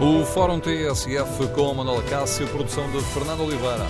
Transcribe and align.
O 0.00 0.24
Fórum 0.24 0.60
TSF 0.60 1.48
com 1.56 1.74
Manuel 1.74 2.04
Cássio, 2.08 2.46
produção 2.46 2.88
de 2.92 3.02
Fernando 3.06 3.40
Oliveira. 3.40 3.84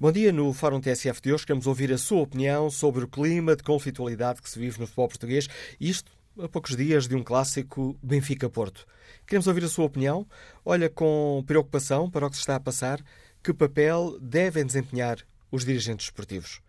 Bom 0.00 0.10
dia. 0.10 0.32
No 0.32 0.52
Fórum 0.52 0.80
TSF 0.80 1.22
de 1.22 1.32
hoje 1.32 1.46
queremos 1.46 1.68
ouvir 1.68 1.92
a 1.92 1.96
sua 1.96 2.22
opinião 2.22 2.68
sobre 2.68 3.04
o 3.04 3.08
clima 3.08 3.54
de 3.54 3.62
conflitualidade 3.62 4.42
que 4.42 4.50
se 4.50 4.58
vive 4.58 4.80
no 4.80 4.86
futebol 4.88 5.06
português. 5.06 5.46
Isto 5.80 6.10
a 6.40 6.48
poucos 6.48 6.76
dias 6.76 7.06
de 7.06 7.14
um 7.14 7.22
clássico 7.22 7.96
Benfica-Porto. 8.02 8.84
Queremos 9.28 9.46
ouvir 9.46 9.62
a 9.62 9.68
sua 9.68 9.84
opinião. 9.84 10.26
Olha 10.64 10.90
com 10.90 11.44
preocupação 11.46 12.10
para 12.10 12.26
o 12.26 12.30
que 12.30 12.34
se 12.34 12.42
está 12.42 12.56
a 12.56 12.60
passar. 12.60 13.00
Que 13.42 13.52
papel 13.52 14.16
devem 14.20 14.64
desempenhar 14.64 15.18
os 15.50 15.64
dirigentes 15.64 16.06
esportivos? 16.06 16.60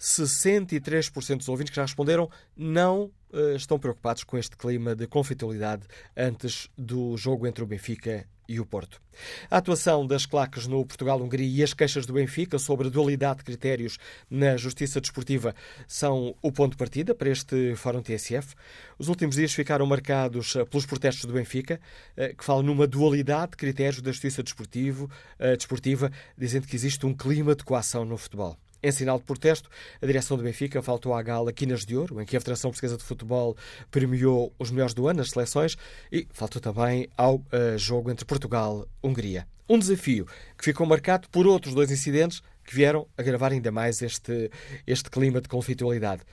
63% 0.04 1.38
dos 1.38 1.48
ouvintes 1.48 1.70
que 1.70 1.78
já 1.78 1.84
responderam 1.84 2.30
não 2.58 3.10
uh, 3.32 3.56
estão 3.56 3.80
preocupados 3.80 4.26
com 4.26 4.38
este 4.38 4.58
clima 4.58 4.94
de 4.94 5.08
conflitualidade 5.08 5.84
antes 6.16 6.70
do 6.78 7.16
jogo 7.16 7.48
entre 7.48 7.64
o 7.64 7.68
Benfica 7.68 8.28
e 8.50 8.60
o 8.60 8.66
Porto. 8.66 9.02
A 9.50 9.60
atuação 9.60 10.06
das 10.06 10.26
claques 10.26 10.68
no 10.68 10.86
Portugal-Hungria 10.86 11.48
e 11.48 11.64
as 11.64 11.74
queixas 11.74 12.06
do 12.06 12.12
Benfica 12.12 12.60
sobre 12.60 12.88
a 12.88 12.92
dualidade 12.92 13.38
de 13.38 13.46
critérios 13.46 13.98
na 14.30 14.58
justiça 14.58 15.00
desportiva 15.00 15.56
são 15.88 16.36
o 16.42 16.52
ponto 16.52 16.72
de 16.72 16.78
partida 16.78 17.16
para 17.16 17.30
este 17.30 17.74
Fórum 17.78 18.02
TSF. 18.02 18.56
Os 19.00 19.08
últimos 19.08 19.38
dias 19.38 19.54
ficaram 19.54 19.86
marcados 19.86 20.58
eh, 20.58 20.66
pelos 20.66 20.86
protestos 20.86 21.24
do 21.24 21.32
Benfica, 21.32 21.80
eh, 22.18 22.34
que 22.38 22.44
falam 22.44 22.64
numa 22.64 22.86
dualidade 22.86 23.52
de 23.52 23.58
critérios 23.58 24.02
da 24.02 24.12
justiça 24.12 24.44
desportiva, 24.44 26.12
dizendo 26.38 26.68
que 26.68 26.76
existe 26.76 27.06
um 27.06 27.14
clima 27.14 27.56
de 27.56 27.64
coação 27.64 28.04
no 28.04 28.18
futebol. 28.18 28.58
Em 28.84 28.92
sinal 28.92 29.18
de 29.18 29.24
protesto, 29.24 29.70
a 30.02 30.06
direção 30.06 30.36
do 30.36 30.44
Benfica 30.44 30.82
faltou 30.82 31.14
à 31.14 31.22
gala 31.22 31.54
Quinas 31.54 31.86
de 31.86 31.96
Ouro, 31.96 32.22
em 32.22 32.26
que 32.26 32.36
a 32.36 32.40
Federação 32.42 32.70
Portuguesa 32.70 32.98
de 32.98 33.04
Futebol 33.04 33.56
premiou 33.90 34.54
os 34.60 34.72
melhores 34.72 34.94
do 34.94 35.08
ano 35.08 35.20
nas 35.20 35.30
seleções, 35.30 35.78
e 36.12 36.28
faltou 36.34 36.62
também 36.62 37.08
ao 37.16 37.36
uh, 37.36 37.78
jogo 37.78 38.12
entre 38.12 38.26
Portugal 38.26 38.86
e 39.02 39.08
Hungria. 39.08 39.48
Um 39.70 39.80
desafio 39.80 40.28
que 40.58 40.66
ficou 40.66 40.86
marcado 40.86 41.30
por 41.30 41.48
outros 41.48 41.74
dois 41.74 41.90
incidentes 41.92 42.42
que 42.66 42.76
vieram 42.76 43.08
agravar 43.18 43.54
ainda 43.54 43.72
mais 43.72 44.02
este, 44.02 44.52
este 44.86 45.10
clima 45.10 45.40
de 45.40 45.48
conflitualidade. 45.48 46.24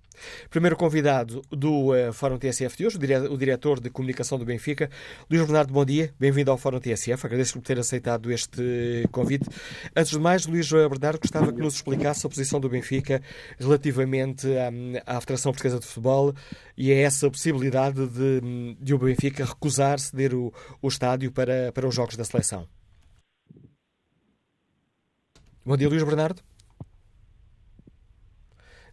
Primeiro 0.49 0.75
convidado 0.75 1.41
do 1.49 1.91
uh, 1.91 2.13
Fórum 2.13 2.37
TSF 2.37 2.77
de 2.77 2.85
hoje, 2.85 2.97
o 3.29 3.37
diretor 3.37 3.79
de 3.79 3.89
comunicação 3.89 4.37
do 4.37 4.45
Benfica, 4.45 4.89
Luís 5.29 5.41
Bernardo, 5.41 5.73
bom 5.73 5.85
dia, 5.85 6.13
bem-vindo 6.19 6.51
ao 6.51 6.57
Fórum 6.57 6.79
TSF, 6.79 7.25
agradeço 7.25 7.53
por 7.53 7.61
ter 7.61 7.79
aceitado 7.79 8.31
este 8.31 9.07
convite. 9.11 9.49
Antes 9.95 10.11
de 10.11 10.19
mais, 10.19 10.45
Luís 10.45 10.71
Bernardo, 10.71 11.19
gostava 11.19 11.51
que 11.51 11.59
nos 11.59 11.75
explicasse 11.75 12.25
a 12.25 12.29
posição 12.29 12.59
do 12.59 12.69
Benfica 12.69 13.21
relativamente 13.59 14.47
à, 14.57 15.17
à 15.17 15.21
Federação 15.21 15.51
Portuguesa 15.51 15.79
de 15.79 15.85
Futebol 15.85 16.33
e 16.77 16.91
a 16.91 16.95
essa 16.95 17.29
possibilidade 17.29 18.07
de, 18.07 18.75
de 18.79 18.93
o 18.93 18.97
Benfica 18.97 19.45
recusar 19.45 19.99
ceder 19.99 20.33
o, 20.33 20.53
o 20.81 20.87
estádio 20.87 21.31
para, 21.31 21.71
para 21.71 21.87
os 21.87 21.93
jogos 21.93 22.15
da 22.15 22.23
seleção. 22.23 22.67
Bom 25.65 25.75
dia, 25.75 25.89
Luís 25.89 26.03
Bernardo. 26.03 26.43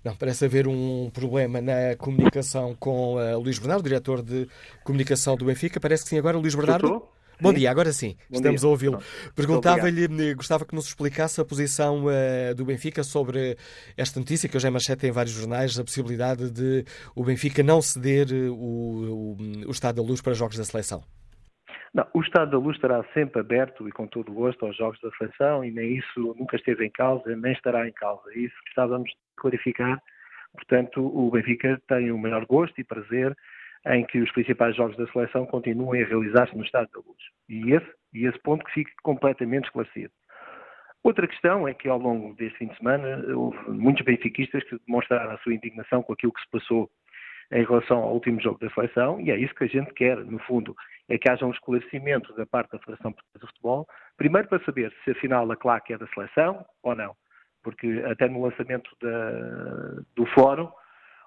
Não, 0.04 0.16
parece 0.16 0.44
haver 0.44 0.66
um 0.66 1.10
problema 1.10 1.60
na 1.60 1.94
comunicação 1.96 2.74
com 2.78 3.14
uh, 3.14 3.38
Luís 3.38 3.58
Bernardo, 3.58 3.84
diretor 3.84 4.20
de 4.20 4.48
comunicação 4.82 5.36
do 5.36 5.44
Benfica. 5.44 5.78
Parece 5.78 6.02
que 6.02 6.10
sim, 6.10 6.18
agora 6.18 6.36
Luís 6.36 6.54
Bernardo. 6.54 6.86
Estou? 6.86 7.12
Bom 7.40 7.52
dia, 7.52 7.70
agora 7.72 7.92
sim, 7.92 8.16
Bom 8.30 8.36
estamos 8.36 8.60
dia. 8.60 8.68
a 8.68 8.70
ouvi-lo. 8.70 9.02
Perguntava-lhe, 9.34 10.34
gostava 10.34 10.64
que 10.64 10.74
nos 10.76 10.86
explicasse 10.86 11.40
a 11.40 11.44
posição 11.44 12.04
uh, 12.04 12.54
do 12.54 12.64
Benfica 12.64 13.02
sobre 13.02 13.56
esta 13.96 14.20
notícia, 14.20 14.48
que 14.48 14.56
hoje 14.56 14.68
é 14.68 14.70
manchete 14.70 15.06
em 15.06 15.10
vários 15.10 15.34
jornais, 15.34 15.76
a 15.76 15.82
possibilidade 15.82 16.50
de 16.50 16.84
o 17.16 17.24
Benfica 17.24 17.62
não 17.62 17.82
ceder 17.82 18.32
o, 18.32 18.54
o, 18.54 19.36
o 19.66 19.70
Estado 19.70 19.96
da 19.96 20.02
Luz 20.02 20.20
para 20.20 20.34
jogos 20.34 20.56
da 20.56 20.64
seleção. 20.64 21.02
Não, 21.94 22.06
o 22.14 22.22
Estado 22.22 22.52
da 22.52 22.58
Luz 22.58 22.76
estará 22.76 23.04
sempre 23.12 23.40
aberto 23.40 23.86
e 23.86 23.92
com 23.92 24.06
todo 24.06 24.32
o 24.32 24.34
gosto 24.34 24.64
aos 24.64 24.76
jogos 24.76 24.98
da 25.00 25.10
seleção 25.12 25.62
e 25.62 25.70
nem 25.70 25.96
isso 25.96 26.34
nunca 26.38 26.56
esteve 26.56 26.86
em 26.86 26.90
causa, 26.90 27.36
nem 27.36 27.52
estará 27.52 27.86
em 27.86 27.92
causa. 27.92 28.22
É 28.32 28.38
isso 28.38 28.54
estávamos 28.66 29.10
a 29.10 29.40
clarificar. 29.40 30.02
Portanto, 30.54 31.00
o 31.04 31.30
Benfica 31.30 31.80
tem 31.88 32.10
o 32.10 32.18
maior 32.18 32.46
gosto 32.46 32.80
e 32.80 32.84
prazer 32.84 33.36
em 33.86 34.06
que 34.06 34.20
os 34.20 34.30
principais 34.32 34.74
jogos 34.76 34.96
da 34.96 35.06
seleção 35.08 35.44
continuem 35.44 36.02
a 36.02 36.06
realizar-se 36.06 36.56
no 36.56 36.64
Estado 36.64 36.88
da 36.92 37.00
Luz. 37.00 37.22
E 37.48 37.72
esse, 37.72 37.92
e 38.14 38.26
esse 38.26 38.38
ponto 38.38 38.64
que 38.64 38.72
fique 38.72 38.92
completamente 39.02 39.64
esclarecido. 39.64 40.12
Outra 41.02 41.26
questão 41.26 41.66
é 41.66 41.74
que 41.74 41.88
ao 41.88 41.98
longo 41.98 42.34
deste 42.36 42.58
fim 42.58 42.68
de 42.68 42.76
semana 42.76 43.22
houve 43.34 43.58
muitos 43.70 44.04
benfiquistas 44.04 44.62
que 44.64 44.78
demonstraram 44.86 45.32
a 45.32 45.38
sua 45.38 45.54
indignação 45.54 46.02
com 46.02 46.12
aquilo 46.12 46.32
que 46.32 46.40
se 46.40 46.50
passou 46.50 46.88
em 47.50 47.64
relação 47.64 47.98
ao 47.98 48.14
último 48.14 48.40
jogo 48.40 48.58
da 48.60 48.70
seleção, 48.70 49.20
e 49.20 49.30
é 49.30 49.36
isso 49.36 49.54
que 49.54 49.64
a 49.64 49.68
gente 49.68 49.92
quer, 49.94 50.16
no 50.16 50.38
fundo, 50.40 50.74
é 51.12 51.18
que 51.18 51.28
haja 51.28 51.44
um 51.44 51.50
esclarecimento 51.50 52.34
da 52.34 52.46
parte 52.46 52.72
da 52.72 52.78
Federação 52.78 53.12
Portuguesa 53.12 53.46
de 53.46 53.46
Futebol, 53.48 53.86
primeiro 54.16 54.48
para 54.48 54.64
saber 54.64 54.90
se 55.04 55.10
afinal 55.10 55.50
a 55.50 55.56
claque 55.56 55.92
é 55.92 55.98
da 55.98 56.06
seleção 56.06 56.64
ou 56.82 56.96
não, 56.96 57.14
porque 57.62 58.02
até 58.10 58.26
no 58.28 58.42
lançamento 58.42 58.90
da, 58.98 60.02
do 60.16 60.24
fórum, 60.34 60.70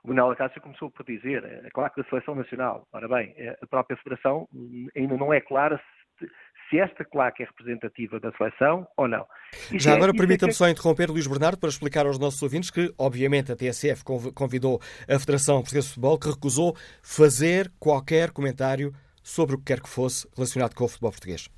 o 0.04 0.08
Manuel 0.08 0.32
Acácio 0.32 0.60
começou 0.60 0.90
por 0.90 1.06
dizer 1.06 1.46
a 1.64 1.70
claque 1.70 2.02
da 2.02 2.10
Seleção 2.10 2.34
Nacional. 2.34 2.88
Ora 2.94 3.08
bem, 3.08 3.36
a 3.62 3.68
própria 3.68 3.98
Federação 3.98 4.48
ainda 4.96 5.18
não 5.18 5.32
é 5.32 5.40
clara 5.40 5.80
se, 6.18 6.28
se 6.70 6.80
esta 6.80 7.06
claque 7.06 7.44
é 7.44 7.46
representativa 7.46 8.20
da 8.20 8.32
seleção 8.34 8.88
ou 8.98 9.08
não. 9.08 9.26
Isso 9.72 9.80
Já 9.80 9.92
é, 9.92 9.96
agora 9.96 10.14
permita-me 10.14 10.52
é 10.52 10.54
só 10.54 10.68
interromper 10.68 11.12
Luís 11.12 11.28
Bernardo 11.28 11.60
para 11.60 11.70
explicar 11.70 12.08
aos 12.08 12.18
nossos 12.18 12.42
ouvintes 12.42 12.72
que, 12.72 12.92
obviamente, 12.98 13.52
a 13.52 13.56
TSF 13.56 14.04
convidou 14.34 14.80
a 15.08 15.20
Federação 15.20 15.58
Portuguesa 15.58 15.88
de 15.88 15.94
Futebol 15.94 16.20
que 16.20 16.30
recusou 16.30 16.76
fazer 17.04 17.72
qualquer 17.80 18.32
comentário 18.32 18.92
sobre 19.26 19.56
o 19.56 19.58
que 19.58 19.66
quer 19.66 19.82
que 19.82 19.90
fosse 19.90 20.30
relacionado 20.36 20.76
com 20.76 20.86
o 20.86 20.88
futebol 20.88 21.12
português. 21.12 21.50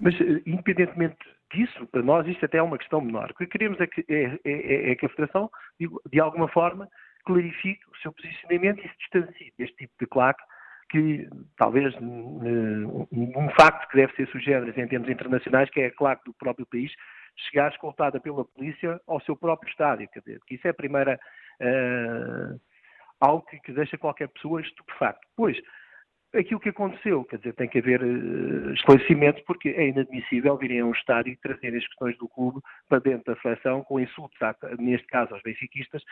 Mas, 0.00 0.14
eh, 0.20 0.42
independentemente 0.46 1.18
disso, 1.52 1.86
para 1.88 2.02
nós 2.02 2.26
isto 2.26 2.44
até 2.44 2.58
é 2.58 2.62
uma 2.62 2.78
questão 2.78 3.00
menor. 3.00 3.30
O 3.32 3.34
que 3.34 3.46
queremos 3.46 3.80
é 3.80 3.86
que, 3.86 4.04
é, 4.08 4.38
é, 4.44 4.90
é 4.92 4.94
que 4.94 5.06
a 5.06 5.08
Federação, 5.08 5.50
de 6.10 6.20
alguma 6.20 6.48
forma, 6.48 6.88
clarifique 7.24 7.82
o 7.90 7.96
seu 7.98 8.12
posicionamento 8.12 8.78
e 8.78 8.88
se 8.88 8.98
distancie 8.98 9.52
deste 9.58 9.76
tipo 9.76 9.92
de 10.00 10.06
claque 10.06 10.42
que 10.90 11.28
talvez 11.56 11.92
um 12.00 13.48
facto 13.58 13.88
que 13.88 13.96
deve 13.96 14.14
ser 14.14 14.28
sugerido 14.28 14.68
em 14.78 14.86
termos 14.86 15.08
internacionais, 15.08 15.70
que 15.70 15.80
é 15.80 15.86
a 15.86 15.94
claque 15.94 16.24
do 16.24 16.34
próprio 16.34 16.66
país, 16.66 16.92
chegar 17.48 17.72
escoltada 17.72 18.20
pela 18.20 18.44
polícia 18.44 19.00
ao 19.06 19.20
seu 19.22 19.36
próprio 19.36 19.68
estádio. 19.70 20.08
Quer 20.12 20.20
dizer, 20.20 20.40
que 20.46 20.54
isso 20.54 20.66
é 20.66 20.70
a 20.70 20.74
primeira 20.74 21.18
uh, 21.60 22.60
algo 23.20 23.44
que, 23.46 23.58
que, 23.60 23.72
deixa 23.72 23.98
qualquer 23.98 24.28
pessoa 24.28 24.60
estupefacto. 24.60 25.26
Pois, 25.36 25.58
aquilo 26.34 26.60
que 26.60 26.68
aconteceu, 26.68 27.24
quer 27.24 27.38
dizer, 27.38 27.54
tem 27.54 27.68
que 27.68 27.78
haver 27.78 28.02
uh, 28.02 28.72
esclarecimentos, 28.72 29.42
porque 29.44 29.70
é 29.70 29.88
inadmissível 29.88 30.56
virem 30.56 30.80
a 30.80 30.86
um 30.86 30.92
estádio 30.92 31.32
e 31.32 31.36
trazerem 31.36 31.78
as 31.78 31.86
questões 31.86 32.16
do 32.18 32.28
clube 32.28 32.60
para 32.88 32.98
dentro 32.98 33.34
da 33.34 33.40
seleção, 33.40 33.82
com 33.84 34.00
insultos, 34.00 34.38
neste 34.78 35.06
caso, 35.06 35.32
aos 35.34 35.42
benfiquistas, 35.42 36.02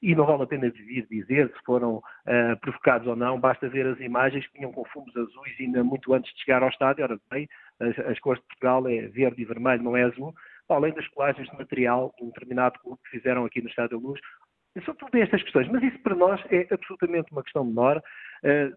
e 0.00 0.14
não 0.14 0.26
vale 0.26 0.42
a 0.42 0.46
pena 0.46 0.70
vir 0.70 1.06
dizer 1.10 1.48
se 1.48 1.64
foram 1.64 1.96
uh, 1.96 2.56
provocados 2.60 3.06
ou 3.06 3.16
não, 3.16 3.38
basta 3.38 3.68
ver 3.68 3.86
as 3.86 4.00
imagens 4.00 4.46
que 4.46 4.58
tinham 4.58 4.72
com 4.72 4.84
fumos 4.86 5.16
azuis 5.16 5.56
ainda 5.60 5.82
muito 5.82 6.12
antes 6.14 6.32
de 6.32 6.40
chegar 6.40 6.62
ao 6.62 6.68
estádio. 6.68 7.04
Ora 7.04 7.18
bem, 7.30 7.48
as, 7.80 7.98
as 8.06 8.18
cores 8.20 8.40
de 8.40 8.46
Portugal 8.48 8.88
é 8.88 9.08
verde 9.08 9.42
e 9.42 9.44
vermelho, 9.44 9.82
não 9.82 9.96
é 9.96 10.04
azul, 10.04 10.34
além 10.68 10.92
das 10.94 11.06
colagens 11.08 11.48
de 11.48 11.58
material 11.58 12.14
de 12.16 12.24
um 12.24 12.28
determinado 12.28 12.78
clube 12.80 13.00
que 13.04 13.18
fizeram 13.18 13.44
aqui 13.44 13.60
no 13.60 13.68
Estádio 13.68 13.98
Luz. 13.98 14.20
São 14.84 14.94
tudo 14.94 15.14
estas 15.16 15.42
questões, 15.42 15.68
mas 15.68 15.82
isso 15.82 15.98
para 15.98 16.14
nós 16.14 16.42
é 16.50 16.66
absolutamente 16.70 17.30
uma 17.30 17.42
questão 17.42 17.64
menor. 17.64 18.02
Uh, 18.42 18.74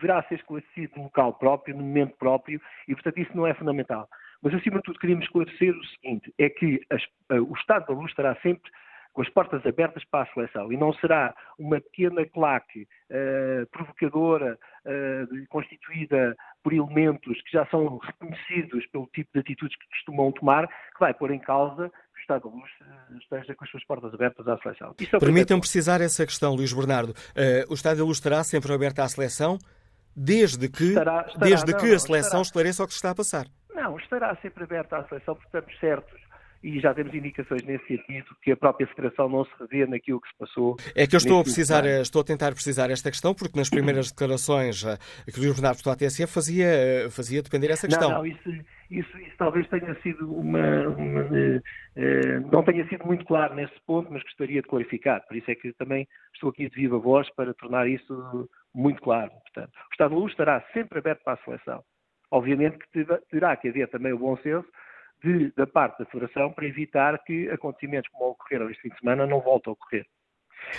deverá 0.00 0.22
ser 0.24 0.36
esclarecido 0.36 0.92
no 0.96 1.04
local 1.04 1.34
próprio, 1.34 1.76
no 1.76 1.82
momento 1.82 2.16
próprio, 2.16 2.60
e 2.88 2.94
portanto 2.94 3.18
isso 3.18 3.36
não 3.36 3.46
é 3.46 3.54
fundamental. 3.54 4.08
Mas 4.42 4.54
acima 4.54 4.76
de 4.76 4.82
tudo 4.82 4.98
queríamos 4.98 5.26
esclarecer 5.26 5.74
o 5.76 5.84
seguinte, 5.84 6.32
é 6.38 6.48
que 6.48 6.80
as, 6.90 7.02
uh, 7.30 7.44
o 7.44 7.54
Estado 7.54 7.86
da 7.86 7.94
Luz 7.94 8.10
estará 8.10 8.34
sempre 8.36 8.70
com 9.12 9.22
as 9.22 9.28
portas 9.30 9.64
abertas 9.66 10.04
para 10.04 10.22
a 10.22 10.32
seleção 10.32 10.72
e 10.72 10.76
não 10.76 10.92
será 10.94 11.34
uma 11.58 11.80
pequena 11.80 12.24
claque 12.26 12.86
uh, 13.10 13.66
provocadora, 13.70 14.58
uh, 14.86 15.46
constituída 15.48 16.36
por 16.62 16.72
elementos 16.72 17.40
que 17.42 17.52
já 17.52 17.66
são 17.66 17.98
reconhecidos 17.98 18.86
pelo 18.86 19.08
tipo 19.08 19.30
de 19.34 19.40
atitudes 19.40 19.76
que 19.76 19.88
costumam 19.88 20.30
tomar, 20.32 20.68
que 20.68 21.00
vai 21.00 21.12
pôr 21.12 21.32
em 21.32 21.40
causa 21.40 21.88
que 21.88 22.20
o 22.20 22.22
Estado 22.22 22.48
da 22.48 22.54
Luz 22.54 22.70
uh, 22.80 23.18
esteja 23.18 23.54
com 23.54 23.64
as 23.64 23.70
suas 23.70 23.84
portas 23.84 24.14
abertas 24.14 24.46
à 24.46 24.56
seleção. 24.58 24.94
É 25.00 25.18
Permitam 25.18 25.58
precisar 25.58 26.00
essa 26.00 26.24
questão, 26.24 26.54
Luís 26.54 26.72
Bernardo. 26.72 27.12
o 27.68 27.74
Estado 27.74 27.98
da 27.98 28.04
Luz 28.04 28.18
estará 28.18 28.44
sempre 28.44 28.72
aberto 28.72 29.00
à 29.00 29.08
seleção, 29.08 29.58
desde 30.20 30.68
que, 30.68 30.84
estará, 30.84 31.24
estará, 31.26 31.46
desde 31.46 31.72
não, 31.72 31.78
que 31.78 31.94
a 31.94 31.98
seleção 31.98 32.42
estará. 32.42 32.42
esclareça 32.42 32.84
o 32.84 32.86
que 32.86 32.92
se 32.92 32.98
está 32.98 33.10
a 33.10 33.14
passar. 33.14 33.46
Não, 33.74 33.98
estará 33.98 34.36
sempre 34.42 34.64
aberta 34.64 34.98
à 34.98 35.04
seleção, 35.08 35.34
porque 35.34 35.46
estamos 35.46 35.78
certos 35.80 36.20
e 36.62 36.78
já 36.78 36.92
temos 36.92 37.14
indicações 37.14 37.62
nesse 37.62 37.86
sentido 37.86 38.26
que 38.42 38.52
a 38.52 38.56
própria 38.56 38.86
Federação 38.88 39.30
não 39.30 39.44
se 39.46 39.50
revê 39.58 39.86
naquilo 39.86 40.20
que 40.20 40.28
se 40.28 40.36
passou. 40.36 40.76
É 40.94 41.06
que 41.06 41.16
eu 41.16 41.18
estou 41.18 41.40
a 41.40 41.42
precisar, 41.42 41.86
estou 41.86 42.20
a 42.20 42.24
tentar 42.24 42.52
precisar 42.52 42.90
esta 42.90 43.10
questão, 43.10 43.34
porque 43.34 43.58
nas 43.58 43.70
primeiras 43.70 44.10
declarações 44.12 44.84
eh, 44.84 44.98
que 45.32 45.38
o 45.38 45.42
Luís 45.42 45.54
Bernardo 45.54 45.90
à 45.90 45.96
TSF 45.96 46.30
fazia, 46.30 46.66
eh, 46.66 47.08
fazia 47.10 47.42
depender 47.42 47.70
essa 47.70 47.86
questão. 47.86 48.10
Não, 48.10 48.18
não 48.18 48.26
isso, 48.26 48.50
isso, 48.90 49.18
isso, 49.18 49.36
talvez 49.38 49.66
tenha 49.68 49.94
sido 50.02 50.30
uma, 50.30 50.88
uma 50.88 51.22
uh, 51.22 52.52
não 52.52 52.62
tenha 52.62 52.86
sido 52.88 53.06
muito 53.06 53.24
claro 53.24 53.54
nesse 53.54 53.80
ponto, 53.86 54.12
mas 54.12 54.22
gostaria 54.24 54.60
de 54.60 54.68
clarificar. 54.68 55.26
Por 55.26 55.36
isso 55.38 55.50
é 55.50 55.54
que 55.54 55.72
também 55.72 56.06
estou 56.34 56.50
aqui 56.50 56.68
de 56.68 56.76
viva 56.76 56.98
voz 56.98 57.26
para 57.34 57.54
tornar 57.54 57.88
isso 57.88 58.50
muito 58.74 59.00
claro. 59.02 59.30
Portanto, 59.30 59.72
o 59.74 59.92
Estado 59.92 60.14
de 60.14 60.20
Luz 60.20 60.32
estará 60.32 60.64
sempre 60.72 60.98
aberto 60.98 61.22
para 61.22 61.34
a 61.34 61.44
seleção. 61.44 61.84
Obviamente 62.30 62.78
que 62.78 63.04
terá 63.30 63.56
que 63.56 63.68
haver 63.68 63.88
também 63.88 64.12
o 64.12 64.18
bom 64.18 64.36
senso 64.38 64.68
de, 65.22 65.52
da 65.56 65.66
parte 65.66 65.98
da 65.98 66.06
Federação 66.06 66.52
para 66.52 66.66
evitar 66.66 67.18
que 67.24 67.50
acontecimentos 67.50 68.10
como 68.12 68.30
ocorreram 68.30 68.70
este 68.70 68.82
fim 68.82 68.88
de 68.90 68.98
semana 68.98 69.26
não 69.26 69.40
voltem 69.40 69.70
a 69.70 69.72
ocorrer. 69.72 70.06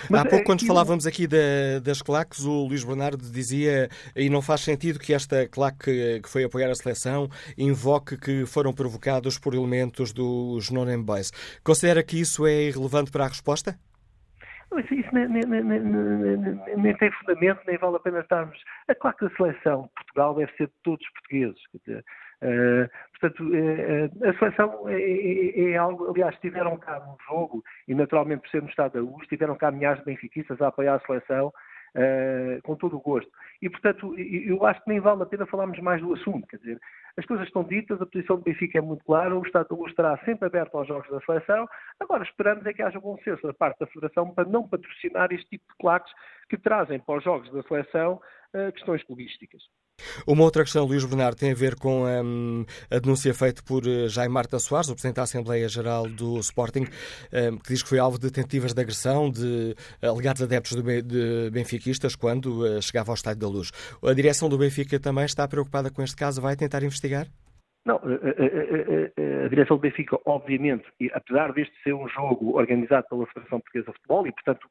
Mas 0.08 0.20
Há 0.20 0.24
pouco, 0.24 0.44
quando 0.44 0.66
falávamos 0.66 1.06
aqui 1.06 1.26
da, 1.26 1.80
das 1.82 2.00
claques, 2.00 2.44
o 2.44 2.66
Luís 2.66 2.84
Bernardo 2.84 3.30
dizia 3.30 3.88
e 4.14 4.30
não 4.30 4.40
faz 4.40 4.60
sentido 4.60 4.98
que 4.98 5.12
esta 5.12 5.46
claque 5.48 6.20
que 6.20 6.28
foi 6.28 6.44
apoiar 6.44 6.70
a 6.70 6.74
seleção 6.74 7.28
invoque 7.58 8.16
que 8.16 8.46
foram 8.46 8.72
provocados 8.72 9.38
por 9.38 9.54
elementos 9.54 10.12
dos 10.12 10.70
non 10.70 11.02
Boys. 11.02 11.32
Considera 11.64 12.02
que 12.02 12.18
isso 12.18 12.46
é 12.46 12.68
irrelevante 12.68 13.10
para 13.10 13.24
a 13.24 13.28
resposta? 13.28 13.78
Isso 14.78 15.14
nem, 15.14 15.28
nem, 15.28 15.44
nem, 15.44 15.62
nem, 16.76 16.96
tem 16.96 17.10
fundamento, 17.12 17.60
nem 17.66 17.78
vale 17.78 17.96
a 17.96 18.00
pena 18.00 18.20
estarmos. 18.20 18.58
A 18.88 18.94
claque 18.94 19.24
da 19.24 19.36
seleção 19.36 19.82
de 19.82 19.88
Portugal 19.94 20.34
deve 20.34 20.52
ser 20.52 20.66
de 20.66 20.72
todos 20.82 21.04
os 21.04 21.12
portugueses. 21.12 21.60
Dizer, 21.74 22.04
Uh, 22.42 22.90
portanto, 23.12 23.44
uh, 23.44 24.28
a 24.28 24.36
seleção 24.36 24.88
é, 24.88 25.00
é, 25.00 25.70
é, 25.70 25.76
algo, 25.76 26.10
aliás, 26.10 26.34
estiveram 26.34 26.76
cá 26.76 26.98
no 26.98 27.16
jogo, 27.28 27.62
e 27.86 27.94
naturalmente 27.94 28.40
por 28.40 28.50
ser 28.50 28.62
no 28.62 28.68
Estado 28.68 28.94
da 28.94 29.00
Luz, 29.00 29.22
estiveram 29.22 29.54
cá 29.54 29.70
milhares 29.70 30.00
de 30.00 30.06
benfiquistas 30.06 30.60
a 30.60 30.66
apoiar 30.66 30.96
a 30.96 31.06
seleção 31.06 31.52
uh, 31.96 32.62
com 32.62 32.76
todo 32.76 32.96
o 32.96 33.00
gosto. 33.00 33.30
E, 33.60 33.68
portanto, 33.68 34.14
eu 34.18 34.64
acho 34.66 34.82
que 34.82 34.90
nem 34.90 35.00
vale 35.00 35.22
a 35.22 35.26
pena 35.26 35.46
falarmos 35.46 35.78
mais 35.80 36.00
do 36.00 36.12
assunto, 36.14 36.46
quer 36.46 36.58
dizer, 36.58 36.80
as 37.16 37.24
coisas 37.26 37.46
estão 37.46 37.64
ditas, 37.64 38.00
a 38.00 38.06
posição 38.06 38.36
do 38.36 38.42
Benfica 38.42 38.78
é 38.78 38.80
muito 38.80 39.04
clara, 39.04 39.36
o 39.36 39.42
Estado 39.42 39.74
Luz 39.74 39.90
estará 39.90 40.16
sempre 40.24 40.46
aberto 40.46 40.76
aos 40.76 40.88
jogos 40.88 41.10
da 41.10 41.20
seleção, 41.20 41.68
agora 42.00 42.22
esperamos 42.24 42.64
é 42.66 42.72
que 42.72 42.82
haja 42.82 42.98
bom 42.98 43.16
senso 43.18 43.46
da 43.46 43.54
parte 43.54 43.78
da 43.78 43.86
Federação 43.86 44.34
para 44.34 44.48
não 44.48 44.68
patrocinar 44.68 45.32
este 45.32 45.48
tipo 45.50 45.64
de 45.68 45.76
claques 45.78 46.12
que 46.48 46.58
trazem 46.58 46.98
para 46.98 47.18
os 47.18 47.24
jogos 47.24 47.52
da 47.52 47.62
seleção 47.62 48.20
questões 48.74 49.02
clubísticas. 49.04 49.62
Uma 50.26 50.44
outra 50.44 50.62
questão, 50.62 50.84
Luís 50.84 51.04
Bernardo, 51.04 51.36
tem 51.36 51.52
a 51.52 51.54
ver 51.54 51.74
com 51.74 52.04
um, 52.04 52.64
a 52.90 52.98
denúncia 52.98 53.32
feita 53.34 53.62
por 53.62 53.86
eh, 53.86 54.08
Jaime 54.08 54.32
Marta 54.32 54.58
Soares, 54.58 54.88
o 54.88 54.94
Presidente 54.94 55.16
da 55.16 55.22
Assembleia 55.22 55.68
Geral 55.68 56.08
do 56.08 56.38
Sporting, 56.38 56.84
um, 57.32 57.58
que 57.58 57.68
diz 57.68 57.82
que 57.82 57.88
foi 57.88 57.98
alvo 57.98 58.18
de 58.18 58.30
tentativas 58.30 58.72
de 58.72 58.80
agressão 58.80 59.30
de 59.30 59.74
alegados 60.02 60.42
adeptos 60.42 60.80
de 60.80 61.50
benfiquistas 61.50 62.14
quando 62.14 62.62
uh, 62.62 62.82
chegava 62.82 63.10
ao 63.10 63.14
Estádio 63.14 63.40
da 63.40 63.48
Luz. 63.48 63.70
A 64.02 64.12
direção 64.12 64.48
do 64.48 64.58
Benfica 64.58 64.98
também 65.00 65.24
está 65.24 65.46
preocupada 65.48 65.90
com 65.90 66.02
este 66.02 66.16
caso, 66.16 66.40
vai 66.40 66.56
tentar 66.56 66.82
investigar? 66.82 67.26
Não, 67.84 67.96
a, 67.96 69.48
direção 69.48 69.76
do 69.76 69.80
Benfica, 69.80 70.16
obviamente, 70.24 70.84
apesar 71.12 71.52
deste 71.52 71.74
ser 71.82 71.94
um 71.94 72.08
jogo 72.08 72.56
organizado 72.56 73.06
pela 73.08 73.26
Federação 73.26 73.58
Portuguesa 73.60 73.90
de 73.90 73.96
Futebol, 73.96 74.26
e 74.26 74.32
portanto 74.32 74.68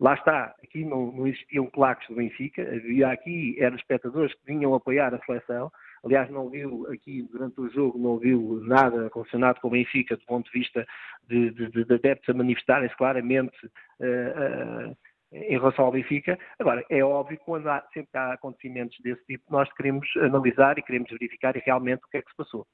Lá 0.00 0.14
está, 0.14 0.54
aqui 0.62 0.84
não, 0.84 1.10
não 1.10 1.26
existiam 1.26 1.66
claques 1.66 2.08
do 2.08 2.14
Benfica, 2.14 2.62
havia 2.62 3.08
aqui, 3.08 3.56
eram 3.58 3.76
espectadores 3.76 4.32
que 4.34 4.46
vinham 4.46 4.72
apoiar 4.72 5.12
a 5.12 5.18
seleção. 5.24 5.72
Aliás, 6.04 6.30
não 6.30 6.48
viu 6.48 6.86
aqui 6.92 7.22
durante 7.32 7.60
o 7.60 7.68
jogo, 7.70 7.98
não 7.98 8.16
viu 8.16 8.60
nada 8.62 9.10
relacionado 9.12 9.60
com 9.60 9.66
o 9.66 9.72
Benfica 9.72 10.16
do 10.16 10.24
ponto 10.24 10.50
de 10.52 10.58
vista 10.58 10.86
de, 11.28 11.50
de, 11.50 11.84
de 11.84 11.94
adeptos 11.94 12.28
a 12.28 12.34
manifestarem-se 12.34 12.96
claramente 12.96 13.56
uh, 13.66 14.90
uh, 14.90 14.96
em 15.32 15.58
relação 15.58 15.86
ao 15.86 15.92
Benfica. 15.92 16.38
Agora, 16.60 16.84
é 16.88 17.02
óbvio 17.02 17.36
que 17.36 17.44
quando 17.44 17.66
há, 17.68 17.84
sempre 17.92 18.10
há 18.14 18.34
acontecimentos 18.34 18.96
desse 19.00 19.24
tipo, 19.26 19.44
nós 19.50 19.68
queremos 19.72 20.08
analisar 20.18 20.78
e 20.78 20.82
queremos 20.82 21.10
verificar 21.10 21.56
realmente 21.56 22.04
o 22.04 22.08
que 22.08 22.18
é 22.18 22.22
que 22.22 22.30
se 22.30 22.36
passou. 22.36 22.64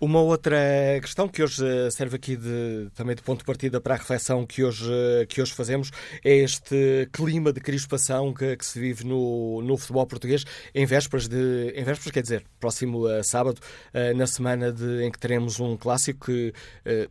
Uma 0.00 0.22
outra 0.22 0.56
questão 1.02 1.28
que 1.28 1.42
hoje 1.42 1.62
eh, 1.62 1.90
serve 1.90 2.16
aqui 2.16 2.34
de, 2.34 2.88
também 2.94 3.14
de 3.14 3.20
ponto 3.20 3.40
de 3.40 3.44
partida 3.44 3.82
para 3.82 3.96
a 3.96 3.98
reflexão 3.98 4.46
que 4.46 4.64
hoje, 4.64 4.90
eh, 4.90 5.26
que 5.26 5.42
hoje 5.42 5.52
fazemos 5.52 5.90
é 6.24 6.36
este 6.36 7.06
clima 7.12 7.52
de 7.52 7.60
crispação 7.60 8.32
que, 8.32 8.56
que 8.56 8.64
se 8.64 8.80
vive 8.80 9.04
no, 9.04 9.60
no 9.60 9.76
futebol 9.76 10.06
português 10.06 10.46
em 10.74 10.86
vésperas 10.86 11.28
de, 11.28 11.74
em 11.76 11.84
vésperas, 11.84 12.12
quer 12.12 12.22
dizer, 12.22 12.46
próximo 12.58 13.06
uh, 13.06 13.22
sábado, 13.22 13.60
na 14.16 14.26
semana 14.26 14.72
de, 14.72 15.02
em 15.02 15.10
que 15.10 15.18
teremos 15.18 15.60
um 15.60 15.76
clássico 15.76 16.26
que 16.26 16.54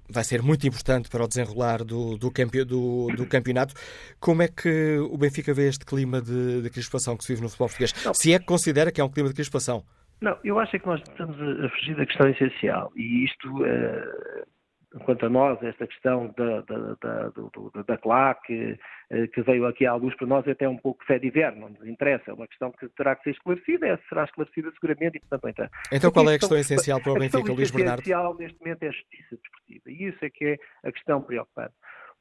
vai 0.10 0.24
ser 0.24 0.42
muito 0.42 0.66
importante 0.66 1.10
para 1.10 1.24
o 1.24 1.28
desenrolar 1.28 1.84
do, 1.84 2.18
do, 2.18 2.32
campe, 2.32 2.64
do, 2.64 3.08
do, 3.16 3.26
campeonato. 3.26 3.74
Como 4.20 4.42
é 4.42 4.48
que 4.48 4.98
o 4.98 5.18
Benfica 5.18 5.54
vê 5.54 5.68
este 5.68 5.86
clima 5.86 6.22
de, 6.22 6.62
de 6.62 6.70
crispação 6.70 7.16
que 7.16 7.24
se 7.24 7.34
vive 7.34 7.42
no 7.42 7.50
futebol 7.50 7.68
português? 7.68 7.94
Se 8.14 8.34
é 8.34 8.40
que 8.40 8.46
considera 8.46 8.92
que 8.92 9.00
é 9.00 9.04
um 9.04 9.10
clima 9.10 9.30
de 9.30 9.36
crispação? 9.36 9.84
Não, 10.22 10.38
eu 10.44 10.60
acho 10.60 10.76
é 10.76 10.80
que 10.80 10.88
nós 10.88 11.02
estamos 11.02 11.38
a 11.40 11.70
fugir 11.70 11.96
da 11.96 12.06
questão 12.06 12.30
essencial 12.30 12.92
e 12.96 13.24
isto, 13.24 13.64
uh, 13.64 15.00
quanto 15.06 15.26
a 15.26 15.30
nós, 15.30 15.62
esta 15.64 15.88
questão 15.88 16.34
da, 16.38 16.62
da, 16.62 16.78
da, 17.02 17.30
da, 17.30 17.82
da 17.88 17.98
claque 17.98 18.78
uh, 19.12 19.28
que 19.30 19.42
veio 19.44 19.66
aqui 19.66 19.86
à 19.86 19.96
luz 19.96 20.14
para 20.18 20.28
nós 20.28 20.46
é 20.46 20.52
até 20.52 20.68
um 20.68 20.78
pouco 20.78 21.06
fé 21.06 21.20
de 21.20 21.28
inverno, 21.28 21.62
não 21.62 21.70
nos 21.70 21.88
interessa, 21.88 22.32
é 22.32 22.34
uma 22.34 22.48
questão 22.48 22.72
que 22.72 22.90
terá 22.90 23.16
que 23.16 23.24
ser 23.24 23.32
esclarecida, 23.32 23.88
é, 23.88 23.98
será 24.10 24.26
esclarecida 24.26 24.72
seguramente 24.72 25.18
e 25.18 25.20
portanto 25.22 25.48
então. 25.48 25.70
Então 25.92 26.12
qual 26.12 26.30
é 26.30 26.36
a 26.36 26.40
questão, 26.40 26.58
questão 26.58 26.76
essencial 26.76 27.02
para 27.02 27.12
o 27.14 27.16
Benfica, 27.16 27.54
Luís 27.54 27.72
Bernardo? 27.72 28.00
A 28.00 28.04
questão 28.04 28.20
essencial 28.20 28.38
neste 28.38 28.60
momento 28.60 28.84
é 28.84 28.88
a 28.88 28.92
justiça 28.92 29.38
desportiva 29.38 29.84
e 29.88 30.04
isso 30.04 30.26
é 30.26 30.30
que 30.30 30.46
é 30.46 30.58
a 30.84 30.92
questão 30.92 31.22
preocupante 31.22 31.74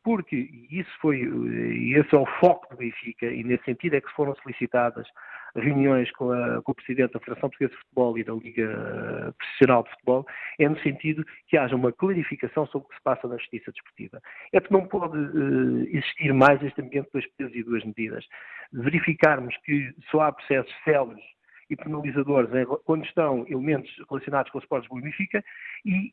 porque 0.05 0.49
isso 0.71 0.91
foi, 1.01 1.21
esse 1.21 2.15
é 2.15 2.19
o 2.19 2.25
foco 2.41 2.67
do 2.71 2.79
Benfica, 2.79 3.27
e 3.27 3.43
nesse 3.45 3.65
sentido 3.65 3.95
é 3.95 4.01
que 4.01 4.11
foram 4.13 4.35
solicitadas 4.37 5.07
reuniões 5.55 6.11
com, 6.13 6.31
a, 6.31 6.63
com, 6.63 6.73
o 6.73 6.75
Presidente 6.75 7.13
da 7.13 7.21
Federação 7.21 7.49
Portuguesa 7.49 7.73
de 7.73 7.81
Futebol 7.83 8.19
e 8.19 8.25
da 8.25 8.33
Liga 8.35 9.35
Profissional 9.39 9.83
de 9.83 9.91
Futebol, 9.91 10.27
é 10.59 10.69
no 10.69 10.79
sentido 10.81 11.25
que 11.47 11.57
haja 11.57 11.75
uma 11.75 11.93
clarificação 11.93 12.67
sobre 12.67 12.87
o 12.87 12.89
que 12.91 12.97
se 12.97 13.03
passa 13.03 13.29
na 13.29 13.37
justiça 13.37 13.73
desportiva. 13.73 14.21
É 14.53 14.61
que 14.61 14.73
não 14.73 14.87
pode 14.87 15.17
uh, 15.17 15.89
existir 15.89 16.33
mais 16.33 16.63
este 16.63 16.81
ambiente 16.81 17.07
de 17.07 17.13
dois 17.13 17.27
pesos 17.35 17.55
e 17.55 17.63
duas 17.63 17.85
medidas. 17.85 18.25
Verificarmos 18.73 19.57
que 19.65 19.95
só 20.11 20.23
há 20.23 20.33
processos 20.33 20.75
céleres 20.85 21.25
e 21.71 21.77
penalizadores 21.77 22.51
quando 22.85 23.05
estão 23.05 23.47
elementos 23.49 23.91
relacionados 24.09 24.51
com 24.51 24.59
os 24.59 24.65
esportes 24.65 24.89
Benfica 24.91 25.45
e 25.85 26.13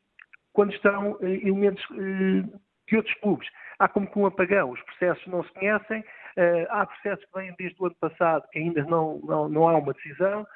quando 0.52 0.72
estão 0.72 1.12
uh, 1.12 1.26
elementos 1.26 1.84
uh, 1.90 2.60
de 2.88 2.96
outros 2.96 3.14
clubes. 3.20 3.48
Há 3.78 3.88
como 3.88 4.10
que 4.10 4.18
um 4.18 4.26
apagão, 4.26 4.70
os 4.70 4.80
processos 4.82 5.26
não 5.26 5.44
se 5.44 5.52
conhecem, 5.52 6.04
há 6.70 6.86
processos 6.86 7.24
que 7.24 7.38
vêm 7.38 7.54
desde 7.58 7.80
o 7.80 7.86
ano 7.86 7.96
passado 8.00 8.44
que 8.50 8.58
ainda 8.58 8.84
não, 8.84 9.20
não, 9.24 9.48
não 9.48 9.68
há 9.68 9.76
uma 9.76 9.92
decisão. 9.92 10.46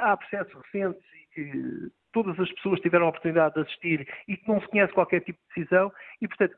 há 0.00 0.16
processos 0.16 0.52
recentes 0.54 1.02
e 1.14 1.34
que 1.34 1.90
todas 2.12 2.38
as 2.40 2.50
pessoas 2.52 2.80
tiveram 2.80 3.06
a 3.06 3.08
oportunidade 3.10 3.54
de 3.54 3.60
assistir 3.60 4.08
e 4.26 4.36
que 4.36 4.48
não 4.48 4.60
se 4.60 4.68
conhece 4.68 4.92
qualquer 4.92 5.20
tipo 5.20 5.38
de 5.38 5.62
decisão 5.62 5.92
e, 6.20 6.26
portanto, 6.26 6.56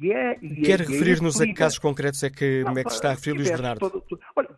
e 0.00 0.12
é... 0.12 0.38
E 0.40 0.60
é, 0.60 0.64
Quer 0.64 0.80
é, 0.80 0.84
referir-nos 0.84 1.40
a 1.40 1.46
que 1.46 1.54
casos 1.54 1.78
concretos 1.78 2.22
é 2.22 2.30
que, 2.30 2.62
não, 2.64 2.72
é 2.72 2.84
que 2.84 2.90
está 2.90 3.08
a 3.08 3.14
referir, 3.14 3.36
Luís 3.36 3.50
Bernardo? 3.50 3.80
Todo, 3.80 4.00
todo, 4.02 4.20
olha, 4.36 4.48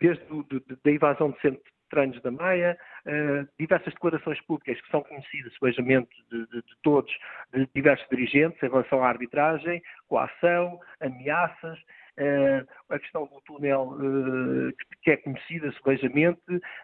desde 0.00 0.24
do, 0.24 0.42
do, 0.44 0.62
da 0.82 0.90
invasão 0.90 1.30
de 1.32 1.40
centro 1.40 1.62
treinos 1.90 2.20
da 2.22 2.30
Maia, 2.30 2.78
uh, 3.06 3.48
diversas 3.58 3.92
declarações 3.92 4.40
públicas 4.42 4.80
que 4.80 4.90
são 4.90 5.02
conhecidas, 5.02 5.52
sebejamente, 5.54 6.10
de, 6.30 6.46
de, 6.46 6.62
de, 6.62 6.76
todos, 6.82 7.12
de 7.52 7.68
diversos 7.74 8.08
dirigentes 8.08 8.62
em 8.62 8.68
relação 8.68 9.04
à 9.04 9.08
arbitragem, 9.08 9.82
coação, 10.08 10.80
ameaças, 11.00 11.78
uh, 12.18 12.66
a 12.88 12.98
questão 12.98 13.26
do 13.26 13.40
túnel 13.42 13.92
uh, 13.92 14.72
que 15.02 15.10
é 15.10 15.16
conhecida 15.16 15.72
sebejamente, 15.72 16.40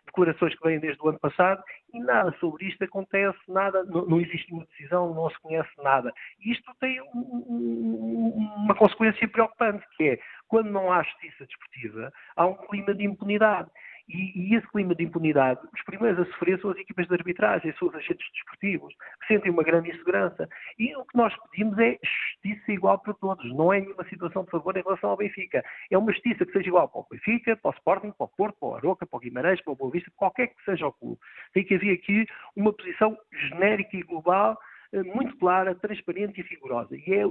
declarações 0.07 0.55
que 0.55 0.67
vêm 0.67 0.81
desde 0.81 1.03
o 1.03 1.09
ano 1.09 1.19
passado, 1.19 1.63
e 1.93 2.01
nada 2.01 2.35
sobre 2.41 2.67
isto 2.67 2.83
acontece, 2.85 3.39
nada, 3.49 3.85
não, 3.85 4.07
não 4.07 4.21
existe 4.21 4.53
uma 4.53 4.65
decisão, 4.67 5.15
não 5.15 5.31
se 5.31 5.39
conhece 5.41 5.71
nada. 5.83 6.13
Isto 6.41 6.73
tem 6.81 7.01
um, 7.15 8.35
uma 8.57 8.75
consequência 8.75 9.27
preocupante, 9.29 9.85
que 9.97 10.11
é, 10.11 10.19
quando 10.49 10.71
não 10.71 10.93
há 10.93 11.03
justiça 11.03 11.47
desportiva, 11.47 12.13
há 12.37 12.47
um 12.47 12.55
clima 12.55 12.95
de 12.95 13.05
impunidade. 13.05 13.71
E, 14.09 14.33
e, 14.35 14.55
esse 14.55 14.67
clima 14.69 14.95
de 14.95 15.03
impunidade, 15.03 15.61
os 15.75 15.83
primeiros 15.83 16.21
a 16.21 16.31
sofrer 16.33 16.61
são 16.61 16.71
as 16.71 16.79
equipas 16.79 17.09
de 17.09 17.15
arbitragem, 17.15 17.75
são 17.77 17.89
os 17.89 17.95
agentes 17.95 18.27
desportivos, 18.33 18.95
que 19.21 19.27
sentem 19.27 19.51
uma 19.51 19.65
grande 19.65 19.91
insegurança. 19.91 20.49
E 20.79 20.95
o 20.97 21.05
que 21.05 21.17
nós 21.17 21.35
pedimos 21.51 21.77
é 21.79 21.99
justiça 22.03 22.73
igual 22.73 22.99
para 23.01 23.15
todos, 23.15 23.53
não 23.53 23.73
é 23.73 23.81
nenhuma 23.81 24.05
situação 24.09 24.45
de 24.45 24.51
favor 24.51 24.77
em 24.77 24.83
relação 24.83 25.11
ao 25.11 25.17
Benfica. 25.17 25.65
É 25.91 25.99
uma 25.99 26.13
justiça 26.13 26.47
que 26.47 26.53
seja 26.53 26.69
igual 26.69 26.89
para 26.89 27.01
o 27.01 27.07
Benfica, 27.11 27.57
para 27.57 27.71
o 27.71 27.75
Sporting, 27.75 28.13
para 28.13 28.25
o 28.25 28.29
Porto, 28.29 28.57
para 28.61 28.69
o 28.69 28.75
Aroca, 28.77 29.07
para 29.07 29.17
o 29.17 29.21
Guimarães, 29.21 29.61
para 29.63 29.73
o 29.73 29.77
Boa 29.77 29.91
Vista, 29.91 30.11
qualquer 30.15 30.49
que 30.49 30.65
seja 30.65 30.87
o 30.87 30.93
clube. 30.93 31.19
Tem 31.53 31.65
que 31.65 31.75
haver 31.75 31.95
aqui 31.95 32.27
uma 32.55 32.73
posição 32.73 33.17
genérica 33.33 33.97
e 33.97 34.03
global 34.03 34.57
muito 35.05 35.37
clara, 35.39 35.75
transparente 35.75 36.41
e 36.41 36.45
rigorosa. 36.45 36.97
E 36.97 37.15
é, 37.15 37.25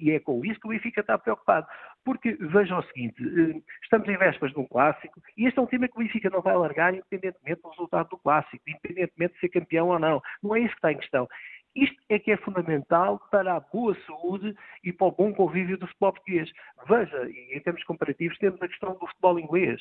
e 0.00 0.10
é 0.10 0.20
com 0.20 0.44
isso 0.44 0.60
que 0.60 0.66
o 0.66 0.70
Benfica 0.70 1.00
está 1.00 1.18
preocupado. 1.18 1.66
Porque 2.04 2.32
vejam 2.32 2.78
o 2.78 2.82
seguinte, 2.84 3.22
eh, 3.22 3.60
estamos 3.82 4.08
em 4.08 4.16
vésperas 4.16 4.52
de 4.52 4.60
um 4.60 4.66
clássico 4.66 5.20
e 5.36 5.46
este 5.46 5.58
é 5.58 5.62
um 5.62 5.66
tema 5.66 5.88
que 5.88 5.96
o 5.96 6.00
Benfica 6.00 6.30
não 6.30 6.40
vai 6.40 6.56
largar 6.56 6.94
independentemente 6.94 7.62
do 7.62 7.68
resultado 7.68 8.08
do 8.08 8.18
clássico, 8.18 8.62
independentemente 8.66 9.34
de 9.34 9.40
ser 9.40 9.48
campeão 9.48 9.88
ou 9.88 9.98
não. 9.98 10.22
Não 10.42 10.56
é 10.56 10.60
isso 10.60 10.70
que 10.70 10.76
está 10.76 10.92
em 10.92 10.98
questão. 10.98 11.28
Isto 11.74 11.96
é 12.08 12.18
que 12.18 12.32
é 12.32 12.36
fundamental 12.36 13.20
para 13.30 13.54
a 13.54 13.60
boa 13.60 13.96
saúde 14.06 14.54
e 14.82 14.92
para 14.92 15.06
o 15.06 15.12
bom 15.12 15.32
convívio 15.32 15.78
do 15.78 15.86
futebol 15.86 16.12
português. 16.12 16.50
Veja, 16.88 17.28
e 17.30 17.56
em 17.56 17.60
termos 17.60 17.84
comparativos, 17.84 18.38
temos 18.38 18.60
a 18.60 18.68
questão 18.68 18.94
do 18.94 19.06
futebol 19.06 19.38
inglês. 19.38 19.80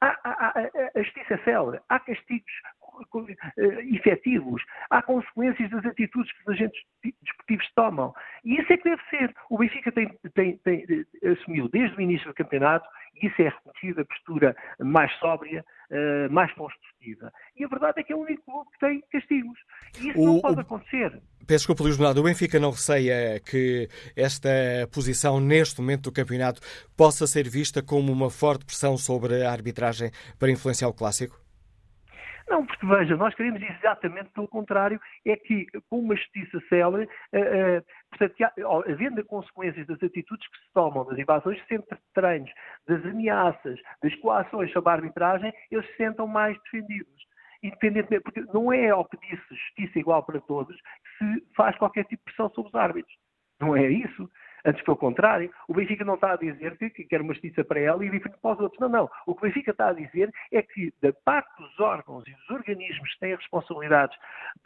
Há, 0.00 0.18
há, 0.24 0.30
há, 0.48 0.70
a 0.98 1.02
justiça 1.02 1.34
é 1.34 1.44
célere, 1.44 1.80
há 1.88 2.00
castigos 2.00 2.52
efetivos, 3.94 4.62
há 4.90 5.02
consequências 5.02 5.70
das 5.70 5.84
atitudes 5.84 6.32
que 6.32 6.42
os 6.42 6.48
agentes 6.48 6.80
desportivos 7.22 7.66
tomam. 7.74 8.14
E 8.44 8.60
isso 8.60 8.72
é 8.72 8.76
que 8.76 8.84
deve 8.84 9.02
ser. 9.10 9.34
O 9.50 9.58
Benfica 9.58 9.92
tem, 9.92 10.08
tem, 10.34 10.58
tem, 10.58 10.86
eh, 11.22 11.28
assumiu 11.30 11.68
desde 11.68 11.96
o 11.96 12.00
início 12.00 12.28
do 12.28 12.34
campeonato, 12.34 12.88
e 13.20 13.26
isso 13.26 13.42
é 13.42 13.48
reconhecido, 13.48 14.00
a 14.00 14.04
postura 14.04 14.56
mais 14.78 15.12
sóbria, 15.18 15.64
uh, 15.90 16.32
mais 16.32 16.52
construtiva. 16.54 17.32
E 17.56 17.64
a 17.64 17.68
verdade 17.68 18.00
é 18.00 18.02
que 18.02 18.12
é 18.12 18.16
o 18.16 18.20
único 18.20 18.42
clube 18.44 18.70
que 18.72 18.78
tem 18.78 19.02
castigos. 19.12 19.58
E 20.00 20.08
isso 20.08 20.20
o, 20.20 20.26
não 20.26 20.40
pode 20.40 20.60
acontecer. 20.60 21.10
Peço 21.46 21.66
desculpa, 21.66 21.82
Luís 21.82 21.96
Bernardo. 21.96 22.20
O 22.20 22.24
Benfica 22.24 22.58
não 22.58 22.70
receia 22.70 23.40
que 23.40 23.88
esta 24.16 24.48
posição, 24.92 25.40
neste 25.40 25.80
momento 25.80 26.04
do 26.04 26.12
campeonato, 26.12 26.60
possa 26.96 27.26
ser 27.26 27.48
vista 27.48 27.82
como 27.82 28.12
uma 28.12 28.30
forte 28.30 28.64
pressão 28.64 28.96
sobre 28.96 29.44
a 29.44 29.50
arbitragem 29.50 30.10
para 30.38 30.50
influenciar 30.50 30.88
o 30.88 30.94
clássico? 30.94 31.49
Não, 32.50 32.66
porque 32.66 32.84
veja, 32.84 33.16
nós 33.16 33.32
queremos 33.36 33.62
exatamente 33.62 34.30
pelo 34.30 34.48
contrário, 34.48 35.00
é 35.24 35.36
que 35.36 35.66
com 35.88 36.00
uma 36.00 36.16
justiça 36.16 36.60
célere, 36.68 37.04
uh, 37.32 37.78
uh, 37.78 37.84
portanto, 38.10 38.34
havendo 38.88 39.24
consequências 39.24 39.86
das 39.86 40.02
atitudes 40.02 40.48
que 40.48 40.58
se 40.58 40.72
tomam, 40.74 41.04
das 41.04 41.16
invasões 41.16 41.58
de 41.58 41.66
centro 41.68 41.96
das 42.88 43.06
ameaças, 43.06 43.78
das 44.02 44.14
coações 44.16 44.72
sobre 44.72 44.90
a 44.90 44.94
arbitragem, 44.94 45.52
eles 45.70 45.86
se 45.90 45.96
sentam 45.96 46.26
mais 46.26 46.60
defendidos. 46.64 47.30
Independentemente, 47.62 48.24
porque 48.24 48.40
não 48.52 48.72
é 48.72 48.90
ao 48.90 49.04
pedir 49.04 49.40
justiça 49.48 49.98
igual 49.98 50.24
para 50.24 50.40
todos 50.40 50.76
que 50.76 51.24
se 51.24 51.54
faz 51.54 51.76
qualquer 51.78 52.04
tipo 52.04 52.20
de 52.20 52.24
pressão 52.24 52.50
sobre 52.50 52.70
os 52.70 52.74
árbitros. 52.74 53.14
Não 53.60 53.76
é 53.76 53.86
isso. 53.88 54.28
Antes, 54.64 54.82
pelo 54.84 54.96
contrário, 54.96 55.50
o 55.68 55.74
Benfica 55.74 56.04
não 56.04 56.14
está 56.14 56.32
a 56.32 56.36
dizer 56.36 56.76
que, 56.76 56.90
quer 57.04 57.20
uma 57.20 57.32
justiça 57.32 57.64
para 57.64 57.80
ela 57.80 58.04
e 58.04 58.10
diferente 58.10 58.38
para 58.40 58.52
os 58.52 58.60
outros. 58.60 58.80
Não, 58.80 58.88
não. 58.88 59.10
O 59.26 59.34
que 59.34 59.40
o 59.40 59.48
Benfica 59.48 59.70
está 59.70 59.88
a 59.88 59.92
dizer 59.92 60.32
é 60.52 60.62
que, 60.62 60.92
da 61.02 61.12
parte 61.24 61.50
dos 61.60 61.80
órgãos 61.80 62.26
e 62.26 62.32
dos 62.32 62.50
organismos 62.50 63.12
que 63.14 63.20
têm 63.20 63.32
a 63.32 63.36
responsabilidade 63.36 64.16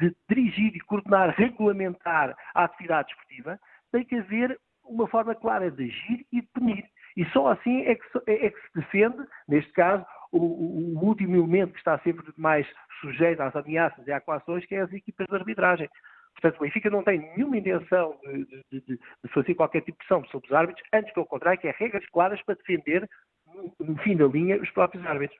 de 0.00 0.14
dirigir 0.28 0.74
e 0.74 0.80
coordenar, 0.80 1.34
regulamentar 1.36 2.36
a 2.54 2.64
atividade 2.64 3.10
esportiva, 3.10 3.58
tem 3.92 4.04
que 4.04 4.16
haver 4.16 4.58
uma 4.84 5.06
forma 5.06 5.34
clara 5.34 5.70
de 5.70 5.84
agir 5.84 6.26
e 6.32 6.40
de 6.40 6.46
punir. 6.48 6.84
E 7.16 7.24
só 7.26 7.48
assim 7.48 7.82
é 7.82 7.94
que, 7.94 8.02
é 8.26 8.50
que 8.50 8.60
se 8.60 8.74
defende, 8.74 9.24
neste 9.48 9.72
caso, 9.72 10.04
o, 10.32 10.38
o, 10.38 11.04
último 11.04 11.36
elemento 11.36 11.72
que 11.72 11.78
está 11.78 11.96
sempre 12.00 12.26
mais 12.36 12.66
sujeito 13.00 13.40
às 13.40 13.54
ameaças 13.54 14.04
e 14.06 14.12
às 14.12 14.24
coações, 14.24 14.66
que 14.66 14.74
é 14.74 14.80
as 14.80 14.92
equipas 14.92 15.26
de 15.28 15.34
arbitragem. 15.34 15.88
Portanto, 16.34 16.56
o 16.58 16.64
Benfica 16.64 16.90
não 16.90 17.02
tem 17.02 17.18
nenhuma 17.18 17.56
intenção 17.56 18.16
de, 18.22 18.44
de, 18.44 18.80
de, 18.80 18.98
de, 18.98 19.30
fazer 19.32 19.54
qualquer 19.54 19.80
tipo 19.80 19.98
de 19.98 20.06
pressão 20.06 20.24
sobre 20.30 20.48
os 20.48 20.52
árbitros, 20.54 20.86
antes 20.92 21.12
pelo 21.14 21.26
contrário, 21.26 21.60
que 21.60 21.68
é 21.68 21.74
regras 21.78 22.04
claras 22.12 22.42
para 22.42 22.56
defender, 22.56 23.08
no, 23.46 23.72
no 23.86 23.96
fim 23.98 24.16
da 24.16 24.26
linha, 24.26 24.60
os 24.60 24.70
próprios 24.70 25.04
árbitros. 25.06 25.38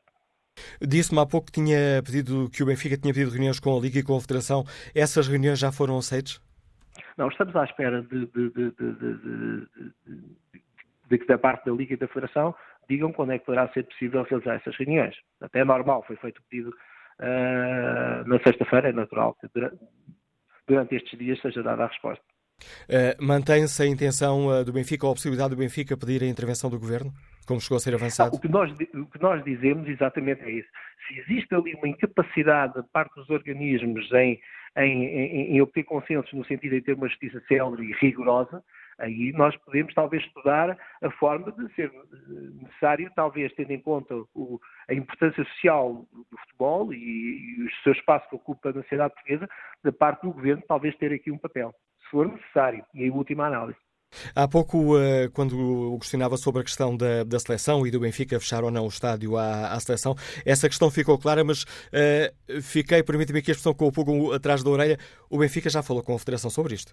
Disse-me 0.80 1.20
há 1.20 1.26
pouco 1.26 1.46
que 1.46 1.52
tinha 1.52 2.02
pedido 2.04 2.48
que 2.50 2.62
o 2.62 2.66
Benfica 2.66 2.96
tinha 2.96 3.12
pedido 3.12 3.32
reuniões 3.32 3.58
com 3.58 3.76
a 3.76 3.80
Liga 3.80 3.98
e 3.98 4.04
com 4.04 4.16
a 4.16 4.20
Federação. 4.20 4.64
Essas 4.94 5.26
reuniões 5.26 5.58
já 5.58 5.72
foram 5.72 5.98
aceitas? 5.98 6.40
Não, 7.16 7.28
estamos 7.28 7.54
à 7.56 7.64
espera 7.64 8.02
de, 8.02 8.26
de, 11.10 11.18
que 11.18 11.26
da 11.26 11.38
parte 11.38 11.66
da 11.66 11.72
Liga 11.72 11.94
e 11.94 11.96
da 11.96 12.08
Federação 12.08 12.54
digam 12.88 13.12
quando 13.12 13.32
é 13.32 13.38
que 13.38 13.46
poderá 13.46 13.68
ser 13.72 13.84
possível 13.84 14.22
realizar 14.22 14.54
essas 14.54 14.76
reuniões. 14.76 15.14
Até 15.40 15.60
é 15.60 15.64
normal, 15.64 16.04
foi 16.06 16.16
feito 16.16 16.38
o 16.38 16.42
pedido 16.48 16.70
uh, 16.70 18.28
na 18.28 18.38
sexta-feira, 18.40 18.90
é 18.90 18.92
natural 18.92 19.34
que 19.34 19.48
durante, 20.66 20.94
estes 20.94 21.18
dias 21.18 21.40
seja 21.40 21.62
dada 21.62 21.84
a 21.84 21.86
resposta. 21.88 22.24
Uh, 22.88 23.22
Mantém-se 23.22 23.82
a 23.82 23.86
intenção 23.86 24.48
uh, 24.48 24.64
do 24.64 24.72
Benfica 24.72 25.06
ou 25.06 25.12
a 25.12 25.14
possibilidade 25.14 25.50
do 25.50 25.56
Benfica 25.56 25.96
pedir 25.96 26.22
a 26.22 26.26
intervenção 26.26 26.70
do 26.70 26.78
Governo, 26.78 27.12
como 27.46 27.60
chegou 27.60 27.76
a 27.76 27.80
ser 27.80 27.94
avançado? 27.94 28.30
Não, 28.30 28.38
o, 28.38 28.40
que 28.40 28.48
nós, 28.48 28.70
o 28.72 29.06
que 29.06 29.20
nós 29.20 29.44
dizemos 29.44 29.88
exatamente 29.88 30.42
é 30.42 30.50
isso. 30.50 30.68
Se 31.06 31.18
existe 31.20 31.54
ali 31.54 31.74
uma 31.74 31.88
incapacidade 31.88 32.74
da 32.74 32.82
parte 32.82 33.14
dos 33.16 33.28
organismos 33.28 34.10
em, 34.12 34.40
em, 34.78 35.04
em, 35.04 35.56
em 35.56 35.60
obter 35.60 35.84
consensos 35.84 36.32
no 36.32 36.44
sentido 36.44 36.72
de 36.72 36.82
ter 36.82 36.94
uma 36.94 37.08
justiça 37.08 37.42
célere 37.46 37.84
e 37.84 37.92
rigorosa, 37.94 38.62
aí 38.98 39.32
nós 39.32 39.56
podemos 39.58 39.92
talvez 39.94 40.22
estudar 40.24 40.76
a 41.02 41.10
forma 41.12 41.52
de 41.52 41.74
ser 41.74 41.92
necessário, 42.62 43.10
talvez 43.14 43.52
tendo 43.54 43.72
em 43.72 43.80
conta 43.80 44.14
o, 44.34 44.60
a 44.88 44.94
importância 44.94 45.44
social 45.44 46.06
do 46.12 46.38
futebol 46.38 46.92
e, 46.92 46.96
e 46.96 47.64
o 47.64 47.70
seu 47.82 47.92
espaço 47.92 48.28
que 48.28 48.36
ocupa 48.36 48.72
na 48.72 48.82
sociedade 48.82 49.14
portuguesa, 49.14 49.48
da 49.82 49.92
parte 49.92 50.22
do 50.22 50.32
governo, 50.32 50.62
talvez 50.66 50.96
ter 50.96 51.12
aqui 51.12 51.30
um 51.30 51.38
papel, 51.38 51.74
se 52.02 52.10
for 52.10 52.28
necessário, 52.28 52.84
e 52.94 53.04
em 53.04 53.10
última 53.10 53.46
análise. 53.46 53.78
Há 54.34 54.46
pouco, 54.46 54.98
eh, 54.98 55.28
quando 55.32 55.96
questionava 55.98 56.36
sobre 56.36 56.60
a 56.60 56.64
questão 56.64 56.96
da, 56.96 57.24
da, 57.24 57.38
seleção 57.38 57.86
e 57.86 57.90
do 57.90 58.00
Benfica 58.00 58.38
fechar 58.38 58.62
ou 58.64 58.70
não 58.70 58.84
o 58.84 58.88
estádio 58.88 59.36
à, 59.36 59.72
à 59.72 59.80
seleção, 59.80 60.14
essa 60.44 60.68
questão 60.68 60.90
ficou 60.90 61.18
clara, 61.18 61.42
mas 61.44 61.62
uh, 61.64 62.62
fiquei, 62.62 63.02
permite-me 63.02 63.40
aqui 63.40 63.50
a 63.50 63.52
expressão 63.52 63.74
com 63.74 63.86
o 63.86 63.92
pulgo 63.92 64.32
atrás 64.32 64.62
da 64.62 64.70
orelha, 64.70 64.98
o 65.28 65.38
Benfica 65.38 65.68
já 65.68 65.82
falou 65.82 66.02
com 66.02 66.14
a 66.14 66.18
Federação 66.18 66.50
sobre 66.50 66.74
isto? 66.74 66.92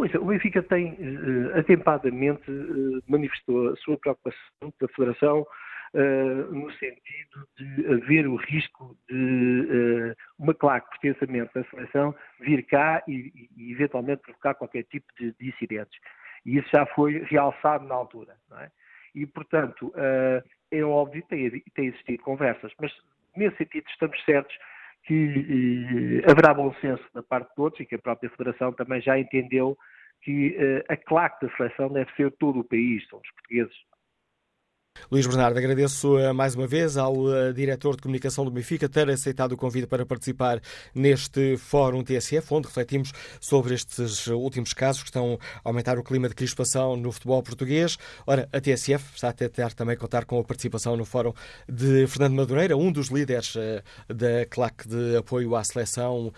Pois, 0.00 0.14
o 0.14 0.24
Benfica 0.24 0.62
tem 0.62 0.94
uh, 0.94 1.58
atempadamente 1.58 2.50
uh, 2.50 3.02
manifestou 3.06 3.68
a 3.68 3.76
sua 3.76 3.98
preocupação 3.98 4.72
da 4.80 4.88
Federação 4.88 5.46
uh, 5.92 6.54
no 6.54 6.72
sentido 6.72 7.46
de 7.58 7.86
haver 7.86 8.26
o 8.26 8.36
risco 8.36 8.96
de 9.10 10.16
uma 10.38 10.54
claque 10.54 10.98
pertencimento 10.98 11.52
da 11.52 11.68
seleção 11.68 12.14
vir 12.40 12.62
cá 12.62 13.02
e, 13.06 13.50
e, 13.58 13.72
eventualmente 13.72 14.22
provocar 14.22 14.54
qualquer 14.54 14.84
tipo 14.84 15.04
de, 15.18 15.34
de 15.38 15.48
incidentes. 15.50 16.00
E 16.46 16.56
isso 16.56 16.70
já 16.72 16.86
foi 16.86 17.18
realçado 17.24 17.84
na 17.84 17.94
altura. 17.94 18.34
É? 18.58 18.70
E, 19.14 19.26
portanto, 19.26 19.92
é 20.70 20.82
óbvio 20.82 21.22
que 21.24 21.28
tem, 21.28 21.50
tem 21.74 21.88
existido 21.88 22.22
conversas, 22.22 22.72
mas 22.80 22.90
nesse 23.36 23.58
sentido 23.58 23.84
estamos 23.90 24.24
certos 24.24 24.56
que 25.04 26.22
eh, 26.24 26.30
haverá 26.30 26.54
bom 26.54 26.72
senso 26.80 27.04
da 27.14 27.22
parte 27.22 27.48
de 27.48 27.54
todos 27.54 27.80
e 27.80 27.86
que 27.86 27.94
a 27.94 27.98
própria 27.98 28.30
Federação 28.30 28.72
também 28.72 29.00
já 29.00 29.18
entendeu 29.18 29.76
que 30.22 30.56
eh, 30.58 30.84
a 30.88 30.96
claque 30.96 31.46
da 31.46 31.56
seleção 31.56 31.92
deve 31.92 32.10
ser 32.14 32.30
todo 32.32 32.60
o 32.60 32.64
país, 32.64 33.06
são 33.08 33.18
os 33.18 33.30
portugueses. 33.32 33.89
Luís 35.10 35.26
Bernardo, 35.26 35.58
agradeço 35.58 36.16
uh, 36.16 36.32
mais 36.32 36.54
uma 36.54 36.68
vez 36.68 36.96
ao 36.96 37.16
uh, 37.16 37.52
diretor 37.52 37.96
de 37.96 38.02
comunicação 38.02 38.44
do 38.44 38.50
Benfica 38.50 38.88
ter 38.88 39.10
aceitado 39.10 39.52
o 39.52 39.56
convite 39.56 39.86
para 39.86 40.06
participar 40.06 40.60
neste 40.94 41.56
Fórum 41.56 42.04
TSF, 42.04 42.54
onde 42.54 42.68
refletimos 42.68 43.12
sobre 43.40 43.74
estes 43.74 44.28
últimos 44.28 44.72
casos 44.72 45.02
que 45.02 45.08
estão 45.08 45.38
a 45.64 45.68
aumentar 45.68 45.98
o 45.98 46.04
clima 46.04 46.28
de 46.28 46.34
crispação 46.36 46.96
no 46.96 47.10
futebol 47.10 47.42
português. 47.42 47.98
Ora, 48.24 48.48
a 48.52 48.60
TSF 48.60 49.14
está 49.14 49.30
a 49.30 49.32
tentar 49.32 49.72
também 49.72 49.96
contar 49.96 50.24
com 50.24 50.38
a 50.38 50.44
participação 50.44 50.96
no 50.96 51.04
Fórum 51.04 51.32
de 51.68 52.06
Fernando 52.06 52.34
Madureira, 52.34 52.76
um 52.76 52.92
dos 52.92 53.08
líderes 53.08 53.54
da 54.08 54.46
claque 54.48 54.88
de 54.88 55.16
apoio 55.16 55.56
à 55.56 55.64
seleção 55.64 56.32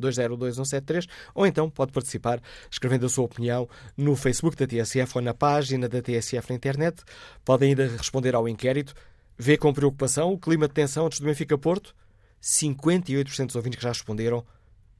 808-202-173, 0.00 1.08
ou 1.34 1.44
então 1.44 1.68
pode 1.68 1.90
participar 1.90 2.40
escrevendo 2.70 3.06
a 3.06 3.08
sua 3.08 3.24
opinião 3.24 3.68
no 3.96 4.14
Facebook 4.14 4.56
da 4.56 4.64
TSF 4.66 5.16
ou 5.16 5.22
na 5.22 5.34
página 5.34 5.88
da 5.88 6.00
TSF 6.00 6.50
na 6.50 6.56
internet. 6.56 7.02
Pode 7.44 7.64
ainda 7.64 7.88
responder 7.88 8.36
ao 8.36 8.48
inquérito. 8.48 8.94
Vê 9.36 9.56
com 9.56 9.72
preocupação 9.72 10.32
o 10.32 10.38
clima 10.38 10.68
de 10.68 10.74
tensão 10.74 11.06
antes 11.06 11.18
do 11.18 11.26
Benfica-Porto? 11.26 11.96
58% 12.40 13.46
dos 13.46 13.56
ouvintes 13.56 13.78
que 13.78 13.82
já 13.82 13.88
responderam 13.88 14.44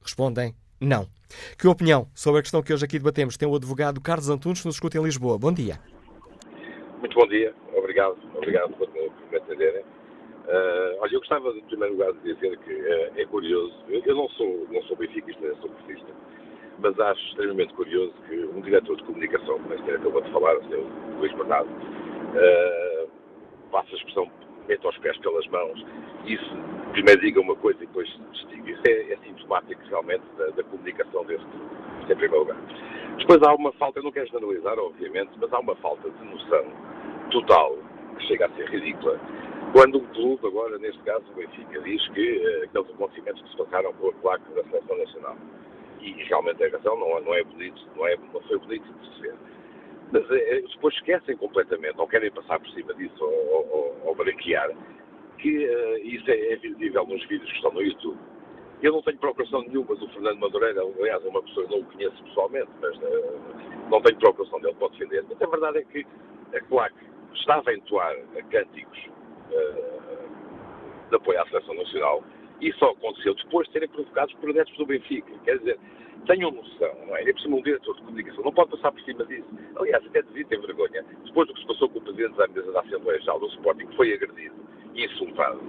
respondem 0.03 0.53
não. 0.79 1.07
Que 1.57 1.67
opinião 1.67 2.07
sobre 2.15 2.39
a 2.39 2.41
questão 2.41 2.61
que 2.61 2.73
hoje 2.73 2.85
aqui 2.85 2.97
debatemos 2.97 3.37
tem 3.37 3.47
o 3.47 3.55
advogado 3.55 4.01
Carlos 4.01 4.29
Antunes, 4.29 4.61
que 4.61 4.67
nos 4.67 4.75
escuta 4.75 4.97
em 4.97 5.03
Lisboa. 5.03 5.37
Bom 5.37 5.51
dia. 5.51 5.79
Muito 6.99 7.15
bom 7.15 7.27
dia. 7.27 7.53
Obrigado. 7.75 8.17
Obrigado 8.35 8.73
por 8.75 8.89
me 8.89 9.37
atenderem. 9.37 9.83
Uh, 10.49 10.97
olha, 10.99 11.13
eu 11.13 11.19
gostava, 11.19 11.49
em 11.49 11.61
primeiro 11.65 11.93
lugar, 11.93 12.11
de 12.11 12.33
dizer 12.33 12.57
que 12.59 12.73
uh, 12.73 13.11
é 13.19 13.25
curioso. 13.25 13.73
Eu, 13.87 14.01
eu, 14.03 14.15
não 14.15 14.27
sou, 14.29 14.67
não 14.71 14.81
sou 14.83 14.97
benfiquista, 14.97 15.55
sou 15.61 15.69
profista, 15.69 16.07
mas 16.79 16.99
acho 16.99 17.23
extremamente 17.27 17.71
curioso 17.75 18.13
que 18.27 18.35
um 18.45 18.59
diretor 18.61 18.97
de 18.97 19.03
comunicação, 19.03 19.59
como 19.59 19.73
este 19.75 19.91
acabou 19.91 20.21
de 20.21 20.31
falar, 20.31 20.57
o 20.57 20.63
Sr. 20.63 21.19
Luís 21.19 21.31
Bernardo, 21.33 21.69
uh, 21.69 23.09
faça 23.71 23.89
a 23.91 23.95
expressão 23.95 24.31
mete 24.69 24.87
os 24.87 24.97
pés 24.99 25.17
pelas 25.17 25.45
mãos, 25.47 25.85
isso 26.25 26.55
primeiro 26.91 27.19
diga 27.21 27.41
uma 27.41 27.55
coisa 27.55 27.83
e 27.83 27.87
depois 27.87 28.07
distingue. 28.31 28.71
Isso 28.71 28.81
é, 28.87 29.13
é 29.13 29.17
sintomático 29.17 29.81
realmente 29.89 30.23
da, 30.37 30.47
da 30.47 30.63
comunicação 30.63 31.25
deste 31.25 31.47
em 32.03 32.15
primeiro 32.15 32.39
lugar. 32.39 32.57
Depois 33.17 33.41
há 33.43 33.53
uma 33.53 33.71
falta, 33.73 33.99
eu 33.99 34.03
não 34.03 34.11
quero 34.11 34.27
generalizar, 34.27 34.77
obviamente, 34.79 35.31
mas 35.39 35.51
há 35.51 35.59
uma 35.59 35.75
falta 35.75 36.09
de 36.09 36.23
noção 36.23 36.65
total, 37.31 37.77
que 38.17 38.25
chega 38.27 38.45
a 38.45 38.49
ser 38.51 38.69
ridícula, 38.69 39.19
quando 39.73 39.97
o 39.97 40.07
clube, 40.09 40.47
agora 40.47 40.77
neste 40.79 40.99
caso 41.03 41.23
o 41.31 41.35
Benfica, 41.35 41.79
diz 41.81 42.07
que 42.09 42.37
uh, 42.37 42.63
aqueles 42.63 42.89
acontecimentos 42.89 43.41
que 43.43 43.49
se 43.49 43.57
passaram 43.57 43.93
com 43.93 44.09
a 44.09 44.13
placa 44.13 44.43
da 44.55 44.63
Seleção 44.63 44.97
Nacional. 44.97 45.35
E 46.01 46.11
realmente 46.23 46.57
tem 46.57 46.69
razão, 46.71 46.97
não, 46.97 47.19
não 47.21 47.33
é 47.35 47.43
bonito, 47.43 47.81
não, 47.95 48.07
é, 48.07 48.15
não 48.33 48.41
foi 48.41 48.57
bonito 48.57 48.91
de 48.91 49.15
se 49.15 49.21
ver. 49.21 49.35
Mas 50.11 50.27
depois 50.27 50.95
esquecem 50.95 51.37
completamente, 51.37 51.99
ou 51.99 52.07
querem 52.07 52.31
passar 52.31 52.59
por 52.59 52.69
cima 52.71 52.93
disso, 52.95 53.23
ou, 53.23 53.69
ou, 53.71 54.01
ou 54.05 54.15
branquear, 54.15 54.71
que 55.37 55.65
uh, 55.67 55.97
isso 56.03 56.29
é, 56.29 56.53
é 56.53 56.55
visível 56.57 57.05
nos 57.05 57.23
vídeos 57.27 57.49
que 57.49 57.55
estão 57.57 57.71
no 57.71 57.81
YouTube. 57.81 58.17
Eu 58.81 58.93
não 58.93 59.01
tenho 59.01 59.17
procuração 59.17 59.61
nenhuma 59.61 59.95
do 59.95 60.07
Fernando 60.09 60.39
Madureira, 60.39 60.81
aliás, 60.81 61.23
é 61.23 61.29
uma 61.29 61.43
pessoa 61.43 61.65
que 61.67 61.71
não 61.73 61.81
o 61.81 61.85
conheço 61.85 62.23
pessoalmente, 62.23 62.69
mas 62.81 62.97
uh, 62.97 63.89
não 63.89 64.01
tenho 64.01 64.17
procuração 64.19 64.59
dele 64.61 64.75
para 64.75 64.89
defender. 64.89 65.25
Mas 65.29 65.41
a 65.41 65.47
verdade 65.47 65.77
é 65.79 65.83
que 65.83 66.05
a 66.55 66.61
claque 66.61 67.05
estava 67.33 67.69
a 67.69 67.73
entoar 67.73 68.15
cânticos 68.49 68.99
uh, 69.51 71.09
de 71.09 71.15
apoio 71.15 71.41
à 71.41 71.45
Seleção 71.47 71.75
Nacional 71.75 72.23
e 72.61 72.71
só 72.73 72.91
aconteceu 72.91 73.35
depois 73.35 73.67
de 73.67 73.73
serem 73.73 73.89
provocados 73.89 74.33
por 74.35 74.49
adeptos 74.49 74.77
do 74.77 74.85
Benfica. 74.85 75.31
Quer 75.43 75.59
dizer, 75.59 75.79
tenham 76.25 76.51
noção, 76.51 76.93
não 77.07 77.15
é? 77.15 77.21
É 77.21 77.33
preciso 77.33 77.55
um 77.55 77.61
diretor 77.61 77.95
de 77.95 78.01
comunicação, 78.01 78.43
não 78.43 78.53
pode 78.53 78.71
passar 78.71 78.91
por 78.91 79.01
cima 79.01 79.25
disso. 79.25 79.47
Aliás, 79.75 80.05
até 80.05 80.21
devia 80.21 80.45
ter 80.45 80.59
vergonha. 80.59 81.03
Depois 81.25 81.47
do 81.47 81.53
que 81.53 81.61
se 81.61 81.67
passou 81.67 81.89
com 81.89 81.99
o 81.99 82.01
Presidente 82.01 82.35
da 82.35 82.47
mesa 82.47 82.71
da 82.71 82.81
Assembleia 82.81 83.19
Geral 83.19 83.39
do 83.39 83.47
Sporting, 83.47 83.87
que 83.87 83.95
foi 83.95 84.13
agredido 84.13 84.55
e 84.93 85.05
insultado 85.05 85.59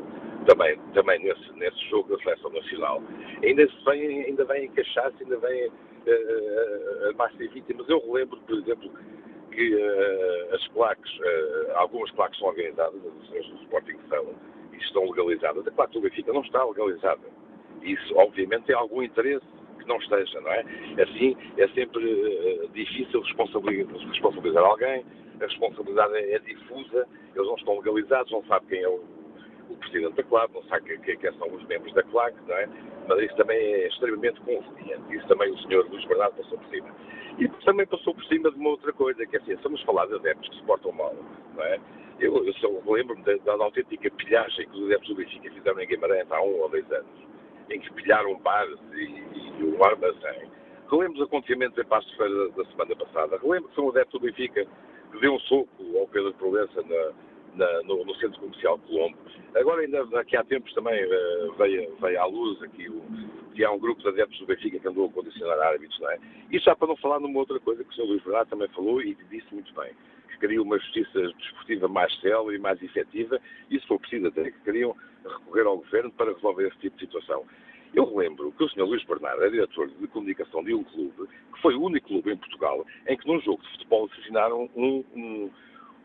também, 0.46 0.78
também 0.94 1.18
nesse, 1.22 1.52
nesse 1.54 1.78
jogo 1.88 2.16
da 2.16 2.22
Seleção 2.22 2.50
Nacional, 2.50 3.02
ainda, 3.42 3.66
vem, 3.86 4.24
ainda 4.24 4.44
vem 4.44 4.64
encaixar-se, 4.66 5.22
ainda 5.22 5.38
vem 5.38 5.68
uh, 5.68 7.16
mais 7.16 7.34
ser 7.36 7.48
vítimas. 7.48 7.88
Eu 7.88 8.00
relembro, 8.00 8.38
por 8.40 8.58
exemplo, 8.58 8.90
que 9.52 9.74
uh, 9.74 10.54
as 10.54 10.68
plaques, 10.68 11.12
uh, 11.18 11.72
algumas 11.76 12.10
plaques 12.12 12.38
são 12.38 12.48
organizadas, 12.48 13.00
as 13.04 13.28
ações 13.28 13.46
do 13.48 13.62
Sporting 13.62 13.96
são, 14.08 14.34
e 14.72 14.76
estão 14.78 15.04
legalizadas. 15.10 15.66
A 15.66 15.70
placa 15.70 15.92
do 15.92 16.00
Benfica 16.00 16.32
não 16.32 16.42
está 16.42 16.64
legalizada. 16.64 17.40
Isso, 17.82 18.14
obviamente, 18.16 18.64
tem 18.64 18.76
algum 18.76 19.02
interesse 19.02 19.46
que 19.80 19.88
não 19.88 19.96
esteja, 19.96 20.40
não 20.40 20.52
é? 20.52 20.64
Assim, 21.02 21.36
é 21.56 21.68
sempre 21.68 22.04
uh, 22.04 22.68
difícil 22.68 23.20
responsabilizar, 23.20 24.64
alguém, 24.64 25.04
a 25.40 25.44
responsabilidade 25.44 26.14
é, 26.14 26.34
é, 26.34 26.38
difusa, 26.40 27.06
eles 27.34 27.46
não 27.46 27.56
estão 27.56 27.78
legalizados, 27.78 28.30
não 28.30 28.44
sabem 28.44 28.68
quem 28.68 28.82
é 28.82 28.88
o, 28.88 29.02
o 29.70 29.76
presidente 29.76 30.14
da 30.14 30.22
CLAC, 30.24 30.52
não 30.52 30.62
sabe 30.64 30.98
quem, 30.98 31.16
quem 31.16 31.32
são 31.34 31.48
os 31.48 31.64
membros 31.66 31.92
da 31.94 32.02
CLAC, 32.02 32.34
não 32.46 32.56
é? 32.56 32.68
Mas 33.08 33.20
isso 33.20 33.36
também 33.36 33.56
é 33.56 33.88
extremamente 33.88 34.40
conveniente. 34.40 35.16
Isso 35.16 35.26
também 35.26 35.50
o 35.50 35.58
senhor 35.58 35.88
Luís 35.88 36.04
Bernardo 36.06 36.36
passou 36.36 36.58
por 36.58 36.68
cima. 36.68 36.88
E 37.38 37.48
também 37.64 37.86
passou 37.86 38.14
por 38.14 38.24
cima 38.26 38.50
de 38.50 38.56
uma 38.56 38.70
outra 38.70 38.92
coisa, 38.92 39.24
que 39.26 39.36
é 39.36 39.40
assim, 39.40 39.52
estamos 39.52 39.80
a 39.82 39.86
falar 39.86 40.06
de 40.06 40.14
adeptos 40.14 40.48
que 40.50 40.56
se 40.56 40.62
portam 40.64 40.92
mal, 40.92 41.14
não 41.54 41.64
é? 41.64 41.80
Eu, 42.20 42.44
eu 42.44 42.82
lembro-me 42.86 43.22
da, 43.22 43.34
da, 43.36 43.64
autêntica 43.64 44.10
pilhagem 44.10 44.68
que 44.68 44.76
os 44.78 44.84
adeptos 44.84 45.08
do 45.08 45.14
Benfica 45.14 45.50
fizeram 45.50 45.80
em 45.80 45.86
Guimarães 45.86 46.30
há 46.30 46.42
um 46.42 46.60
ou 46.60 46.68
dois 46.68 46.90
anos, 46.92 47.08
em 47.70 47.80
que 47.80 47.92
pilharam 47.92 48.38
bares 48.40 48.78
e, 48.92 49.22
e 49.60 49.64
um 49.64 49.82
armazém. 49.82 50.50
Relembro 50.90 51.20
os 51.20 51.26
acontecimentos 51.26 51.78
em 51.78 51.86
Pasto 51.86 52.10
de 52.10 52.16
Feira 52.16 52.48
da, 52.50 52.64
semana 52.64 52.96
passada. 52.96 53.38
Relembro 53.38 53.68
que 53.68 53.74
foi 53.76 53.84
um 53.84 53.90
adepto 53.90 54.18
do 54.18 54.26
Benfica 54.26 54.66
que 55.12 55.20
deu 55.20 55.34
um 55.34 55.40
soco 55.40 55.98
ao 55.98 56.06
Pedro 56.08 56.34
Provença 56.34 56.82
na, 56.82 57.12
na, 57.54 57.82
no, 57.82 58.04
no, 58.04 58.14
Centro 58.16 58.40
Comercial 58.40 58.78
Colombo. 58.78 59.16
Agora, 59.54 59.82
ainda 59.82 60.02
aqui 60.20 60.36
há 60.36 60.44
tempos 60.44 60.72
também 60.74 61.04
uh, 61.04 61.52
veio, 61.54 61.96
veio 62.00 62.20
à 62.20 62.26
luz 62.26 62.60
aqui 62.62 62.88
o, 62.88 63.02
que 63.54 63.64
há 63.64 63.70
um 63.70 63.78
grupo 63.78 64.02
de 64.02 64.08
adeptos 64.08 64.38
do 64.38 64.46
Benfica 64.46 64.78
que 64.78 64.88
andou 64.88 65.06
a 65.06 65.12
condicionar 65.12 65.58
árbitros, 65.60 65.98
não 66.00 66.10
é? 66.10 66.18
Isso 66.50 66.64
já 66.64 66.74
para 66.74 66.88
não 66.88 66.96
falar 66.96 67.20
numa 67.20 67.38
outra 67.38 67.58
coisa 67.60 67.84
que 67.84 67.90
o 67.90 67.94
Sr. 67.94 68.08
Luís 68.08 68.22
Bernardo 68.22 68.48
também 68.48 68.68
falou 68.68 69.00
e 69.02 69.14
disse 69.30 69.52
muito 69.52 69.72
bem, 69.74 69.92
queriam 70.40 70.64
uma 70.64 70.78
justiça 70.78 71.20
desportiva 71.38 71.86
mais 71.86 72.12
célere 72.20 72.56
e 72.56 72.58
mais 72.58 72.82
efetiva, 72.82 73.40
e 73.70 73.78
se 73.78 73.86
for 73.86 74.00
preciso 74.00 74.26
até 74.28 74.50
que 74.50 74.60
queriam 74.60 74.96
recorrer 75.24 75.66
ao 75.66 75.76
Governo 75.76 76.10
para 76.12 76.32
resolver 76.32 76.66
esse 76.66 76.78
tipo 76.78 76.96
de 76.96 77.06
situação. 77.06 77.44
Eu 77.94 78.04
relembro 78.04 78.52
que 78.52 78.64
o 78.64 78.68
Sr. 78.68 78.84
Luís 78.84 79.04
Bernardo 79.04 79.44
é 79.44 79.50
diretor 79.50 79.88
de 79.88 80.06
comunicação 80.08 80.62
de 80.62 80.74
um 80.74 80.84
clube, 80.84 81.28
que 81.52 81.60
foi 81.60 81.74
o 81.74 81.82
único 81.82 82.08
clube 82.08 82.32
em 82.32 82.36
Portugal 82.36 82.86
em 83.06 83.16
que 83.16 83.26
num 83.26 83.40
jogo 83.40 83.62
de 83.62 83.70
futebol 83.72 84.08
assassinaram 84.10 84.70
um, 84.76 85.04
um 85.14 85.50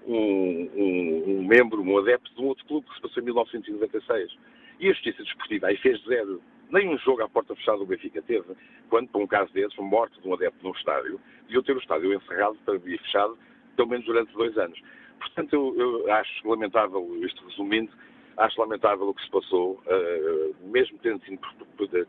um, 0.07 0.69
um, 0.75 1.47
membro, 1.47 1.81
um 1.81 1.97
adepto 1.97 2.33
de 2.35 2.41
um 2.41 2.45
outro 2.45 2.65
clube 2.65 2.87
que 2.87 2.95
se 2.95 3.01
passou 3.01 3.21
em 3.21 3.25
1996. 3.25 4.37
E 4.79 4.87
a 4.87 4.93
Justiça 4.93 5.23
Desportiva 5.23 5.67
aí 5.67 5.77
fez 5.77 6.01
zero. 6.03 6.41
Nem 6.69 6.89
um 6.89 6.97
jogo 6.99 7.23
à 7.23 7.29
porta 7.29 7.55
fechada 7.55 7.77
do 7.77 7.85
Benfica 7.85 8.21
teve, 8.21 8.55
quando, 8.89 9.07
por 9.09 9.21
um 9.21 9.27
caso 9.27 9.51
desses, 9.53 9.77
uma 9.77 9.87
morte 9.87 10.19
de 10.19 10.27
um 10.27 10.33
adepto 10.33 10.63
num 10.63 10.71
estádio, 10.71 11.19
deviam 11.43 11.63
ter 11.63 11.75
o 11.75 11.79
estádio 11.79 12.13
encerrado 12.13 12.57
para 12.65 12.77
vir 12.77 12.99
fechado, 13.01 13.37
pelo 13.75 13.89
menos 13.89 14.05
durante 14.05 14.33
dois 14.33 14.57
anos. 14.57 14.79
Portanto, 15.19 15.53
eu, 15.53 15.75
eu 15.77 16.13
acho 16.13 16.47
lamentável, 16.47 17.17
isto 17.23 17.45
resumindo, 17.47 17.91
acho 18.37 18.59
lamentável 18.59 19.09
o 19.09 19.13
que 19.13 19.23
se 19.23 19.31
passou, 19.31 19.81
uh, 19.85 20.67
mesmo 20.67 20.97
tendo 20.99 21.23
sido, 21.25 21.39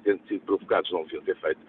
tendo 0.03 0.27
sido 0.27 0.41
provocados, 0.45 0.91
não 0.91 1.05
deviam 1.05 1.23
ter 1.23 1.37
feito, 1.37 1.61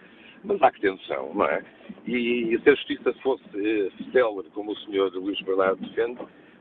mas 0.43 0.61
há 0.61 0.71
que 0.71 0.81
ter 0.81 0.91
noção, 0.91 1.33
não 1.33 1.45
é? 1.45 1.63
E, 2.05 2.53
e 2.53 2.59
se 2.61 2.69
a 2.69 2.75
justiça 2.75 3.13
fosse 3.21 3.43
uh, 3.43 4.11
célere, 4.11 4.49
como 4.53 4.71
o 4.71 4.77
senhor 4.79 5.13
Luís 5.13 5.39
Bernardo 5.41 5.85
defende, 5.85 6.19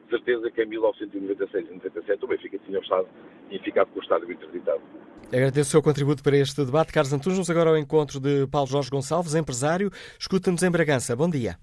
certeza 0.08 0.50
que 0.50 0.62
em 0.62 0.66
1996 0.66 1.68
e 1.68 1.74
97 1.74 2.24
o 2.24 2.28
Benfica 2.28 2.58
tinha 2.58 2.78
estado 2.78 3.08
e 3.50 3.58
ficado 3.58 3.88
com 3.88 4.00
o 4.00 4.02
estádio 4.02 4.30
interditado. 4.30 4.80
Agradeço 5.32 5.68
o 5.68 5.72
seu 5.72 5.82
contributo 5.82 6.22
para 6.22 6.36
este 6.36 6.64
debate. 6.64 6.92
Carlos 6.92 7.12
Antunes, 7.12 7.50
agora 7.50 7.70
ao 7.70 7.76
encontro 7.76 8.20
de 8.20 8.46
Paulo 8.46 8.68
Jorge 8.68 8.90
Gonçalves, 8.90 9.34
empresário. 9.34 9.90
Escuta-nos 10.18 10.62
em 10.62 10.70
Bragança. 10.70 11.16
Bom 11.16 11.28
dia. 11.28 11.56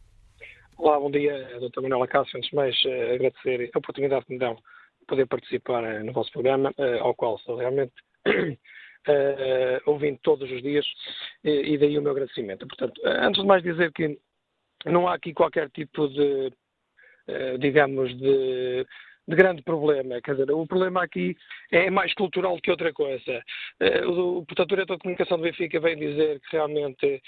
Olá, 0.84 1.00
bom 1.00 1.10
dia, 1.10 1.48
Dr. 1.62 1.80
Manuel 1.80 2.04
Acácio. 2.04 2.36
Antes 2.36 2.50
de 2.50 2.58
mais, 2.58 2.76
uh, 2.84 3.14
agradecer 3.14 3.72
a 3.74 3.80
oportunidade 3.80 4.26
que 4.26 4.34
me 4.34 4.38
dão 4.38 4.56
de 4.56 5.06
poder 5.08 5.26
participar 5.28 5.82
uh, 5.82 6.04
no 6.04 6.12
vosso 6.12 6.30
programa, 6.34 6.74
uh, 6.78 7.04
ao 7.04 7.16
qual 7.16 7.38
estou 7.38 7.56
realmente 7.56 7.94
ouvindo 9.86 10.20
todos 10.22 10.52
os 10.52 10.62
dias, 10.62 10.86
e 11.42 11.78
daí 11.78 11.98
o 11.98 12.02
meu 12.02 12.12
agradecimento. 12.12 12.68
Portanto, 12.68 13.00
antes 13.06 13.42
de 13.42 13.48
mais 13.48 13.64
dizer 13.64 13.94
que 13.94 14.20
não 14.86 15.08
há 15.08 15.14
aqui 15.14 15.34
qualquer 15.34 15.70
tipo 15.70 16.10
de, 16.10 16.52
digamos, 17.60 18.14
de 18.18 18.86
de 19.28 19.36
grande 19.36 19.62
problema. 19.62 20.22
Quer 20.22 20.36
dizer, 20.36 20.52
o 20.52 20.68
problema 20.68 21.04
aqui 21.04 21.36
é 21.72 21.90
mais 21.90 22.14
cultural 22.14 22.60
que 22.62 22.72
outra 22.72 22.92
coisa. 22.94 23.44
Eh, 23.80 24.06
o, 24.06 24.46
portanto, 24.46 24.72
o 24.72 24.76
diretor 24.76 24.96
de 24.96 25.02
comunicação 25.02 25.38
do 25.38 25.44
Benfica 25.44 25.80
vem 25.80 25.98
dizer 25.98 26.40
que 26.42 26.56
realmente 26.56 27.22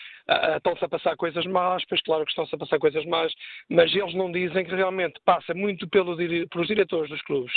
estão-se 0.58 0.84
a 0.84 0.90
passar 0.90 1.16
coisas 1.16 1.46
más, 1.46 1.84
pois 1.86 2.02
claro 2.02 2.26
que 2.26 2.32
estão-se 2.32 2.54
a 2.56 2.58
passar 2.58 2.80
coisas 2.80 3.06
más, 3.06 3.34
mas 3.70 3.94
eles 3.96 4.14
não 4.14 4.32
dizem 4.32 4.66
que 4.66 4.76
realmente 4.76 5.20
passa 5.24 5.54
muito 5.54 5.88
pelo, 5.88 6.16
pelos 6.18 6.68
diretores 6.68 7.10
dos 7.10 7.22
clubes 7.22 7.54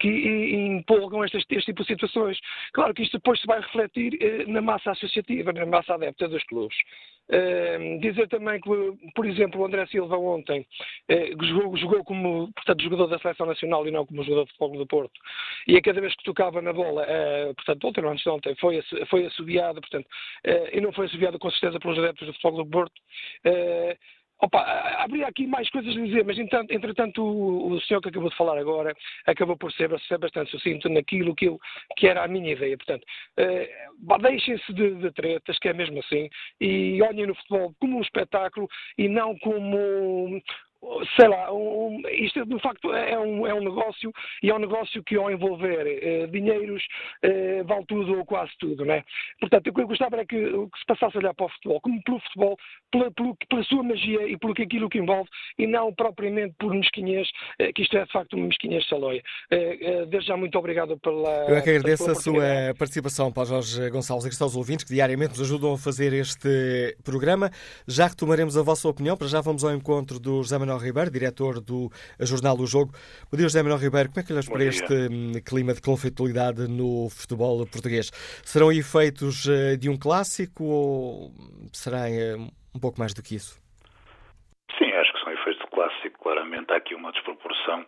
que 0.00 0.08
empolgam 0.08 1.24
este, 1.24 1.38
este 1.50 1.66
tipo 1.66 1.82
de 1.82 1.88
situações. 1.88 2.38
Claro 2.72 2.94
que 2.94 3.02
isto 3.02 3.18
depois 3.18 3.40
se 3.40 3.46
vai 3.46 3.60
refletir 3.60 4.16
eh, 4.20 4.44
na 4.46 4.60
massa 4.60 4.92
associativa, 4.92 5.52
na 5.52 5.66
massa 5.66 5.94
adepta 5.94 6.28
dos 6.28 6.42
clubes. 6.44 6.76
Dizer 8.00 8.28
também 8.28 8.60
que, 8.60 8.68
por 9.14 9.24
exemplo, 9.26 9.60
o 9.60 9.64
André 9.64 9.86
Silva 9.86 10.18
ontem 10.18 10.66
uh, 11.10 11.44
jogou, 11.44 11.76
jogou, 11.76 12.04
como 12.04 12.52
portanto, 12.52 12.82
jogador 12.82 13.06
da 13.06 13.18
Seleção 13.18 13.46
Nacional 13.46 13.86
e 13.86 13.90
não 13.90 14.04
como 14.04 14.22
jogador 14.22 14.44
de 14.44 14.52
futebol 14.52 14.78
do 14.78 14.86
Porto. 14.86 15.20
E 15.66 15.76
a 15.76 15.82
cada 15.82 16.00
vez 16.00 16.14
que 16.14 16.24
tocava 16.24 16.60
na 16.60 16.72
bola, 16.72 17.04
uh, 17.04 17.54
portanto, 17.54 17.88
ontem 17.88 18.04
ou 18.04 18.10
antes 18.10 18.22
de 18.22 18.28
ontem, 18.28 18.54
foi, 18.56 18.82
foi 19.08 19.26
assobiado, 19.26 19.80
portanto, 19.80 20.06
e 20.72 20.80
não 20.80 20.92
foi 20.92 21.06
assobiado 21.06 21.38
com 21.38 21.50
certeza 21.50 21.80
pelos 21.80 21.98
adeptos 21.98 22.26
do 22.26 22.34
futebol 22.34 22.64
do 22.64 22.70
Porto. 22.70 23.00
Opa, 24.44 24.60
haveria 24.98 25.28
aqui 25.28 25.46
mais 25.46 25.70
coisas 25.70 25.96
a 25.96 26.00
dizer, 26.00 26.24
mas 26.24 26.36
entretanto 26.36 27.24
o, 27.24 27.80
senhor 27.82 28.00
que 28.00 28.08
acabou 28.08 28.28
de 28.28 28.36
falar 28.36 28.58
agora 28.58 28.92
acabou 29.24 29.56
por 29.56 29.70
ser, 29.72 29.88
ser 30.00 30.18
bastante 30.18 30.50
sucinto 30.50 30.88
naquilo 30.88 31.32
que, 31.32 31.44
eu, 31.44 31.60
que 31.96 32.08
era 32.08 32.24
a 32.24 32.28
minha 32.28 32.52
ideia. 32.52 32.76
Portanto, 32.76 33.04
uh, 33.38 34.18
deixem-se 34.18 34.72
de, 34.72 34.96
de, 34.96 35.12
tretas, 35.12 35.56
que 35.60 35.68
é 35.68 35.72
mesmo 35.72 36.00
assim, 36.00 36.28
e 36.60 37.00
olhem 37.02 37.28
no 37.28 37.36
futebol 37.36 37.72
como 37.78 37.98
um 37.98 38.02
espetáculo 38.02 38.68
e 38.98 39.08
não 39.08 39.38
como 39.38 40.42
sei 41.16 41.28
lá, 41.28 41.52
um, 41.52 42.02
isto 42.10 42.44
de 42.44 42.60
facto 42.60 42.92
é 42.92 43.18
um, 43.18 43.46
é 43.46 43.54
um 43.54 43.60
negócio 43.62 44.12
e 44.42 44.50
é 44.50 44.54
um 44.54 44.58
negócio 44.58 45.02
que 45.04 45.16
ao 45.16 45.30
envolver 45.30 45.86
eh, 45.86 46.26
dinheiros 46.26 46.82
eh, 47.22 47.62
vale 47.62 47.84
tudo 47.86 48.18
ou 48.18 48.24
quase 48.24 48.50
tudo, 48.58 48.84
né? 48.84 49.04
Portanto, 49.40 49.68
o 49.68 49.74
que 49.74 49.80
eu 49.80 49.86
gostava 49.86 50.16
era 50.16 50.26
que, 50.26 50.36
que 50.36 50.78
se 50.78 50.86
passasse 50.86 51.16
a 51.16 51.20
olhar 51.20 51.34
para 51.34 51.46
o 51.46 51.48
futebol, 51.50 51.80
como 51.80 52.02
pelo 52.02 52.20
futebol, 52.20 52.56
pela, 52.90 53.10
pela, 53.12 53.34
pela 53.48 53.64
sua 53.64 53.82
magia 53.82 54.26
e 54.26 54.36
pelo 54.36 54.54
que 54.54 54.62
aquilo 54.62 54.88
que 54.88 54.98
envolve 54.98 55.28
e 55.58 55.66
não 55.66 55.94
propriamente 55.94 56.54
por 56.58 56.74
mesquinhez, 56.74 57.28
eh, 57.58 57.72
que 57.72 57.82
isto 57.82 57.96
é 57.96 58.04
de 58.04 58.12
facto 58.12 58.34
uma 58.34 58.46
mesquinhez 58.46 58.86
saloia. 58.88 59.22
Eh, 59.50 60.06
desde 60.06 60.28
já 60.28 60.36
muito 60.36 60.58
obrigado 60.58 60.98
pela. 60.98 61.46
Eu 61.48 61.56
é 61.56 61.60
que 61.60 61.70
agradeço 61.70 62.10
a 62.10 62.14
sua 62.14 62.74
participação, 62.76 63.32
para 63.32 63.44
Jorge 63.44 63.88
Gonçalves, 63.90 64.26
e 64.26 64.42
aos 64.42 64.56
ouvintes 64.56 64.84
que 64.84 64.94
diariamente 64.94 65.30
nos 65.30 65.42
ajudam 65.42 65.74
a 65.74 65.78
fazer 65.78 66.12
este 66.12 66.96
programa. 67.04 67.50
Já 67.86 68.08
retomaremos 68.08 68.56
a 68.56 68.62
vossa 68.62 68.88
opinião, 68.88 69.16
para 69.16 69.28
já 69.28 69.40
vamos 69.40 69.64
ao 69.64 69.72
encontro 69.72 70.18
do 70.18 70.42
José 70.42 70.58
Manuel 70.58 70.71
Manuel 70.72 70.78
Ribeiro, 70.78 71.10
diretor 71.10 71.60
do 71.60 71.90
jornal 72.20 72.56
O 72.56 72.66
Jogo. 72.66 72.92
Bom 73.30 73.36
dia, 73.36 73.44
José 73.44 73.62
Manuel 73.62 73.80
Ribeiro. 73.80 74.08
Como 74.08 74.20
é 74.20 74.24
que 74.24 74.32
olhas 74.32 74.48
para 74.48 74.64
este 74.64 74.94
hum, 75.12 75.32
clima 75.44 75.74
de 75.74 75.82
conflitualidade 75.82 76.66
no 76.68 77.10
futebol 77.10 77.66
português? 77.66 78.10
Serão 78.42 78.72
efeitos 78.72 79.46
eh, 79.48 79.76
de 79.76 79.90
um 79.90 79.98
clássico 79.98 80.64
ou 80.64 81.30
será 81.72 82.08
eh, 82.08 82.36
um 82.74 82.80
pouco 82.80 82.98
mais 82.98 83.12
do 83.12 83.22
que 83.22 83.34
isso? 83.36 83.60
Sim, 84.78 84.90
acho 84.92 85.12
que 85.12 85.20
são 85.20 85.32
efeitos 85.32 85.60
de 85.60 85.70
clássico. 85.70 86.18
Claramente 86.22 86.72
há 86.72 86.76
aqui 86.76 86.94
uma 86.94 87.12
desproporção 87.12 87.84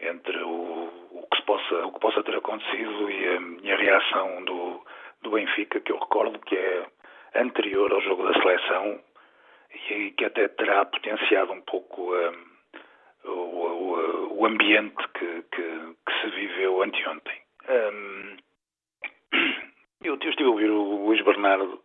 entre 0.00 0.38
o, 0.38 0.86
o, 1.10 1.26
que, 1.34 1.42
possa, 1.42 1.74
o 1.86 1.92
que 1.92 2.00
possa 2.00 2.22
ter 2.22 2.36
acontecido 2.36 3.10
e 3.10 3.26
a, 3.26 3.66
e 3.66 3.72
a 3.72 3.76
reação 3.76 4.44
do, 4.44 4.84
do 5.22 5.30
Benfica, 5.32 5.80
que 5.80 5.90
eu 5.90 5.98
recordo 5.98 6.38
que 6.40 6.54
é 6.54 6.86
anterior 7.34 7.92
ao 7.92 8.00
jogo 8.02 8.22
da 8.22 8.34
seleção 8.40 9.00
e 9.90 10.10
que 10.12 10.24
até 10.24 10.48
terá 10.48 10.84
potenciado 10.84 11.52
um 11.52 11.60
pouco 11.62 12.14
um, 12.14 12.48
o, 13.24 13.30
o, 13.30 14.38
o, 14.40 14.46
ambiente 14.46 14.96
que, 15.14 15.42
que, 15.54 15.94
que, 16.06 16.20
se 16.20 16.30
viveu 16.30 16.82
anteontem. 16.82 17.40
Um, 17.68 18.36
eu, 20.04 20.14
estive 20.14 20.44
a 20.44 20.48
ouvir 20.48 20.70
o 20.70 21.06
Luís 21.06 21.22
Bernardo. 21.24 21.82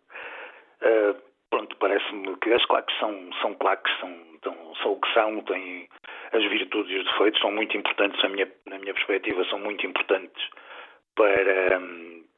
Uh, 0.81 1.15
pronto, 1.49 1.75
parece-me 1.77 2.35
que 2.37 2.53
as 2.53 2.65
claques 2.65 2.97
são, 2.99 3.31
são 3.41 3.53
claques, 3.55 3.91
são, 3.99 4.13
são, 4.43 4.75
são 4.75 4.91
o 4.93 4.99
que 4.99 5.13
são, 5.13 5.41
têm 5.41 5.87
as 6.31 6.43
virtudes 6.43 6.91
e 6.91 6.99
os 6.99 7.05
defeitos, 7.05 7.41
são 7.41 7.51
muito 7.51 7.77
importantes, 7.77 8.21
na 8.23 8.29
minha, 8.29 8.51
na 8.65 8.79
minha 8.79 8.93
perspectiva, 8.93 9.45
são 9.45 9.59
muito 9.59 9.85
importantes 9.85 10.43
para, 11.15 11.79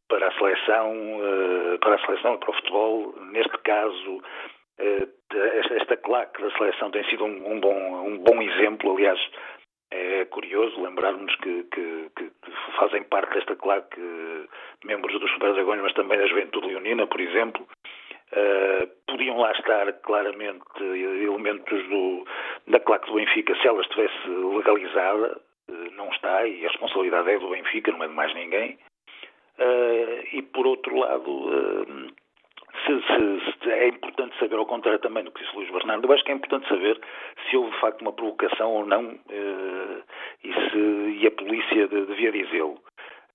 para 0.09 0.27
a 0.27 0.33
seleção, 0.33 0.91
uh, 1.19 1.79
para 1.79 1.95
a 1.95 2.05
seleção 2.05 2.35
e 2.35 2.37
para 2.37 2.51
o 2.51 2.53
futebol. 2.53 3.15
Neste 3.31 3.57
caso, 3.59 4.21
uh, 4.79 5.15
esta 5.75 5.97
claque 5.97 6.41
da 6.41 6.51
seleção 6.57 6.91
tem 6.91 7.03
sido 7.05 7.25
um, 7.25 7.53
um, 7.53 7.59
bom, 7.59 8.07
um 8.07 8.17
bom 8.19 8.41
exemplo, 8.41 8.93
aliás, 8.93 9.19
é 9.91 10.25
curioso 10.25 10.81
lembrarmos 10.81 11.33
que, 11.37 11.63
que, 11.63 12.09
que, 12.15 12.31
fazem 12.77 13.03
parte 13.03 13.33
desta 13.33 13.55
claque 13.55 13.99
membros 14.83 15.19
dos 15.19 15.31
Super 15.31 15.53
Dragões, 15.53 15.81
mas 15.81 15.93
também 15.93 16.17
da 16.17 16.27
Juventude 16.27 16.67
Leonina, 16.67 17.07
por 17.07 17.19
exemplo. 17.19 17.67
Uh, 18.31 18.87
podiam 19.07 19.37
lá 19.37 19.51
estar 19.51 19.93
claramente 20.01 20.63
elementos 20.81 21.87
do, 21.87 22.25
da 22.67 22.79
claque 22.79 23.07
do 23.07 23.15
Benfica 23.15 23.55
se 23.55 23.67
ela 23.67 23.81
estivesse 23.81 24.27
legalizada, 24.27 25.39
uh, 25.69 25.91
não 25.91 26.09
está, 26.09 26.45
e 26.45 26.65
a 26.65 26.69
responsabilidade 26.69 27.29
é 27.29 27.39
do 27.39 27.49
Benfica, 27.49 27.91
não 27.91 28.03
é 28.03 28.07
de 28.07 28.13
mais 28.13 28.33
ninguém. 28.33 28.77
Uh, 29.57 30.27
e 30.33 30.41
por 30.41 30.67
outro 30.67 30.97
lado, 30.97 32.11
se, 32.85 33.01
se, 33.01 33.53
se, 33.63 33.71
é 33.71 33.87
importante 33.87 34.37
saber, 34.39 34.57
ao 34.57 34.65
contrário 34.65 34.99
também 34.99 35.23
do 35.23 35.31
que 35.31 35.43
disse 35.43 35.55
Luís 35.55 35.71
Bernardo, 35.71 36.07
eu 36.07 36.13
acho 36.13 36.23
que 36.23 36.31
é 36.31 36.35
importante 36.35 36.67
saber 36.67 36.99
se 37.49 37.57
houve 37.57 37.71
de 37.71 37.79
facto 37.79 38.01
uma 38.01 38.13
provocação 38.13 38.71
ou 38.71 38.85
não 38.85 39.17
eh, 39.29 40.01
e, 40.43 40.53
se, 40.53 40.77
e 41.21 41.27
a 41.27 41.31
polícia 41.31 41.87
devia 41.87 42.31
dizê-lo. 42.31 42.77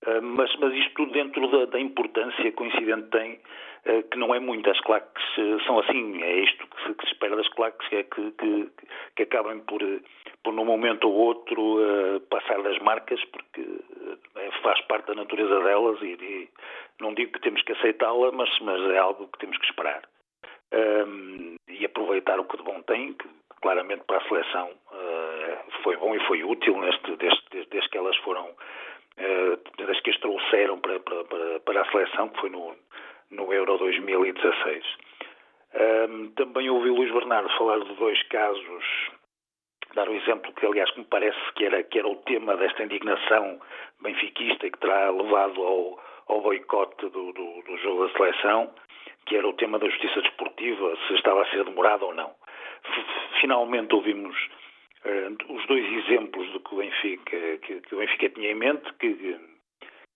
Uh, 0.07 0.23
mas, 0.23 0.55
mas 0.57 0.73
isto 0.75 0.95
tudo 0.95 1.13
dentro 1.13 1.47
da, 1.49 1.67
da 1.67 1.81
importância 1.81 2.51
que 2.51 2.63
o 2.63 2.67
incidente 2.67 3.09
tem, 3.11 3.35
uh, 3.35 4.03
que 4.11 4.19
não 4.19 4.35
é 4.35 4.41
muito. 4.41 4.71
As 4.71 4.81
claques 4.81 5.25
uh, 5.37 5.61
são 5.65 5.79
assim, 5.79 6.23
é 6.23 6.41
isto 6.41 6.67
que 6.67 6.83
se, 6.83 6.95
que 6.95 7.07
se 7.07 7.13
espera 7.13 7.37
das 7.37 7.49
claques, 7.49 7.93
é 7.93 8.03
que, 8.05 8.31
que, 8.33 8.71
que 9.17 9.23
acabem 9.23 9.61
por, 9.61 9.81
por, 10.43 10.53
num 10.55 10.65
momento 10.65 11.09
ou 11.09 11.15
outro, 11.15 11.81
passar 12.31 12.63
das 12.63 12.79
marcas, 12.79 13.23
porque 13.27 13.63
faz 14.63 14.81
parte 14.83 15.07
da 15.07 15.15
natureza 15.15 15.61
delas 15.61 16.01
e, 16.03 16.13
e 16.13 16.49
não 17.01 17.15
digo 17.15 17.33
que 17.33 17.41
temos 17.41 17.63
que 17.63 17.73
aceitá-la, 17.73 18.33
mas, 18.33 18.49
mas 18.61 18.81
é 18.91 18.99
algo 18.99 19.29
que 19.29 19.39
temos 19.39 19.59
que 19.59 19.67
esperar. 19.67 20.03
Um, 20.73 21.57
e 21.69 21.85
aproveitar 21.85 22.39
o 22.39 22.45
que 22.45 22.57
de 22.57 22.63
bom 22.63 22.81
tem, 22.83 23.15
que 23.15 23.29
claramente 23.61 24.05
para 24.05 24.19
a 24.19 24.29
seleção 24.29 24.71
uh, 24.93 25.83
foi 25.83 25.97
bom 25.97 26.15
e 26.15 26.27
foi 26.27 26.45
útil 26.45 26.79
neste, 26.79 27.17
desde, 27.17 27.67
desde, 27.71 27.89
que 27.89 27.99
elas 27.99 28.17
foram, 28.19 28.49
uh, 29.19 29.61
desde 29.77 30.03
que 30.03 30.11
as 30.11 30.19
trouxeram 30.19 30.79
para, 30.81 31.01
para, 31.01 31.61
para, 31.61 31.83
a 31.83 31.91
seleção, 31.91 32.29
que 32.29 32.41
foi 32.41 32.51
no, 32.51 32.77
no 33.31 33.53
Euro 33.53 33.79
2016. 33.79 34.85
Um, 35.73 36.31
também 36.33 36.69
ouvi 36.69 36.91
o 36.91 36.97
Luís 36.97 37.13
Bernardo 37.13 37.49
falar 37.57 37.79
de 37.81 37.95
dois 37.95 38.21
casos, 38.25 38.85
dar 39.95 40.09
o 40.09 40.13
um 40.13 40.17
exemplo 40.17 40.53
que, 40.55 40.67
aliás, 40.67 40.95
me 40.97 41.05
parece 41.05 41.39
que 41.55 41.65
era, 41.65 41.83
que 41.83 41.99
era 41.99 42.09
o 42.09 42.17
tema 42.17 42.57
desta 42.57 42.83
indignação 42.83 43.61
benfiquista 44.01 44.67
e 44.67 44.71
que 44.71 44.79
terá 44.79 45.11
levado 45.11 45.63
ao 45.63 46.01
ao 46.31 46.41
boicote 46.41 47.09
do, 47.09 47.33
do, 47.33 47.63
do, 47.63 47.77
jogo 47.79 48.07
da 48.07 48.13
seleção, 48.13 48.73
que 49.27 49.37
era 49.37 49.49
o 49.49 49.53
tema 49.55 49.79
da 49.79 49.89
justiça 49.89 50.23
desportiva, 50.23 50.97
se 51.07 51.15
estava 51.15 51.43
a 51.43 51.51
ser 51.51 51.65
demorado 51.65 52.07
ou 52.07 52.15
não. 52.15 52.31
Finalmente 53.41 53.95
ouvimos 53.95 54.37
os 55.49 55.67
dois 55.67 55.93
exemplos 56.05 56.51
do 56.53 56.61
que 56.61 56.75
o 56.75 56.79
Benfica, 56.79 57.59
que, 57.59 57.81
que 57.81 57.95
o 57.95 57.99
Benfica 57.99 58.29
tinha 58.31 58.51
em 58.51 58.55
mente, 58.55 58.93
que, 58.95 59.39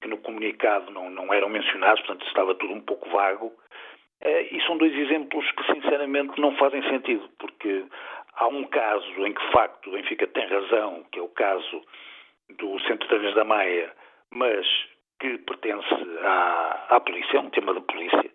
que 0.00 0.08
no 0.08 0.18
comunicado 0.18 0.90
não, 0.90 1.08
não, 1.10 1.32
eram 1.32 1.48
mencionados, 1.48 2.04
portanto 2.04 2.26
estava 2.26 2.54
tudo 2.54 2.74
um 2.74 2.80
pouco 2.80 3.08
vago. 3.10 3.46
Uh, 4.22 4.46
e 4.50 4.62
são 4.66 4.78
dois 4.78 4.94
exemplos 4.94 5.50
que 5.52 5.72
sinceramente 5.74 6.40
não 6.40 6.56
fazem 6.56 6.82
sentido, 6.88 7.28
porque 7.38 7.84
há 8.34 8.46
um 8.46 8.64
caso 8.64 9.26
em 9.26 9.32
que 9.32 9.46
de 9.46 9.52
facto 9.52 9.88
o 9.88 9.92
Benfica 9.92 10.26
tem 10.28 10.46
razão, 10.46 11.04
que 11.10 11.18
é 11.18 11.22
o 11.22 11.28
caso 11.28 11.82
do 12.58 12.78
Centro 12.80 13.18
de 13.18 13.34
da 13.34 13.44
Maia, 13.44 13.92
mas 14.30 14.66
que 15.20 15.38
pertence 15.38 15.88
à, 16.22 16.86
à 16.90 17.00
polícia, 17.00 17.38
é 17.38 17.40
um 17.40 17.50
tema 17.50 17.74
da 17.74 17.80
polícia, 17.80 18.30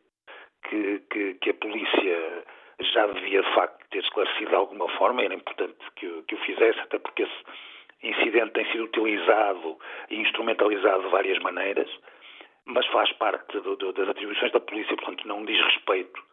que, 0.67 0.99
que, 1.11 1.33
que, 1.35 1.49
a 1.49 1.53
polícia 1.53 2.43
já 2.79 3.07
devia 3.07 3.41
de 3.41 3.53
facto 3.53 3.85
ter 3.89 3.99
esclarecido 3.99 4.49
de 4.49 4.55
alguma 4.55 4.87
forma, 4.97 5.21
era 5.21 5.33
importante 5.33 5.77
que, 5.95 6.23
que 6.23 6.35
o 6.35 6.39
fizesse, 6.39 6.79
até 6.79 6.99
porque 6.99 7.23
esse 7.23 7.43
incidente 8.03 8.53
tem 8.53 8.65
sido 8.71 8.85
utilizado 8.85 9.77
e 10.09 10.15
instrumentalizado 10.15 11.03
de 11.03 11.09
várias 11.09 11.39
maneiras, 11.39 11.89
mas 12.65 12.85
faz 12.87 13.11
parte 13.13 13.59
do, 13.59 13.75
do, 13.75 13.91
das 13.93 14.09
atribuições 14.09 14.51
da 14.51 14.59
polícia, 14.59 14.95
portanto 14.95 15.27
não 15.27 15.43
diz 15.43 15.59
respeito 15.65 16.23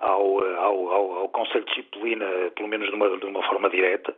ao, 0.00 0.44
ao, 0.56 0.88
ao, 0.90 1.12
ao 1.18 1.28
Conselho 1.28 1.64
de 1.64 1.74
Disciplina, 1.74 2.26
pelo 2.56 2.68
menos 2.68 2.88
de 2.88 2.94
uma, 2.94 3.16
de 3.16 3.26
uma 3.26 3.42
forma 3.44 3.70
direta. 3.70 4.14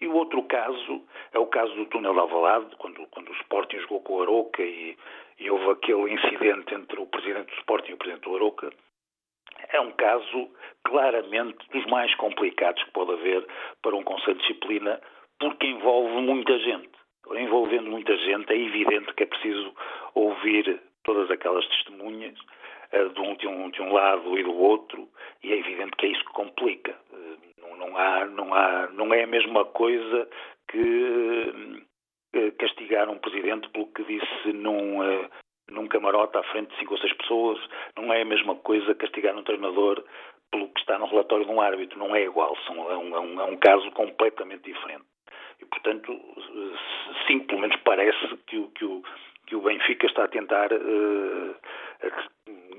E 0.00 0.08
o 0.08 0.14
outro 0.14 0.42
caso 0.44 1.02
é 1.32 1.38
o 1.38 1.46
caso 1.46 1.74
do 1.74 1.84
túnel 1.86 2.14
de 2.14 2.20
Alvalade, 2.20 2.74
quando, 2.78 3.06
quando 3.08 3.28
o 3.28 3.34
Sporting 3.34 3.78
jogou 3.80 4.00
com 4.00 4.14
o 4.14 4.22
Aroca 4.22 4.62
e, 4.62 4.96
e 5.38 5.50
houve 5.50 5.70
aquele 5.70 6.12
incidente 6.12 6.74
entre 6.74 6.98
o 6.98 7.06
presidente 7.06 7.50
do 7.50 7.58
Sporting 7.58 7.90
e 7.90 7.94
o 7.94 7.98
presidente 7.98 8.24
do 8.24 8.34
Aroca. 8.34 8.72
É 9.68 9.80
um 9.80 9.92
caso 9.92 10.50
claramente 10.84 11.58
dos 11.72 11.84
mais 11.86 12.14
complicados 12.16 12.82
que 12.82 12.90
pode 12.92 13.12
haver 13.12 13.46
para 13.82 13.96
um 13.96 14.02
Conselho 14.02 14.36
de 14.36 14.42
Disciplina, 14.42 15.00
porque 15.38 15.66
envolve 15.66 16.20
muita 16.20 16.58
gente. 16.58 16.90
Envolvendo 17.32 17.90
muita 17.90 18.16
gente, 18.16 18.52
é 18.52 18.56
evidente 18.56 19.12
que 19.14 19.22
é 19.22 19.26
preciso 19.26 19.72
ouvir 20.14 20.80
todas 21.04 21.30
aquelas 21.30 21.66
testemunhas 21.68 22.36
uh, 22.92 23.08
de, 23.10 23.20
um, 23.20 23.34
de, 23.36 23.46
um, 23.46 23.70
de, 23.70 23.82
um, 23.82 23.92
lado 23.92 24.38
e 24.38 24.42
do 24.42 24.54
outro, 24.54 25.08
e 25.42 25.52
é 25.52 25.58
evidente 25.58 25.92
que 25.96 26.06
é 26.06 26.10
isso 26.10 26.24
que 26.24 26.32
complica. 26.32 26.96
Uh, 27.12 27.38
não, 27.60 27.76
não, 27.76 27.96
há, 27.96 28.26
não, 28.26 28.54
há, 28.54 28.88
não 28.92 29.14
é 29.14 29.22
a 29.22 29.28
mesma 29.28 29.64
coisa 29.66 30.28
que 30.68 31.84
uh, 32.34 32.52
castigar 32.58 33.08
um 33.08 33.18
presidente 33.18 33.68
pelo 33.70 33.86
que 33.92 34.02
disse 34.04 34.52
num, 34.52 35.00
num 35.70 35.86
camarote 35.86 36.36
à 36.36 36.42
frente 36.44 36.70
de 36.70 36.78
cinco 36.78 36.94
ou 36.94 37.00
seis 37.00 37.12
pessoas, 37.14 37.58
não 37.96 38.12
é 38.12 38.22
a 38.22 38.24
mesma 38.24 38.54
coisa 38.56 38.94
castigar 38.94 39.36
um 39.36 39.42
treinador 39.42 40.04
pelo 40.50 40.68
que 40.68 40.80
está 40.80 40.98
no 40.98 41.06
relatório 41.06 41.44
de 41.44 41.50
um 41.50 41.60
árbitro, 41.60 41.98
não 41.98 42.14
é 42.14 42.24
igual, 42.24 42.56
são, 42.66 42.90
é, 42.90 42.96
um, 42.96 43.16
é, 43.16 43.20
um, 43.20 43.40
é 43.40 43.44
um 43.44 43.56
caso 43.56 43.90
completamente 43.92 44.64
diferente. 44.64 45.04
E, 45.60 45.64
portanto, 45.66 46.18
sim, 47.26 47.40
pelo 47.40 47.60
menos 47.60 47.76
parece 47.84 48.36
que 48.46 48.58
o, 48.58 48.68
que 48.70 48.84
o, 48.84 49.02
que 49.46 49.56
o 49.56 49.60
Benfica 49.60 50.06
está 50.06 50.24
a 50.24 50.28
tentar 50.28 50.72
uh, 50.72 51.54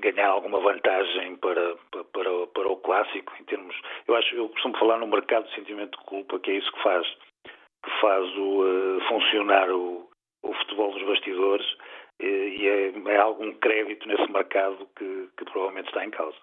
ganhar 0.00 0.28
alguma 0.28 0.58
vantagem 0.58 1.36
para, 1.36 1.76
para, 2.12 2.46
para 2.48 2.68
o 2.68 2.76
clássico 2.78 3.32
em 3.40 3.44
termos. 3.44 3.76
Eu 4.06 4.16
acho, 4.16 4.34
eu 4.34 4.48
costumo 4.48 4.76
falar 4.78 4.98
no 4.98 5.06
mercado 5.06 5.46
de 5.46 5.54
sentimento 5.54 5.98
de 5.98 6.04
culpa, 6.04 6.40
que 6.40 6.50
é 6.50 6.54
isso 6.54 6.72
que 6.72 6.82
faz 6.82 7.06
que 7.84 8.00
faz 8.00 8.24
o, 8.36 8.62
uh, 8.62 9.00
funcionar 9.08 9.68
o, 9.70 10.08
o 10.42 10.54
futebol 10.54 10.92
dos 10.92 11.02
bastidores 11.02 11.66
e 12.26 12.66
é, 12.68 13.12
é 13.12 13.16
algum 13.18 13.52
crédito 13.54 14.06
nesse 14.06 14.30
mercado 14.30 14.88
que, 14.96 15.28
que 15.36 15.44
provavelmente 15.44 15.88
está 15.88 16.04
em 16.04 16.10
causa. 16.10 16.36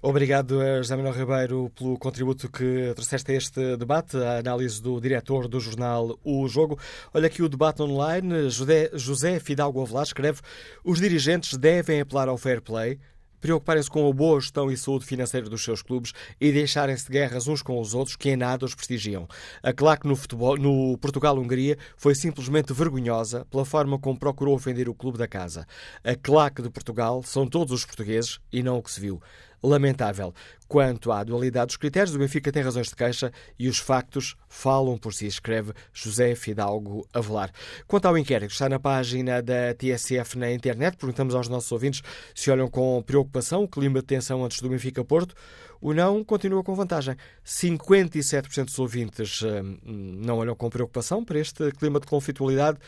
Obrigado, 0.00 0.58
José 0.78 0.96
Manuel 0.96 1.14
Ribeiro, 1.14 1.70
pelo 1.76 1.98
contributo 1.98 2.50
que 2.50 2.92
trouxeste 2.94 3.32
a 3.32 3.34
este 3.34 3.76
debate, 3.76 4.16
a 4.16 4.38
análise 4.38 4.82
do 4.82 4.98
diretor 5.00 5.46
do 5.46 5.60
jornal 5.60 6.18
O 6.24 6.48
Jogo. 6.48 6.78
Olha 7.12 7.26
aqui 7.26 7.42
o 7.42 7.48
debate 7.48 7.82
online. 7.82 8.48
José, 8.48 8.90
José 8.94 9.38
Fidalgo 9.38 9.82
Avelar 9.82 10.04
escreve: 10.04 10.40
os 10.82 10.98
dirigentes 10.98 11.58
devem 11.58 12.00
apelar 12.00 12.28
ao 12.28 12.38
fair 12.38 12.62
play 12.62 12.98
preocuparem-se 13.42 13.90
com 13.90 14.08
a 14.08 14.12
boa 14.12 14.40
gestão 14.40 14.70
e 14.70 14.76
saúde 14.76 15.04
financeira 15.04 15.50
dos 15.50 15.62
seus 15.62 15.82
clubes 15.82 16.12
e 16.40 16.52
deixarem-se 16.52 17.06
de 17.06 17.12
guerras 17.12 17.48
uns 17.48 17.60
com 17.60 17.78
os 17.78 17.92
outros 17.92 18.16
que 18.16 18.30
em 18.30 18.36
nada 18.36 18.64
os 18.64 18.74
prestigiam. 18.74 19.28
A 19.62 19.72
claque 19.72 20.06
no, 20.06 20.14
futebol, 20.16 20.56
no 20.56 20.96
Portugal-Hungria 20.98 21.76
foi 21.96 22.14
simplesmente 22.14 22.72
vergonhosa 22.72 23.44
pela 23.50 23.64
forma 23.64 23.98
como 23.98 24.18
procurou 24.18 24.54
ofender 24.54 24.88
o 24.88 24.94
clube 24.94 25.18
da 25.18 25.26
casa. 25.26 25.66
A 26.04 26.14
claque 26.14 26.62
de 26.62 26.70
Portugal 26.70 27.22
são 27.24 27.46
todos 27.46 27.72
os 27.74 27.84
portugueses 27.84 28.38
e 28.52 28.62
não 28.62 28.78
o 28.78 28.82
que 28.82 28.90
se 28.90 29.00
viu 29.00 29.20
lamentável. 29.62 30.34
Quanto 30.66 31.12
à 31.12 31.22
dualidade 31.22 31.66
dos 31.66 31.76
critérios, 31.76 32.14
o 32.14 32.18
Benfica 32.18 32.50
tem 32.50 32.62
razões 32.62 32.88
de 32.88 32.96
queixa 32.96 33.30
e 33.58 33.68
os 33.68 33.78
factos 33.78 34.34
falam 34.48 34.96
por 34.96 35.12
si, 35.12 35.26
escreve 35.26 35.72
José 35.92 36.34
Fidalgo 36.34 37.06
Avelar. 37.12 37.50
Quanto 37.86 38.06
ao 38.06 38.16
inquérito, 38.16 38.52
está 38.52 38.68
na 38.68 38.78
página 38.78 39.42
da 39.42 39.74
TSF 39.74 40.38
na 40.38 40.50
internet. 40.50 40.96
Perguntamos 40.96 41.34
aos 41.34 41.48
nossos 41.48 41.70
ouvintes 41.70 42.02
se 42.34 42.50
olham 42.50 42.68
com 42.68 43.02
preocupação 43.02 43.64
o 43.64 43.68
clima 43.68 44.00
de 44.00 44.06
tensão 44.06 44.44
antes 44.44 44.60
do 44.60 44.68
Benfica-Porto. 44.68 45.34
O 45.80 45.92
não 45.92 46.24
continua 46.24 46.62
com 46.62 46.74
vantagem. 46.74 47.16
57% 47.44 48.66
dos 48.66 48.78
ouvintes 48.78 49.42
hum, 49.42 49.78
não 49.84 50.38
olham 50.38 50.54
com 50.54 50.70
preocupação 50.70 51.24
para 51.24 51.38
este 51.38 51.70
clima 51.72 52.00
de 52.00 52.06
conflitualidade. 52.06 52.78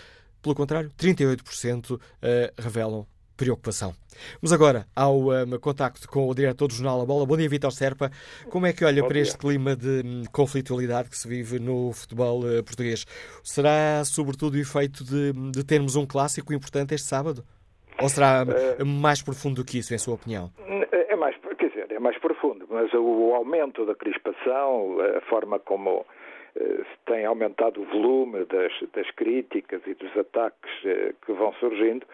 Pelo 0.40 0.54
contrário, 0.54 0.90
38% 0.96 2.00
eh, 2.22 2.52
revelam 2.56 3.06
preocupação. 3.36 3.92
Vamos 4.40 4.52
agora 4.52 4.86
ao 4.94 5.28
um, 5.28 5.58
contacto 5.60 6.08
com 6.08 6.28
o 6.28 6.34
diretor 6.34 6.68
do 6.68 6.74
jornal 6.74 7.00
A 7.00 7.06
Bola. 7.06 7.26
Bom 7.26 7.36
dia, 7.36 7.48
Vitor 7.48 7.72
Serpa. 7.72 8.10
Como 8.50 8.66
é 8.66 8.72
que 8.72 8.84
olha 8.84 9.02
Bom 9.02 9.08
para 9.08 9.14
dia. 9.14 9.22
este 9.22 9.38
clima 9.38 9.74
de 9.76 10.02
um, 10.04 10.22
conflitualidade 10.32 11.10
que 11.10 11.16
se 11.16 11.28
vive 11.28 11.58
no 11.58 11.92
futebol 11.92 12.40
uh, 12.40 12.62
português? 12.62 13.04
Será, 13.42 14.04
sobretudo, 14.04 14.54
o 14.54 14.60
efeito 14.60 15.04
de, 15.04 15.32
de, 15.50 15.64
termos 15.64 15.96
um 15.96 16.06
clássico 16.06 16.52
importante 16.52 16.94
este 16.94 17.08
sábado? 17.08 17.42
Ou 18.00 18.08
será 18.08 18.44
uh, 18.44 18.86
mais 18.86 19.22
profundo 19.22 19.56
do 19.56 19.64
que 19.64 19.78
isso, 19.78 19.94
em 19.94 19.98
sua 19.98 20.14
opinião? 20.14 20.50
É 20.90 21.16
mais, 21.16 21.36
quer 21.58 21.68
dizer, 21.68 21.86
é 21.90 21.98
mais 21.98 22.18
profundo, 22.18 22.66
mas 22.68 22.92
o, 22.92 23.34
aumento 23.34 23.84
da 23.84 23.94
crispação, 23.94 24.96
a 25.16 25.20
forma 25.22 25.58
como 25.58 26.04
se 26.56 26.98
tem 27.06 27.24
aumentado 27.24 27.82
o 27.82 27.84
volume 27.84 28.44
das, 28.44 28.72
das, 28.94 29.10
críticas 29.12 29.80
e 29.86 29.94
dos 29.94 30.16
ataques 30.16 30.70
que 31.26 31.32
vão 31.32 31.52
surgindo, 31.54 32.06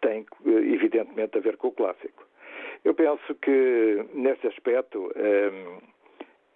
tem 0.00 0.26
evidentemente 0.44 1.36
a 1.38 1.40
ver 1.40 1.56
com 1.56 1.68
o 1.68 1.72
clássico. 1.72 2.26
Eu 2.84 2.94
penso 2.94 3.34
que 3.36 4.04
nesse 4.14 4.46
aspecto, 4.46 5.12
ehm, 5.16 5.78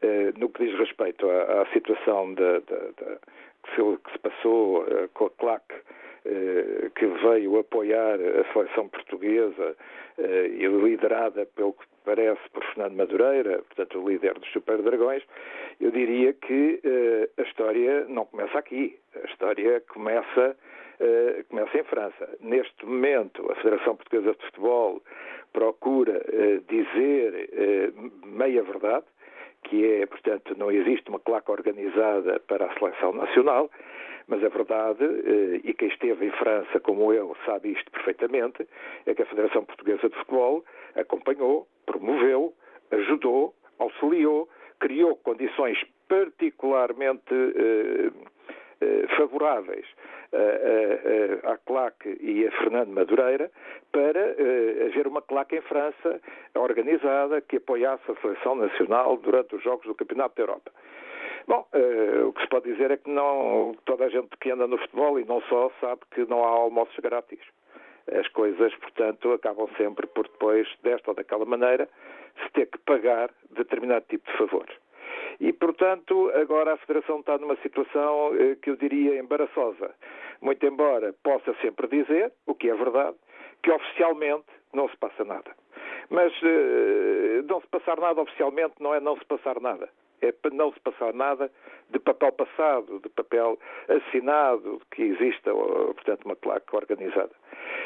eh, 0.03 0.33
no 0.39 0.49
que 0.49 0.65
diz 0.65 0.79
respeito 0.79 1.29
à, 1.29 1.67
situação 1.75 2.33
de, 2.33 2.61
de, 2.61 2.81
de, 2.97 3.19
que, 3.65 4.13
se, 4.13 4.19
passou 4.19 4.87
eh, 4.87 5.09
com 5.13 5.27
a 5.27 5.31
claque 5.31 5.75
eh, 6.25 6.91
que 6.95 7.07
veio 7.07 7.59
apoiar 7.59 8.15
a 8.15 8.53
seleção 8.53 8.89
portuguesa 8.89 9.77
e 10.19 10.67
liderada 10.67 11.47
pelo 11.57 11.73
que 11.73 11.85
parece 12.05 12.41
por 12.53 12.63
Fernando 12.67 12.95
Madureira, 12.95 13.63
portanto 13.63 13.99
o 13.99 14.09
líder 14.09 14.35
dos 14.35 14.53
Super 14.53 14.83
Dragões, 14.83 15.23
eu 15.81 15.91
diria 15.91 16.35
que 16.35 16.79
a 17.39 17.43
história 17.43 18.05
não 18.07 18.27
começa 18.27 18.59
aqui. 18.59 18.99
A 19.15 19.27
história 19.31 19.81
começa 19.89 20.55
uh, 21.01 21.45
começa 21.49 21.79
em 21.79 21.85
França. 21.85 22.37
Neste 22.41 22.85
momento, 22.85 23.51
a 23.51 23.55
Federação 23.57 23.97
Portuguesa 23.97 24.35
de 24.35 24.45
Futebol 24.47 25.03
procura 25.53 26.19
uh, 26.19 26.61
dizer 26.69 27.51
uh, 27.53 28.27
meia 28.27 28.63
verdade, 28.63 29.07
que 29.65 29.85
é, 29.85 30.07
portanto, 30.07 30.55
não 30.57 30.71
existe 30.71 31.09
uma 31.09 31.19
claque 31.19 31.51
organizada 31.51 32.41
para 32.41 32.67
a 32.67 32.79
seleção 32.79 33.13
nacional, 33.13 33.71
mas 34.27 34.43
a 34.45 34.49
verdade, 34.49 35.05
e 35.65 35.75
quem 35.75 35.89
esteve 35.89 36.25
em 36.25 36.31
França 36.31 36.79
como 36.81 37.13
eu 37.13 37.37
sabe 37.45 37.73
isto 37.73 37.91
perfeitamente, 37.91 38.67
é 39.05 39.13
que 39.13 39.23
a 39.23 39.27
Federação 39.27 39.65
Portuguesa 39.65 40.09
de 40.09 40.17
Futebol 40.17 40.65
acompanhou, 40.95 41.67
promoveu, 41.85 42.55
ajudou, 42.93 43.53
auxiliou, 43.79 44.49
criou 44.79 45.17
condições 45.17 45.79
particularmente 46.09 47.35
favoráveis 49.17 49.87
à 51.45 51.57
claque 51.59 52.17
e 52.21 52.47
a 52.47 52.51
Fernando 52.53 52.91
Madureira 52.91 53.51
para 53.93 54.31
haver 54.87 55.07
uma 55.07 55.21
claque 55.23 55.57
em 55.57 55.61
França 55.63 56.21
organizada 56.55 57.41
que 57.41 57.57
apoiasse 57.57 58.11
a 58.11 58.15
seleção 58.17 58.55
nacional 58.55 59.17
durante 59.17 59.57
os 59.57 59.63
Jogos 59.63 59.87
do 59.87 59.95
Campeonato 59.95 60.37
da 60.37 60.43
Europa. 60.43 60.71
Bom, 61.47 61.67
o 62.29 62.33
que 62.33 62.43
se 62.43 62.49
pode 62.49 62.71
dizer 62.71 62.91
é 62.91 62.97
que 62.97 63.11
não, 63.11 63.75
toda 63.85 64.05
a 64.05 64.09
gente 64.09 64.29
que 64.41 64.51
anda 64.51 64.67
no 64.67 64.79
futebol 64.79 65.19
e 65.19 65.25
não 65.25 65.41
só 65.43 65.71
sabe 65.81 66.03
que 66.13 66.25
não 66.27 66.45
há 66.45 66.49
almoços 66.49 66.97
grátis. 66.99 67.41
As 68.13 68.29
coisas, 68.29 68.75
portanto, 68.77 69.33
acabam 69.33 69.69
sempre 69.77 70.07
por 70.07 70.27
depois, 70.27 70.69
desta 70.83 71.11
ou 71.11 71.15
daquela 71.15 71.45
maneira, 71.45 71.89
se 72.43 72.51
ter 72.53 72.67
que 72.67 72.79
pagar 72.79 73.31
determinado 73.51 74.05
tipo 74.09 74.31
de 74.31 74.39
favores. 74.39 74.75
E, 75.41 75.53
portanto, 75.55 76.31
agora 76.35 76.75
a 76.75 76.77
Federação 76.77 77.21
está 77.21 77.39
numa 77.39 77.57
situação 77.57 78.35
eh, 78.39 78.57
que 78.61 78.69
eu 78.71 78.77
diria 78.77 79.19
embaraçosa. 79.19 79.95
Muito 80.43 80.65
embora 80.67 81.15
possa 81.23 81.55
sempre 81.63 81.89
dizer, 81.89 82.31
o 82.47 82.55
que 82.55 82.69
é 82.69 82.75
verdade, 82.75 83.17
que 83.63 83.71
oficialmente 83.71 84.45
não 84.75 84.89
se 84.89 84.97
passa 84.99 85.25
nada. 85.25 85.51
Mas 86.11 86.33
uh, 86.43 87.43
não 87.49 87.61
se 87.61 87.69
passar 87.69 87.99
nada 87.99 88.21
oficialmente 88.21 88.75
não 88.81 88.95
é 88.95 89.01
não 89.01 89.17
se 89.17 89.25
passar 89.25 89.61
nada. 89.61 89.89
É 90.21 90.35
não 90.53 90.73
se 90.73 90.81
passar 90.81 91.15
nada 91.15 91.51
de 91.89 91.99
papel 91.99 92.33
passado, 92.33 93.01
de 93.01 93.09
papel 93.09 93.59
assinado, 93.89 94.81
que 94.91 95.03
exista, 95.03 95.51
portanto, 95.51 96.27
uma 96.27 96.37
claque 96.37 96.77
organizada. 96.77 97.31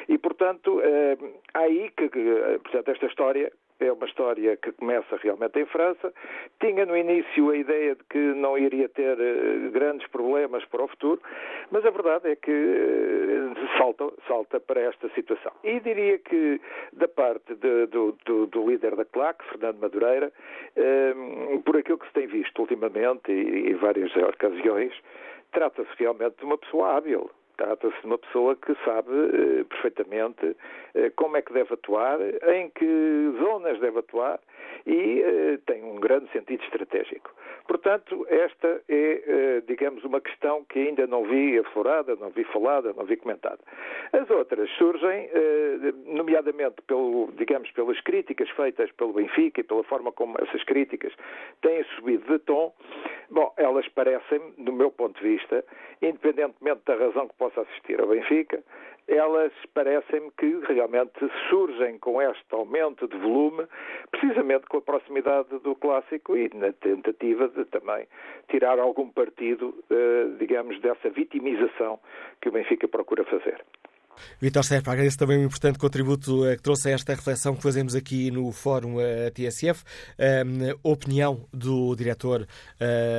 E, 0.08 0.18
portanto, 0.18 0.80
é 0.82 1.16
aí 1.54 1.90
que, 1.96 2.08
portanto, 2.08 2.90
esta 2.90 3.06
história 3.06 3.52
é 3.80 3.92
uma 3.92 4.06
história 4.06 4.56
que 4.56 4.72
começa 4.72 5.16
realmente 5.16 5.58
em 5.58 5.66
França. 5.66 6.12
Tinha 6.60 6.86
no 6.86 6.96
início 6.96 7.50
a 7.50 7.56
ideia 7.56 7.94
de 7.94 8.04
que 8.04 8.18
não 8.18 8.56
iria 8.56 8.88
ter 8.88 9.16
uh, 9.18 9.70
grandes 9.70 10.06
problemas 10.08 10.64
para 10.66 10.84
o 10.84 10.88
futuro, 10.88 11.20
mas 11.70 11.84
a 11.84 11.90
verdade 11.90 12.30
é 12.30 12.36
que 12.36 12.50
uh, 12.50 13.78
salta, 13.78 14.12
salta 14.26 14.60
para 14.60 14.80
esta 14.80 15.08
situação. 15.10 15.52
E 15.64 15.80
diria 15.80 16.18
que, 16.18 16.60
da 16.92 17.08
parte 17.08 17.54
de, 17.54 17.86
do, 17.86 18.16
do, 18.24 18.46
do, 18.46 18.70
líder 18.70 18.94
da 18.96 19.04
CLAC, 19.04 19.44
Fernando 19.48 19.78
Madureira, 19.80 20.32
uh, 20.76 21.62
por 21.62 21.76
aquilo 21.76 21.98
que 21.98 22.06
se 22.06 22.12
tem 22.12 22.26
visto 22.26 22.58
ultimamente 22.60 23.32
e 23.32 23.70
em 23.70 23.74
várias 23.74 24.14
ocasiões, 24.16 24.92
trata-se 25.52 25.90
realmente 25.98 26.36
de 26.38 26.44
uma 26.44 26.58
pessoa 26.58 26.96
hábil 26.96 27.30
Trata-se 27.56 28.00
de 28.00 28.06
uma 28.06 28.18
pessoa 28.18 28.56
que 28.56 28.74
sabe 28.84 29.10
eh, 29.12 29.64
perfeitamente 29.64 30.56
eh, 30.94 31.10
como 31.16 31.36
é 31.36 31.42
que 31.42 31.52
deve 31.52 31.74
atuar, 31.74 32.18
em 32.20 32.70
que 32.70 33.32
zonas 33.38 33.78
deve 33.80 34.00
atuar 34.00 34.40
e 34.86 35.22
eh, 35.22 35.58
tem 35.66 35.82
um 35.82 35.96
grande 35.96 36.30
sentido 36.30 36.62
estratégico. 36.62 37.30
Portanto, 37.66 38.26
esta 38.28 38.82
é, 38.88 39.22
eh, 39.26 39.62
digamos, 39.66 40.04
uma 40.04 40.20
questão 40.20 40.64
que 40.64 40.78
ainda 40.78 41.06
não 41.06 41.24
vi 41.24 41.58
aflorada, 41.58 42.14
não 42.16 42.30
vi 42.30 42.44
falada, 42.44 42.92
não 42.92 43.04
vi 43.04 43.16
comentada. 43.16 43.58
As 44.12 44.28
outras 44.28 44.68
surgem, 44.72 45.30
eh, 45.32 45.92
nomeadamente, 46.04 46.82
pelo, 46.86 47.32
digamos, 47.36 47.70
pelas 47.70 47.98
críticas 48.02 48.50
feitas 48.50 48.90
pelo 48.92 49.14
Benfica 49.14 49.60
e 49.60 49.64
pela 49.64 49.82
forma 49.84 50.12
como 50.12 50.36
essas 50.40 50.62
críticas 50.64 51.12
têm 51.62 51.82
subido 51.96 52.26
de 52.30 52.38
tom. 52.40 52.72
Bom, 53.30 53.52
elas 53.56 53.88
parecem, 53.88 54.40
do 54.58 54.72
meu 54.72 54.90
ponto 54.90 55.18
de 55.20 55.36
vista, 55.36 55.64
independentemente 56.02 56.82
da 56.84 56.94
razão 56.94 57.26
que 57.28 57.34
possa 57.36 57.62
assistir 57.62 58.00
ao 58.00 58.08
Benfica, 58.08 58.62
elas 59.06 59.52
parecem-me 59.74 60.30
que 60.32 60.58
realmente 60.66 61.18
surgem 61.48 61.98
com 61.98 62.20
este 62.22 62.54
aumento 62.54 63.06
de 63.06 63.16
volume, 63.18 63.66
precisamente 64.10 64.66
com 64.66 64.78
a 64.78 64.82
proximidade 64.82 65.58
do 65.60 65.74
clássico 65.74 66.36
e 66.36 66.50
na 66.54 66.72
tentativa 66.72 67.48
de 67.48 67.64
também 67.66 68.06
tirar 68.48 68.78
algum 68.78 69.08
partido, 69.10 69.74
eh, 69.90 70.26
digamos, 70.38 70.80
dessa 70.80 71.10
vitimização 71.10 71.98
que 72.40 72.48
o 72.48 72.52
Benfica 72.52 72.88
procura 72.88 73.24
fazer. 73.24 73.62
Vitor 74.40 74.64
Serpa, 74.64 74.92
agradeço 74.92 75.18
também 75.18 75.38
o 75.38 75.40
um 75.40 75.44
importante 75.44 75.78
contributo 75.78 76.46
eh, 76.46 76.56
que 76.56 76.62
trouxe 76.62 76.88
a 76.88 76.92
esta 76.92 77.14
reflexão 77.14 77.54
que 77.54 77.62
fazemos 77.62 77.94
aqui 77.94 78.30
no 78.30 78.52
Fórum 78.52 79.00
eh, 79.00 79.30
TSF. 79.30 79.82
Um, 80.18 80.78
opinião 80.82 81.46
do 81.52 81.94
diretor 81.94 82.46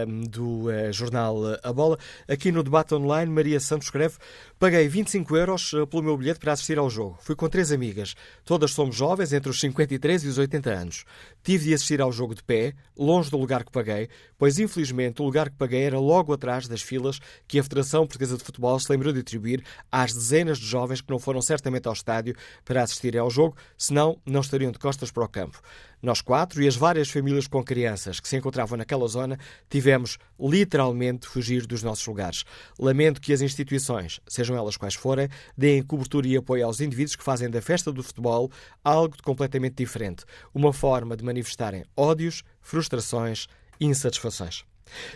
um, 0.07 0.21
do 0.21 0.69
uh, 0.69 0.91
jornal 0.91 1.37
A 1.63 1.73
Bola. 1.73 1.97
Aqui 2.27 2.51
no 2.51 2.63
debate 2.63 2.93
online, 2.93 3.31
Maria 3.31 3.59
Santos 3.59 3.87
escreve: 3.87 4.15
Paguei 4.59 4.87
25 4.87 5.35
euros 5.35 5.71
pelo 5.89 6.03
meu 6.03 6.17
bilhete 6.17 6.39
para 6.39 6.53
assistir 6.53 6.77
ao 6.77 6.89
jogo. 6.89 7.17
Fui 7.21 7.35
com 7.35 7.49
três 7.49 7.71
amigas. 7.71 8.15
Todas 8.43 8.71
somos 8.71 8.95
jovens, 8.95 9.33
entre 9.33 9.49
os 9.49 9.59
53 9.59 10.23
e 10.23 10.27
os 10.27 10.37
80 10.37 10.69
anos. 10.69 11.05
Tive 11.45 11.65
de 11.65 11.75
assistir 11.75 12.01
ao 12.01 12.11
jogo 12.11 12.33
de 12.33 12.41
pé, 12.41 12.73
longe 12.97 13.29
do 13.29 13.37
lugar 13.37 13.63
que 13.63 13.71
paguei, 13.71 14.09
pois 14.35 14.57
infelizmente 14.57 15.21
o 15.21 15.25
lugar 15.25 15.47
que 15.47 15.55
paguei 15.55 15.83
era 15.83 15.99
logo 15.99 16.33
atrás 16.33 16.67
das 16.67 16.81
filas 16.81 17.19
que 17.47 17.59
a 17.59 17.63
Federação 17.63 18.07
Portuguesa 18.07 18.35
de 18.35 18.43
Futebol 18.43 18.79
se 18.79 18.91
lembrou 18.91 19.13
de 19.13 19.19
atribuir 19.19 19.63
às 19.91 20.11
dezenas 20.11 20.57
de 20.57 20.65
jovens 20.65 21.01
que 21.01 21.11
não 21.11 21.19
foram 21.19 21.43
certamente 21.43 21.87
ao 21.87 21.93
estádio 21.93 22.35
para 22.63 22.81
assistir 22.81 23.15
ao 23.15 23.29
jogo, 23.29 23.55
senão 23.77 24.19
não 24.25 24.41
estariam 24.41 24.71
de 24.71 24.79
costas 24.79 25.11
para 25.11 25.23
o 25.23 25.29
campo. 25.29 25.61
Nós 26.01 26.21
quatro 26.21 26.61
e 26.61 26.67
as 26.67 26.75
várias 26.75 27.09
famílias 27.09 27.47
com 27.47 27.63
crianças 27.63 28.19
que 28.19 28.27
se 28.27 28.37
encontravam 28.37 28.77
naquela 28.77 29.07
zona 29.07 29.37
tivemos 29.69 30.17
literalmente 30.39 31.27
fugir 31.27 31.65
dos 31.65 31.83
nossos 31.83 32.05
lugares. 32.07 32.43
Lamento 32.79 33.21
que 33.21 33.33
as 33.33 33.41
instituições, 33.41 34.19
sejam 34.27 34.55
elas 34.55 34.77
quais 34.77 34.95
forem, 34.95 35.27
deem 35.57 35.83
cobertura 35.83 36.27
e 36.27 36.37
apoio 36.37 36.65
aos 36.65 36.81
indivíduos 36.81 37.15
que 37.15 37.23
fazem 37.23 37.49
da 37.49 37.61
festa 37.61 37.91
do 37.91 38.03
futebol 38.03 38.51
algo 38.83 39.15
de 39.15 39.23
completamente 39.23 39.75
diferente, 39.75 40.25
uma 40.53 40.71
forma 40.71 41.15
de 41.15 41.23
manifestarem 41.23 41.83
ódios, 41.95 42.43
frustrações 42.61 43.47
e 43.79 43.85
insatisfações. 43.85 44.65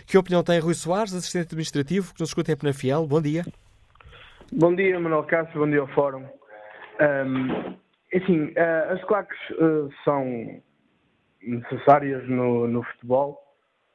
Que 0.06 0.18
opinião 0.18 0.42
tem 0.42 0.58
Rui 0.58 0.74
Soares, 0.74 1.14
assistente 1.14 1.46
administrativo, 1.46 2.12
que 2.12 2.20
nos 2.20 2.30
escuta 2.30 2.52
em 2.52 2.56
Penafiel? 2.56 3.06
Bom 3.06 3.20
dia. 3.20 3.44
Bom 4.52 4.74
dia, 4.74 4.98
Manuel 4.98 5.24
Cássio, 5.24 5.60
bom 5.60 5.70
dia 5.70 5.80
ao 5.80 5.86
Fórum. 5.88 6.24
Um, 7.00 7.76
assim, 8.12 8.46
uh, 8.46 8.92
as 8.92 9.04
claques 9.04 9.38
uh, 9.52 9.88
são 10.04 10.60
necessárias 11.42 12.26
no, 12.28 12.66
no, 12.66 12.82
futebol 12.82 13.38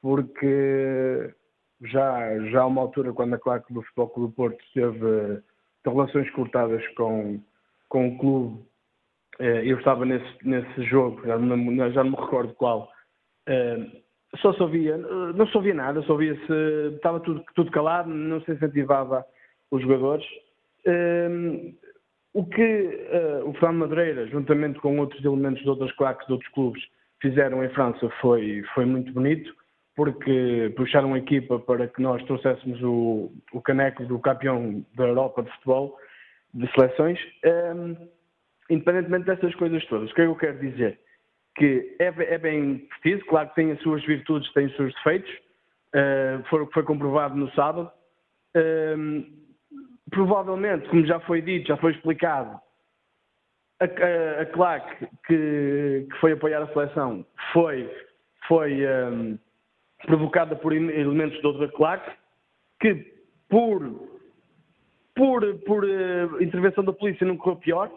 porque 0.02 1.34
já, 1.82 2.40
já 2.52 2.62
há 2.62 2.66
uma 2.66 2.82
altura, 2.82 3.14
quando 3.14 3.34
a 3.34 3.40
claque 3.40 3.74
do 3.74 3.82
Futebol 3.82 4.10
Clube 4.10 4.32
do 4.32 4.36
Porto 4.36 4.64
teve 4.74 5.42
relações 5.86 6.30
cortadas 6.32 6.86
com, 6.96 7.40
com 7.90 8.10
o 8.10 8.18
clube, 8.18 8.66
eu 9.40 9.78
estava 9.78 10.06
nesse, 10.06 10.48
nesse 10.48 10.84
jogo, 10.84 11.26
já 11.26 11.38
não, 11.38 11.92
já 11.92 12.04
não 12.04 12.12
me 12.12 12.18
recordo 12.18 12.54
qual, 12.54 12.90
só 14.38 14.54
se 14.54 14.62
ouvia, 14.62 14.98
não 14.98 15.48
se 15.48 15.58
ouvia 15.58 15.74
nada, 15.74 16.02
só 16.04 16.14
ouvia-se, 16.14 16.96
estava 16.96 17.20
tudo, 17.20 17.44
tudo 17.56 17.72
calado, 17.72 18.10
não 18.10 18.42
se 18.42 18.52
incentivava 18.52 19.26
os 19.72 19.82
jogadores. 19.82 20.26
Um, 20.88 21.76
o 22.34 22.46
que 22.46 23.08
o 23.46 23.54
Fernando 23.54 23.80
Madureira, 23.80 24.28
juntamente 24.28 24.80
com 24.80 25.00
outros 25.00 25.24
elementos 25.24 25.64
de 25.64 25.70
outras 25.70 25.92
claques 25.94 26.28
de 26.28 26.34
outros 26.34 26.52
clubes, 26.52 26.84
fizeram 27.26 27.64
em 27.64 27.70
França 27.70 28.08
foi, 28.22 28.64
foi 28.76 28.86
muito 28.86 29.12
bonito, 29.12 29.52
porque 29.96 30.72
puxaram 30.78 31.16
a 31.16 31.18
equipa 31.18 31.58
para 31.58 31.88
que 31.88 32.00
nós 32.00 32.24
trouxéssemos 32.26 32.80
o, 32.84 33.32
o 33.52 33.62
caneco 33.62 34.06
do 34.06 34.20
campeão 34.20 34.86
da 34.94 35.06
Europa 35.06 35.42
de 35.42 35.52
futebol, 35.54 35.98
de 36.54 36.72
seleções. 36.74 37.20
Um, 37.44 37.96
independentemente 38.70 39.26
dessas 39.26 39.56
coisas 39.56 39.84
todas, 39.86 40.12
o 40.12 40.14
que 40.14 40.22
é 40.22 40.26
que 40.26 40.30
eu 40.30 40.36
quero 40.36 40.60
dizer? 40.60 41.00
Que 41.56 41.96
é, 42.00 42.06
é 42.06 42.38
bem 42.38 42.88
preciso, 43.02 43.26
claro 43.26 43.50
que 43.50 43.56
tem 43.56 43.72
as 43.72 43.82
suas 43.82 44.06
virtudes, 44.06 44.52
tem 44.54 44.68
os 44.68 44.76
seus 44.76 44.94
defeitos, 44.94 45.32
uh, 45.96 46.44
foi, 46.48 46.66
foi 46.74 46.84
comprovado 46.84 47.36
no 47.36 47.50
sábado. 47.54 47.92
Um, 48.56 49.26
provavelmente, 50.12 50.88
como 50.90 51.06
já 51.08 51.20
foi 51.22 51.42
dito, 51.42 51.70
já 51.70 51.78
foi 51.78 51.94
explicado, 51.94 52.60
a, 53.80 53.86
a, 53.86 54.42
a 54.42 54.46
claque 54.48 55.08
que, 55.28 56.08
que, 56.10 56.18
foi 56.20 56.34
apoiar 56.34 56.62
a 56.62 56.74
seleção 56.74 57.26
foi, 57.52 57.90
foi 58.48 58.86
um, 58.88 59.38
provocada 60.06 60.56
por 60.56 60.74
elementos 60.74 61.40
de 61.40 61.48
outra 61.48 61.68
claque 61.70 62.12
que, 62.80 62.96
por, 63.50 64.10
por, 65.16 65.56
por 65.66 65.84
uh, 65.84 66.42
intervenção 66.42 66.84
da 66.84 66.94
polícia, 66.94 67.26
não 67.26 67.38
correu 67.38 67.58
pior. 67.58 67.92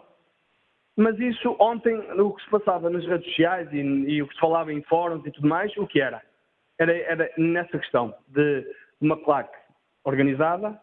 Mas 0.97 1.17
isso, 1.17 1.55
ontem, 1.59 1.95
o 2.19 2.33
que 2.33 2.43
se 2.43 2.49
passava 2.49 2.89
nas 2.89 3.05
redes 3.05 3.25
sociais 3.29 3.71
e, 3.71 3.77
e 3.77 4.21
o 4.21 4.27
que 4.27 4.33
se 4.33 4.39
falava 4.39 4.73
em 4.73 4.81
fóruns 4.83 5.25
e 5.25 5.31
tudo 5.31 5.47
mais, 5.47 5.75
o 5.77 5.87
que 5.87 6.01
era? 6.01 6.21
Era, 6.77 6.93
era 6.93 7.31
nessa 7.37 7.77
questão 7.77 8.13
de 8.27 8.65
uma 8.99 9.17
claque 9.17 9.57
organizada, 10.03 10.77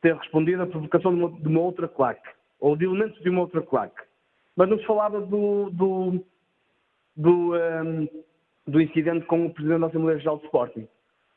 ter 0.00 0.14
respondido 0.14 0.62
à 0.62 0.66
provocação 0.66 1.14
de 1.14 1.22
uma, 1.22 1.40
de 1.40 1.48
uma, 1.48 1.60
outra 1.60 1.88
claque, 1.88 2.28
ou 2.60 2.76
de 2.76 2.84
elementos 2.84 3.20
de 3.20 3.28
uma 3.28 3.40
outra 3.40 3.60
claque. 3.60 4.07
Mas 4.58 4.68
não 4.68 4.78
se 4.80 4.86
falava 4.86 5.20
do, 5.20 5.70
do, 5.70 6.26
do, 7.16 7.54
um, 7.54 8.08
do 8.66 8.80
incidente 8.80 9.24
com 9.26 9.46
o 9.46 9.54
Presidente 9.54 9.80
da 9.80 9.86
Assembleia 9.86 10.18
Geral 10.18 10.38
de 10.38 10.46
Sporting, 10.46 10.88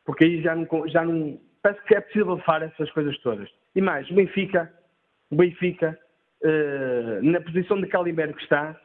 porque 0.04 0.26
aí 0.26 0.42
já 0.42 0.56
não, 0.56 0.68
já 0.88 1.06
não. 1.06 1.40
Parece 1.62 1.86
que 1.86 1.94
é 1.94 2.02
possível 2.02 2.40
falar 2.40 2.64
essas 2.64 2.90
coisas 2.90 3.16
todas. 3.20 3.48
E 3.76 3.82
mais, 3.82 4.10
o 4.10 4.16
Benfica, 4.16 4.74
o 5.30 5.36
Benfica, 5.36 5.96
uh, 6.42 7.24
na 7.24 7.40
posição 7.42 7.80
de 7.80 7.86
Calimero 7.86 8.34
que 8.34 8.42
está, 8.42 8.76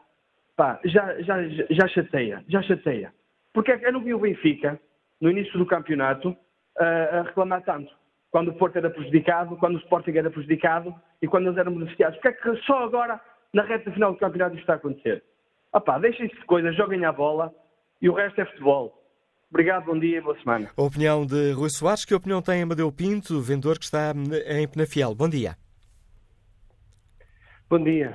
pá, 0.55 0.79
já, 0.85 1.19
já, 1.23 1.37
já 1.71 1.89
chateia, 1.89 2.45
já 2.47 2.61
chateia. 2.61 3.15
Porque 3.55 3.73
eu 3.73 3.91
não 3.91 4.05
vi 4.05 4.13
o 4.13 4.19
Benfica, 4.19 4.79
no 5.19 5.31
início 5.31 5.59
do 5.59 5.65
campeonato, 5.65 6.29
uh, 6.29 7.17
a 7.19 7.23
reclamar 7.23 7.63
tanto 7.63 7.91
quando 8.31 8.49
o 8.49 8.55
Porto 8.55 8.77
era 8.77 8.91
prejudicado, 8.91 9.57
quando 9.57 9.77
o 9.77 9.79
Sporting 9.79 10.11
era 10.11 10.31
prejudicado 10.31 10.95
e 11.23 11.27
quando 11.27 11.47
eles 11.47 11.57
eram 11.57 11.73
beneficiados. 11.73 12.19
Porque 12.19 12.29
é 12.29 12.33
que 12.33 12.63
só 12.67 12.85
agora, 12.85 13.19
na 13.57 13.63
reta 13.63 13.91
final 13.91 14.13
do 14.13 14.19
campeonato, 14.19 14.55
isto 14.55 14.61
está 14.61 14.75
a 14.75 14.77
acontecer? 14.77 15.25
Opá, 15.73 15.99
deixem-se 15.99 16.37
de 16.37 16.45
coisas, 16.45 16.77
joguem 16.77 17.07
a 17.07 17.13
bola 17.13 17.51
e 18.03 18.09
o 18.09 18.13
resto 18.13 18.39
é 18.39 18.45
futebol. 18.45 19.03
Obrigado, 19.49 19.87
bom 19.87 19.99
dia 19.99 20.19
e 20.19 20.21
boa 20.21 20.39
semana. 20.41 20.71
A 20.77 20.83
opinião 20.83 21.25
de 21.25 21.53
Rui 21.53 21.71
Soares, 21.71 22.05
que 22.05 22.15
opinião 22.15 22.43
tem 22.43 22.61
Amadeu 22.61 22.93
Pinto, 22.93 23.41
vendedor 23.41 23.79
que 23.79 23.87
está 23.87 24.13
em 24.47 24.69
Penafiel? 24.69 25.15
Bom 25.15 25.29
dia. 25.29 25.57
Bom 27.71 27.83
dia. 27.83 28.15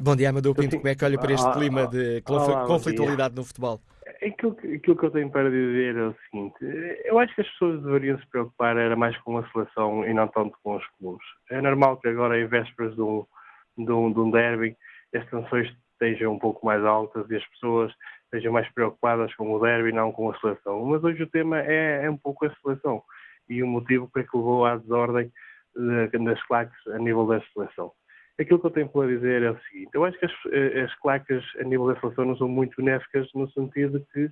Bom 0.00 0.16
dia, 0.16 0.30
Amadeu 0.30 0.54
Pinto. 0.54 0.76
Como 0.76 0.88
é 0.88 0.94
que 0.94 1.04
olha 1.04 1.18
para 1.18 1.34
este 1.34 1.46
ah, 1.46 1.52
clima 1.52 1.86
de 1.86 2.22
conflitualidade 2.66 3.34
no 3.36 3.44
futebol? 3.44 3.78
aquilo, 4.22 4.56
aquilo 4.74 4.96
que 4.96 5.04
eu 5.04 5.10
tenho 5.10 5.30
para 5.30 5.50
dizer 5.50 5.96
é 5.96 6.06
o 6.06 6.14
seguinte: 6.24 6.56
eu 7.04 7.18
acho 7.18 7.34
que 7.34 7.42
as 7.42 7.48
pessoas 7.50 7.82
deveriam 7.82 8.18
se 8.18 8.26
preocupar 8.28 8.76
era 8.76 8.96
mais 8.96 9.16
com 9.18 9.36
a 9.36 9.46
seleção 9.50 10.04
e 10.06 10.14
não 10.14 10.28
tanto 10.28 10.56
com 10.62 10.76
os 10.76 10.86
clubes. 10.98 11.26
É 11.50 11.60
normal 11.60 11.98
que 11.98 12.08
agora, 12.08 12.40
em 12.40 12.46
vésperas 12.46 12.94
de 12.94 13.02
um, 13.02 13.26
de 13.84 13.92
um, 13.92 14.12
de 14.12 14.20
um 14.20 14.30
derby, 14.30 14.76
as 15.14 15.24
tensões 15.30 15.72
estejam 15.92 16.34
um 16.34 16.38
pouco 16.38 16.64
mais 16.64 16.84
altas 16.84 17.28
e 17.30 17.36
as 17.36 17.46
pessoas 17.50 17.92
estejam 18.24 18.52
mais 18.52 18.68
preocupadas 18.72 19.34
com 19.34 19.52
o 19.52 19.60
derby 19.60 19.92
não 19.92 20.12
com 20.12 20.30
a 20.30 20.38
seleção. 20.38 20.84
Mas 20.84 21.02
hoje 21.02 21.22
o 21.22 21.30
tema 21.30 21.60
é, 21.60 22.04
é 22.04 22.10
um 22.10 22.16
pouco 22.16 22.46
a 22.46 22.54
seleção 22.62 23.02
e 23.48 23.62
o 23.62 23.66
motivo 23.66 24.08
para 24.08 24.22
que 24.22 24.36
levou 24.36 24.66
à 24.66 24.76
desordem 24.76 25.32
das 25.74 26.42
claques 26.46 26.86
a 26.88 26.98
nível 26.98 27.26
da 27.26 27.40
seleção. 27.52 27.92
Aquilo 28.38 28.60
que 28.60 28.66
eu 28.66 28.70
tenho 28.70 28.88
para 28.88 29.08
dizer 29.08 29.42
é 29.42 29.50
o 29.50 29.60
seguinte: 29.62 29.90
eu 29.94 30.04
acho 30.04 30.18
que 30.18 30.26
as, 30.26 30.32
eh, 30.52 30.82
as 30.82 30.94
claques 31.00 31.44
a 31.58 31.64
nível 31.64 31.86
da 31.86 32.00
seleção 32.00 32.24
não 32.24 32.36
são 32.36 32.48
muito 32.48 32.76
benéficas 32.76 33.28
no 33.34 33.50
sentido 33.50 34.04
que 34.12 34.30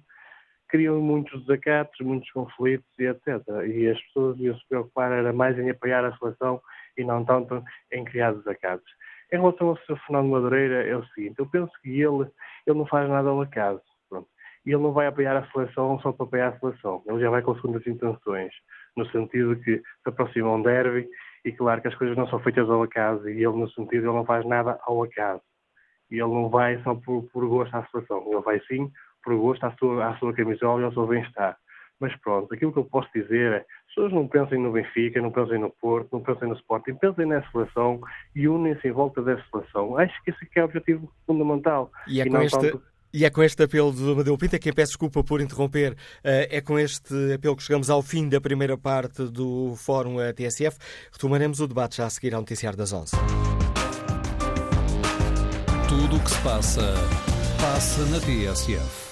criam 0.68 1.01
muitos 1.01 1.40
desacatos, 1.44 1.99
muitos 2.01 2.30
conflitos 2.30 2.86
e 2.99 3.05
etc. 3.05 3.42
E 3.66 3.88
as 3.88 4.01
pessoas 4.03 4.36
deviam 4.36 4.57
se 4.57 4.68
preocupar 4.68 5.12
era 5.12 5.32
mais 5.32 5.59
em 5.59 5.70
apoiar 5.70 6.05
a 6.05 6.16
seleção 6.18 6.61
e 6.97 7.05
não 7.05 7.24
tanto 7.24 7.62
em 7.92 8.05
criar 8.05 8.32
desacatos. 8.32 8.90
Em 9.33 9.39
relação 9.39 9.68
ao 9.68 9.77
Sr. 9.79 9.99
Fernando 10.07 10.29
Madureira, 10.29 10.87
é 10.87 10.97
o 10.97 11.05
seguinte: 11.09 11.39
eu 11.39 11.47
penso 11.47 11.72
que 11.83 12.01
ele, 12.01 12.31
ele 12.66 12.79
não 12.79 12.87
faz 12.87 13.09
nada 13.09 13.29
ao 13.29 13.41
acaso. 13.41 13.83
Pronto. 14.09 14.29
E 14.64 14.70
ele 14.70 14.83
não 14.83 14.93
vai 14.93 15.07
apoiar 15.07 15.37
a 15.37 15.47
seleção 15.51 15.99
só 16.01 16.12
para 16.12 16.27
apoiar 16.27 16.49
a 16.49 16.59
seleção. 16.59 17.03
Ele 17.07 17.20
já 17.20 17.31
vai 17.31 17.43
com 17.43 17.55
segundas 17.57 17.87
intenções, 17.87 18.53
no 18.97 19.07
sentido 19.11 19.57
que 19.57 19.79
se 19.79 20.09
aproxima 20.09 20.53
um 20.53 20.62
derby 20.62 21.09
E 21.45 21.53
claro 21.53 21.83
que 21.83 21.89
as 21.89 21.95
coisas 21.95 22.16
não 22.16 22.29
são 22.29 22.41
feitas 22.41 22.68
ao 22.68 22.83
acaso 22.83 23.29
e 23.29 23.45
ele, 23.45 23.57
no 23.57 23.68
sentido, 23.70 24.07
ele 24.07 24.16
não 24.16 24.24
faz 24.24 24.47
nada 24.47 24.79
ao 24.83 25.03
acaso. 25.03 25.43
E 26.11 26.14
ele 26.14 26.33
não 26.33 26.49
vai 26.49 26.81
só 26.83 26.95
por, 26.95 27.24
por 27.33 27.47
gosto 27.49 27.74
à 27.74 27.85
situação, 27.85 28.24
ele 28.31 28.43
vai 28.43 28.61
sim 28.68 28.91
por 29.24 29.37
gosto 29.37 29.64
à 29.64 29.72
sua, 29.72 30.07
à 30.07 30.16
sua 30.18 30.33
camisola 30.33 30.81
e 30.81 30.85
ao 30.85 30.93
seu 30.93 31.07
bem-estar. 31.07 31.57
Mas 32.01 32.14
pronto, 32.16 32.53
aquilo 32.53 32.72
que 32.72 32.78
eu 32.78 32.84
posso 32.84 33.09
dizer 33.14 33.53
é, 33.53 33.57
as 33.59 33.94
pessoas 33.94 34.12
não 34.12 34.28
pensem 34.28 34.61
no 34.61 34.72
Benfica, 34.72 35.20
não 35.20 35.30
pensem 35.30 35.59
no 35.59 35.70
Porto, 35.70 36.09
não 36.12 36.20
pensem 36.20 36.49
no 36.49 36.55
Sporting, 36.55 36.94
pensem 36.94 37.26
na 37.26 37.42
seleção 37.51 38.01
e 38.34 38.47
unem-se 38.47 38.86
em 38.86 38.92
volta 38.92 39.22
da 39.22 39.42
seleção. 39.51 39.97
Acho 39.97 40.22
que 40.22 40.30
esse 40.30 40.44
é, 40.55 40.61
é 40.61 40.62
o 40.62 40.66
objetivo 40.66 41.12
fundamental. 41.26 41.90
E 42.07 42.20
é, 42.20 42.26
e 42.26 42.30
com, 42.30 42.42
este, 42.42 42.59
tanto... 42.59 42.82
e 43.14 43.24
é 43.24 43.30
com 43.30 43.42
este 43.42 43.62
apelo 43.62 43.92
do 43.92 44.12
Amadeu 44.12 44.36
Pinto, 44.36 44.59
quem 44.59 44.72
peço 44.74 44.92
desculpa 44.92 45.24
por 45.24 45.40
interromper, 45.40 45.97
eh, 46.22 46.59
é 46.59 46.61
com 46.61 46.78
este 46.78 47.14
apelo 47.32 47.57
que 47.57 47.62
chegamos 47.62 47.88
ao 47.88 48.03
fim 48.03 48.28
da 48.28 48.40
primeira 48.40 48.76
parte 48.76 49.24
do 49.24 49.74
Fórum 49.76 50.16
TSF. 50.34 50.76
Retomaremos 51.11 51.61
o 51.61 51.66
debate 51.66 51.97
já 51.97 52.05
a 52.05 52.11
seguir 52.11 52.34
ao 52.34 52.40
Noticiário 52.40 52.76
das 52.76 52.92
11. 52.92 53.12
Tudo 55.88 56.16
o 56.16 56.20
que 56.20 56.30
se 56.30 56.42
passa, 56.42 56.94
passa 57.59 58.05
na 58.11 58.20
TSF. 58.20 59.05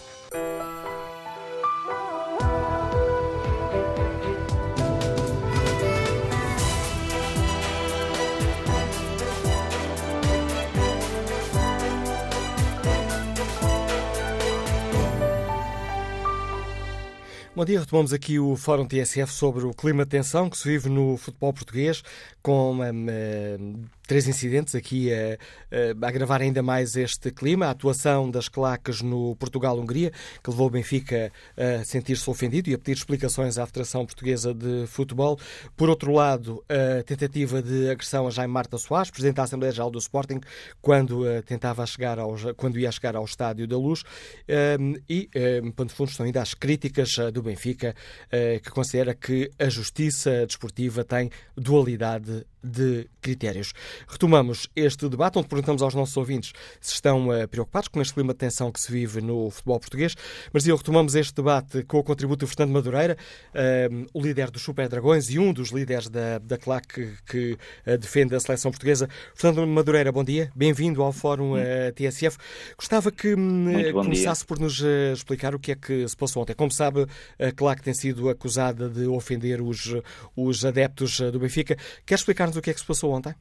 Bom 17.56 17.64
dia, 17.64 17.78
retomamos 17.78 18.12
aqui 18.12 18.36
o 18.40 18.56
Fórum 18.56 18.84
TSF 18.84 19.32
sobre 19.32 19.64
o 19.64 19.72
clima 19.72 20.04
de 20.04 20.10
tensão 20.10 20.50
que 20.50 20.58
se 20.58 20.68
vive 20.68 20.88
no 20.88 21.16
futebol 21.16 21.52
português, 21.52 22.02
com 22.42 22.74
um, 22.74 22.80
uh, 22.80 23.88
três 24.08 24.26
incidentes 24.26 24.74
aqui 24.74 25.12
a, 25.12 25.38
a, 26.02 26.08
agravar 26.08 26.42
ainda 26.42 26.64
mais 26.64 26.96
este 26.96 27.30
clima. 27.30 27.66
A 27.66 27.70
atuação 27.70 28.28
das 28.28 28.48
claques 28.48 29.00
no 29.02 29.36
Portugal-Hungria, 29.36 30.10
que 30.42 30.50
levou 30.50 30.66
o 30.66 30.70
Benfica 30.70 31.32
a 31.56 31.84
sentir-se 31.84 32.28
ofendido 32.28 32.70
e 32.70 32.74
a 32.74 32.78
pedir 32.78 32.98
explicações 32.98 33.56
à 33.56 33.64
Federação 33.66 34.04
Portuguesa 34.04 34.52
de 34.52 34.86
Futebol. 34.88 35.38
Por 35.76 35.88
outro 35.88 36.12
lado, 36.12 36.62
a 36.68 37.04
tentativa 37.04 37.62
de 37.62 37.88
agressão 37.88 38.26
a 38.26 38.30
Jaime 38.30 38.52
Marta 38.52 38.78
Soares, 38.78 39.12
Presidente 39.12 39.36
da 39.36 39.44
Assembleia 39.44 39.72
Geral 39.72 39.92
do 39.92 39.98
Sporting, 40.00 40.40
quando 40.82 41.22
uh, 41.22 41.40
tentava 41.42 41.86
chegar 41.86 42.18
ao, 42.18 42.34
quando 42.56 42.80
ia 42.80 42.90
chegar 42.90 43.14
ao 43.14 43.24
Estádio 43.24 43.68
da 43.68 43.78
Luz. 43.78 44.02
Um, 44.80 44.94
e, 45.08 45.30
um, 45.62 45.70
ponto 45.70 45.90
de 45.90 45.94
fundo, 45.94 46.10
estão 46.10 46.26
ainda 46.26 46.42
as 46.42 46.52
críticas 46.52 47.16
uh, 47.16 47.30
do 47.30 47.43
Benfica, 47.44 47.94
uh, 48.26 48.60
que 48.60 48.70
considera 48.70 49.14
que 49.14 49.50
a 49.58 49.68
justiça 49.68 50.46
desportiva 50.46 51.04
tem 51.04 51.30
dualidade 51.56 52.44
de 52.64 53.06
critérios. 53.20 53.72
Retomamos 54.08 54.68
este 54.74 55.08
debate, 55.08 55.38
onde 55.38 55.48
perguntamos 55.48 55.82
aos 55.82 55.94
nossos 55.94 56.16
ouvintes 56.16 56.52
se 56.80 56.94
estão 56.94 57.28
uh, 57.28 57.46
preocupados 57.46 57.88
com 57.88 58.00
este 58.00 58.14
clima 58.14 58.32
de 58.32 58.38
tensão 58.38 58.72
que 58.72 58.80
se 58.80 58.90
vive 58.90 59.20
no 59.20 59.50
futebol 59.50 59.78
português. 59.78 60.14
Mas 60.52 60.66
eu 60.66 60.76
retomamos 60.76 61.14
este 61.14 61.34
debate 61.34 61.82
com 61.84 61.98
o 61.98 62.02
contributo 62.02 62.46
do 62.46 62.48
Fernando 62.48 62.72
Madureira, 62.72 63.16
uh, 63.50 64.06
o 64.14 64.22
líder 64.22 64.50
dos 64.50 64.62
Super 64.62 64.88
Dragões 64.88 65.28
e 65.30 65.38
um 65.38 65.52
dos 65.52 65.70
líderes 65.70 66.08
da, 66.08 66.38
da 66.38 66.56
CLAC 66.56 66.86
que, 66.86 67.08
que 67.26 67.58
uh, 67.86 67.98
defende 67.98 68.34
a 68.34 68.40
seleção 68.40 68.70
portuguesa. 68.70 69.08
Fernando 69.34 69.66
Madureira, 69.66 70.10
bom 70.10 70.24
dia, 70.24 70.50
bem-vindo 70.54 71.02
ao 71.02 71.12
Fórum 71.12 71.54
TSF. 71.94 72.38
Gostava 72.76 73.10
que 73.10 73.34
hum, 73.34 73.92
começasse 73.92 74.40
dia. 74.40 74.46
por 74.46 74.58
nos 74.58 74.80
explicar 75.12 75.54
o 75.54 75.58
que 75.58 75.72
é 75.72 75.74
que 75.74 76.08
se 76.08 76.16
passou 76.16 76.42
ontem. 76.42 76.54
Como 76.54 76.70
sabe, 76.70 77.06
a 77.38 77.52
CLAC 77.52 77.82
tem 77.82 77.94
sido 77.94 78.28
acusada 78.28 78.88
de 78.88 79.06
ofender 79.06 79.60
os, 79.60 79.94
os 80.34 80.64
adeptos 80.64 81.20
do 81.20 81.38
Benfica. 81.38 81.76
Quer 82.06 82.14
explicar-nos 82.14 82.53
o 82.56 82.62
que 82.62 82.70
é 82.70 82.74
que 82.74 82.80
se 82.80 82.86
passou 82.86 83.12
ontem? 83.12 83.34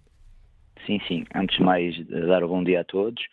Sim, 0.85 0.99
sim. 1.07 1.25
Antes 1.33 1.57
de 1.57 1.63
mais, 1.63 2.07
dar 2.07 2.43
um 2.43 2.47
bom 2.47 2.63
dia 2.63 2.81
a 2.81 2.83
todos. 2.83 3.23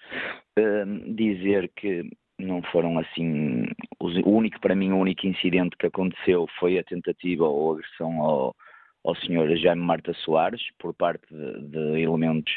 Uh, 0.59 1.14
dizer 1.14 1.70
que 1.74 2.09
não 2.39 2.62
foram 2.62 2.99
assim. 2.99 3.66
O 4.01 4.31
único, 4.31 4.61
para 4.61 4.74
mim, 4.74 4.93
o 4.93 4.99
único 4.99 5.26
incidente 5.26 5.76
que 5.76 5.87
aconteceu 5.87 6.47
foi 6.59 6.78
a 6.78 6.85
tentativa 6.85 7.45
ou 7.45 7.74
agressão 7.74 8.20
ao, 8.20 8.57
ao 9.05 9.14
senhor 9.16 9.55
Jaime 9.57 9.83
Marta 9.83 10.12
Soares 10.14 10.62
por 10.78 10.95
parte 10.95 11.26
de, 11.31 11.68
de 11.68 12.01
elementos 12.01 12.53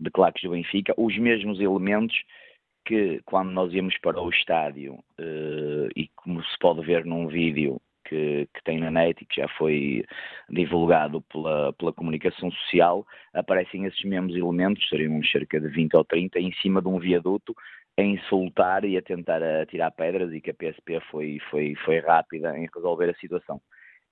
de 0.00 0.10
claques 0.10 0.42
do 0.42 0.50
Benfica. 0.50 0.94
Os 0.96 1.16
mesmos 1.18 1.60
elementos 1.60 2.16
que, 2.84 3.20
quando 3.24 3.50
nós 3.50 3.72
íamos 3.72 3.96
para 3.98 4.20
o 4.20 4.30
estádio, 4.30 4.94
uh, 4.94 5.88
e 5.94 6.08
como 6.16 6.42
se 6.42 6.58
pode 6.58 6.84
ver 6.84 7.04
num 7.04 7.28
vídeo, 7.28 7.80
que, 8.08 8.48
que, 8.54 8.64
tem 8.64 8.80
na 8.80 8.90
net 8.90 9.22
e 9.22 9.26
que 9.26 9.40
já 9.40 9.48
foi 9.56 10.04
divulgado 10.48 11.20
pela, 11.22 11.72
pela 11.74 11.92
comunicação 11.92 12.50
social, 12.50 13.06
aparecem 13.34 13.84
esses 13.84 14.02
mesmos 14.04 14.34
elementos, 14.34 14.88
seriam 14.88 15.22
cerca 15.24 15.60
de 15.60 15.68
20 15.68 15.96
ou 15.96 16.04
30, 16.04 16.38
em 16.40 16.52
cima 16.54 16.80
de 16.80 16.88
um 16.88 16.98
viaduto, 16.98 17.54
a 17.98 18.02
insultar 18.02 18.84
e 18.84 18.96
a 18.96 19.02
tentar 19.02 19.40
tirar 19.66 19.90
pedras 19.90 20.32
e 20.32 20.40
que 20.40 20.50
a 20.50 20.54
PSP 20.54 21.00
foi, 21.10 21.38
foi, 21.50 21.74
foi 21.84 21.98
rápida 21.98 22.56
em 22.56 22.68
resolver 22.74 23.10
a 23.10 23.14
situação. 23.14 23.60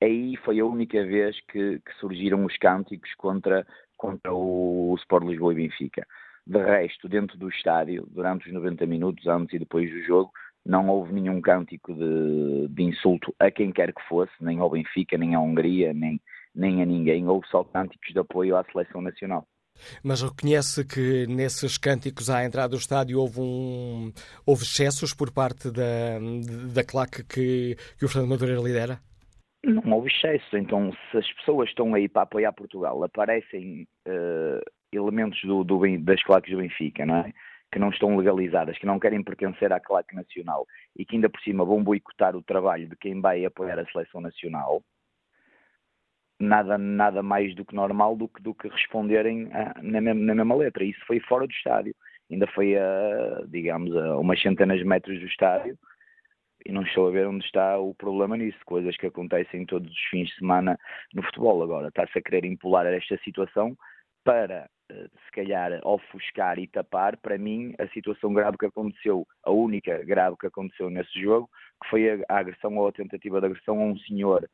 Aí 0.02 0.36
foi 0.44 0.60
a 0.60 0.66
única 0.66 1.02
vez 1.04 1.38
que, 1.48 1.78
que 1.78 1.94
surgiram 2.00 2.44
os 2.44 2.56
cânticos 2.58 3.14
contra, 3.14 3.66
contra 3.96 4.32
o 4.34 4.94
Sport 4.98 5.24
Lisboa 5.26 5.52
e 5.52 5.56
Benfica. 5.56 6.06
De 6.46 6.58
resto, 6.58 7.08
dentro 7.08 7.36
do 7.38 7.48
estádio, 7.48 8.06
durante 8.10 8.46
os 8.46 8.54
90 8.54 8.86
minutos, 8.86 9.26
antes 9.26 9.54
e 9.54 9.58
depois 9.58 9.90
do 9.90 10.02
jogo, 10.02 10.30
não 10.66 10.88
houve 10.88 11.12
nenhum 11.12 11.40
cântico 11.40 11.94
de, 11.94 12.68
de, 12.68 12.82
insulto 12.82 13.34
a 13.38 13.50
quem 13.50 13.70
quer 13.70 13.92
que 13.94 14.02
fosse, 14.08 14.32
nem 14.40 14.58
ao 14.58 14.70
Benfica, 14.70 15.16
nem 15.16 15.34
à 15.34 15.40
Hungria, 15.40 15.94
nem, 15.94 16.20
nem 16.54 16.82
a 16.82 16.84
ninguém. 16.84 17.26
Houve 17.28 17.46
só 17.48 17.62
cânticos 17.62 18.12
de 18.12 18.18
apoio 18.18 18.56
à 18.56 18.64
seleção 18.64 19.00
nacional. 19.00 19.46
Mas 20.02 20.22
reconhece 20.22 20.84
que 20.84 21.26
nesses 21.28 21.78
cânticos 21.78 22.30
à 22.30 22.44
entrada 22.44 22.70
do 22.70 22.76
estádio 22.76 23.20
houve, 23.20 23.40
um, 23.40 24.10
houve 24.44 24.62
excessos 24.62 25.14
por 25.14 25.30
parte 25.30 25.70
da, 25.70 26.18
da 26.74 26.82
claque 26.82 27.22
que, 27.22 27.76
que 27.98 28.04
o 28.04 28.08
Fernando 28.08 28.30
Madureira 28.30 28.60
lidera? 28.60 28.98
Não 29.64 29.92
houve 29.92 30.10
excessos. 30.10 30.52
Então, 30.54 30.90
se 31.10 31.18
as 31.18 31.32
pessoas 31.34 31.68
estão 31.68 31.94
aí 31.94 32.08
para 32.08 32.22
apoiar 32.22 32.52
Portugal, 32.52 33.04
aparecem 33.04 33.86
uh, 34.08 34.60
elementos 34.92 35.40
do, 35.42 35.62
do, 35.62 35.80
das 36.00 36.22
claques 36.22 36.50
do 36.50 36.58
Benfica, 36.58 37.04
não 37.04 37.16
é? 37.16 37.32
Que 37.72 37.78
não 37.78 37.90
estão 37.90 38.16
legalizadas, 38.16 38.78
que 38.78 38.86
não 38.86 38.98
querem 38.98 39.22
pertencer 39.22 39.72
à 39.72 39.80
claque 39.80 40.14
nacional 40.14 40.66
e 40.96 41.04
que 41.04 41.16
ainda 41.16 41.28
por 41.28 41.40
cima 41.40 41.64
vão 41.64 41.82
boicotar 41.82 42.36
o 42.36 42.42
trabalho 42.42 42.88
de 42.88 42.96
quem 42.96 43.20
vai 43.20 43.44
apoiar 43.44 43.78
a 43.78 43.86
seleção 43.86 44.20
nacional, 44.20 44.82
nada, 46.38 46.78
nada 46.78 47.22
mais 47.22 47.54
do 47.54 47.64
que 47.64 47.74
normal 47.74 48.16
do 48.16 48.28
que, 48.28 48.42
do 48.42 48.54
que 48.54 48.68
responderem 48.68 49.48
a, 49.52 49.74
na, 49.82 50.00
mesma, 50.00 50.22
na, 50.22 50.34
mesma, 50.34 50.54
letra. 50.54 50.84
Isso 50.84 51.00
foi 51.06 51.20
fora 51.20 51.46
do 51.46 51.52
estádio. 51.52 51.94
Ainda 52.30 52.46
foi 52.48 52.76
a, 52.76 53.44
digamos, 53.48 53.94
a 53.96 54.18
umas 54.18 54.40
centenas 54.40 54.78
de 54.78 54.84
metros 54.84 55.18
do 55.20 55.26
estádio 55.26 55.78
e 56.64 56.72
não 56.72 56.82
estou 56.82 57.08
a 57.08 57.10
ver 57.10 57.26
onde 57.26 57.44
está 57.44 57.78
o 57.78 57.94
problema 57.94 58.36
nisso. 58.36 58.58
Coisas 58.64 58.96
que 58.96 59.06
acontecem 59.06 59.64
todos 59.64 59.90
os 59.90 60.04
fins 60.10 60.28
de 60.28 60.36
semana 60.36 60.78
no 61.14 61.22
futebol. 61.22 61.62
Agora, 61.62 61.88
está-se 61.88 62.18
a 62.18 62.22
querer 62.22 62.44
impular 62.44 62.86
esta 62.86 63.16
situação 63.18 63.76
para 64.26 64.68
eh, 64.90 65.06
se 65.24 65.30
calhar 65.30 65.80
ofuscar 65.84 66.58
e 66.58 66.66
tapar, 66.66 67.16
para 67.16 67.38
mim, 67.38 67.74
a 67.78 67.86
situação 67.88 68.34
grave 68.34 68.58
que 68.58 68.66
aconteceu, 68.66 69.24
a 69.44 69.52
única 69.52 70.04
grave 70.04 70.36
que 70.36 70.48
aconteceu 70.48 70.90
nesse 70.90 71.22
jogo, 71.22 71.48
que 71.80 71.88
foi 71.88 72.10
a, 72.10 72.24
agressão 72.28 72.76
ou 72.76 72.88
a 72.88 72.92
tentativa 72.92 73.40
de 73.40 73.46
agressão 73.46 73.80
a 73.80 73.84
um 73.84 73.96
senhor, 73.98 74.50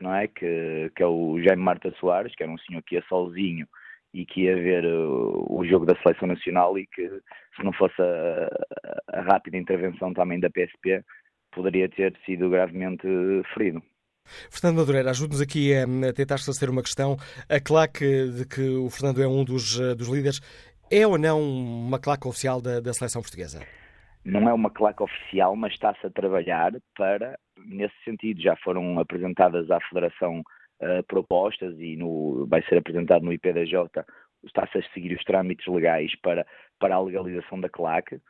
não 0.00 0.14
é? 0.14 0.28
Que, 0.28 0.90
que 0.94 1.02
é 1.02 1.06
o 1.06 1.42
Jaime 1.42 1.62
Marta 1.62 1.90
Soares, 1.98 2.32
que 2.36 2.44
era 2.44 2.52
um 2.52 2.58
senhor 2.58 2.80
que 2.84 2.94
ia 2.94 3.02
sozinho 3.08 3.66
e 4.14 4.24
que 4.24 4.42
ia 4.42 4.54
ver 4.54 4.84
uh, 4.84 5.52
o 5.52 5.64
jogo 5.64 5.84
da 5.84 6.00
seleção 6.02 6.28
nacional 6.28 6.78
e 6.78 6.86
que, 6.86 7.08
se 7.56 7.64
não 7.64 7.72
fosse 7.72 8.00
a, 8.00 9.18
a 9.18 9.20
rápida 9.22 9.56
intervenção 9.56 10.14
também 10.14 10.38
da 10.38 10.48
PSP, 10.48 11.04
poderia 11.52 11.88
ter 11.88 12.16
sido 12.24 12.48
gravemente 12.48 13.06
ferido. 13.52 13.82
Fernando 14.50 14.78
Madureira, 14.78 15.10
ajude-nos 15.10 15.40
aqui 15.40 15.72
a, 15.74 16.12
tentar 16.12 16.36
esclarecer 16.36 16.70
uma 16.70 16.82
questão. 16.82 17.16
A 17.48 17.60
claque 17.60 18.30
de 18.30 18.46
que 18.46 18.62
o 18.62 18.90
Fernando 18.90 19.22
é 19.22 19.26
um 19.26 19.44
dos, 19.44 19.80
eh, 19.80 19.94
dos 19.94 20.08
líderes 20.08 20.40
é 20.90 21.06
ou 21.06 21.16
não 21.16 21.40
uma 21.40 21.98
claque 21.98 22.26
oficial 22.26 22.60
da, 22.60 22.80
da 22.80 22.92
seleção 22.92 23.22
portuguesa? 23.22 23.60
Não 24.24 24.48
é 24.48 24.52
uma 24.52 24.70
claque 24.70 25.02
oficial, 25.02 25.56
mas 25.56 25.72
está-se 25.72 26.04
a 26.06 26.10
trabalhar 26.10 26.72
para, 26.96 27.38
nesse 27.56 27.94
sentido, 28.04 28.42
já 28.42 28.56
foram 28.56 28.98
apresentadas 28.98 29.70
à 29.70 29.78
Federação 29.88 30.40
uh, 30.40 31.02
propostas 31.06 31.74
e 31.78 31.96
no, 31.96 32.46
vai 32.46 32.62
ser 32.62 32.78
apresentado 32.78 33.24
no 33.24 33.32
IPDJ, 33.32 34.04
está-se 34.44 34.78
a 34.78 34.82
seguir 34.92 35.14
os 35.16 35.24
trâmites 35.24 35.66
legais 35.66 36.12
para, 36.20 36.46
para 36.78 36.96
a 36.96 37.00
legalização 37.00 37.60
da 37.60 37.68
claque 37.68 38.20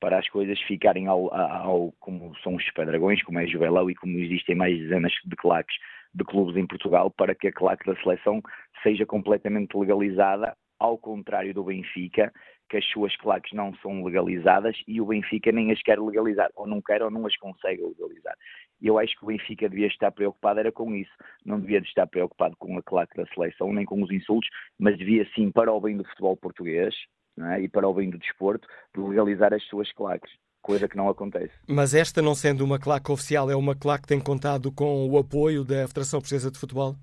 para 0.00 0.18
as 0.18 0.28
coisas 0.28 0.58
ficarem 0.62 1.06
ao, 1.06 1.32
ao 1.34 1.92
como 2.00 2.34
são 2.42 2.56
os 2.56 2.64
Dragões, 2.74 3.22
como 3.22 3.38
é 3.38 3.46
Juvelão 3.46 3.90
e 3.90 3.94
como 3.94 4.18
existem 4.18 4.54
mais 4.54 4.76
dezenas 4.78 5.12
de 5.24 5.36
claques 5.36 5.76
de 6.12 6.24
clubes 6.24 6.56
em 6.56 6.66
Portugal, 6.66 7.10
para 7.10 7.34
que 7.34 7.48
a 7.48 7.52
claque 7.52 7.86
da 7.86 7.94
seleção 8.02 8.42
seja 8.82 9.06
completamente 9.06 9.76
legalizada, 9.76 10.56
ao 10.78 10.96
contrário 10.96 11.52
do 11.52 11.64
Benfica, 11.64 12.32
que 12.68 12.78
as 12.78 12.86
suas 12.86 13.14
claques 13.16 13.52
não 13.52 13.74
são 13.76 14.02
legalizadas 14.02 14.76
e 14.88 15.00
o 15.00 15.06
Benfica 15.06 15.52
nem 15.52 15.70
as 15.70 15.82
quer 15.82 16.00
legalizar, 16.00 16.50
ou 16.56 16.66
não 16.66 16.80
quer 16.80 17.02
ou 17.02 17.10
não 17.10 17.26
as 17.26 17.36
consegue 17.36 17.82
legalizar. 17.82 18.34
eu 18.80 18.98
acho 18.98 19.14
que 19.18 19.24
o 19.24 19.26
Benfica 19.28 19.68
devia 19.68 19.88
estar 19.88 20.10
preocupado 20.10 20.60
era 20.60 20.72
com 20.72 20.94
isso. 20.94 21.12
Não 21.44 21.60
devia 21.60 21.80
estar 21.80 22.06
preocupado 22.06 22.56
com 22.58 22.78
a 22.78 22.82
claque 22.82 23.16
da 23.16 23.26
seleção, 23.26 23.72
nem 23.72 23.84
com 23.84 24.02
os 24.02 24.10
insultos, 24.10 24.48
mas 24.78 24.96
devia 24.96 25.28
sim, 25.34 25.50
para 25.50 25.70
o 25.70 25.80
bem 25.80 25.96
do 25.96 26.04
futebol 26.04 26.36
português 26.36 26.94
é? 27.38 27.60
e 27.60 27.68
para 27.68 27.88
o 27.88 27.94
bem 27.94 28.10
do 28.10 28.18
desporto, 28.18 28.66
legalizar 28.96 29.52
as 29.54 29.62
suas 29.64 29.92
claques. 29.92 30.30
Coisa 30.62 30.86
que 30.86 30.96
não 30.96 31.08
acontece. 31.08 31.52
Mas 31.66 31.94
esta, 31.94 32.20
não 32.20 32.34
sendo 32.34 32.62
uma 32.62 32.78
claque 32.78 33.10
oficial, 33.10 33.50
é 33.50 33.56
uma 33.56 33.74
claque 33.74 34.02
que 34.02 34.08
tem 34.08 34.20
contado 34.20 34.70
com 34.70 35.08
o 35.08 35.16
apoio 35.16 35.64
da 35.64 35.88
Federação 35.88 36.20
Portuguesa 36.20 36.50
de 36.50 36.58
Futebol? 36.58 36.96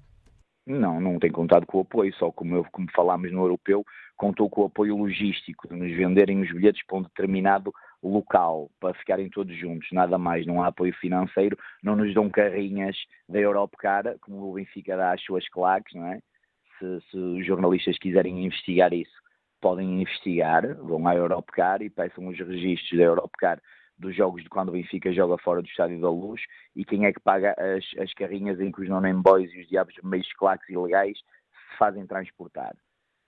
Não, 0.67 1.01
não 1.01 1.17
tem 1.17 1.32
contado 1.32 1.65
com 1.65 1.80
o 1.80 1.82
apoio, 1.82 2.13
só 2.15 2.32
como, 2.32 2.55
eu, 2.55 2.65
como 2.71 2.91
falámos 2.93 3.32
no 3.32 3.41
europeu, 3.41 3.84
contou 4.17 4.49
com 4.49 4.61
o 4.61 4.65
apoio 4.65 4.97
logístico, 4.97 5.67
de 5.67 5.75
nos 5.75 5.95
venderem 5.95 6.41
os 6.41 6.51
bilhetes 6.51 6.86
para 6.86 6.97
um 6.97 7.03
determinado 7.03 7.73
local 8.03 8.69
para 8.80 8.93
ficarem 8.93 9.30
todos 9.30 9.55
juntos, 9.57 9.88
nada 9.91 10.17
mais, 10.17 10.45
não 10.45 10.61
há 10.61 10.67
apoio 10.67 10.93
financeiro, 10.95 11.57
não 11.82 11.95
nos 11.95 12.13
dão 12.13 12.30
carrinhas 12.30 12.95
da 13.30 13.39
Europcar, 13.39 14.15
como 14.21 14.49
o 14.49 14.53
Benfica 14.53 14.97
dá 14.97 15.13
às 15.13 15.23
suas 15.23 15.47
claques, 15.49 15.95
não 15.95 16.05
é? 16.07 16.19
Se, 16.78 17.01
se 17.09 17.17
os 17.17 17.45
jornalistas 17.45 17.97
quiserem 17.97 18.45
investigar 18.45 18.93
isso, 18.93 19.15
podem 19.68 20.01
investigar, 20.01 20.76
vão 20.76 21.05
à 21.05 21.13
Europcar 21.13 21.82
e 21.82 21.89
peçam 21.89 22.26
os 22.26 22.39
registros 22.39 22.97
da 22.97 23.03
Europcar 23.03 23.61
dos 23.99 24.15
jogos 24.15 24.41
de 24.41 24.47
quando 24.47 24.70
o 24.70 24.72
Benfica 24.72 25.11
joga 25.11 25.38
fora 25.39 25.61
do 25.61 25.68
Estádio 25.68 25.99
da 25.99 26.09
Luz 26.09 26.41
e 26.74 26.86
quem 26.86 27.05
é 27.05 27.11
que 27.11 27.20
paga 27.20 27.53
as, 27.57 27.84
as 28.01 28.13
carrinhas 28.13 28.61
em 28.61 28.72
que 28.72 28.82
os 28.82 28.88
non 28.88 29.22
boys 29.22 29.51
e 29.53 29.59
os 29.59 29.68
diabos 29.68 29.93
meios 30.05 30.32
claques 30.38 30.70
ilegais 30.70 31.18
se 31.18 31.78
fazem 31.78 32.07
transportar 32.07 32.78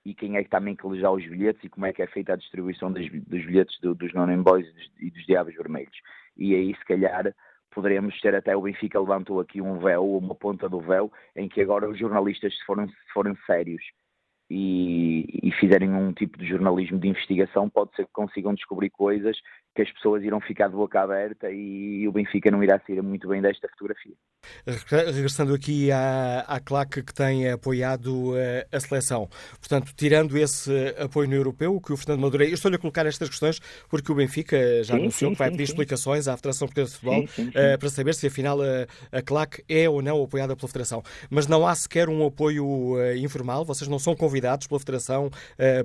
e 0.05 0.13
quem 0.13 0.37
é 0.37 0.43
que 0.45 0.49
também 0.49 0.77
que 0.77 0.87
lhe 0.87 1.05
os 1.05 1.27
bilhetes 1.27 1.61
e 1.61 1.67
como 1.67 1.85
é 1.85 1.91
que 1.91 2.01
é 2.01 2.07
feita 2.07 2.31
a 2.31 2.37
distribuição 2.37 2.89
dos, 2.89 3.05
dos 3.11 3.45
bilhetes 3.45 3.77
do, 3.81 3.93
dos 3.93 4.13
non-boys 4.13 4.65
e 4.65 4.71
dos, 4.71 4.91
e 4.97 5.11
dos 5.11 5.25
Diabos 5.25 5.53
Vermelhos. 5.55 5.97
E 6.37 6.55
aí, 6.55 6.73
se 6.73 6.85
calhar, 6.85 7.35
poderemos 7.69 8.17
ter 8.21 8.33
até 8.33 8.55
o 8.55 8.61
Benfica 8.61 8.97
levantou 8.97 9.41
aqui 9.41 9.61
um 9.61 9.77
véu, 9.77 10.09
uma 10.15 10.35
ponta 10.35 10.69
do 10.69 10.79
véu, 10.79 11.11
em 11.35 11.49
que 11.49 11.59
agora 11.59 11.89
os 11.89 11.99
jornalistas, 11.99 12.57
se 12.57 12.63
forem, 12.63 12.87
se 12.87 13.13
forem 13.13 13.35
sérios 13.45 13.83
e, 14.49 15.25
e, 15.43 15.51
fizerem 15.53 15.93
um 15.93 16.11
tipo 16.11 16.37
de 16.37 16.47
jornalismo 16.47 16.97
de 16.97 17.07
investigação, 17.07 17.69
pode 17.69 17.95
ser 17.95 18.05
que 18.05 18.11
consigam 18.11 18.53
descobrir 18.53 18.89
coisas 18.89 19.37
que 19.75 19.81
as 19.83 19.91
pessoas 19.91 20.23
irão 20.23 20.41
ficar 20.41 20.67
de 20.67 20.75
boca 20.75 21.01
aberta 21.01 21.51
e 21.51 22.07
o 22.07 22.11
Benfica 22.11 22.49
não 22.49 22.63
irá 22.63 22.79
sair 22.79 23.01
muito 23.03 23.27
bem 23.27 23.41
desta 23.41 23.67
fotografia. 23.69 24.15
Regressando 24.65 25.53
aqui 25.53 25.91
à, 25.91 26.41
à 26.41 26.59
claque 26.59 27.01
que 27.01 27.13
tem 27.13 27.49
apoiado 27.49 28.31
uh, 28.31 28.35
a 28.71 28.79
seleção, 28.79 29.27
portanto, 29.59 29.93
tirando 29.95 30.37
esse 30.37 30.71
apoio 30.97 31.29
no 31.29 31.35
europeu, 31.35 31.79
que 31.81 31.93
o 31.93 31.97
Fernando 31.97 32.21
Madureira, 32.21 32.51
eu 32.51 32.55
estou-lhe 32.55 32.75
a 32.75 32.79
colocar 32.79 33.05
estas 33.05 33.29
questões 33.29 33.59
porque 33.89 34.11
o 34.11 34.15
Benfica 34.15 34.83
já 34.83 34.95
sim, 34.95 35.01
anunciou 35.01 35.31
sim, 35.31 35.35
que 35.35 35.39
vai 35.39 35.49
pedir 35.49 35.65
sim, 35.65 35.71
explicações 35.71 36.27
à 36.27 36.35
Federação 36.35 36.67
Portuguesa 36.67 36.91
de 36.91 36.99
Futebol 36.99 37.23
uh, 37.23 37.79
para 37.79 37.89
saber 37.89 38.13
se 38.13 38.27
afinal 38.27 38.59
a, 38.61 39.17
a 39.17 39.21
claque 39.21 39.63
é 39.67 39.89
ou 39.89 40.01
não 40.01 40.21
apoiada 40.21 40.55
pela 40.55 40.67
Federação. 40.67 41.01
Mas 41.29 41.47
não 41.47 41.65
há 41.65 41.73
sequer 41.73 42.09
um 42.09 42.25
apoio 42.25 42.65
uh, 42.65 43.15
informal, 43.17 43.65
vocês 43.65 43.87
não 43.87 43.99
são 43.99 44.15
convidados 44.15 44.67
pela 44.67 44.79
Federação 44.79 45.29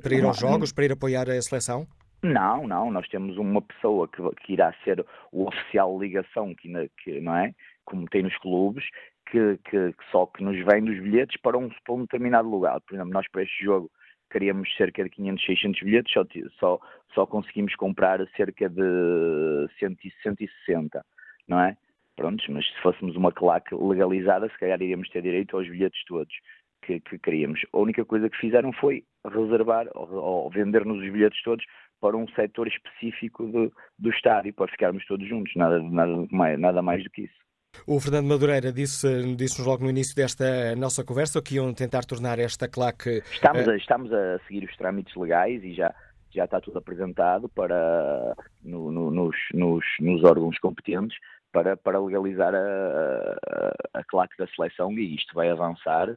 para 0.02 0.14
ir 0.14 0.24
aos 0.24 0.38
jogos, 0.38 0.72
para 0.72 0.84
ir 0.84 0.92
apoiar 0.92 1.28
a 1.28 1.40
seleção? 1.42 1.86
Não, 2.22 2.66
não, 2.66 2.90
nós 2.90 3.06
temos 3.08 3.36
uma 3.36 3.60
pessoa 3.60 4.08
que, 4.08 4.22
que 4.42 4.54
irá 4.54 4.74
ser 4.82 5.04
o 5.30 5.46
oficial 5.46 5.98
ligação, 5.98 6.54
que, 6.54 6.68
que, 7.02 7.20
não 7.20 7.36
é? 7.36 7.54
Como 7.84 8.06
tem 8.08 8.22
nos 8.22 8.36
clubes, 8.38 8.84
que, 9.26 9.58
que, 9.64 9.92
que, 9.92 10.04
só 10.10 10.26
que 10.26 10.42
nos 10.42 10.56
vem 10.64 10.84
dos 10.84 10.98
bilhetes 11.00 11.40
para 11.40 11.58
um, 11.58 11.68
para 11.84 11.94
um 11.94 12.02
determinado 12.02 12.48
lugar. 12.48 12.80
Por 12.80 12.94
exemplo, 12.94 13.12
nós 13.12 13.28
para 13.30 13.42
este 13.42 13.64
jogo 13.64 13.90
queríamos 14.30 14.74
cerca 14.76 15.04
de 15.04 15.10
500, 15.10 15.44
600 15.44 15.82
bilhetes, 15.82 16.12
só, 16.12 16.24
só, 16.58 16.80
só 17.14 17.26
conseguimos 17.26 17.74
comprar 17.76 18.18
cerca 18.36 18.68
de 18.68 19.68
160, 19.78 21.04
não 21.46 21.60
é? 21.60 21.76
Prontos, 22.16 22.46
mas 22.48 22.66
se 22.66 22.80
fôssemos 22.80 23.16
uma 23.16 23.32
claque 23.32 23.74
legalizada, 23.74 24.48
se 24.48 24.58
calhar 24.58 24.80
iríamos 24.80 25.08
ter 25.10 25.22
direito 25.22 25.56
aos 25.56 25.68
bilhetes 25.68 26.04
todos 26.04 26.34
que, 26.82 27.00
que 27.00 27.18
queríamos. 27.18 27.60
A 27.72 27.78
única 27.78 28.04
coisa 28.04 28.28
que 28.28 28.36
fizeram 28.36 28.72
foi 28.72 29.04
reservar 29.24 29.86
ou, 29.94 30.12
ou 30.14 30.50
vender-nos 30.50 30.98
os 30.98 31.12
bilhetes 31.12 31.42
todos 31.42 31.64
para 32.00 32.16
um 32.16 32.28
setor 32.28 32.68
específico 32.68 33.46
do, 33.46 33.72
do 33.98 34.10
estádio, 34.10 34.52
para 34.52 34.70
ficarmos 34.70 35.04
todos 35.06 35.26
juntos, 35.26 35.52
nada, 35.56 35.80
nada, 35.82 36.58
nada 36.58 36.82
mais 36.82 37.02
do 37.02 37.10
que 37.10 37.22
isso. 37.22 37.43
O 37.86 38.00
Fernando 38.00 38.26
Madureira 38.26 38.72
disse-nos 38.72 39.36
disse 39.36 39.62
logo 39.62 39.84
no 39.84 39.90
início 39.90 40.14
desta 40.14 40.74
nossa 40.76 41.04
conversa 41.04 41.42
que 41.42 41.56
iam 41.56 41.72
tentar 41.74 42.04
tornar 42.04 42.38
esta 42.38 42.68
claque. 42.68 43.22
Estamos, 43.32 43.68
a, 43.68 43.76
estamos 43.76 44.12
a 44.12 44.38
seguir 44.46 44.64
os 44.64 44.76
trâmites 44.76 45.14
legais 45.16 45.62
e 45.62 45.74
já, 45.74 45.94
já 46.30 46.44
está 46.44 46.60
tudo 46.60 46.78
apresentado 46.78 47.48
para, 47.48 48.34
no, 48.62 48.90
no, 48.90 49.10
nos, 49.10 49.36
nos, 49.52 49.84
nos, 50.00 50.24
órgãos 50.24 50.58
competentes 50.58 51.16
para, 51.52 51.76
para 51.76 52.00
legalizar 52.00 52.54
a, 52.54 52.58
a, 52.58 54.00
a 54.00 54.04
claque 54.04 54.36
da 54.38 54.46
seleção 54.48 54.92
e 54.92 55.14
isto 55.14 55.34
vai 55.34 55.50
avançar. 55.50 56.10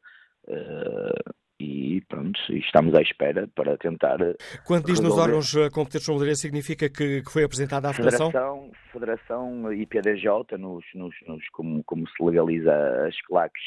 Uh, 0.48 1.34
e 1.60 2.02
pronto, 2.08 2.40
estamos 2.50 2.94
à 2.94 3.02
espera 3.02 3.48
para 3.56 3.78
tentar. 3.78 4.18
Quando 4.66 4.86
diz 4.86 5.00
resolver. 5.00 5.10
nos 5.10 5.18
órgãos 5.18 5.56
eh, 5.56 5.70
competentes 5.70 6.08
no 6.08 6.36
significa 6.36 6.90
que, 6.90 7.22
que, 7.22 7.32
foi 7.32 7.44
apresentada 7.44 7.90
à 7.90 7.94
Federação? 7.94 8.32
Federação, 8.32 8.72
Federação 8.92 9.74
e 9.74 9.86
PDJ, 9.86 10.58
nos, 10.58 10.86
nos, 10.94 11.16
nos, 11.28 11.50
como, 11.50 11.84
como 11.84 12.08
se 12.08 12.24
legaliza 12.24 12.72
as 13.08 13.20
claques, 13.22 13.64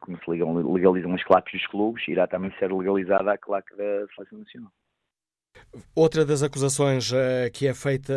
como 0.00 0.18
se 0.18 0.30
legalizam 0.30 1.14
as 1.14 1.22
claques 1.24 1.52
dos 1.52 1.66
clubes, 1.68 2.08
irá 2.08 2.26
também 2.26 2.50
ser 2.58 2.72
legalizada 2.72 3.32
a 3.32 3.38
claque 3.38 3.76
da 3.76 4.06
Seleção 4.14 4.38
Nacional. 4.38 4.72
Outra 5.94 6.24
das 6.24 6.42
acusações 6.42 7.10
uh, 7.10 7.50
que 7.52 7.66
é 7.66 7.74
feita 7.74 8.12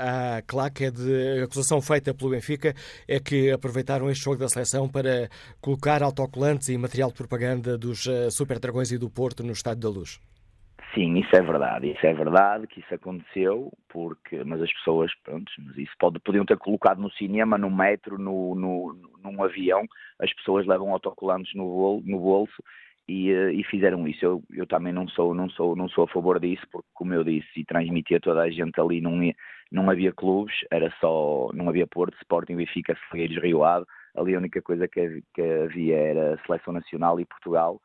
à 0.00 0.42
CLAC 0.42 0.84
é 0.84 0.90
de 0.90 1.42
acusação 1.42 1.80
feita 1.80 2.14
pelo 2.14 2.30
Benfica 2.30 2.74
é 3.06 3.20
que 3.20 3.50
aproveitaram 3.50 4.10
este 4.10 4.24
jogo 4.24 4.38
da 4.38 4.48
seleção 4.48 4.88
para 4.88 5.28
colocar 5.60 6.02
autocolantes 6.02 6.68
e 6.68 6.78
material 6.78 7.10
de 7.10 7.16
propaganda 7.16 7.76
dos 7.76 8.06
uh, 8.06 8.30
Super 8.30 8.58
Dragões 8.58 8.92
e 8.92 8.98
do 8.98 9.10
Porto 9.10 9.42
no 9.42 9.52
Estádio 9.52 9.82
da 9.82 9.88
Luz. 9.90 10.20
Sim, 10.94 11.18
isso 11.18 11.34
é 11.34 11.42
verdade. 11.42 11.90
Isso 11.90 12.06
é 12.06 12.12
verdade 12.12 12.66
que 12.66 12.80
isso 12.80 12.94
aconteceu, 12.94 13.72
porque, 13.88 14.42
mas 14.44 14.60
as 14.60 14.72
pessoas, 14.72 15.10
pronto, 15.22 15.50
mas 15.58 15.76
isso 15.78 15.92
pode, 15.98 16.18
podiam 16.20 16.44
ter 16.44 16.58
colocado 16.58 17.00
no 17.00 17.10
cinema, 17.12 17.56
no 17.56 17.70
metro, 17.70 18.18
no, 18.18 18.54
no, 18.54 18.96
num 19.22 19.42
avião, 19.42 19.84
as 20.18 20.32
pessoas 20.34 20.66
levam 20.66 20.92
autocolantes 20.92 21.54
no 21.54 22.18
bolso 22.18 22.62
e, 23.08 23.30
eh, 23.30 23.52
e, 23.52 23.64
fizeram 23.64 24.06
isso. 24.06 24.24
Eu, 24.24 24.42
eu 24.52 24.66
também 24.66 24.92
não 24.92 25.08
sou, 25.08 25.34
não, 25.34 25.48
sou, 25.50 25.74
não 25.76 25.88
sou 25.88 26.04
a 26.04 26.08
favor 26.08 26.38
disso, 26.40 26.66
porque, 26.70 26.88
como 26.94 27.14
eu 27.14 27.24
disse, 27.24 27.48
e 27.56 27.64
transmitia 27.64 28.20
toda 28.20 28.42
a 28.42 28.50
gente 28.50 28.80
ali, 28.80 29.00
não, 29.00 29.18
não 29.70 29.90
havia 29.90 30.12
clubes, 30.12 30.54
era 30.70 30.92
só, 31.00 31.50
não 31.52 31.68
havia 31.68 31.86
Porto, 31.86 32.16
Sporting, 32.22 32.56
Benfica, 32.56 32.96
Ferreiros, 33.10 33.42
Rio 33.42 33.64
Ave, 33.64 33.86
ali 34.16 34.34
a 34.34 34.38
única 34.38 34.62
coisa 34.62 34.86
que, 34.86 35.22
que 35.34 35.42
havia 35.42 35.96
era 35.96 36.40
Seleção 36.46 36.72
Nacional 36.72 37.18
e 37.18 37.24
Portugal. 37.24 37.80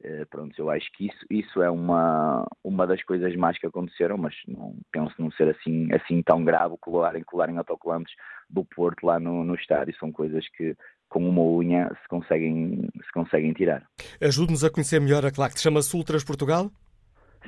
Uh, 0.00 0.24
pronto, 0.30 0.54
eu 0.56 0.70
acho 0.70 0.88
que 0.92 1.06
isso, 1.06 1.26
isso 1.28 1.60
é 1.60 1.68
uma, 1.68 2.46
uma 2.62 2.86
das 2.86 3.02
coisas 3.02 3.34
mais 3.34 3.58
que 3.58 3.66
aconteceram, 3.66 4.16
mas 4.16 4.32
não 4.46 4.76
penso 4.92 5.12
não 5.18 5.28
ser 5.32 5.48
assim, 5.48 5.92
assim 5.92 6.22
tão 6.22 6.44
grave 6.44 6.76
colarem, 6.80 7.24
colarem 7.24 7.58
autocolantes 7.58 8.14
do 8.48 8.64
Porto 8.64 9.04
lá 9.04 9.18
no, 9.18 9.42
no 9.42 9.56
estádio. 9.56 9.96
São 9.98 10.12
coisas 10.12 10.48
que 10.50 10.76
com 11.08 11.26
uma 11.26 11.42
unha 11.42 11.88
se 12.02 12.08
conseguem, 12.08 12.88
se 12.94 13.12
conseguem 13.12 13.52
tirar. 13.52 13.82
Ajude-nos 14.20 14.64
a 14.64 14.70
conhecer 14.70 15.00
melhor 15.00 15.24
a 15.24 15.30
claque. 15.30 15.60
Chama-se 15.60 15.96
Ultras 15.96 16.24
Portugal? 16.24 16.70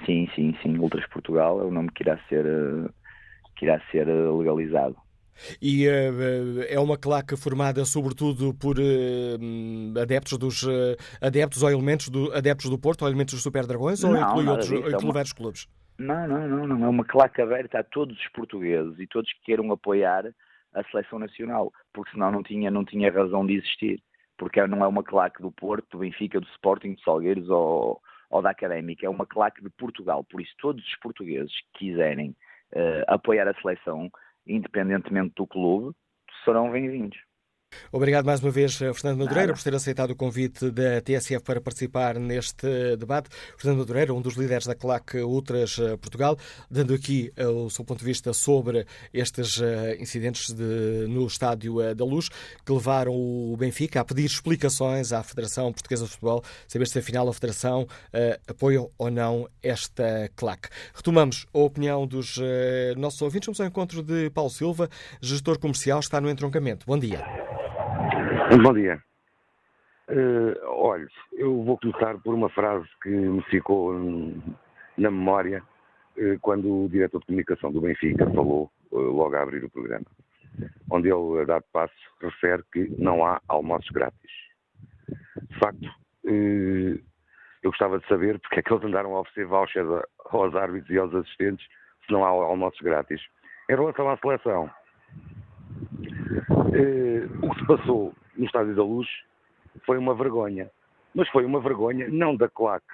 Sim, 0.06 0.28
sim, 0.34 0.56
sim. 0.62 0.78
Ultras 0.78 1.06
Portugal 1.08 1.60
é 1.60 1.64
o 1.64 1.70
nome 1.70 1.90
que 1.94 2.02
irá 2.02 2.18
ser, 2.28 2.44
que 3.56 3.66
irá 3.66 3.80
ser 3.90 4.06
legalizado. 4.06 4.96
E 5.60 5.88
uh, 5.88 6.62
é 6.68 6.78
uma 6.78 6.98
claque 6.98 7.36
formada 7.36 7.84
sobretudo 7.84 8.52
por 8.54 8.78
uh, 8.78 10.00
adeptos 10.00 10.36
dos 10.36 10.62
uh, 10.64 10.96
adeptos 11.20 11.62
ou 11.62 11.70
elementos 11.70 12.08
do 12.08 12.30
adeptos 12.34 12.68
do 12.68 12.78
Porto 12.78 13.02
ou 13.02 13.08
elementos 13.08 13.34
dos 13.34 13.42
Super 13.42 13.66
Dragões 13.66 14.04
ou 14.04 14.14
inclui 14.14 14.46
outros 14.46 14.68
disso. 14.68 14.80
inclui 14.80 14.94
é 14.94 14.98
uma... 14.98 15.12
vários 15.12 15.32
clubes? 15.32 15.66
Não, 15.98 16.28
não, 16.28 16.48
não, 16.48 16.66
não. 16.66 16.84
É 16.84 16.88
uma 16.88 17.04
claque 17.04 17.42
aberta 17.42 17.78
a 17.78 17.84
todos 17.84 18.18
os 18.18 18.28
portugueses 18.28 18.98
e 18.98 19.06
todos 19.06 19.30
que 19.32 19.44
queiram 19.46 19.70
apoiar 19.70 20.24
a 20.74 20.84
seleção 20.84 21.18
nacional, 21.18 21.72
porque 21.92 22.12
senão 22.12 22.30
não 22.30 22.42
tinha, 22.42 22.70
não 22.70 22.84
tinha 22.84 23.12
razão 23.12 23.46
de 23.46 23.54
existir, 23.54 24.02
porque 24.38 24.64
não 24.66 24.84
é 24.84 24.86
uma 24.86 25.02
claque 25.02 25.42
do 25.42 25.50
Porto, 25.50 25.86
do 25.90 25.98
Benfica, 25.98 26.40
do 26.40 26.46
Sporting, 26.48 26.94
do 26.94 27.00
Salgueiros 27.00 27.48
ou, 27.48 28.00
ou 28.30 28.42
da 28.42 28.50
Académica, 28.50 29.06
é 29.06 29.08
uma 29.08 29.26
claque 29.26 29.62
de 29.62 29.70
Portugal, 29.70 30.24
por 30.24 30.40
isso 30.40 30.54
todos 30.58 30.84
os 30.84 30.96
portugueses 30.96 31.52
que 31.72 31.90
quiserem 31.90 32.30
uh, 32.72 33.04
apoiar 33.08 33.48
a 33.48 33.54
seleção, 33.60 34.10
independentemente 34.46 35.34
do 35.36 35.46
clube, 35.46 35.94
serão 36.44 36.70
bem-vindos. 36.70 37.18
Obrigado 37.92 38.24
mais 38.24 38.40
uma 38.40 38.52
vez, 38.52 38.80
eh, 38.80 38.92
Fernando 38.94 39.18
Madureira, 39.18 39.52
por 39.52 39.60
ter 39.62 39.74
aceitado 39.74 40.12
o 40.12 40.16
convite 40.16 40.70
da 40.70 41.00
TSF 41.00 41.42
para 41.42 41.60
participar 41.60 42.20
neste 42.20 42.96
debate. 42.96 43.28
Fernando 43.56 43.80
Madureira, 43.80 44.14
um 44.14 44.20
dos 44.20 44.34
líderes 44.34 44.64
da 44.64 44.76
CLAC 44.76 45.16
Ultras 45.16 45.76
eh, 45.76 45.96
Portugal, 45.96 46.38
dando 46.70 46.94
aqui 46.94 47.32
eh, 47.36 47.46
o 47.48 47.68
seu 47.68 47.84
ponto 47.84 47.98
de 47.98 48.04
vista 48.04 48.32
sobre 48.32 48.86
estes 49.12 49.60
incidentes 49.98 50.52
de, 50.52 51.06
no 51.08 51.26
Estádio 51.26 51.94
da 51.94 52.04
Luz, 52.04 52.28
que 52.64 52.72
levaram 52.72 53.12
o 53.12 53.56
Benfica 53.58 54.00
a 54.00 54.04
pedir 54.04 54.24
explicações 54.24 55.12
à 55.12 55.22
Federação 55.22 55.72
Portuguesa 55.72 56.04
de 56.04 56.10
Futebol, 56.10 56.44
saber 56.68 56.86
se 56.86 56.98
afinal 56.98 57.28
a 57.28 57.34
Federação 57.34 57.86
apoia 58.46 58.86
ou 58.98 59.10
não 59.10 59.48
esta 59.62 60.30
CLAC. 60.36 60.68
Retomamos 60.94 61.46
a 61.52 61.58
opinião 61.58 62.06
dos 62.06 62.38
nossos 62.96 63.20
ouvintes. 63.22 63.46
Vamos 63.46 63.60
ao 63.60 63.66
encontro 63.66 64.02
de 64.02 64.30
Paulo 64.30 64.50
Silva, 64.50 64.88
gestor 65.20 65.58
comercial, 65.58 66.00
está 66.00 66.20
no 66.20 66.30
entroncamento. 66.30 66.86
Bom 66.86 66.98
dia. 66.98 67.24
Bom 68.62 68.74
dia. 68.74 69.02
Uh, 70.10 70.56
olha, 70.66 71.06
eu 71.34 71.62
vou 71.62 71.78
começar 71.78 72.18
por 72.18 72.34
uma 72.34 72.48
frase 72.48 72.88
que 73.00 73.08
me 73.08 73.40
ficou 73.42 73.94
na 74.98 75.10
memória 75.10 75.62
uh, 76.18 76.38
quando 76.40 76.84
o 76.84 76.88
diretor 76.88 77.20
de 77.20 77.26
comunicação 77.26 77.70
do 77.70 77.80
Benfica 77.80 78.28
falou 78.30 78.68
uh, 78.90 78.98
logo 78.98 79.36
a 79.36 79.42
abrir 79.42 79.62
o 79.64 79.70
programa, 79.70 80.06
onde 80.90 81.08
ele, 81.08 81.42
a 81.42 81.44
dado 81.44 81.64
passo, 81.72 81.94
refere 82.20 82.64
que 82.72 82.92
não 82.98 83.24
há 83.24 83.40
almoços 83.46 83.88
grátis. 83.90 84.32
De 85.48 85.58
facto, 85.58 85.88
eu 86.24 87.70
gostava 87.70 88.00
de 88.00 88.06
saber 88.08 88.40
porque 88.40 88.58
é 88.58 88.62
que 88.62 88.72
eles 88.72 88.84
andaram 88.84 89.14
a 89.14 89.20
oferecer 89.20 89.46
vouchers 89.46 89.86
aos 90.30 90.54
árbitros 90.56 90.90
e 90.90 90.98
aos 90.98 91.14
assistentes 91.14 91.66
se 92.04 92.12
não 92.12 92.24
há 92.24 92.28
almoços 92.28 92.80
grátis. 92.80 93.20
Em 93.70 93.76
relação 93.76 94.08
à 94.08 94.16
seleção, 94.16 94.70
o 97.42 97.50
que 97.50 97.60
se 97.60 97.66
passou 97.66 98.14
no 98.36 98.44
Estádio 98.46 98.74
da 98.74 98.82
Luz 98.82 99.08
foi 99.84 99.98
uma 99.98 100.14
vergonha. 100.14 100.70
Mas 101.14 101.28
foi 101.28 101.44
uma 101.44 101.60
vergonha 101.60 102.08
não 102.08 102.36
da 102.36 102.48
CLAC, 102.48 102.84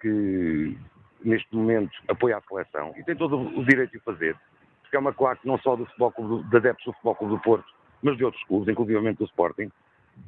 que 0.00 0.76
neste 1.24 1.54
momento 1.54 1.90
apoia 2.08 2.36
a 2.36 2.42
seleção 2.42 2.94
e 2.96 3.04
tem 3.04 3.16
todo 3.16 3.36
o 3.36 3.64
direito 3.64 3.92
de 3.92 4.00
fazer, 4.00 4.36
porque 4.82 4.96
é 4.96 4.98
uma 4.98 5.12
CLAC 5.12 5.44
não 5.46 5.58
só 5.58 5.76
do 5.76 5.84
Futebol 5.86 6.12
Clube, 6.12 6.50
da 6.50 6.58
adeptos 6.58 6.84
do 6.84 6.92
Futebol 6.94 7.14
Clube 7.16 7.34
do 7.34 7.40
Porto, 7.40 7.74
mas 8.02 8.16
de 8.16 8.24
outros 8.24 8.42
clubes, 8.44 8.68
inclusivamente 8.68 9.18
do 9.18 9.24
Sporting, 9.24 9.70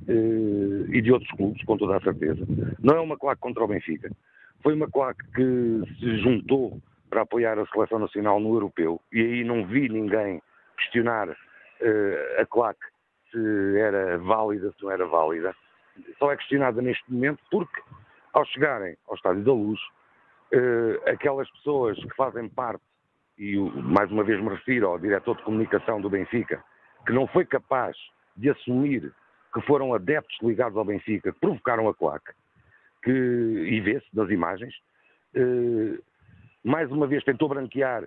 eh, 0.09 0.87
e 0.89 1.01
de 1.01 1.13
outros 1.13 1.31
clubes, 1.33 1.65
com 1.65 1.77
toda 1.77 1.97
a 1.97 2.01
certeza. 2.01 2.47
Não 2.81 2.97
é 2.97 3.01
uma 3.01 3.17
CLAC 3.17 3.41
contra 3.41 3.65
o 3.65 3.69
Benfica. 3.69 4.11
Foi 4.63 4.75
uma 4.75 4.89
CLAC 4.91 5.17
que 5.35 5.83
se 5.99 6.19
juntou 6.19 6.81
para 7.09 7.23
apoiar 7.23 7.59
a 7.59 7.67
seleção 7.67 7.99
nacional 7.99 8.41
no 8.41 8.55
europeu, 8.55 9.01
e 9.13 9.21
aí 9.21 9.45
não 9.45 9.67
vi 9.67 9.89
ninguém 9.89 10.43
questionar 10.77 11.29
a 12.39 12.47
CLAC 12.47 12.79
se 13.33 13.79
era 13.79 14.19
válida, 14.19 14.71
se 14.73 14.83
não 14.83 14.91
era 14.91 15.07
válida, 15.07 15.55
só 16.19 16.31
é 16.31 16.37
questionada 16.37 16.81
neste 16.81 17.11
momento 17.11 17.43
porque, 17.51 17.81
ao 18.33 18.45
chegarem 18.45 18.97
ao 19.09 19.15
Estádio 19.15 19.43
da 19.43 19.53
Luz, 19.53 19.81
uh, 20.53 21.11
aquelas 21.11 21.51
pessoas 21.53 21.99
que 21.99 22.15
fazem 22.15 22.49
parte, 22.49 22.83
e 23.39 23.57
mais 23.59 24.11
uma 24.11 24.23
vez 24.23 24.41
me 24.41 24.51
refiro 24.51 24.89
ao 24.89 24.99
diretor 24.99 25.37
de 25.37 25.43
comunicação 25.43 26.01
do 26.01 26.11
Benfica, 26.11 26.63
que 27.07 27.13
não 27.13 27.27
foi 27.27 27.45
capaz 27.45 27.97
de 28.37 28.51
assumir 28.51 29.13
que 29.53 29.61
foram 29.63 29.93
adeptos 29.93 30.37
ligados 30.43 30.77
ao 30.77 30.85
Benfica 30.85 31.33
que 31.33 31.41
provocaram 31.41 31.89
a 31.89 31.95
claque, 31.95 32.33
que, 33.03 33.11
e 33.11 33.81
vê-se 33.81 34.07
nas 34.15 34.31
imagens, 34.31 34.75
uh, 35.37 36.03
mais 36.63 36.91
uma 36.93 37.07
vez 37.07 37.25
tentou 37.25 37.49
branquear 37.49 38.07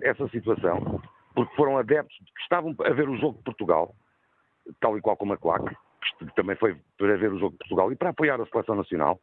essa 0.00 0.28
situação, 0.28 1.02
porque 1.38 1.54
foram 1.54 1.78
adeptos 1.78 2.16
que 2.16 2.42
estavam 2.42 2.74
a 2.84 2.90
ver 2.90 3.08
o 3.08 3.16
jogo 3.16 3.38
de 3.38 3.44
Portugal, 3.44 3.94
tal 4.80 4.98
e 4.98 5.00
qual 5.00 5.16
como 5.16 5.34
a 5.34 5.36
CLAC, 5.36 5.72
que 6.18 6.34
também 6.34 6.56
foi 6.56 6.76
para 6.96 7.16
ver 7.16 7.32
o 7.32 7.38
jogo 7.38 7.52
de 7.52 7.58
Portugal 7.58 7.92
e 7.92 7.94
para 7.94 8.10
apoiar 8.10 8.40
a 8.40 8.46
seleção 8.46 8.74
nacional, 8.74 9.20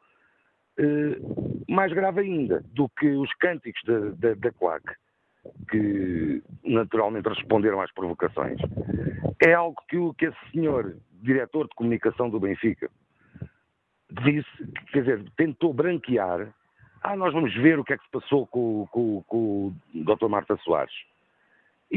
eh, 0.80 1.20
mais 1.68 1.91
grave 1.91 2.22
ainda 2.22 2.63
do 2.72 2.88
que 2.88 3.05
os 3.07 3.34
cânticos 3.34 3.82
da, 3.84 3.99
da, 4.11 4.34
da 4.34 4.51
que 5.70 6.41
naturalmente 6.63 7.28
responderam 7.28 7.82
às 7.82 7.91
provocações, 7.91 8.61
é 9.45 9.53
algo 9.53 9.76
que, 9.89 9.97
o, 9.97 10.13
que 10.13 10.28
esse 10.28 10.51
senhor, 10.53 10.95
diretor 11.22 11.68
de 11.68 11.76
comunicação 11.76 12.30
do 12.30 12.39
Benfica, 12.39 12.89
disse, 14.09 14.72
quer 14.93 15.01
dizer, 15.01 15.32
tentou 15.36 15.74
branquear. 15.74 16.47
Ah, 17.03 17.18
nós 17.18 17.34
vamos 17.34 17.53
ver 17.55 17.78
o 17.78 17.84
que 17.84 17.91
é 17.91 17.97
que 17.97 18.05
se 18.05 18.11
passou 18.11 18.47
com, 18.47 18.88
com, 18.89 19.22
com 19.24 19.68
o 19.68 19.76
Dr. 19.93 20.30
Marta 20.30 20.55
Soares. 20.63 20.93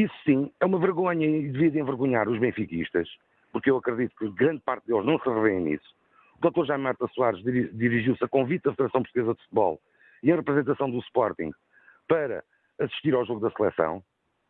Isso 0.02 0.14
sim 0.24 0.52
é 0.60 0.66
uma 0.66 0.78
vergonha 0.78 1.26
e 1.26 1.50
devia 1.50 1.80
envergonhar 1.80 2.28
os 2.28 2.38
benfiquistas 2.38 3.08
porque 3.52 3.70
eu 3.70 3.76
acredito 3.76 4.14
que 4.16 4.30
grande 4.30 4.60
parte 4.60 4.86
deles 4.86 5.04
não 5.04 5.18
se 5.18 5.28
revêem 5.28 5.60
nisso. 5.60 5.96
O 6.40 6.50
Dr. 6.50 6.66
Jaime 6.66 6.84
Marta 6.84 7.06
Soares 7.08 7.42
dirigiu-se 7.42 8.22
a 8.22 8.28
convite 8.28 8.64
da 8.64 8.72
Federação 8.72 9.02
Portuguesa 9.02 9.34
de 9.34 9.42
Futebol 9.42 9.80
e 10.22 10.32
a 10.32 10.36
representação 10.36 10.90
do 10.90 10.98
Sporting 10.98 11.50
para 12.06 12.44
assistir 12.78 13.14
ao 13.14 13.26
jogo 13.26 13.40
da 13.40 13.50
seleção, 13.50 14.02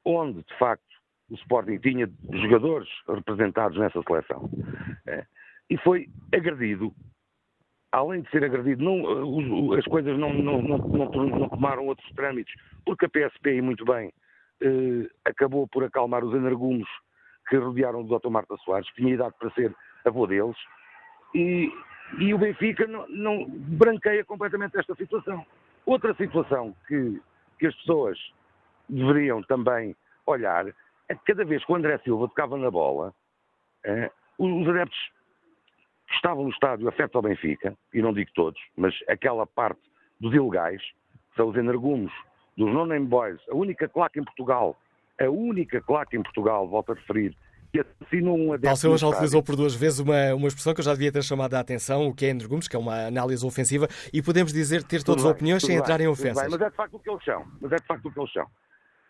onde, 0.05 0.43
de 0.43 0.59
facto, 0.59 0.85
o 1.31 1.35
Sporting 1.35 1.79
tinha 1.79 2.11
jogadores 2.33 2.89
representados 3.09 3.79
nessa 3.79 4.03
seleção. 4.03 4.51
É. 5.07 5.25
E 5.71 5.79
foi 5.79 6.09
agredido. 6.35 6.93
Além 7.91 8.21
de 8.21 8.31
ser 8.31 8.45
agredido, 8.45 8.85
não, 8.85 9.73
as 9.73 9.85
coisas 9.87 10.19
não, 10.19 10.35
não, 10.35 10.61
não, 10.61 11.49
tomaram 11.49 11.87
outros 11.87 12.07
trâmites, 12.13 12.55
porque 12.85 13.07
a 13.07 13.09
PSP, 13.09 13.55
e 13.55 13.63
muito 13.63 13.87
bem, 13.87 14.13
eh, 14.61 15.09
acabou 15.25 15.67
por 15.69 15.85
acalmar 15.85 16.25
os 16.25 16.35
energumos 16.35 16.89
que 17.49 17.57
rodearam 17.57 18.01
o 18.01 18.19
Dr. 18.19 18.29
Marta 18.29 18.57
Soares, 18.59 18.89
que 18.91 19.03
tinha 19.03 19.15
idade 19.15 19.35
para 19.39 19.51
ser 19.51 19.75
avô 20.05 20.27
deles, 20.27 20.57
e, 21.35 21.71
e 22.19 22.33
o 22.35 22.39
Benfica 22.39 22.87
não, 22.87 23.07
não, 23.09 23.47
branqueia 23.49 24.25
completamente 24.25 24.79
esta 24.79 24.95
situação. 24.95 25.45
Outra 25.87 26.15
situação 26.15 26.75
que, 26.87 27.21
que 27.59 27.67
as 27.67 27.75
pessoas 27.77 28.19
deveriam 28.89 29.43
também 29.43 29.97
olhar 30.27 30.67
é 31.09 31.15
que 31.15 31.25
cada 31.25 31.45
vez 31.45 31.65
que 31.65 31.73
o 31.73 31.77
André 31.77 31.99
Silva 31.99 32.29
tocava 32.29 32.57
na 32.59 32.71
bola, 32.71 33.15
eh, 33.85 34.11
os 34.39 34.69
adeptos 34.69 34.99
que 36.07 36.15
estavam 36.15 36.45
no 36.45 36.51
estádio 36.51 36.89
afeto 36.89 37.17
ao 37.17 37.23
Benfica, 37.23 37.77
e 37.93 38.03
não 38.03 38.13
digo 38.13 38.31
todos, 38.35 38.61
mas 38.77 38.95
aquela 39.09 39.47
parte 39.47 39.81
dos 40.21 40.35
ilegais, 40.35 40.83
são 41.37 41.49
os 41.49 41.57
energumos, 41.57 42.13
dos 42.59 42.71
non-name 42.71 43.07
boys, 43.07 43.41
a 43.51 43.55
única 43.55 43.89
claque 43.89 44.21
em 44.21 44.25
Portugal 44.25 44.77
a 45.21 45.29
única 45.29 45.81
claque 45.81 46.17
em 46.17 46.23
Portugal, 46.23 46.67
volto 46.69 46.93
a 46.93 46.95
referir, 46.95 47.37
que 47.73 47.85
assinou 48.01 48.39
um 48.39 48.53
adepto. 48.53 48.77
Silva 48.77 48.97
já 48.97 49.09
utilizou 49.09 49.43
por 49.43 49.57
duas 49.57 49.75
vezes 49.75 49.99
uma, 49.99 50.35
uma 50.35 50.49
expressão 50.49 50.73
que 50.73 50.81
eu 50.81 50.85
já 50.85 50.93
devia 50.93 51.13
ter 51.13 51.23
chamado 51.23 51.55
a 51.55 51.61
atenção, 51.61 52.07
o 52.07 52.15
que 52.15 52.27
é 52.27 52.35
Gomes, 52.35 52.69
que 52.69 52.77
é 52.77 52.79
uma 52.79 53.07
análise 53.07 53.45
ofensiva, 53.45 53.89
e 54.13 54.23
podemos 54.23 54.53
dizer 54.53 54.83
ter 54.85 55.03
todas 55.03 55.25
as 55.25 55.31
opiniões 55.31 55.63
sem 55.63 55.71
bem, 55.71 55.79
entrar 55.79 56.01
em 56.01 56.07
ofensas. 56.07 56.43
Bem, 56.43 56.51
mas 56.51 56.61
é 56.61 56.71
de 56.71 56.77
facto 56.77 56.95
o 56.95 56.99
que 56.99 57.11
eles 57.11 57.25
são. 57.25 57.45
Mas 57.61 57.73
é 57.73 57.77
de 57.77 57.87
facto 57.87 58.07
o 58.07 58.13
que 58.13 58.21
eles 58.21 58.33
são. 58.33 58.47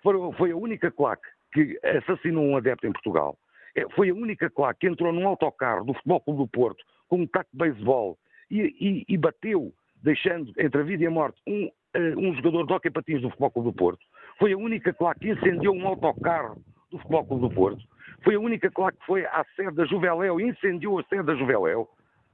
Foi, 0.03 0.33
foi 0.33 0.51
a 0.51 0.57
única 0.57 0.91
claque 0.91 1.29
que 1.53 1.79
assassinou 1.85 2.45
um 2.45 2.57
adepto 2.57 2.87
em 2.87 2.93
Portugal. 2.93 3.37
É, 3.77 3.87
foi 3.95 4.11
a 4.11 4.15
única 4.15 4.51
claque 4.51 4.81
que 4.81 4.89
entrou 4.89 5.13
num 5.13 5.29
autocarro 5.29 5.85
do 5.85 5.95
Futebol 5.95 6.21
Clube 6.21 6.41
do 6.41 6.49
Porto 6.49 6.85
com 7.09 7.21
um 7.21 7.27
taco 7.27 7.49
de 7.53 7.59
beisebol 7.59 8.19
e, 8.51 8.61
e, 8.81 9.05
e, 9.09 9.17
bateu, 9.17 9.73
deixando 10.03 10.53
entre 10.59 10.81
a 10.81 10.85
vida 10.85 11.05
e 11.05 11.07
a 11.07 11.11
morte 11.11 11.39
um, 11.47 11.71
uh, 11.99 12.19
um 12.19 12.35
jogador 12.35 12.67
de 12.67 12.73
hockey 12.73 12.91
patins 12.91 13.21
do 13.21 13.31
Futebol 13.31 13.51
Clube 13.51 13.71
do 13.71 13.77
Porto. 13.77 14.01
Foi 14.39 14.53
a 14.53 14.57
única 14.57 14.93
claque 14.93 15.21
que 15.21 15.31
incendiou 15.31 15.75
um 15.75 15.87
autocarro 15.87 16.63
do 16.91 16.99
Futebol 16.99 17.27
Clube 17.27 17.49
do 17.49 17.55
Porto. 17.55 17.83
Foi 18.23 18.35
a 18.35 18.41
única 18.41 18.71
claque 18.71 18.99
que 18.99 19.07
foi 19.07 19.25
à 19.27 19.45
sede 19.57 19.77
da 19.77 19.85
Juveléu 19.85 20.41
e 20.41 20.49
incendiou 20.49 20.99
a 20.99 21.03
sede 21.05 21.25
da 21.25 21.35
Juveléu. 21.35 21.89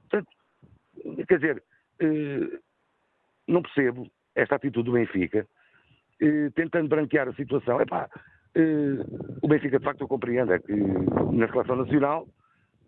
Portanto, 0.09 0.27
quer 1.27 1.39
dizer, 1.39 1.63
eh, 1.99 2.59
não 3.47 3.61
percebo 3.61 4.07
esta 4.35 4.55
atitude 4.55 4.85
do 4.85 4.93
Benfica, 4.93 5.47
eh, 6.21 6.49
tentando 6.55 6.89
branquear 6.89 7.27
a 7.27 7.33
situação. 7.33 7.79
Epá, 7.81 8.09
o 9.41 9.47
Benfica, 9.47 9.77
de 9.77 9.85
facto, 9.85 10.01
eu 10.01 10.07
compreendo, 10.07 10.53
é 10.53 10.59
que 10.59 10.73
na 10.73 11.47
Seleção 11.49 11.75
Nacional 11.75 12.27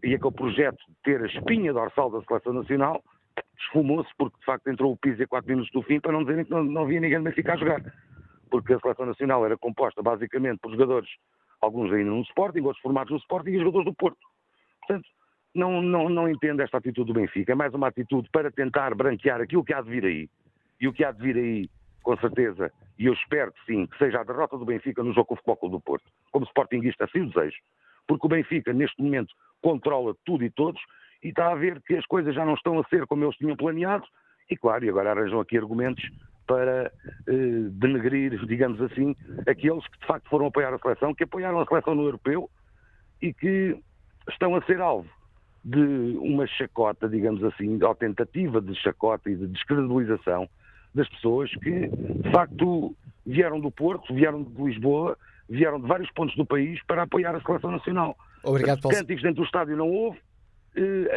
e 0.03 0.15
aquele 0.15 0.33
projeto 0.33 0.77
de 0.87 0.95
ter 1.03 1.21
a 1.21 1.27
espinha 1.27 1.73
dorsal 1.73 2.09
da 2.09 2.21
Seleção 2.21 2.53
Nacional 2.53 3.03
esfumou-se 3.59 4.09
porque, 4.17 4.37
de 4.39 4.45
facto, 4.45 4.67
entrou 4.67 4.91
o 4.91 4.97
Pizzi 4.97 5.23
a 5.23 5.27
4 5.27 5.49
minutos 5.49 5.71
do 5.71 5.81
fim 5.81 5.99
para 5.99 6.11
não 6.11 6.21
dizerem 6.23 6.45
que 6.45 6.51
não, 6.51 6.63
não 6.63 6.83
havia 6.83 6.99
ninguém 6.99 7.17
do 7.17 7.23
Benfica 7.23 7.53
a 7.53 7.57
jogar 7.57 7.81
porque 8.49 8.73
a 8.73 8.79
seleção 8.79 9.05
nacional 9.05 9.45
era 9.45 9.57
composta 9.57 10.01
basicamente 10.01 10.59
por 10.59 10.71
jogadores, 10.71 11.09
alguns 11.61 11.91
ainda 11.91 12.09
no 12.09 12.21
Sporting, 12.21 12.61
outros 12.61 12.81
formados 12.81 13.11
no 13.11 13.17
Sporting 13.17 13.51
e 13.51 13.59
jogadores 13.59 13.85
do 13.85 13.93
Porto. 13.93 14.19
Portanto, 14.79 15.07
não, 15.53 15.81
não, 15.81 16.09
não 16.09 16.29
entendo 16.29 16.61
esta 16.61 16.77
atitude 16.77 17.11
do 17.11 17.19
Benfica. 17.19 17.51
É 17.51 17.55
mais 17.55 17.73
uma 17.73 17.87
atitude 17.87 18.29
para 18.31 18.51
tentar 18.51 18.93
branquear 18.95 19.41
aquilo 19.41 19.63
que 19.63 19.73
há 19.73 19.81
de 19.81 19.89
vir 19.89 20.05
aí. 20.05 20.29
E 20.79 20.87
o 20.87 20.93
que 20.93 21.03
há 21.03 21.11
de 21.11 21.21
vir 21.21 21.35
aí, 21.35 21.69
com 22.03 22.15
certeza, 22.17 22.71
e 22.97 23.07
eu 23.07 23.13
espero 23.13 23.51
que 23.51 23.65
sim, 23.65 23.87
que 23.87 23.97
seja 23.97 24.21
a 24.21 24.23
derrota 24.23 24.57
do 24.57 24.65
Benfica 24.65 25.03
no 25.03 25.13
jogo 25.13 25.27
com 25.27 25.33
o 25.33 25.37
Futebol 25.37 25.57
Clube 25.57 25.75
do 25.75 25.81
Porto. 25.81 26.05
Como 26.31 26.45
Sportingista, 26.45 27.05
assim 27.05 27.21
o 27.21 27.29
desejo. 27.29 27.57
Porque 28.07 28.25
o 28.25 28.29
Benfica, 28.29 28.71
neste 28.71 29.01
momento, 29.01 29.33
controla 29.61 30.15
tudo 30.23 30.43
e 30.43 30.49
todos 30.49 30.81
e 31.23 31.29
está 31.29 31.51
a 31.51 31.55
ver 31.55 31.81
que 31.81 31.95
as 31.95 32.05
coisas 32.05 32.33
já 32.33 32.45
não 32.45 32.53
estão 32.53 32.79
a 32.79 32.83
ser 32.85 33.05
como 33.07 33.23
eles 33.23 33.35
tinham 33.37 33.55
planeado. 33.55 34.05
E 34.49 34.55
claro, 34.55 34.85
e 34.85 34.89
agora 34.89 35.11
arranjam 35.11 35.39
aqui 35.39 35.57
argumentos 35.57 36.03
para 36.47 36.91
eh, 37.27 37.67
denegrir, 37.71 38.39
digamos 38.45 38.81
assim, 38.81 39.15
aqueles 39.45 39.85
que 39.87 39.99
de 39.99 40.07
facto 40.07 40.29
foram 40.29 40.45
apoiar 40.47 40.73
a 40.73 40.79
seleção, 40.79 41.13
que 41.13 41.25
apoiaram 41.25 41.59
a 41.59 41.65
seleção 41.65 41.93
no 41.93 42.03
europeu 42.03 42.49
e 43.21 43.33
que 43.33 43.77
estão 44.29 44.55
a 44.55 44.61
ser 44.61 44.79
alvo 44.79 45.09
de 45.63 46.17
uma 46.21 46.47
chacota, 46.47 47.09
digamos 47.09 47.43
assim, 47.43 47.81
ou 47.83 47.93
tentativa 47.93 48.61
de 48.61 48.73
chacota 48.75 49.29
e 49.29 49.35
de 49.35 49.47
descredibilização 49.47 50.47
das 50.95 51.09
pessoas 51.09 51.53
que, 51.55 51.87
de 51.87 52.31
facto, 52.31 52.95
vieram 53.25 53.59
do 53.59 53.69
Porto, 53.69 54.13
vieram 54.13 54.43
de 54.43 54.63
Lisboa, 54.63 55.17
vieram 55.49 55.79
de 55.81 55.87
vários 55.87 56.09
pontos 56.11 56.35
do 56.37 56.45
país 56.45 56.81
para 56.87 57.03
apoiar 57.03 57.35
a 57.35 57.41
seleção 57.41 57.71
nacional. 57.71 58.15
Obrigado, 58.43 58.81
Paulo. 58.81 58.97
Cânticos 58.97 59.23
dentro 59.23 59.41
do 59.41 59.45
estádio 59.45 59.75
não 59.75 59.89
houve, 59.89 60.19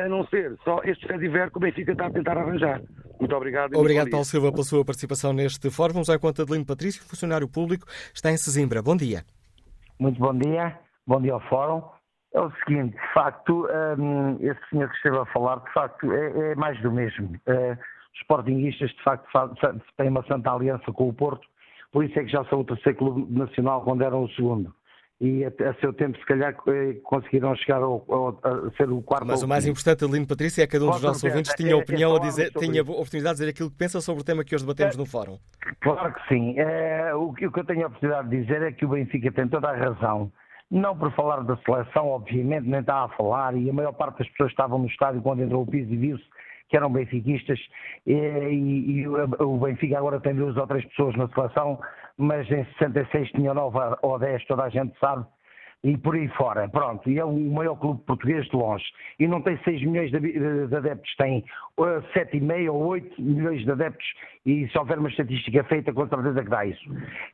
a 0.04 0.08
não 0.08 0.26
ser 0.26 0.56
só 0.64 0.80
este 0.84 1.06
Fediver 1.06 1.50
que 1.50 1.56
o 1.56 1.60
Benfica 1.60 1.92
está 1.92 2.06
a 2.06 2.10
tentar 2.10 2.38
arranjar. 2.38 2.80
Muito 3.18 3.34
obrigado. 3.36 3.76
Obrigado, 3.76 4.10
Paulo 4.10 4.24
Silva, 4.24 4.50
pela 4.50 4.64
sua 4.64 4.84
participação 4.84 5.32
neste 5.32 5.70
fórum. 5.70 5.92
Vamos 5.92 6.10
à 6.10 6.18
conta 6.18 6.44
de 6.44 6.52
Lino 6.52 6.64
Patrício, 6.64 7.02
funcionário 7.02 7.48
público, 7.48 7.86
está 8.14 8.30
em 8.30 8.36
Sesimbra. 8.36 8.82
Bom 8.82 8.96
dia. 8.96 9.22
Muito 9.98 10.18
bom 10.18 10.34
dia. 10.36 10.78
Bom 11.06 11.20
dia 11.20 11.34
ao 11.34 11.40
fórum. 11.48 11.82
É 12.32 12.40
o 12.40 12.50
seguinte, 12.64 12.96
de 12.96 13.12
facto, 13.12 13.66
um, 13.98 14.36
esse 14.40 14.60
senhor 14.70 14.88
que 14.88 14.96
esteve 14.96 15.18
a 15.18 15.26
falar, 15.26 15.56
de 15.56 15.72
facto, 15.72 16.12
é, 16.12 16.52
é 16.52 16.54
mais 16.54 16.80
do 16.80 16.92
mesmo. 16.92 17.26
Uh, 17.26 17.76
os 18.14 18.20
sportinguistas, 18.20 18.90
de 18.90 19.02
facto, 19.02 19.26
têm 19.96 20.08
uma 20.08 20.24
santa 20.26 20.52
aliança 20.52 20.92
com 20.92 21.08
o 21.08 21.12
Porto, 21.12 21.46
por 21.90 22.04
isso 22.04 22.16
é 22.18 22.24
que 22.24 22.30
já 22.30 22.44
são 22.44 22.60
o 22.60 22.64
terceiro 22.64 22.98
clube 22.98 23.36
nacional 23.36 23.82
quando 23.82 24.02
eram 24.02 24.22
o 24.22 24.30
segundo. 24.30 24.72
E 25.20 25.44
a, 25.44 25.48
a 25.48 25.74
seu 25.74 25.92
tempo, 25.92 26.16
se 26.18 26.24
calhar, 26.24 26.56
eh, 26.68 26.94
conseguiram 27.04 27.54
chegar 27.56 27.82
ao, 27.82 28.02
ao, 28.08 28.28
a 28.42 28.70
ser 28.76 28.90
o 28.90 29.02
quarto. 29.02 29.26
Mas 29.26 29.42
o 29.42 29.48
mais 29.48 29.66
importante, 29.66 30.02
Adelino 30.02 30.26
Patrícia, 30.26 30.62
é 30.62 30.66
que 30.66 30.72
cada 30.72 30.86
um 30.86 30.90
dos 30.90 31.02
nossos 31.02 31.22
ouvintes 31.22 31.52
tinha 31.54 31.72
é, 31.72 31.74
opinião 31.74 32.14
é 32.14 32.16
a 32.16 32.20
dizer, 32.20 32.50
tinha 32.52 32.80
a 32.80 32.84
oportunidade 32.84 33.36
de 33.36 33.40
dizer 33.40 33.50
aquilo 33.50 33.70
que 33.70 33.76
pensa 33.76 34.00
sobre 34.00 34.22
o 34.22 34.24
tema 34.24 34.42
que 34.42 34.54
hoje 34.54 34.64
debatemos 34.64 34.94
é, 34.94 34.98
no 34.98 35.04
fórum. 35.04 35.38
Claro 35.80 36.14
que 36.14 36.28
sim. 36.28 36.58
É, 36.58 37.14
o, 37.14 37.24
o 37.24 37.34
que 37.34 37.44
eu 37.44 37.64
tenho 37.64 37.84
a 37.84 37.88
oportunidade 37.88 38.30
de 38.30 38.40
dizer 38.40 38.62
é 38.62 38.72
que 38.72 38.86
o 38.86 38.88
Benfica 38.88 39.30
tem 39.30 39.46
toda 39.46 39.68
a 39.68 39.76
razão 39.76 40.32
não 40.70 40.96
por 40.96 41.12
falar 41.12 41.42
da 41.42 41.56
seleção, 41.58 42.08
obviamente, 42.08 42.68
nem 42.68 42.80
estava 42.80 43.12
a 43.12 43.16
falar, 43.16 43.56
e 43.56 43.68
a 43.68 43.72
maior 43.72 43.92
parte 43.92 44.18
das 44.18 44.28
pessoas 44.28 44.52
estavam 44.52 44.78
no 44.78 44.86
estádio 44.86 45.20
quando 45.20 45.42
entrou 45.42 45.62
o 45.62 45.66
piso 45.66 45.92
e 45.92 45.96
viu-se 45.96 46.24
que 46.68 46.76
eram 46.76 46.92
benfiquistas, 46.92 47.58
e, 48.06 48.12
e, 48.14 49.00
e, 49.00 49.08
o 49.08 49.58
Benfica 49.58 49.98
agora 49.98 50.20
tem 50.20 50.36
duas 50.36 50.56
ou 50.56 50.66
três 50.68 50.84
pessoas 50.86 51.16
na 51.16 51.28
seleção, 51.30 51.80
mas 52.20 52.50
em 52.50 52.64
66 52.78 53.30
tinha 53.32 53.54
nove 53.54 53.78
ou 54.02 54.18
dez, 54.18 54.44
toda 54.46 54.64
a 54.64 54.68
gente 54.68 54.98
sabe, 54.98 55.24
e 55.82 55.96
por 55.96 56.14
aí 56.14 56.28
fora. 56.28 56.68
Pronto, 56.68 57.08
e 57.08 57.18
é 57.18 57.24
o 57.24 57.32
maior 57.32 57.76
clube 57.76 58.02
português 58.02 58.46
de 58.46 58.56
longe. 58.56 58.84
E 59.18 59.26
não 59.26 59.40
tem 59.40 59.58
6 59.64 59.82
milhões 59.82 60.10
de, 60.10 60.20
de 60.66 60.76
adeptos, 60.76 61.14
tem 61.16 61.44
7,5 61.78 62.72
ou 62.72 62.86
8 62.88 63.22
milhões 63.22 63.64
de 63.64 63.70
adeptos, 63.70 64.06
e 64.44 64.68
se 64.68 64.78
houver 64.78 64.98
uma 64.98 65.08
estatística 65.08 65.64
feita, 65.64 65.92
com 65.92 66.06
certeza 66.08 66.42
que 66.42 66.50
dá 66.50 66.64
isso. 66.64 66.84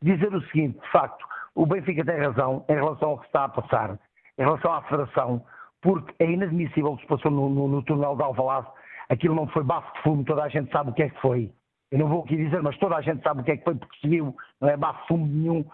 Dizer 0.02 0.32
o 0.34 0.42
seguinte, 0.48 0.78
de 0.80 0.90
facto, 0.90 1.24
o 1.54 1.66
Benfica 1.66 2.04
tem 2.04 2.18
razão 2.18 2.64
em 2.68 2.74
relação 2.74 3.10
ao 3.10 3.18
que 3.18 3.26
está 3.26 3.44
a 3.44 3.48
passar, 3.48 3.98
em 4.38 4.42
relação 4.42 4.72
à 4.72 4.82
Federação, 4.82 5.42
porque 5.82 6.14
é 6.18 6.30
inadmissível 6.30 6.92
o 6.92 6.96
que 6.96 7.02
se 7.02 7.08
passou 7.08 7.30
no, 7.30 7.48
no, 7.48 7.68
no 7.68 7.82
túnel 7.82 8.16
de 8.16 8.22
Alvalade. 8.22 8.66
Aquilo 9.08 9.34
não 9.34 9.46
foi 9.48 9.62
bafo 9.62 9.92
de 9.94 10.02
fumo, 10.02 10.24
toda 10.24 10.42
a 10.42 10.48
gente 10.48 10.70
sabe 10.72 10.90
o 10.90 10.92
que 10.92 11.02
é 11.02 11.08
que 11.08 11.20
foi. 11.20 11.50
Eu 11.90 11.98
não 12.00 12.08
vou 12.08 12.24
aqui 12.24 12.36
dizer, 12.36 12.62
mas 12.62 12.76
toda 12.78 12.96
a 12.96 13.00
gente 13.00 13.22
sabe 13.22 13.40
o 13.40 13.44
que 13.44 13.52
é 13.52 13.56
que 13.56 13.64
foi, 13.64 13.74
porque 13.74 13.98
se 14.00 14.08
viu, 14.08 14.34
não 14.60 14.68
é 14.68 14.76
de 14.76 15.06
fumo 15.06 15.26
nenhum, 15.26 15.64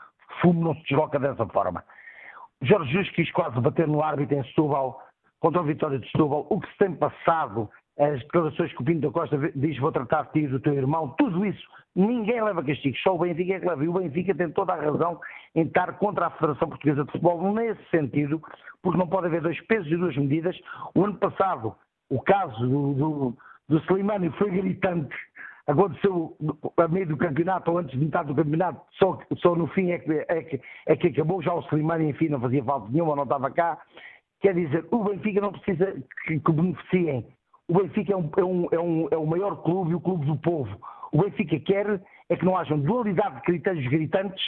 fumo 0.40 0.62
não 0.62 0.74
se 0.74 0.82
desloca 0.82 1.18
dessa 1.18 1.46
forma. 1.46 1.82
Jorge 2.62 2.92
Jesus 2.92 3.10
quis 3.14 3.32
quase 3.32 3.60
bater 3.60 3.88
no 3.88 4.02
árbitro 4.02 4.36
em 4.36 4.44
Setúbal, 4.44 5.00
contra 5.40 5.60
o 5.60 5.64
Vitória 5.64 5.98
de 5.98 6.06
Setúbal. 6.10 6.46
O 6.48 6.60
que 6.60 6.70
se 6.70 6.78
tem 6.78 6.94
passado 6.94 7.68
as 7.98 8.20
declarações 8.20 8.72
que 8.72 8.80
o 8.80 8.84
Pinto 8.84 9.00
da 9.00 9.12
Costa 9.12 9.36
diz 9.54 9.78
vou 9.78 9.92
tratar 9.92 10.22
de 10.26 10.32
ti 10.32 10.46
do 10.46 10.60
teu 10.60 10.72
irmão, 10.72 11.14
tudo 11.18 11.44
isso, 11.44 11.62
ninguém 11.94 12.42
leva 12.42 12.64
castigo, 12.64 12.96
só 12.98 13.14
o 13.14 13.18
Benfica 13.18 13.54
é 13.54 13.60
que 13.60 13.68
leva. 13.68 13.84
E 13.84 13.88
o 13.88 13.92
Benfica 13.92 14.34
tem 14.34 14.50
toda 14.50 14.72
a 14.72 14.80
razão 14.80 15.20
em 15.54 15.62
estar 15.62 15.98
contra 15.98 16.26
a 16.26 16.30
Federação 16.30 16.68
Portuguesa 16.68 17.04
de 17.04 17.12
Futebol 17.12 17.52
nesse 17.52 17.84
sentido, 17.90 18.42
porque 18.82 18.98
não 18.98 19.06
pode 19.06 19.26
haver 19.26 19.42
dois 19.42 19.60
pesos 19.66 19.90
e 19.90 19.96
duas 19.96 20.16
medidas. 20.16 20.58
O 20.94 21.04
ano 21.04 21.16
passado, 21.16 21.74
o 22.08 22.20
caso 22.20 22.66
do, 22.66 22.94
do, 22.94 23.36
do 23.68 23.78
Slimani 23.80 24.30
foi 24.38 24.50
gritante, 24.50 25.14
aconteceu 25.66 26.36
a 26.76 26.88
meio 26.88 27.06
do 27.06 27.16
campeonato 27.16 27.70
ou 27.70 27.78
antes 27.78 27.92
de 27.92 28.04
metade 28.04 28.28
do 28.28 28.34
campeonato, 28.34 28.80
só, 28.92 29.18
só 29.38 29.54
no 29.54 29.66
fim 29.68 29.90
é 29.90 29.98
que, 29.98 30.12
é, 30.28 30.42
que, 30.42 30.60
é 30.86 30.96
que 30.96 31.08
acabou, 31.08 31.42
já 31.42 31.54
o 31.54 31.60
Slimani 31.60 32.10
enfim 32.10 32.28
não 32.28 32.40
fazia 32.40 32.64
falta 32.64 32.88
nenhuma, 32.90 33.16
não 33.16 33.24
estava 33.24 33.50
cá. 33.50 33.80
Quer 34.40 34.54
dizer, 34.54 34.86
o 34.90 35.04
Benfica 35.04 35.40
não 35.40 35.52
precisa 35.52 35.94
que, 36.26 36.40
que 36.40 36.52
beneficiem 36.52 37.26
o 37.68 37.74
Benfica 37.74 38.12
é, 38.12 38.16
um, 38.16 38.30
é, 38.36 38.44
um, 38.44 38.68
é, 38.72 38.78
um, 38.78 39.08
é 39.12 39.16
o 39.16 39.26
maior 39.26 39.62
clube 39.62 39.92
e 39.92 39.94
o 39.94 40.00
clube 40.00 40.26
do 40.26 40.36
povo. 40.36 40.76
O 41.10 41.22
Benfica 41.22 41.58
quer 41.60 42.02
é 42.28 42.36
que 42.36 42.44
não 42.44 42.56
haja 42.56 42.76
dualidade 42.76 43.36
de 43.36 43.42
critérios 43.42 43.86
gritantes 43.88 44.42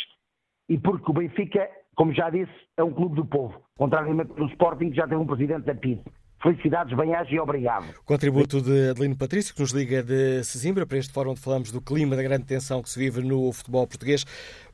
e 0.68 0.78
porque 0.78 1.10
o 1.10 1.14
Benfica, 1.14 1.68
como 1.94 2.12
já 2.12 2.28
disse, 2.30 2.52
é 2.76 2.82
um 2.82 2.92
clube 2.92 3.16
do 3.16 3.24
povo, 3.24 3.62
contrariamente 3.76 4.32
do 4.34 4.46
Sporting 4.46 4.90
que 4.90 4.96
já 4.96 5.06
tem 5.06 5.16
um 5.16 5.26
presidente 5.26 5.64
da 5.64 5.74
PID. 5.74 6.02
Felicidades, 6.44 6.94
bem-aja 6.94 7.34
e 7.34 7.40
obrigado. 7.40 7.86
Contributo 8.04 8.60
de 8.60 8.90
Adelino 8.90 9.16
Patrício, 9.16 9.54
que 9.54 9.62
nos 9.62 9.70
liga 9.70 10.02
de 10.02 10.44
Sesimbra, 10.44 10.84
para 10.84 10.98
este 10.98 11.10
fórum 11.10 11.30
onde 11.30 11.40
falamos 11.40 11.72
do 11.72 11.80
clima 11.80 12.14
da 12.14 12.22
grande 12.22 12.44
tensão 12.44 12.82
que 12.82 12.90
se 12.90 12.98
vive 12.98 13.22
no 13.22 13.50
futebol 13.50 13.86
português. 13.86 14.26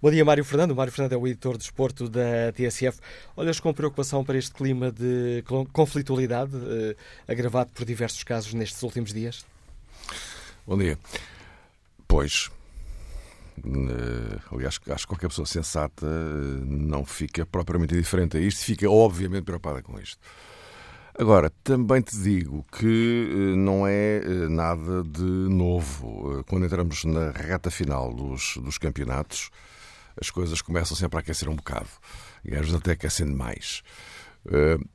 Bom 0.02 0.10
dia, 0.10 0.24
Mário 0.24 0.44
Fernando. 0.44 0.72
O 0.72 0.74
Mário 0.74 0.92
Fernando 0.92 1.12
é 1.12 1.16
o 1.16 1.28
editor 1.28 1.56
de 1.56 1.62
esporto 1.62 2.08
da 2.08 2.50
TSF. 2.56 2.98
Olhas 3.36 3.60
com 3.60 3.72
preocupação 3.72 4.24
para 4.24 4.36
este 4.36 4.52
clima 4.52 4.90
de 4.90 5.44
conflitualidade 5.72 6.50
eh, 6.56 6.96
agravado 7.28 7.70
por 7.72 7.84
diversos 7.84 8.24
casos 8.24 8.52
nestes 8.52 8.82
últimos 8.82 9.12
dias? 9.12 9.46
Bom 10.66 10.76
dia. 10.76 10.98
Pois, 12.08 12.50
Uh, 13.62 14.40
aliás, 14.54 14.80
acho 14.88 15.06
que 15.06 15.06
qualquer 15.06 15.28
pessoa 15.28 15.44
sensata 15.44 16.06
uh, 16.06 16.64
não 16.64 17.04
fica 17.04 17.44
propriamente 17.44 17.94
indiferente 17.94 18.38
a 18.38 18.40
isto, 18.40 18.64
fica 18.64 18.90
obviamente 18.90 19.44
preocupada 19.44 19.82
com 19.82 20.00
isto. 20.00 20.18
Agora, 21.20 21.50
também 21.62 22.00
te 22.00 22.16
digo 22.16 22.64
que 22.72 23.28
eh, 23.30 23.54
não 23.54 23.86
é 23.86 24.22
eh, 24.24 24.48
nada 24.48 25.02
de 25.02 25.20
novo. 25.20 26.38
Eh, 26.38 26.44
quando 26.48 26.64
entramos 26.64 27.04
na 27.04 27.30
reta 27.30 27.70
final 27.70 28.14
dos, 28.14 28.56
dos 28.56 28.78
campeonatos, 28.78 29.50
as 30.18 30.30
coisas 30.30 30.62
começam 30.62 30.96
sempre 30.96 31.18
a 31.18 31.20
aquecer 31.20 31.46
um 31.50 31.56
bocado. 31.56 31.90
E 32.42 32.54
às 32.54 32.60
vezes 32.60 32.74
até 32.74 32.92
aquecendo 32.92 33.36
mais. 33.36 33.82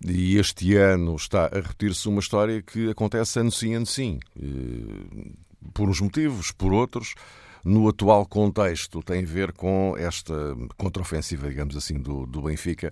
E 0.03 0.37
este 0.39 0.75
ano 0.75 1.15
está 1.15 1.45
a 1.45 1.59
repetir-se 1.59 2.09
uma 2.09 2.19
história 2.21 2.59
que 2.59 2.89
acontece 2.89 3.39
ano 3.39 3.51
sim, 3.51 3.75
ano 3.75 3.85
sim. 3.85 4.19
Por 5.75 5.87
uns 5.87 6.01
motivos, 6.01 6.51
por 6.51 6.73
outros. 6.73 7.13
No 7.63 7.87
atual 7.87 8.25
contexto, 8.25 9.03
tem 9.03 9.23
a 9.23 9.27
ver 9.27 9.51
com 9.51 9.95
esta 9.95 10.33
contraofensiva, 10.75 11.47
digamos 11.47 11.77
assim, 11.77 11.99
do, 11.99 12.25
do 12.25 12.41
Benfica 12.41 12.91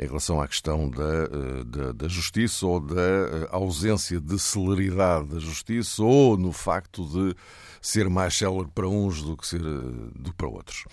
em 0.00 0.06
relação 0.06 0.40
à 0.40 0.48
questão 0.48 0.88
da, 0.88 1.02
eh, 1.04 1.64
da, 1.66 1.92
da, 1.92 2.08
justiça 2.08 2.66
ou 2.66 2.80
da 2.80 2.94
eh, 3.00 3.48
ausência 3.50 4.18
de 4.18 4.38
celeridade 4.38 5.26
da 5.26 5.38
justiça 5.38 6.02
ou 6.02 6.38
no 6.38 6.52
facto 6.52 7.04
de 7.06 7.36
ser 7.82 8.08
mais 8.08 8.36
célere 8.36 8.68
para 8.74 8.88
uns 8.88 9.22
do 9.22 9.36
que, 9.36 9.46
ser, 9.46 9.60
eh, 9.60 10.10
do 10.14 10.30
que 10.30 10.36
para 10.36 10.48
outros. 10.48 10.84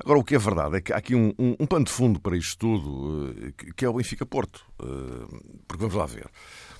Agora, 0.00 0.18
o 0.18 0.24
que 0.24 0.34
é 0.34 0.38
verdade 0.38 0.78
é 0.78 0.80
que 0.80 0.92
há 0.92 0.96
aqui 0.96 1.14
um, 1.14 1.32
um, 1.38 1.54
um 1.60 1.66
pano 1.66 1.84
de 1.84 1.92
fundo 1.92 2.18
para 2.18 2.36
isto 2.36 2.58
tudo, 2.58 3.54
que 3.76 3.84
é 3.84 3.88
o 3.88 3.92
Benfica-Porto. 3.92 4.64
Porque 5.68 5.78
vamos 5.78 5.94
lá 5.94 6.06
ver. 6.06 6.26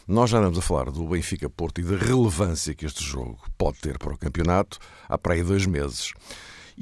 Nós 0.08 0.30
já 0.30 0.38
andamos 0.38 0.58
a 0.58 0.62
falar 0.62 0.90
do 0.90 1.06
Benfica-Porto 1.06 1.82
e 1.82 1.84
da 1.84 1.96
relevância 1.96 2.74
que 2.74 2.86
este 2.86 3.04
jogo 3.04 3.38
pode 3.58 3.78
ter 3.78 3.98
para 3.98 4.14
o 4.14 4.16
campeonato 4.16 4.78
há 5.06 5.18
para 5.18 5.34
aí 5.34 5.42
dois 5.42 5.66
meses. 5.66 6.14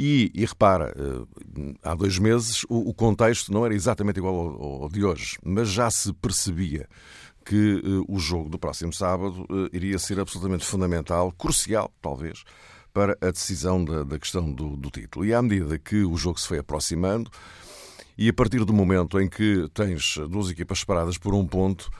E, 0.00 0.30
e 0.32 0.44
repara, 0.44 0.94
eh, 0.96 1.74
há 1.82 1.92
dois 1.92 2.20
meses 2.20 2.62
o, 2.68 2.90
o, 2.90 2.94
contexto 2.94 3.52
não 3.52 3.66
era 3.66 3.74
exatamente 3.74 4.18
igual 4.18 4.32
ao, 4.36 4.82
ao 4.84 4.88
de 4.88 5.04
hoje, 5.04 5.36
mas 5.42 5.68
já 5.68 5.90
se 5.90 6.12
percebia 6.12 6.88
que 7.44 7.82
uh, 7.84 8.04
o 8.06 8.16
jogo 8.20 8.48
do 8.48 8.60
próximo 8.60 8.92
sábado 8.92 9.42
uh, 9.50 9.68
iria 9.72 9.98
ser 9.98 10.20
absolutamente 10.20 10.64
fundamental, 10.64 11.32
crucial, 11.32 11.90
talvez, 12.00 12.44
para 12.92 13.18
a 13.20 13.32
decisão 13.32 13.84
da, 13.84 14.04
da 14.04 14.20
questão 14.20 14.52
do, 14.52 14.76
do, 14.76 14.88
título. 14.88 15.24
E 15.24 15.34
à 15.34 15.42
medida 15.42 15.76
que 15.80 16.04
o 16.04 16.16
jogo 16.16 16.38
se 16.38 16.46
foi 16.46 16.58
aproximando, 16.58 17.28
e 18.16 18.28
a 18.28 18.32
partir 18.32 18.64
do 18.64 18.72
momento 18.72 19.18
em 19.18 19.28
que 19.28 19.68
tens 19.74 20.16
duas 20.30 20.48
equipas 20.48 20.78
separadas 20.78 21.18
por 21.18 21.34
um 21.34 21.44
ponto, 21.44 21.90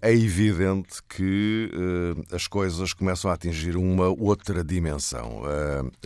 é 0.00 0.12
evidente 0.12 1.02
que 1.08 1.70
eh, 1.72 2.34
as 2.34 2.46
coisas 2.46 2.92
começam 2.92 3.30
a 3.30 3.34
atingir 3.34 3.76
uma 3.76 4.08
outra 4.08 4.62
dimensão. 4.62 5.42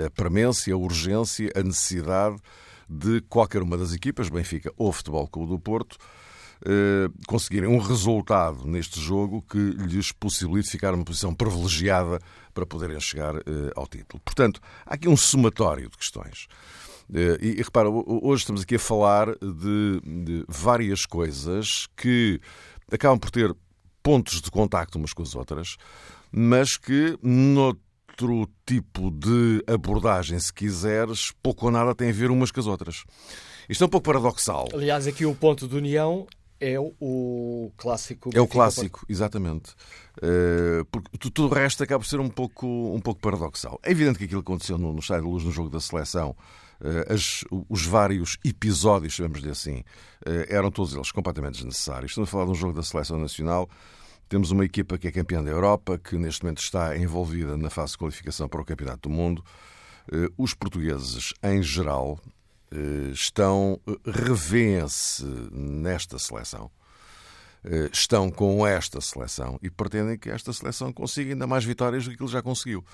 A 0.05 0.11
premência, 0.11 0.75
a 0.75 0.77
urgência, 0.77 1.51
a 1.55 1.63
necessidade 1.63 2.37
de 2.89 3.21
qualquer 3.23 3.63
uma 3.63 3.77
das 3.77 3.93
equipas, 3.93 4.29
Benfica 4.29 4.73
ou 4.77 4.93
Futebol 4.93 5.29
Clube 5.29 5.53
do 5.53 5.59
Porto, 5.59 5.97
eh, 6.65 7.09
conseguirem 7.27 7.69
um 7.69 7.79
resultado 7.79 8.67
neste 8.67 9.01
jogo 9.01 9.43
que 9.43 9.59
lhes 9.59 10.11
possibilite 10.11 10.71
ficar 10.71 10.93
numa 10.93 11.05
posição 11.05 11.35
privilegiada 11.35 12.19
para 12.53 12.67
poderem 12.67 12.99
chegar 12.99 13.35
ao 13.77 13.87
título. 13.87 14.21
Portanto, 14.25 14.61
há 14.85 14.95
aqui 14.95 15.09
um 15.09 15.17
somatório 15.17 15.89
de 15.89 15.97
questões. 15.97 16.49
E, 17.13 17.59
e 17.59 17.63
repara, 17.63 17.89
hoje 17.89 18.43
estamos 18.43 18.63
aqui 18.63 18.77
a 18.77 18.79
falar 18.79 19.27
de, 19.35 20.01
de 20.25 20.45
várias 20.49 21.05
coisas 21.05 21.89
que 21.97 22.41
acabam 22.95 23.19
por 23.19 23.31
ter 23.31 23.55
pontos 24.03 24.41
de 24.41 24.51
contacto 24.51 24.99
umas 24.99 25.13
com 25.13 25.23
as 25.23 25.35
outras, 25.35 25.77
mas 26.33 26.77
que 26.77 27.19
noutro 27.23 28.49
tipo 28.67 29.11
de 29.11 29.63
abordagem, 29.67 30.39
se 30.39 30.53
quiseres, 30.53 31.33
pouco 31.43 31.67
ou 31.67 31.73
nada 31.73 31.95
tem 31.95 32.11
a 32.11 32.13
ver 32.13 32.31
umas 32.31 32.51
com 32.51 32.61
as 32.61 32.67
outras. 32.67 33.05
Isto 33.69 33.85
é 33.85 33.87
um 33.87 33.91
pouco 33.91 34.05
paradoxal. 34.05 34.69
Aliás, 34.73 35.07
aqui 35.07 35.25
o 35.25 35.35
ponto 35.35 35.69
de 35.69 35.77
união 35.77 36.27
é 36.61 36.79
o 36.79 37.73
clássico. 37.77 38.31
É 38.35 38.41
o 38.41 38.47
clássico, 38.47 39.05
exatamente. 39.09 39.71
Uh, 40.19 40.85
porque 40.91 41.31
tudo 41.31 41.47
o 41.47 41.49
resto 41.49 41.83
acaba 41.83 42.01
por 42.01 42.07
ser 42.07 42.21
um 42.21 42.29
pouco, 42.29 42.67
um 42.67 43.01
pouco 43.01 43.21
paradoxal. 43.21 43.81
É 43.83 43.91
evidente 43.91 44.19
que 44.19 44.25
aquilo 44.25 44.43
que 44.43 44.51
aconteceu 44.51 44.77
no, 44.77 44.93
no 44.93 44.99
Estádio 44.99 45.25
da 45.25 45.31
Luz, 45.31 45.45
no 45.45 45.51
jogo 45.51 45.71
da 45.71 45.81
seleção, 45.81 46.37
as, 47.09 47.45
os 47.69 47.85
vários 47.85 48.39
episódios, 48.45 49.15
chamamos-lhe 49.15 49.51
assim, 49.51 49.81
uh, 50.27 50.47
eram 50.49 50.71
todos 50.71 50.95
eles 50.95 51.13
completamente 51.13 51.55
desnecessários. 51.55 52.13
Estamos 52.13 52.29
a 52.29 52.33
falar 52.33 52.45
de 52.47 52.51
um 52.53 52.55
jogo 52.55 52.73
da 52.73 52.83
seleção 52.83 53.19
nacional. 53.19 53.69
Temos 54.29 54.51
uma 54.51 54.65
equipa 54.65 54.97
que 54.97 55.09
é 55.09 55.13
campeã 55.13 55.43
da 55.43 55.51
Europa, 55.51 55.99
que 55.99 56.17
neste 56.17 56.43
momento 56.43 56.63
está 56.63 56.97
envolvida 56.97 57.57
na 57.57 57.69
fase 57.69 57.93
de 57.93 57.99
qualificação 57.99 58.49
para 58.49 58.61
o 58.61 58.65
Campeonato 58.65 59.09
do 59.09 59.15
Mundo. 59.15 59.45
Os 60.39 60.55
portugueses, 60.55 61.35
em 61.43 61.63
geral, 61.63 62.19
eh, 62.73 63.11
estão 63.13 63.81
eh, 63.87 63.93
revêem-se 64.07 65.25
nesta 65.53 66.19
seleção. 66.19 66.71
Eh, 67.65 67.91
estão 67.93 68.31
com 68.31 68.65
esta 68.67 69.01
seleção 69.01 69.59
e 69.61 69.69
pretendem 69.69 70.17
que 70.17 70.31
esta 70.31 70.53
seleção 70.53 70.93
consiga 70.93 71.33
ainda 71.33 71.47
mais 71.47 71.65
vitórias 71.65 72.05
do 72.05 72.17
que 72.17 72.23
ele 72.23 72.31
já 72.31 72.41
conseguiu. 72.41 72.85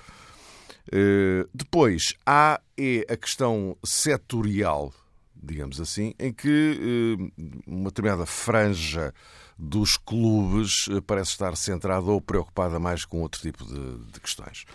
Depois 1.53 2.13
há 2.25 2.59
é 2.77 3.05
a 3.09 3.17
questão 3.17 3.75
setorial, 3.83 4.93
digamos 5.35 5.81
assim, 5.81 6.13
em 6.19 6.31
que 6.31 7.17
uma 7.65 7.89
determinada 7.89 8.25
franja 8.25 9.13
dos 9.57 9.97
clubes 9.97 10.87
parece 11.05 11.31
estar 11.31 11.55
centrada 11.57 12.05
ou 12.05 12.21
preocupada 12.21 12.79
mais 12.79 13.03
com 13.03 13.21
outro 13.21 13.41
tipo 13.41 13.65
de, 13.65 14.11
de 14.11 14.19
questões. 14.19 14.65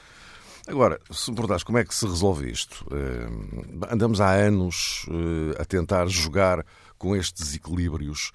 Agora, 0.66 1.00
se 1.10 1.30
me 1.30 1.36
perguntares 1.36 1.64
como 1.64 1.78
é 1.78 1.84
que 1.84 1.94
se 1.94 2.06
resolve 2.06 2.50
isto, 2.50 2.86
eh, 2.92 3.92
andamos 3.92 4.20
há 4.20 4.30
anos 4.30 5.06
eh, 5.08 5.60
a 5.60 5.64
tentar 5.64 6.06
jogar 6.06 6.64
com 6.96 7.16
estes 7.16 7.42
desequilíbrios 7.46 8.30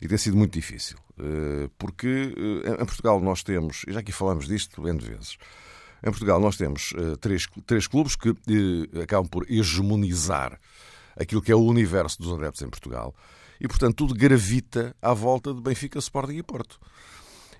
e 0.00 0.06
tem 0.06 0.18
sido 0.18 0.36
muito 0.36 0.52
difícil. 0.52 0.98
Eh, 1.18 1.70
porque 1.78 2.34
em 2.80 2.84
Portugal 2.84 3.18
nós 3.18 3.42
temos, 3.42 3.82
e 3.88 3.92
já 3.92 4.00
aqui 4.00 4.12
falamos 4.12 4.46
disto 4.46 4.86
N 4.86 4.98
vezes, 4.98 5.38
em 6.04 6.10
Portugal 6.10 6.38
nós 6.38 6.56
temos 6.56 6.92
três, 7.20 7.46
três 7.66 7.86
clubes 7.86 8.14
que 8.14 8.34
acabam 9.02 9.26
por 9.26 9.50
hegemonizar 9.50 10.60
aquilo 11.16 11.40
que 11.40 11.50
é 11.50 11.54
o 11.54 11.64
universo 11.64 12.20
dos 12.20 12.32
adeptos 12.32 12.62
em 12.62 12.68
Portugal 12.68 13.14
e, 13.60 13.68
portanto, 13.68 13.96
tudo 13.96 14.14
gravita 14.14 14.94
à 15.00 15.14
volta 15.14 15.54
de 15.54 15.60
Benfica, 15.60 15.98
Sporting 15.98 16.36
e 16.36 16.42
Porto. 16.42 16.78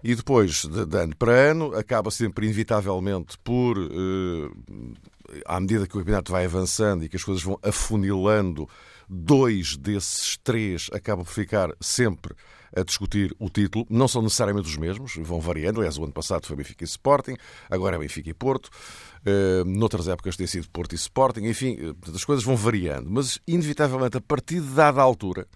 E 0.02 0.14
depois, 0.14 0.66
de, 0.66 0.84
de 0.84 0.98
ano 0.98 1.16
para 1.16 1.32
ano, 1.32 1.74
acaba 1.74 2.10
sempre 2.10 2.44
inevitavelmente 2.44 3.38
por, 3.38 3.78
eh, 3.78 5.40
à 5.46 5.58
medida 5.58 5.86
que 5.86 5.96
o 5.96 6.00
campeonato 6.00 6.30
vai 6.30 6.44
avançando 6.44 7.04
e 7.04 7.08
que 7.08 7.16
as 7.16 7.24
coisas 7.24 7.42
vão 7.42 7.58
afunilando, 7.62 8.68
dois 9.08 9.76
desses 9.76 10.36
três 10.42 10.88
acabam 10.92 11.24
por 11.24 11.32
ficar 11.32 11.70
sempre 11.80 12.34
a 12.76 12.82
discutir 12.82 13.34
o 13.38 13.48
título. 13.48 13.86
Não 13.88 14.08
são 14.08 14.20
necessariamente 14.20 14.68
os 14.68 14.76
mesmos, 14.76 15.14
vão 15.16 15.40
variando. 15.40 15.78
Aliás, 15.78 15.96
o 15.96 16.04
ano 16.04 16.12
passado 16.12 16.46
foi 16.46 16.56
Benfica 16.56 16.82
e 16.82 16.86
Sporting, 16.86 17.36
agora 17.70 17.96
é 17.96 17.98
Benfica 17.98 18.28
e 18.28 18.34
Porto. 18.34 18.68
Uh, 19.26 19.64
noutras 19.64 20.08
épocas 20.08 20.36
tem 20.36 20.46
sido 20.46 20.68
Porto 20.70 20.92
e 20.92 20.96
Sporting. 20.96 21.44
Enfim, 21.44 21.76
uh, 21.76 21.96
as 22.14 22.24
coisas 22.24 22.44
vão 22.44 22.56
variando. 22.56 23.08
Mas, 23.08 23.38
inevitavelmente, 23.46 24.16
a 24.16 24.20
partir 24.20 24.60
de 24.60 24.74
dada 24.74 25.00
altura, 25.00 25.46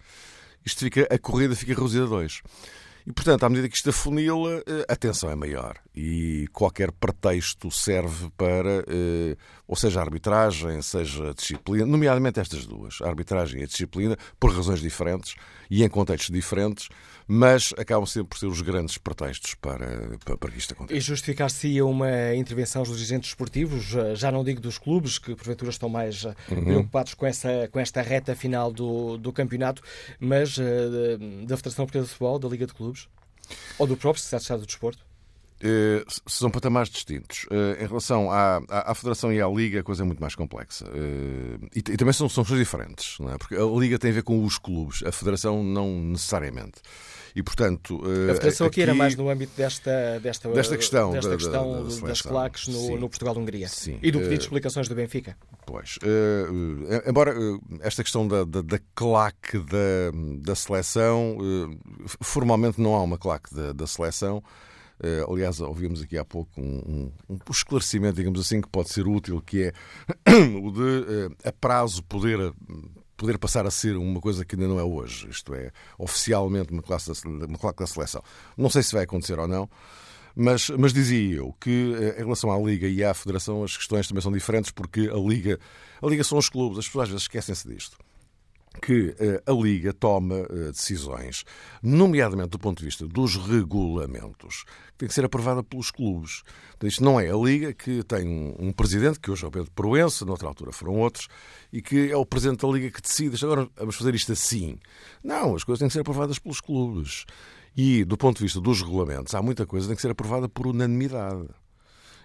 isto 0.64 0.80
fica, 0.84 1.06
a 1.10 1.18
corrida 1.18 1.54
fica 1.56 1.74
reduzida 1.74 2.04
a 2.04 2.08
dois. 2.08 2.40
E, 3.06 3.12
portanto, 3.12 3.44
à 3.44 3.48
medida 3.48 3.68
que 3.68 3.76
isto 3.76 3.88
afunila, 3.88 4.62
eh, 4.66 4.84
a 4.86 4.94
tensão 4.94 5.30
é 5.30 5.34
maior. 5.34 5.78
E 6.00 6.46
qualquer 6.52 6.92
pretexto 6.92 7.72
serve 7.72 8.30
para, 8.36 8.84
eh, 8.86 9.36
ou 9.66 9.74
seja, 9.74 9.98
a 9.98 10.04
arbitragem, 10.04 10.80
seja 10.80 11.30
a 11.30 11.34
disciplina, 11.34 11.84
nomeadamente 11.84 12.38
estas 12.38 12.64
duas, 12.64 13.00
a 13.02 13.08
arbitragem 13.08 13.62
e 13.62 13.64
a 13.64 13.66
disciplina, 13.66 14.16
por 14.38 14.54
razões 14.54 14.80
diferentes 14.80 15.34
e 15.68 15.82
em 15.82 15.88
contextos 15.88 16.30
diferentes, 16.30 16.88
mas 17.26 17.74
acabam 17.76 18.06
sempre 18.06 18.28
por 18.28 18.38
ser 18.38 18.46
os 18.46 18.62
grandes 18.62 18.96
pretextos 18.96 19.54
para, 19.54 20.16
para, 20.24 20.36
para 20.36 20.50
que 20.52 20.58
isto 20.58 20.72
aconteça. 20.72 20.96
E 20.96 21.00
justificar-se 21.00 21.82
uma 21.82 22.32
intervenção 22.36 22.84
dos 22.84 22.96
dirigentes 22.96 23.30
esportivos, 23.30 23.86
já 24.14 24.30
não 24.30 24.44
digo 24.44 24.60
dos 24.60 24.78
clubes, 24.78 25.18
que 25.18 25.34
porventura 25.34 25.72
estão 25.72 25.88
mais 25.88 26.24
eh, 26.24 26.34
uhum. 26.48 26.64
preocupados 26.64 27.14
com, 27.14 27.26
essa, 27.26 27.68
com 27.72 27.80
esta 27.80 28.02
reta 28.02 28.36
final 28.36 28.72
do, 28.72 29.18
do 29.18 29.32
campeonato, 29.32 29.82
mas 30.20 30.58
uh, 30.58 30.62
da 31.44 31.56
Federação 31.56 31.86
Portuguesa 31.86 32.06
de 32.06 32.12
Futebol, 32.12 32.38
da 32.38 32.48
Liga 32.48 32.68
de 32.68 32.72
Clubes? 32.72 33.08
Ou 33.80 33.86
do 33.86 33.96
próprio 33.96 34.22
Secretário 34.22 34.38
de 34.38 34.44
Estado 34.44 34.60
do 34.60 34.66
Desporto? 34.66 35.07
Uh, 35.58 36.06
são 36.26 36.50
patamares 36.50 36.88
distintos. 36.88 37.44
Uh, 37.44 37.82
em 37.82 37.86
relação 37.86 38.30
à, 38.30 38.62
à, 38.68 38.92
à, 38.92 38.94
Federação 38.94 39.32
e 39.32 39.42
à 39.42 39.48
Liga, 39.48 39.80
a 39.80 39.82
coisa 39.82 40.04
é 40.04 40.06
muito 40.06 40.20
mais 40.20 40.36
complexa. 40.36 40.84
Uh, 40.86 41.66
e, 41.74 41.78
e, 41.78 41.96
também 41.96 42.12
são, 42.12 42.28
são 42.28 42.44
coisas 42.44 42.64
diferentes, 42.64 43.18
não 43.18 43.32
é? 43.32 43.38
porque 43.38 43.56
a 43.56 43.64
Liga 43.64 43.98
tem 43.98 44.12
a 44.12 44.14
ver 44.14 44.22
com 44.22 44.44
os 44.44 44.56
clubes, 44.56 45.02
a 45.04 45.10
Federação 45.10 45.64
não 45.64 46.00
necessariamente. 46.00 46.80
E, 47.34 47.42
portanto, 47.42 48.00
a 48.30 48.34
Federação 48.34 48.68
aqui, 48.68 48.80
aqui 48.80 48.82
era 48.82 48.94
mais 48.94 49.14
no 49.16 49.28
âmbito 49.28 49.52
desta, 49.56 50.18
desta, 50.20 50.48
desta 50.48 50.76
questão, 50.76 51.12
desta 51.12 51.30
da, 51.30 51.36
questão 51.36 51.84
da, 51.84 52.00
da 52.00 52.06
das 52.06 52.22
claques 52.22 52.68
no, 52.68 52.96
no 52.96 53.08
Portugal-Hungria 53.08 53.68
e 54.02 54.10
do 54.10 54.18
pedido 54.18 54.38
de 54.38 54.44
explicações 54.44 54.88
do 54.88 54.94
Benfica. 54.94 55.36
Pois, 55.66 55.98
embora 57.06 57.34
esta 57.80 58.02
questão 58.02 58.26
da, 58.26 58.44
da, 58.44 58.62
da 58.62 58.80
claque 58.94 59.58
da, 59.58 60.10
da 60.40 60.56
seleção, 60.56 61.36
formalmente 62.20 62.80
não 62.80 62.94
há 62.94 63.02
uma 63.02 63.18
claque 63.18 63.54
da, 63.54 63.72
da 63.72 63.86
seleção, 63.86 64.42
Uh, 65.00 65.32
aliás, 65.32 65.60
ouvimos 65.60 66.02
aqui 66.02 66.18
há 66.18 66.24
pouco 66.24 66.60
um, 66.60 67.12
um, 67.28 67.34
um, 67.34 67.38
esclarecimento, 67.50 68.16
digamos 68.16 68.40
assim, 68.40 68.60
que 68.60 68.68
pode 68.68 68.90
ser 68.90 69.06
útil, 69.06 69.40
que 69.40 69.64
é 69.64 69.72
o 70.60 70.72
de 70.72 70.80
uh, 70.80 71.36
a 71.44 71.52
prazo 71.52 72.02
poder, 72.02 72.52
poder 73.16 73.38
passar 73.38 73.64
a 73.66 73.70
ser 73.70 73.96
uma 73.96 74.20
coisa 74.20 74.44
que 74.44 74.56
ainda 74.56 74.66
não 74.66 74.78
é 74.78 74.82
hoje, 74.82 75.28
isto 75.28 75.54
é, 75.54 75.70
oficialmente 75.98 76.72
uma 76.72 76.82
classe 76.82 77.10
da, 77.12 77.46
uma 77.46 77.58
classe 77.58 77.78
da 77.78 77.86
seleção. 77.86 78.22
Não 78.56 78.68
sei 78.68 78.82
se 78.82 78.92
vai 78.92 79.04
acontecer 79.04 79.38
ou 79.38 79.46
não. 79.46 79.68
Mas, 80.40 80.70
mas 80.70 80.92
dizia 80.92 81.38
eu 81.38 81.52
que 81.60 81.96
eh, 81.98 82.20
em 82.20 82.22
relação 82.22 82.52
à 82.52 82.56
Liga 82.56 82.86
e 82.86 83.02
à 83.02 83.12
Federação 83.12 83.64
as 83.64 83.76
questões 83.76 84.06
também 84.06 84.22
são 84.22 84.30
diferentes 84.30 84.70
porque 84.70 85.10
a 85.12 85.16
Liga, 85.16 85.58
a 86.00 86.06
Liga 86.06 86.22
são 86.22 86.38
os 86.38 86.48
clubes, 86.48 86.78
as 86.78 86.86
pessoas 86.86 87.04
às 87.04 87.08
vezes 87.08 87.22
esquecem-se 87.24 87.66
disto 87.66 87.98
que 88.78 89.14
eh, 89.18 89.42
a 89.46 89.52
Liga 89.52 89.92
toma 89.92 90.36
eh, 90.36 90.70
decisões, 90.72 91.44
nomeadamente 91.82 92.50
do 92.50 92.58
ponto 92.58 92.78
de 92.78 92.84
vista 92.84 93.06
dos 93.06 93.36
regulamentos, 93.36 94.64
que 94.92 94.98
tem 94.98 95.08
que 95.08 95.14
ser 95.14 95.24
aprovada 95.24 95.62
pelos 95.62 95.90
clubes. 95.90 96.42
Então, 96.76 96.88
isto 96.88 97.02
não 97.02 97.20
é 97.20 97.30
a 97.30 97.36
Liga 97.36 97.72
que 97.74 98.02
tem 98.04 98.56
um, 98.58 98.72
presidente, 98.72 99.20
que 99.20 99.30
hoje 99.30 99.44
é 99.44 99.48
o 99.48 99.50
Pedro 99.50 99.70
Proença, 99.72 100.24
noutra 100.24 100.48
altura 100.48 100.72
foram 100.72 100.94
outros, 101.00 101.28
e 101.72 101.82
que 101.82 102.10
é 102.10 102.16
o 102.16 102.24
presidente 102.24 102.66
da 102.66 102.72
Liga 102.72 102.90
que 102.90 103.02
decide, 103.02 103.44
agora 103.44 103.68
vamos 103.76 103.96
fazer 103.96 104.14
isto 104.14 104.32
assim. 104.32 104.78
Não, 105.22 105.54
as 105.54 105.64
coisas 105.64 105.80
têm 105.80 105.88
que 105.88 105.92
ser 105.92 106.00
aprovadas 106.00 106.38
pelos 106.38 106.60
clubes. 106.60 107.24
E, 107.76 108.04
do 108.04 108.16
ponto 108.16 108.38
de 108.38 108.44
vista 108.44 108.60
dos 108.60 108.82
regulamentos, 108.82 109.34
há 109.34 109.42
muita 109.42 109.64
coisa 109.64 109.86
que 109.86 109.90
tem 109.90 109.96
que 109.96 110.02
ser 110.02 110.10
aprovada 110.10 110.48
por 110.48 110.66
unanimidade. 110.66 111.48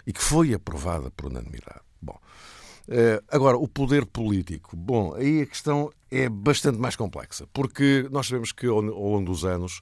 E 0.06 0.12
que 0.12 0.22
foi 0.22 0.54
aprovada 0.54 1.12
por 1.12 1.28
unanimidade. 1.28 1.82
Bom, 2.02 2.20
agora, 3.30 3.58
o 3.58 3.68
poder 3.68 4.06
político. 4.06 4.76
Bom, 4.76 5.14
aí 5.16 5.42
a 5.42 5.46
questão 5.46 5.92
é 6.12 6.28
bastante 6.30 6.78
mais 6.78 6.96
complexa, 6.96 7.48
porque 7.54 8.08
nós 8.12 8.28
sabemos 8.28 8.52
que 8.52 8.68
ao 8.68 8.82
longo 8.82 9.26
dos 9.26 9.46
anos 9.46 9.82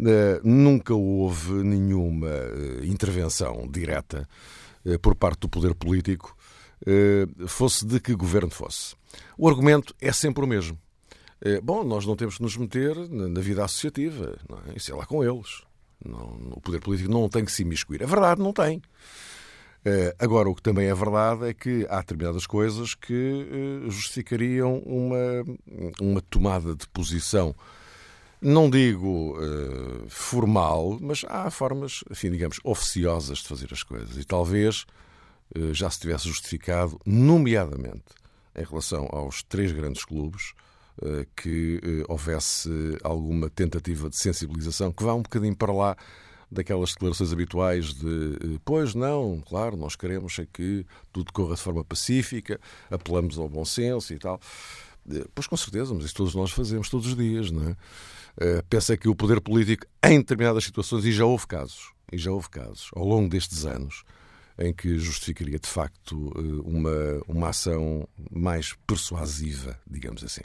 eh, 0.00 0.40
nunca 0.42 0.94
houve 0.94 1.52
nenhuma 1.52 2.28
eh, 2.28 2.84
intervenção 2.84 3.68
direta 3.70 4.28
por 5.02 5.14
parte 5.14 5.40
do 5.40 5.48
poder 5.50 5.74
político, 5.74 6.34
fosse 7.46 7.84
de 7.84 8.00
que 8.00 8.14
governo 8.14 8.48
fosse. 8.48 8.94
O 9.36 9.46
argumento 9.46 9.94
é 10.00 10.10
sempre 10.12 10.42
o 10.42 10.46
mesmo. 10.46 10.78
Bom, 11.62 11.84
nós 11.84 12.06
não 12.06 12.16
temos 12.16 12.38
que 12.38 12.42
nos 12.42 12.56
meter 12.56 12.96
na 13.10 13.40
vida 13.40 13.62
associativa, 13.62 14.38
não 14.48 14.56
é? 14.58 14.76
isso 14.76 14.90
é 14.90 14.94
lá 14.94 15.04
com 15.04 15.22
eles. 15.22 15.62
Não, 16.04 16.52
o 16.52 16.60
poder 16.60 16.80
político 16.80 17.10
não 17.10 17.28
tem 17.28 17.44
que 17.44 17.52
se 17.52 17.62
imiscuir. 17.62 18.02
É 18.02 18.06
verdade, 18.06 18.40
não 18.40 18.52
tem. 18.52 18.80
Eh, 19.84 20.14
agora, 20.18 20.48
o 20.48 20.54
que 20.54 20.62
também 20.62 20.88
é 20.88 20.94
verdade 20.94 21.48
é 21.48 21.54
que 21.54 21.86
há 21.88 22.00
determinadas 22.00 22.46
coisas 22.46 22.94
que 22.94 23.46
eh, 23.86 23.90
justificariam 23.90 24.78
uma, 24.80 25.44
uma 26.00 26.20
tomada 26.20 26.74
de 26.74 26.86
posição, 26.88 27.54
não 28.40 28.70
digo 28.70 29.36
uh, 29.36 30.08
formal, 30.08 30.96
mas 31.00 31.24
há 31.28 31.50
formas, 31.50 32.04
enfim, 32.08 32.30
digamos, 32.30 32.60
oficiosas 32.62 33.38
de 33.38 33.48
fazer 33.48 33.68
as 33.72 33.82
coisas. 33.82 34.16
E 34.16 34.24
talvez 34.24 34.86
uh, 35.56 35.74
já 35.74 35.90
se 35.90 35.98
tivesse 35.98 36.28
justificado, 36.28 37.00
nomeadamente 37.04 38.14
em 38.54 38.62
relação 38.62 39.08
aos 39.10 39.42
três 39.42 39.72
grandes 39.72 40.04
clubes, 40.04 40.52
uh, 41.02 41.26
que 41.34 41.80
houvesse 42.08 42.70
alguma 43.02 43.50
tentativa 43.50 44.08
de 44.08 44.16
sensibilização 44.16 44.92
que 44.92 45.02
vá 45.02 45.14
um 45.14 45.22
bocadinho 45.22 45.56
para 45.56 45.72
lá 45.72 45.96
daquelas 46.50 46.92
declarações 46.92 47.32
habituais 47.32 47.94
de 47.94 48.38
eh, 48.42 48.58
pois 48.64 48.94
não, 48.94 49.40
claro, 49.46 49.76
nós 49.76 49.96
queremos 49.96 50.38
é 50.38 50.46
que 50.52 50.84
tudo 51.12 51.32
corra 51.32 51.54
de 51.54 51.60
forma 51.60 51.84
pacífica, 51.84 52.60
apelamos 52.90 53.38
ao 53.38 53.48
bom 53.48 53.64
senso 53.64 54.12
e 54.14 54.18
tal. 54.18 54.40
Eh, 55.10 55.26
pois 55.34 55.46
com 55.46 55.56
certeza, 55.56 55.94
mas 55.94 56.04
isso 56.04 56.14
todos 56.14 56.34
nós 56.34 56.50
fazemos 56.50 56.88
todos 56.88 57.08
os 57.08 57.16
dias, 57.16 57.50
não 57.50 57.68
é? 57.70 57.76
Eh, 58.40 58.62
pensa 58.68 58.96
que 58.96 59.08
o 59.08 59.14
poder 59.14 59.40
político, 59.40 59.86
em 60.04 60.18
determinadas 60.18 60.64
situações, 60.64 61.04
e 61.04 61.12
já 61.12 61.24
houve 61.24 61.46
casos, 61.46 61.92
e 62.12 62.18
já 62.18 62.30
houve 62.30 62.48
casos, 62.48 62.90
ao 62.94 63.04
longo 63.04 63.28
destes 63.28 63.64
anos, 63.64 64.04
em 64.58 64.72
que 64.72 64.98
justificaria 64.98 65.58
de 65.58 65.68
facto 65.68 66.32
uma, 66.64 67.22
uma 67.28 67.48
ação 67.50 68.08
mais 68.30 68.74
persuasiva, 68.86 69.78
digamos 69.86 70.24
assim. 70.24 70.42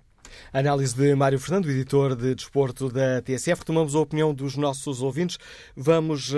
Análise 0.53 0.95
de 0.95 1.15
Mário 1.15 1.39
Fernando, 1.39 1.69
editor 1.69 2.15
de 2.15 2.36
desporto 2.36 2.91
da 2.91 3.21
TSF. 3.21 3.59
Retomamos 3.59 3.95
a 3.95 3.99
opinião 3.99 4.34
dos 4.34 4.57
nossos 4.57 5.01
ouvintes. 5.01 5.38
Vamos 5.75 6.34
uh, 6.34 6.38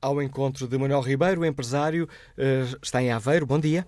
ao 0.00 0.20
encontro 0.22 0.66
de 0.66 0.78
Manuel 0.78 1.00
Ribeiro, 1.00 1.44
empresário, 1.44 2.04
uh, 2.04 2.78
está 2.82 3.02
em 3.02 3.12
Aveiro. 3.12 3.46
Bom 3.46 3.58
dia. 3.58 3.86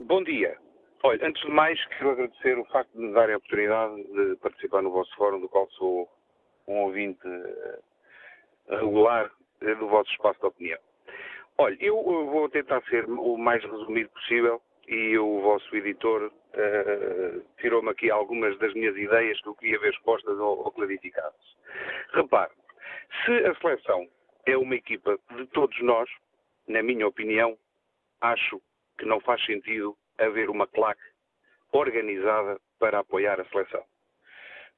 Bom 0.00 0.22
dia. 0.22 0.56
Olha, 1.02 1.26
antes 1.26 1.42
de 1.42 1.50
mais, 1.50 1.78
quero 1.88 2.10
agradecer 2.10 2.58
o 2.58 2.64
facto 2.66 2.90
de 2.92 2.98
me 2.98 3.12
darem 3.12 3.34
a 3.34 3.38
oportunidade 3.38 4.02
de 4.02 4.36
participar 4.36 4.82
no 4.82 4.90
vosso 4.90 5.14
fórum, 5.16 5.40
do 5.40 5.48
qual 5.48 5.68
sou 5.72 6.08
um 6.66 6.76
ouvinte 6.84 7.20
eh, 7.26 7.78
regular 8.80 9.30
do 9.60 9.86
vosso 9.88 10.10
espaço 10.10 10.40
de 10.40 10.46
opinião. 10.46 10.78
Olha, 11.58 11.76
eu 11.80 11.94
vou 12.02 12.48
tentar 12.48 12.82
ser 12.88 13.04
o 13.08 13.36
mais 13.36 13.62
resumido 13.62 14.08
possível 14.10 14.60
e 14.88 15.16
o 15.18 15.40
vosso 15.40 15.76
editor 15.76 16.32
uh, 16.54 17.44
tirou-me 17.58 17.90
aqui 17.90 18.10
algumas 18.10 18.56
das 18.58 18.72
minhas 18.74 18.96
ideias 18.96 19.40
que 19.40 19.48
eu 19.48 19.54
queria 19.54 19.78
ver 19.78 19.92
expostas 19.92 20.38
ou, 20.38 20.64
ou 20.64 20.72
clarificadas. 20.72 21.56
Repare, 22.12 22.52
se 23.24 23.32
a 23.46 23.54
seleção 23.56 24.08
é 24.46 24.56
uma 24.56 24.74
equipa 24.74 25.18
de 25.36 25.46
todos 25.48 25.78
nós, 25.82 26.08
na 26.68 26.82
minha 26.82 27.06
opinião, 27.06 27.58
acho 28.20 28.60
que 28.98 29.04
não 29.04 29.20
faz 29.20 29.44
sentido 29.44 29.96
haver 30.18 30.48
uma 30.48 30.66
claque 30.66 31.02
organizada 31.72 32.58
para 32.78 33.00
apoiar 33.00 33.40
a 33.40 33.44
seleção. 33.46 33.84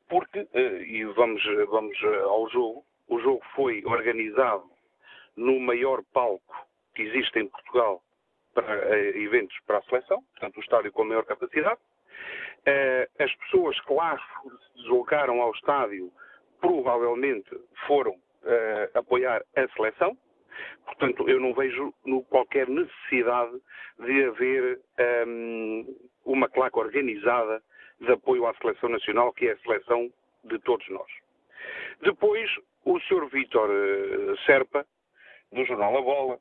Porque, 0.09 0.41
uh, 0.41 0.83
e 0.83 1.05
vamos, 1.05 1.43
vamos 1.69 1.99
ao 2.25 2.49
jogo, 2.51 2.87
o 3.09 3.19
jogo 3.21 3.43
foi 3.55 3.85
organizado 3.85 4.71
no 5.37 5.61
maior 5.61 6.03
palco 6.13 6.67
que 6.95 7.03
existe 7.03 7.39
em 7.39 7.49
Portugal 7.49 8.03
para 8.57 8.89
uh, 8.89 9.19
eventos 9.19 9.55
para 9.67 9.79
a 9.79 9.83
seleção, 9.83 10.23
portanto, 10.33 10.57
o 10.57 10.61
estádio 10.61 10.93
com 10.93 11.05
maior 11.05 11.25
capacidade. 11.27 11.79
Uh, 11.79 13.23
as 13.23 13.33
pessoas 13.37 13.79
que 13.83 13.93
lá 13.93 14.19
se 14.19 14.83
deslocaram 14.83 15.43
ao 15.43 15.53
estádio 15.53 16.11
provavelmente 16.59 17.51
foram 17.87 18.13
uh, 18.13 18.99
apoiar 18.99 19.43
a 19.55 19.69
seleção. 19.75 20.17
Portanto, 20.87 21.29
eu 21.29 21.39
não 21.39 21.53
vejo 21.53 21.93
qualquer 22.31 22.67
necessidade 22.67 23.61
de 23.99 24.25
haver 24.25 24.81
um, 25.27 25.85
ehm, 25.85 25.97
uma 26.25 26.49
claque 26.49 26.79
organizada 26.79 27.63
de 28.01 28.11
apoio 28.11 28.47
à 28.47 28.55
seleção 28.55 28.89
nacional, 28.89 29.35
que 29.35 29.49
é 29.49 29.53
a 29.53 29.59
seleção 29.59 30.11
de 30.45 30.59
todos 30.61 30.89
nós. 30.89 31.11
Depois, 32.01 32.51
o 32.87 32.99
Sr. 33.01 33.27
Vítor 33.27 33.69
Serpa, 34.47 34.87
do 35.53 35.63
jornal 35.67 35.99
A 35.99 36.01
Bola, 36.01 36.39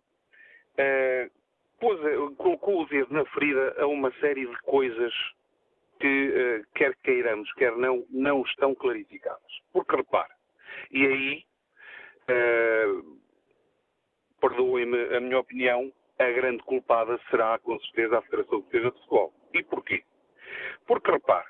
pôs, 1.80 2.00
colocou 2.38 2.82
o 2.82 2.86
dedo 2.86 3.14
na 3.14 3.26
ferida 3.26 3.76
a 3.80 3.88
uma 3.88 4.12
série 4.20 4.46
de 4.46 4.58
coisas 4.62 5.14
que, 6.00 6.30
uh, 6.30 6.68
quer 6.76 6.96
queiramos, 7.04 7.52
quer 7.54 7.76
não, 7.78 8.06
não 8.10 8.42
estão 8.44 8.76
clarificadas. 8.76 9.62
Porque 9.72 9.96
repare, 9.96 10.34
e 10.92 11.06
aí, 11.06 11.46
uh, 12.30 13.20
perdoem-me 14.40 15.16
a 15.16 15.20
minha 15.20 15.40
opinião, 15.40 15.92
a 16.20 16.32
grande 16.32 16.64
culpada 16.64 17.20
será, 17.30 17.58
com 17.60 17.80
certeza, 17.80 18.18
a 18.18 18.22
Federação 18.22 18.60
de 18.60 18.66
Defesa 18.66 18.92
de 18.92 18.98
Futebol. 19.00 19.34
E 19.54 19.64
porquê? 19.64 20.04
Porque, 20.86 21.12
repare, 21.12 21.48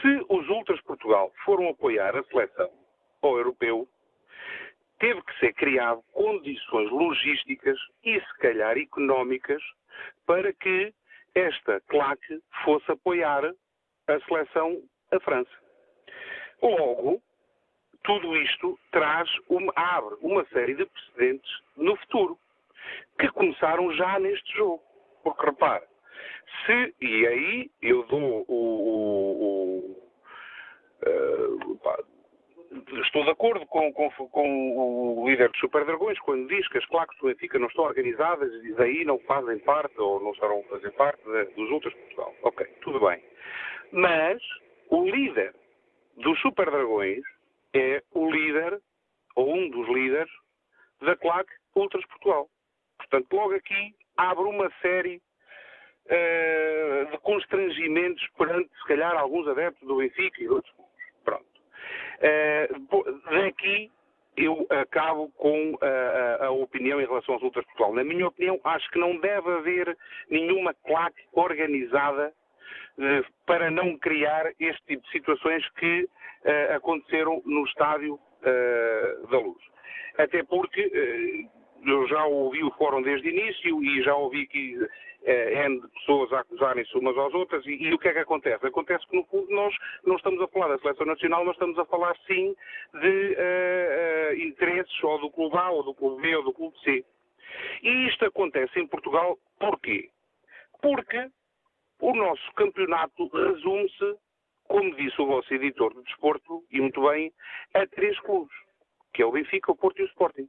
se 0.00 0.24
os 0.28 0.48
Ultras 0.48 0.80
Portugal 0.82 1.32
foram 1.44 1.68
apoiar 1.68 2.16
a 2.16 2.22
seleção 2.24 2.70
ao 3.22 3.36
europeu, 3.36 3.88
teve 5.02 5.20
que 5.22 5.38
ser 5.40 5.52
criado 5.54 6.00
condições 6.12 6.88
logísticas 6.92 7.76
e, 8.04 8.20
se 8.20 8.38
calhar, 8.38 8.78
económicas 8.78 9.60
para 10.24 10.52
que 10.52 10.94
esta 11.34 11.80
claque 11.88 12.40
fosse 12.64 12.88
apoiar 12.92 13.44
a 14.06 14.20
seleção 14.20 14.80
a 15.10 15.18
França. 15.18 15.50
Logo, 16.62 17.20
tudo 18.04 18.36
isto 18.36 18.78
traz 18.92 19.28
uma, 19.48 19.72
abre 19.74 20.14
uma 20.20 20.44
série 20.46 20.76
de 20.76 20.86
precedentes 20.86 21.50
no 21.76 21.96
futuro, 21.96 22.38
que 23.18 23.28
começaram 23.30 23.92
já 23.94 24.20
neste 24.20 24.56
jogo. 24.56 24.84
Porque 25.24 25.46
repare, 25.46 25.84
se, 26.64 26.94
e 27.00 27.26
aí 27.26 27.70
eu 27.82 28.04
dou 28.06 28.44
o, 28.46 28.54
o, 28.54 29.96
o 31.02 31.70
uh, 31.72 32.11
estou 33.04 33.24
de 33.24 33.30
acordo 33.30 33.66
com, 33.66 33.92
com, 33.92 34.10
com, 34.10 35.18
o 35.18 35.28
líder 35.28 35.50
dos 35.50 35.60
Super 35.60 35.84
Dragões 35.84 36.18
quando 36.20 36.48
diz 36.48 36.66
que 36.68 36.78
as 36.78 36.86
claques 36.86 37.18
do 37.18 37.28
Benfica 37.28 37.58
não 37.58 37.66
estão 37.68 37.84
organizadas 37.84 38.52
e 38.64 38.72
daí 38.74 39.04
não 39.04 39.18
fazem 39.20 39.58
parte 39.60 39.98
ou 40.00 40.20
não 40.20 40.32
estarão 40.32 40.60
a 40.60 40.70
fazer 40.70 40.90
parte 40.92 41.22
dos 41.54 41.70
outros 41.70 41.92
Portugal. 41.94 42.34
Ok, 42.42 42.66
tudo 42.80 43.00
bem. 43.00 43.22
Mas 43.92 44.42
o 44.88 45.04
líder 45.04 45.54
dos 46.16 46.40
Super 46.40 46.70
Dragões 46.70 47.22
é 47.74 48.02
o 48.12 48.30
líder, 48.30 48.80
ou 49.36 49.54
um 49.54 49.68
dos 49.68 49.88
líderes, 49.88 50.30
da 51.00 51.16
claque 51.16 51.52
Ultras 51.74 52.04
Portugal. 52.06 52.48
Portanto, 52.96 53.26
logo 53.32 53.54
aqui 53.54 53.94
abre 54.16 54.44
uma 54.44 54.70
série 54.80 55.20
uh, 56.06 57.10
de 57.10 57.18
constrangimentos 57.18 58.26
perante, 58.36 58.70
se 58.78 58.84
calhar, 58.86 59.14
alguns 59.16 59.48
adeptos 59.48 59.86
do 59.86 59.96
Benfica 59.96 60.42
e 60.42 60.48
outros 60.48 60.72
daqui 63.30 63.90
eu 64.36 64.66
acabo 64.70 65.28
com 65.36 65.76
a, 65.82 66.44
a, 66.44 66.46
a, 66.46 66.50
opinião 66.50 67.00
em 67.00 67.06
relação 67.06 67.34
aos 67.34 67.42
Ultras 67.42 67.66
Portugal. 67.66 67.92
Na 67.92 68.02
minha 68.02 68.26
opinião, 68.26 68.58
acho 68.64 68.90
que 68.90 68.98
não 68.98 69.18
deve 69.18 69.50
haver 69.50 69.96
nenhuma 70.30 70.72
claque 70.86 71.22
organizada 71.32 72.32
uh, 72.98 73.32
para 73.44 73.70
não 73.70 73.98
criar 73.98 74.50
este 74.58 74.82
tipo 74.86 75.02
de 75.04 75.10
situações 75.10 75.68
que 75.72 76.08
aconteceram 76.74 77.40
no 77.46 77.64
estádio 77.66 78.18
da 79.30 79.38
Luz. 79.38 79.62
Até 80.18 80.42
porque 80.42 81.48
eu 81.84 82.06
já 82.08 82.24
ouvi 82.24 82.62
o 82.62 82.70
fórum 82.72 83.02
desde 83.02 83.28
o 83.28 83.30
início 83.30 83.82
e 83.82 84.02
já 84.02 84.14
ouvi 84.14 84.46
que 84.46 84.76
de 85.24 85.88
pessoas 85.94 86.32
a 86.32 86.40
acusarem-se 86.40 86.96
umas 86.98 87.16
às 87.16 87.32
outras, 87.32 87.64
e, 87.66 87.70
e, 87.70 87.94
o 87.94 87.98
que 87.98 88.08
é 88.08 88.12
que 88.12 88.18
acontece? 88.18 88.66
Acontece 88.66 89.06
que, 89.06 89.16
no 89.16 89.24
fundo, 89.24 89.50
nós 89.50 89.74
não 90.04 90.16
estamos 90.16 90.40
a 90.42 90.48
falar 90.48 90.68
da 90.68 90.78
seleção 90.78 91.06
nacional, 91.06 91.44
nós 91.44 91.54
estamos 91.54 91.78
a 91.78 91.84
falar, 91.84 92.16
sim, 92.26 92.54
de 93.00 93.36
uh, 93.36 94.32
uh, 94.32 94.34
interesses 94.40 95.04
ou 95.04 95.20
do 95.20 95.30
clube 95.30 95.56
A, 95.56 95.70
ou 95.70 95.82
do 95.82 95.94
clube 95.94 96.22
B, 96.22 96.36
ou 96.36 96.42
do 96.42 96.52
clube 96.52 96.76
C. 96.80 97.04
E 97.82 98.08
isto 98.08 98.24
acontece 98.24 98.78
em 98.80 98.86
Portugal 98.86 99.38
porquê? 99.58 100.10
Porque 100.80 101.30
o 102.00 102.14
nosso 102.14 102.52
campeonato 102.54 103.28
resume-se, 103.28 104.16
como 104.66 104.94
disse 104.96 105.20
o 105.20 105.26
vosso 105.26 105.52
editor 105.54 105.94
de 105.94 106.02
desporto, 106.02 106.64
e 106.70 106.80
muito 106.80 107.00
bem, 107.08 107.32
a 107.74 107.86
três 107.86 108.18
clubes, 108.20 108.54
que 109.12 109.22
é 109.22 109.26
o 109.26 109.32
Benfica, 109.32 109.70
o 109.70 109.76
Porto 109.76 110.00
e 110.00 110.02
o 110.02 110.06
Sporting. 110.06 110.48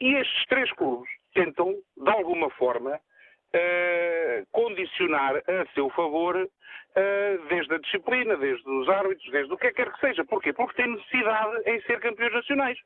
E 0.00 0.14
estes 0.14 0.46
três 0.46 0.70
clubes 0.72 1.08
tentam, 1.34 1.74
de 1.96 2.10
alguma 2.10 2.50
forma, 2.50 2.94
uh, 2.94 4.46
condicionar 4.52 5.36
a 5.36 5.66
seu 5.74 5.88
favor 5.90 6.36
uh, 6.36 7.48
desde 7.48 7.74
a 7.74 7.78
disciplina, 7.78 8.36
desde 8.36 8.68
os 8.68 8.88
árbitros, 8.88 9.30
desde 9.30 9.52
o 9.52 9.56
que 9.56 9.72
quer 9.72 9.92
que 9.92 10.00
seja. 10.00 10.24
Porquê? 10.24 10.52
Porque 10.52 10.82
tem 10.82 10.92
necessidade 10.92 11.62
em 11.66 11.80
ser 11.82 12.00
campeões 12.00 12.32
nacionais. 12.32 12.78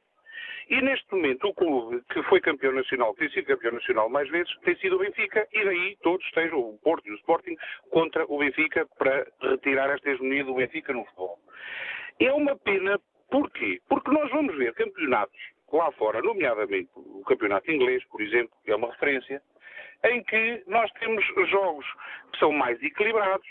E 0.71 0.83
neste 0.83 1.11
momento 1.15 1.49
o 1.49 1.55
clube 1.55 2.03
que 2.13 2.23
foi 2.25 2.41
campeão 2.41 2.73
nacional, 2.73 3.15
que 3.15 3.21
tem 3.21 3.31
sido 3.31 3.47
campeão 3.47 3.73
nacional 3.73 4.11
mais 4.11 4.29
vezes, 4.29 4.55
tem 4.65 4.77
sido 4.77 4.97
o 4.97 4.99
Benfica, 4.99 5.47
e 5.51 5.65
daí 5.65 5.97
todos 6.03 6.25
estejam, 6.27 6.59
o 6.59 6.79
Porto 6.85 7.09
e 7.09 7.13
o 7.13 7.15
Sporting, 7.17 7.57
contra 7.91 8.27
o 8.27 8.39
Benfica 8.39 8.87
para 8.99 9.27
retirar 9.41 9.89
esta 9.91 10.11
hegemonia 10.11 10.45
do 10.45 10.55
Benfica 10.55 10.93
no 10.93 11.05
futebol. 11.07 11.39
É 12.21 12.31
uma 12.35 12.55
pena, 12.55 13.01
porquê? 13.31 13.81
Porque 13.89 14.11
nós 14.11 14.31
vamos 14.31 14.55
ver 14.59 14.75
campeonatos 14.75 15.41
lá 15.73 15.91
fora, 15.93 16.23
nomeadamente 16.23 16.91
o 16.97 17.23
campeonato 17.25 17.71
inglês, 17.71 18.03
por 18.05 18.21
exemplo, 18.21 18.57
que 18.65 18.71
é 18.71 18.77
uma 18.77 18.91
referência, 18.91 19.43
em 20.05 20.23
que 20.23 20.63
nós 20.67 20.91
temos 20.93 21.25
jogos 21.51 21.87
que 22.33 22.39
são 22.39 22.53
mais 22.53 22.83
equilibrados, 22.83 23.47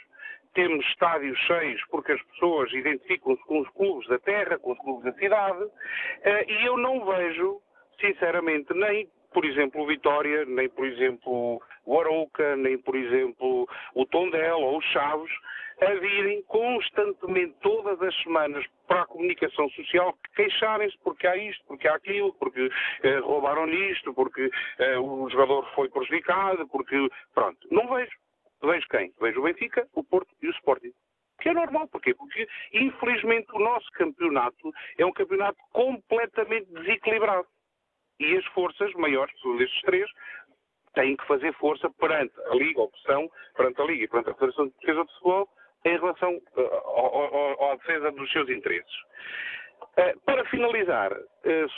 temos 0.53 0.85
estádios 0.87 1.37
cheios 1.39 1.81
porque 1.91 2.13
as 2.13 2.21
pessoas 2.23 2.71
identificam-se 2.73 3.43
com 3.43 3.59
os 3.59 3.69
clubes 3.69 4.07
da 4.07 4.17
terra, 4.17 4.57
com 4.57 4.71
os 4.71 4.79
clubes 4.79 5.03
da 5.03 5.19
cidade, 5.19 5.65
eh, 6.23 6.45
e 6.47 6.65
eu 6.65 6.77
não 6.77 7.05
vejo, 7.05 7.61
sinceramente, 7.99 8.73
nem, 8.73 9.07
por 9.33 9.45
exemplo, 9.45 9.83
o 9.83 9.87
Vitória, 9.87 10.45
nem, 10.45 10.67
por 10.69 10.85
exemplo, 10.87 11.61
o 11.85 11.99
Arouca, 11.99 12.55
nem, 12.55 12.77
por 12.77 12.95
exemplo, 12.95 13.67
o 13.93 14.05
Tondela 14.05 14.57
ou 14.57 14.77
o 14.77 14.81
Chaves, 14.81 15.31
a 15.81 15.93
virem 15.95 16.41
constantemente, 16.43 17.55
todas 17.61 18.01
as 18.01 18.15
semanas, 18.23 18.65
para 18.87 19.01
a 19.01 19.05
comunicação 19.05 19.69
social, 19.69 20.17
queixarem-se 20.35 20.97
porque 20.99 21.27
há 21.27 21.37
isto, 21.37 21.63
porque 21.65 21.87
há 21.87 21.95
aquilo, 21.95 22.33
porque 22.33 22.69
eh, 23.03 23.19
roubaram-lhe 23.19 23.91
isto, 23.91 24.13
porque 24.13 24.49
eh, 24.79 24.97
o 24.97 25.29
jogador 25.29 25.69
foi 25.75 25.89
prejudicado, 25.89 26.67
porque. 26.67 26.95
Pronto. 27.33 27.67
Não 27.69 27.87
vejo. 27.87 28.17
Vejo 28.63 28.87
quem? 28.89 29.13
Vejo 29.21 29.39
o 29.39 29.43
Benfica, 29.43 29.87
o 29.93 30.03
Porto 30.03 30.33
e 30.41 30.47
o 30.47 30.51
Sporting. 30.51 30.91
Que 31.39 31.49
é 31.49 31.53
normal. 31.53 31.87
Porquê? 31.87 32.15
Porque, 32.15 32.47
infelizmente, 32.73 33.47
o 33.53 33.59
nosso 33.59 33.87
campeonato 33.91 34.73
é 34.97 35.05
um 35.05 35.13
campeonato 35.13 35.59
completamente 35.71 36.71
desequilibrado. 36.71 37.47
E 38.19 38.35
as 38.35 38.45
forças 38.47 38.91
maiores, 38.93 39.33
destes 39.59 39.81
três, 39.81 40.09
têm 40.95 41.15
que 41.15 41.27
fazer 41.27 41.53
força 41.53 41.87
perante 41.91 42.33
a 42.49 42.55
Liga, 42.55 42.79
a 42.79 42.85
opção, 42.85 43.29
perante 43.55 43.79
a 43.79 43.85
Liga 43.85 44.05
e 44.05 44.07
perante 44.07 44.31
a 44.31 44.33
Federação 44.33 44.67
de 44.67 44.73
Defesa 44.79 45.05
de 45.05 45.13
Futebol, 45.13 45.49
em 45.85 45.97
relação 45.97 46.41
à 47.71 47.75
defesa 47.75 48.11
dos 48.11 48.31
seus 48.31 48.49
interesses. 48.49 48.95
Para 50.25 50.45
finalizar, 50.45 51.11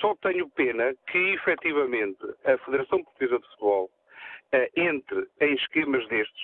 só 0.02 0.16
tenho 0.16 0.50
pena 0.50 0.94
que, 1.08 1.18
efetivamente, 1.34 2.20
a 2.46 2.58
Federação 2.60 3.04
Portuguesa 3.04 3.40
de 3.40 3.48
Futebol 3.48 3.90
entre 4.76 5.28
em 5.42 5.54
esquemas 5.54 6.08
destes, 6.08 6.44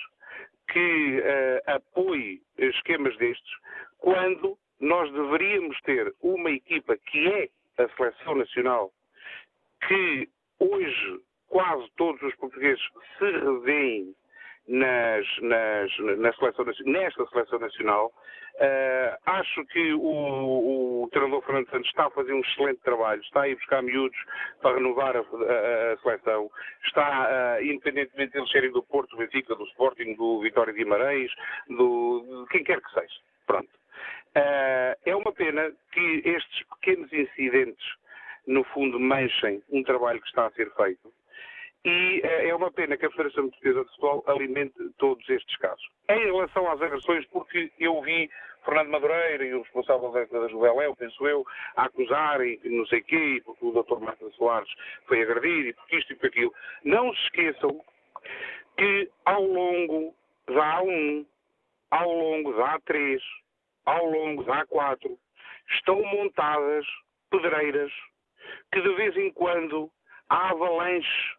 que 0.72 1.22
apoie 1.66 2.40
esquemas 2.58 3.16
destes, 3.18 3.52
quando 3.98 4.56
nós 4.80 5.10
deveríamos 5.12 5.80
ter 5.82 6.14
uma 6.22 6.50
equipa 6.50 6.96
que 6.96 7.28
é 7.28 7.48
a 7.82 7.88
Seleção 7.96 8.36
Nacional, 8.36 8.92
que 9.86 10.28
hoje 10.58 11.20
quase 11.48 11.88
todos 11.96 12.22
os 12.22 12.34
portugueses 12.36 12.82
se 13.18 13.30
revêem 13.30 14.14
nas, 14.68 15.26
nas, 15.42 15.98
na 16.18 16.32
seleção, 16.34 16.64
nesta 16.86 17.26
seleção 17.26 17.58
nacional. 17.58 18.12
Uh, 18.56 19.16
acho 19.26 19.66
que 19.66 19.92
o, 19.92 21.02
o 21.02 21.08
treinador 21.12 21.42
Fernando 21.42 21.68
Santos 21.68 21.88
está 21.88 22.06
a 22.06 22.10
fazer 22.10 22.32
um 22.32 22.40
excelente 22.40 22.80
trabalho, 22.80 23.20
está 23.20 23.42
a 23.42 23.48
ir 23.48 23.54
buscar 23.56 23.82
miúdos 23.82 24.18
para 24.62 24.76
renovar 24.76 25.14
a, 25.14 25.20
a, 25.20 25.92
a 25.92 25.96
seleção, 25.98 26.50
está, 26.86 27.58
uh, 27.58 27.62
independentemente 27.62 28.32
de 28.32 28.38
eles 28.38 28.50
serem 28.50 28.72
do 28.72 28.82
Porto, 28.82 29.10
do 29.10 29.18
Benfica, 29.18 29.54
do 29.54 29.64
Sporting, 29.66 30.14
do 30.14 30.40
Vitória 30.40 30.72
de 30.72 30.78
Guimarães, 30.78 31.30
do, 31.68 32.44
de 32.44 32.48
quem 32.50 32.64
quer 32.64 32.80
que 32.80 32.90
seja. 32.94 33.20
Pronto. 33.46 33.68
Uh, 33.68 34.96
é 35.04 35.14
uma 35.14 35.32
pena 35.32 35.70
que 35.92 36.22
estes 36.24 36.66
pequenos 36.80 37.12
incidentes, 37.12 37.86
no 38.46 38.64
fundo, 38.64 38.98
manchem 38.98 39.62
um 39.70 39.82
trabalho 39.82 40.20
que 40.20 40.28
está 40.28 40.46
a 40.46 40.50
ser 40.52 40.72
feito 40.74 41.12
e 41.86 42.20
é 42.24 42.52
uma 42.52 42.72
pena 42.72 42.96
que 42.96 43.06
a 43.06 43.10
Federação 43.10 43.48
Portuguesa 43.48 43.84
de 43.84 43.90
Futebol 43.90 44.24
alimente 44.26 44.74
todos 44.98 45.28
estes 45.28 45.56
casos. 45.58 45.88
Em 46.08 46.18
relação 46.18 46.68
às 46.68 46.82
agressões, 46.82 47.24
porque 47.26 47.70
eu 47.78 48.02
vi 48.02 48.28
Fernando 48.64 48.88
Madureira 48.88 49.44
e 49.44 49.54
o 49.54 49.62
responsável 49.62 50.10
da 50.10 50.48
Juveléu, 50.48 50.96
penso 50.96 51.28
eu, 51.28 51.46
a 51.76 51.84
acusarem 51.84 52.58
não 52.64 52.84
sei 52.86 53.02
quê, 53.02 53.40
porque 53.44 53.64
o 53.64 53.70
Dr. 53.70 54.00
Marta 54.00 54.28
Soares 54.30 54.68
foi 55.06 55.22
agredido, 55.22 55.68
e 55.68 55.72
porque 55.74 55.98
isto 55.98 56.12
e 56.12 56.16
por 56.16 56.26
aquilo. 56.26 56.52
Não 56.82 57.14
se 57.14 57.22
esqueçam 57.22 57.80
que 58.76 59.08
ao 59.24 59.44
longo 59.44 60.12
da 60.48 60.80
A1, 60.82 61.24
ao 61.92 62.12
longo 62.12 62.52
da 62.54 62.80
A3, 62.80 63.20
ao 63.84 64.06
longo 64.06 64.42
da 64.42 64.66
A4, 64.66 65.16
estão 65.70 66.02
montadas 66.02 66.84
pedreiras 67.30 67.92
que 68.72 68.80
de 68.80 68.92
vez 68.96 69.16
em 69.16 69.30
quando 69.30 69.88
há 70.28 70.50
avalanches 70.50 71.36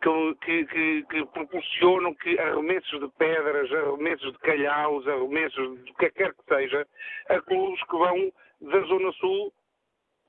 que, 0.00 0.64
que, 0.66 1.04
que, 1.10 1.26
proporcionam 1.26 2.14
que 2.14 2.38
arremessos 2.38 3.00
de 3.00 3.08
pedras, 3.18 3.70
arremessos 3.72 4.32
de 4.32 4.38
calhaus, 4.38 5.06
arremessos 5.06 5.84
de 5.84 5.90
o 5.90 5.94
que 5.94 6.10
quer 6.10 6.32
que 6.34 6.44
seja, 6.48 6.86
a 7.28 7.40
clubes 7.40 7.82
que 7.84 7.96
vão 7.96 8.32
da 8.60 8.80
Zona 8.86 9.12
Sul 9.12 9.52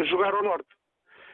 jogar 0.01 0.33
ao 0.33 0.43
Norte. 0.43 0.69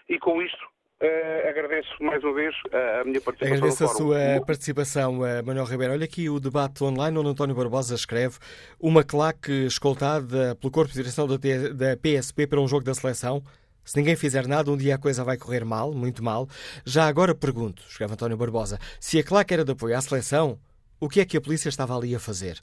E 0.09 0.19
com 0.19 0.41
isto 0.41 0.75
Uh, 1.01 1.49
agradeço 1.49 1.91
mais 1.99 2.23
uma 2.23 2.33
vez 2.33 2.55
a 2.71 3.03
minha 3.03 3.19
participação. 3.19 3.57
Agradeço 3.57 3.83
a 3.83 3.87
sua 3.89 4.45
participação, 4.45 5.19
uh, 5.19 5.45
Manuel 5.45 5.65
Ribeiro. 5.65 5.91
Olha 5.91 6.05
aqui 6.05 6.29
o 6.29 6.39
debate 6.39 6.81
online 6.85 7.17
onde 7.17 7.29
António 7.31 7.53
Barbosa 7.53 7.95
escreve 7.95 8.37
uma 8.79 9.03
claque 9.03 9.51
escoltada 9.65 10.55
pelo 10.55 10.71
corpo 10.71 10.93
de 10.93 10.97
direção 10.97 11.27
da, 11.27 11.35
da 11.35 11.97
PSP 11.97 12.47
para 12.47 12.61
um 12.61 12.67
jogo 12.67 12.85
da 12.85 12.93
seleção. 12.93 13.43
Se 13.85 13.95
ninguém 13.97 14.15
fizer 14.15 14.47
nada, 14.47 14.71
um 14.71 14.75
dia 14.75 14.95
a 14.95 14.97
coisa 14.97 15.23
vai 15.23 15.37
correr 15.37 15.63
mal, 15.63 15.93
muito 15.93 16.23
mal. 16.23 16.49
Já 16.83 17.07
agora 17.07 17.35
pergunto, 17.35 17.83
escreve 17.87 18.13
António 18.13 18.35
Barbosa, 18.35 18.79
se 18.99 19.19
a 19.19 19.23
claque 19.23 19.53
era 19.53 19.63
de 19.63 19.71
apoio 19.71 19.95
à 19.95 20.01
seleção, 20.01 20.59
o 20.99 21.07
que 21.07 21.19
é 21.19 21.25
que 21.25 21.37
a 21.37 21.41
polícia 21.41 21.69
estava 21.69 21.95
ali 21.95 22.15
a 22.15 22.19
fazer? 22.19 22.59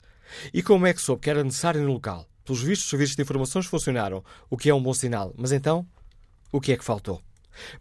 E 0.53 0.61
como 0.61 0.85
é 0.85 0.93
que 0.93 1.01
soube 1.01 1.21
que 1.21 1.29
era 1.29 1.43
necessário 1.43 1.81
no 1.81 1.93
local? 1.93 2.27
Pelos 2.43 2.61
vistos, 2.61 2.85
os 2.85 2.89
serviços 2.89 3.15
de 3.15 3.21
informações 3.21 3.65
funcionaram, 3.65 4.21
o 4.49 4.57
que 4.57 4.69
é 4.69 4.75
um 4.75 4.83
bom 4.83 4.93
sinal. 4.93 5.33
Mas 5.37 5.53
então, 5.53 5.87
o 6.51 6.59
que 6.59 6.73
é 6.73 6.77
que 6.77 6.83
faltou? 6.83 7.21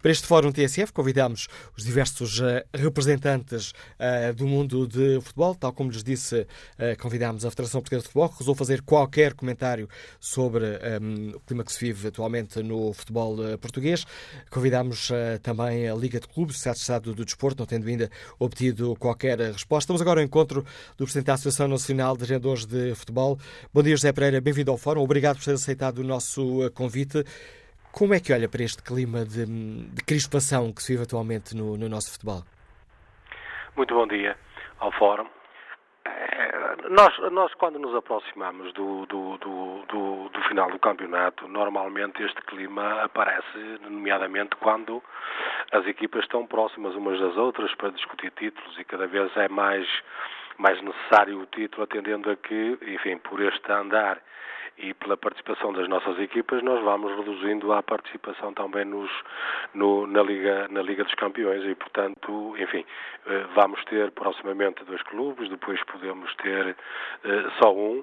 Para 0.00 0.10
este 0.10 0.26
Fórum 0.26 0.52
TSF 0.52 0.92
convidamos 0.92 1.48
os 1.76 1.84
diversos 1.84 2.38
uh, 2.40 2.62
representantes 2.74 3.70
uh, 3.70 4.34
do 4.34 4.46
mundo 4.46 4.86
de 4.86 5.20
futebol. 5.20 5.54
Tal 5.54 5.72
como 5.72 5.90
lhes 5.90 6.02
disse, 6.02 6.40
uh, 6.40 7.00
convidámos 7.00 7.44
a 7.44 7.50
Federação 7.50 7.80
Portuguesa 7.80 8.02
de 8.02 8.08
Futebol, 8.08 8.28
que 8.28 8.38
resolveu 8.38 8.58
fazer 8.58 8.82
qualquer 8.82 9.34
comentário 9.34 9.88
sobre 10.20 10.64
um, 11.00 11.36
o 11.36 11.40
clima 11.40 11.64
que 11.64 11.72
se 11.72 11.80
vive 11.80 12.08
atualmente 12.08 12.62
no 12.62 12.92
futebol 12.92 13.36
português. 13.58 14.04
Convidámos 14.50 15.10
também 15.42 15.88
a 15.88 15.94
Liga 15.94 16.20
de 16.20 16.28
Clubes, 16.28 16.56
Estado 16.56 16.76
Estado 16.76 17.14
do 17.14 17.24
Desporto, 17.24 17.60
não 17.60 17.66
tendo 17.66 17.86
ainda 17.88 18.10
obtido 18.38 18.94
qualquer 18.96 19.38
resposta. 19.38 19.84
Estamos 19.84 20.02
agora 20.02 20.20
ao 20.20 20.24
encontro 20.24 20.64
do 20.96 21.04
Presidente 21.04 21.26
da 21.26 21.34
Associação 21.34 21.68
Nacional 21.68 22.16
de 22.16 22.24
Agendadores 22.24 22.64
de 22.66 22.94
Futebol. 22.94 23.38
Bom 23.72 23.82
dia, 23.82 23.96
José 23.96 24.12
Pereira, 24.12 24.40
bem-vindo 24.40 24.70
ao 24.70 24.78
Fórum. 24.78 25.02
Obrigado 25.02 25.36
por 25.36 25.44
ter 25.44 25.54
aceitado 25.54 25.98
o 25.98 26.04
nosso 26.04 26.70
convite. 26.74 27.24
Como 27.92 28.14
é 28.14 28.20
que 28.20 28.32
olha 28.32 28.48
para 28.48 28.62
este 28.62 28.82
clima 28.82 29.22
de, 29.22 29.44
de 29.44 30.02
crispação 30.02 30.72
que 30.72 30.82
se 30.82 30.92
vive 30.92 31.04
atualmente 31.04 31.54
no, 31.54 31.76
no, 31.76 31.90
nosso 31.90 32.10
futebol? 32.10 32.42
Muito 33.76 33.94
bom 33.94 34.06
dia 34.06 34.34
ao 34.80 34.90
Fórum. 34.92 35.26
É, 36.06 36.88
nós, 36.88 37.14
nós, 37.30 37.52
quando 37.52 37.78
nos 37.78 37.94
aproximamos 37.94 38.72
do, 38.72 39.04
do, 39.04 39.36
do, 39.36 40.28
do, 40.30 40.42
final 40.48 40.70
do 40.70 40.78
campeonato, 40.78 41.46
normalmente 41.46 42.22
este 42.22 42.40
clima 42.42 43.02
aparece, 43.02 43.58
nomeadamente 43.82 44.56
quando 44.56 45.02
as 45.70 45.86
equipas 45.86 46.22
estão 46.22 46.46
próximas 46.46 46.94
umas 46.94 47.20
das 47.20 47.36
outras 47.36 47.74
para 47.74 47.90
discutir 47.90 48.30
títulos 48.30 48.78
e 48.78 48.84
cada 48.84 49.06
vez 49.06 49.30
é 49.36 49.48
mais, 49.48 49.86
mais 50.56 50.80
necessário 50.80 51.40
o 51.40 51.46
título, 51.46 51.82
atendendo 51.82 52.30
a 52.30 52.36
que, 52.36 52.78
enfim, 52.86 53.18
por 53.18 53.38
este 53.42 53.70
andar 53.70 54.18
e 54.78 54.94
pela 54.94 55.16
participação 55.16 55.72
das 55.72 55.88
nossas 55.88 56.18
equipas 56.18 56.62
nós 56.62 56.82
vamos 56.82 57.16
reduzindo 57.16 57.72
a 57.72 57.82
participação 57.82 58.52
também 58.54 58.84
nos, 58.84 59.10
no, 59.74 60.06
na, 60.06 60.22
Liga, 60.22 60.68
na 60.68 60.82
Liga 60.82 61.04
dos 61.04 61.14
Campeões 61.14 61.64
e, 61.64 61.74
portanto, 61.74 62.54
enfim, 62.58 62.84
eh, 63.26 63.44
vamos 63.54 63.82
ter 63.84 64.10
proximamente 64.12 64.84
dois 64.84 65.02
clubes, 65.02 65.48
depois 65.48 65.82
podemos 65.84 66.34
ter 66.36 66.76
eh, 67.24 67.44
só 67.60 67.74
um. 67.74 68.02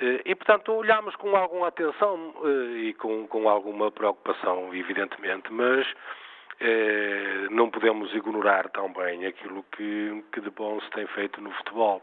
Eh, 0.00 0.22
e, 0.24 0.34
portanto, 0.34 0.72
olhamos 0.72 1.14
com 1.16 1.34
alguma 1.36 1.68
atenção 1.68 2.34
e 2.76 2.94
com, 2.94 3.26
com 3.26 3.48
alguma 3.48 3.90
preocupação, 3.90 4.74
evidentemente, 4.74 5.52
mas 5.52 5.86
eh, 6.64 7.48
não 7.50 7.68
podemos 7.68 8.14
ignorar 8.14 8.68
também 8.68 9.26
aquilo 9.26 9.64
que, 9.72 10.24
que, 10.32 10.40
de 10.40 10.48
bom 10.50 10.80
se 10.80 10.90
tem 10.90 11.04
feito 11.08 11.40
no 11.40 11.50
futebol. 11.50 12.00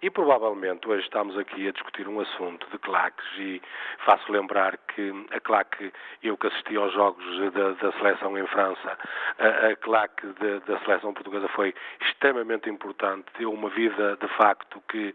E 0.00 0.08
provavelmente 0.08 0.88
hoje 0.88 1.04
estamos 1.04 1.36
aqui 1.36 1.68
a 1.68 1.72
discutir 1.72 2.08
um 2.08 2.18
assunto 2.18 2.66
de 2.70 2.78
claques 2.78 3.26
e 3.36 3.60
faço 4.06 4.32
lembrar 4.32 4.78
que 4.78 5.12
a 5.30 5.38
claque, 5.40 5.92
eu 6.22 6.38
que 6.38 6.46
assisti 6.46 6.74
aos 6.76 6.90
jogos 6.94 7.52
da, 7.52 7.72
da 7.72 7.92
seleção 7.98 8.38
em 8.38 8.46
França, 8.46 8.98
a, 9.38 9.66
a 9.66 9.76
claque 9.76 10.26
de, 10.26 10.60
da 10.60 10.78
seleção 10.80 11.12
portuguesa 11.12 11.48
foi 11.48 11.74
extremamente 12.00 12.70
importante, 12.70 13.26
deu 13.38 13.52
uma 13.52 13.68
vida 13.68 14.16
de 14.16 14.28
facto 14.36 14.82
que 14.88 15.14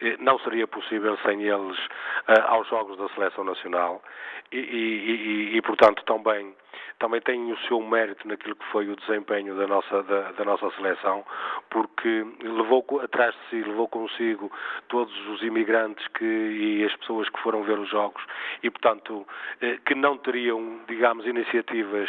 eh, 0.00 0.16
não 0.18 0.36
seria 0.40 0.66
possível 0.66 1.16
sem 1.18 1.42
eles 1.44 1.78
uh, 2.26 2.42
aos 2.48 2.66
Jogos 2.66 2.98
da 2.98 3.08
Seleção 3.10 3.44
Nacional 3.44 4.02
e, 4.50 4.58
e, 4.58 5.52
e, 5.52 5.56
e, 5.56 5.62
portanto, 5.62 6.02
também 6.04 6.56
também 6.98 7.20
tem 7.20 7.52
o 7.52 7.58
seu 7.68 7.80
mérito 7.80 8.26
naquilo 8.26 8.56
que 8.56 8.64
foi 8.66 8.88
o 8.88 8.96
desempenho 8.96 9.54
da 9.56 9.66
nossa, 9.66 10.02
da, 10.02 10.32
da 10.32 10.44
nossa 10.44 10.70
seleção, 10.72 11.24
porque 11.70 12.26
levou 12.42 12.84
atrás 13.02 13.34
de 13.34 13.40
si, 13.50 13.68
levou 13.68 13.88
consigo 13.88 14.50
todos 14.88 15.14
os 15.28 15.42
imigrantes 15.42 16.06
que, 16.08 16.24
e 16.24 16.84
as 16.84 16.94
pessoas 16.96 17.28
que 17.28 17.40
foram 17.40 17.62
ver 17.62 17.78
os 17.78 17.88
jogos 17.88 18.22
e, 18.62 18.70
portanto, 18.70 19.26
eh, 19.60 19.78
que 19.84 19.94
não 19.94 20.16
teriam, 20.18 20.80
digamos, 20.86 21.26
iniciativas 21.26 22.08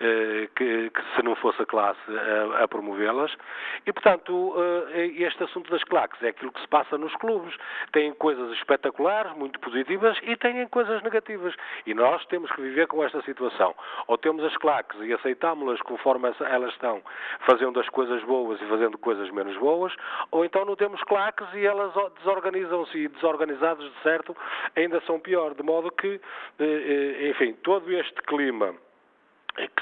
eh, 0.00 0.48
que, 0.54 0.90
que, 0.90 1.16
se 1.16 1.22
não 1.22 1.34
fosse 1.36 1.60
a 1.62 1.66
classe 1.66 2.00
a, 2.08 2.64
a 2.64 2.68
promovê-las. 2.68 3.34
E, 3.86 3.92
portanto, 3.92 4.54
eh, 4.92 5.06
este 5.16 5.42
assunto 5.42 5.70
das 5.70 5.82
claques 5.84 6.22
é 6.22 6.28
aquilo 6.28 6.52
que 6.52 6.60
se 6.60 6.68
passa 6.68 6.96
nos 6.96 7.14
clubes. 7.16 7.54
Tem 7.92 8.12
coisas 8.14 8.52
espetaculares, 8.52 9.32
muito 9.36 9.58
positivas, 9.60 10.16
e 10.22 10.36
têm 10.36 10.66
coisas 10.68 11.02
negativas. 11.02 11.54
E 11.86 11.94
nós 11.94 12.24
temos 12.26 12.50
que 12.52 12.62
viver 12.62 12.86
com 12.86 13.02
esta 13.02 13.20
situação. 13.22 13.74
Ou 14.06 14.16
temos 14.16 14.44
as 14.44 14.56
claques 14.56 14.98
e 15.00 15.12
aceitámo-las 15.12 15.80
conforme 15.82 16.30
elas 16.40 16.72
estão, 16.72 17.02
fazendo 17.40 17.80
as 17.80 17.88
coisas 17.88 18.22
boas 18.24 18.60
e 18.60 18.64
fazendo 18.66 18.98
coisas 18.98 19.30
menos 19.30 19.56
boas, 19.56 19.94
ou 20.30 20.44
então 20.44 20.64
não 20.64 20.76
temos 20.76 21.02
claques 21.04 21.46
e 21.54 21.64
elas 21.64 21.92
desorganizam-se 22.18 22.98
e 22.98 23.08
desorganizados 23.08 23.84
de 23.84 24.02
certo 24.02 24.36
ainda 24.76 25.00
são 25.02 25.18
pior, 25.18 25.54
de 25.54 25.62
modo 25.62 25.90
que, 25.90 26.20
eh, 26.58 26.64
eh, 26.64 27.28
enfim, 27.30 27.54
todo 27.62 27.90
este 27.92 28.20
clima 28.22 28.74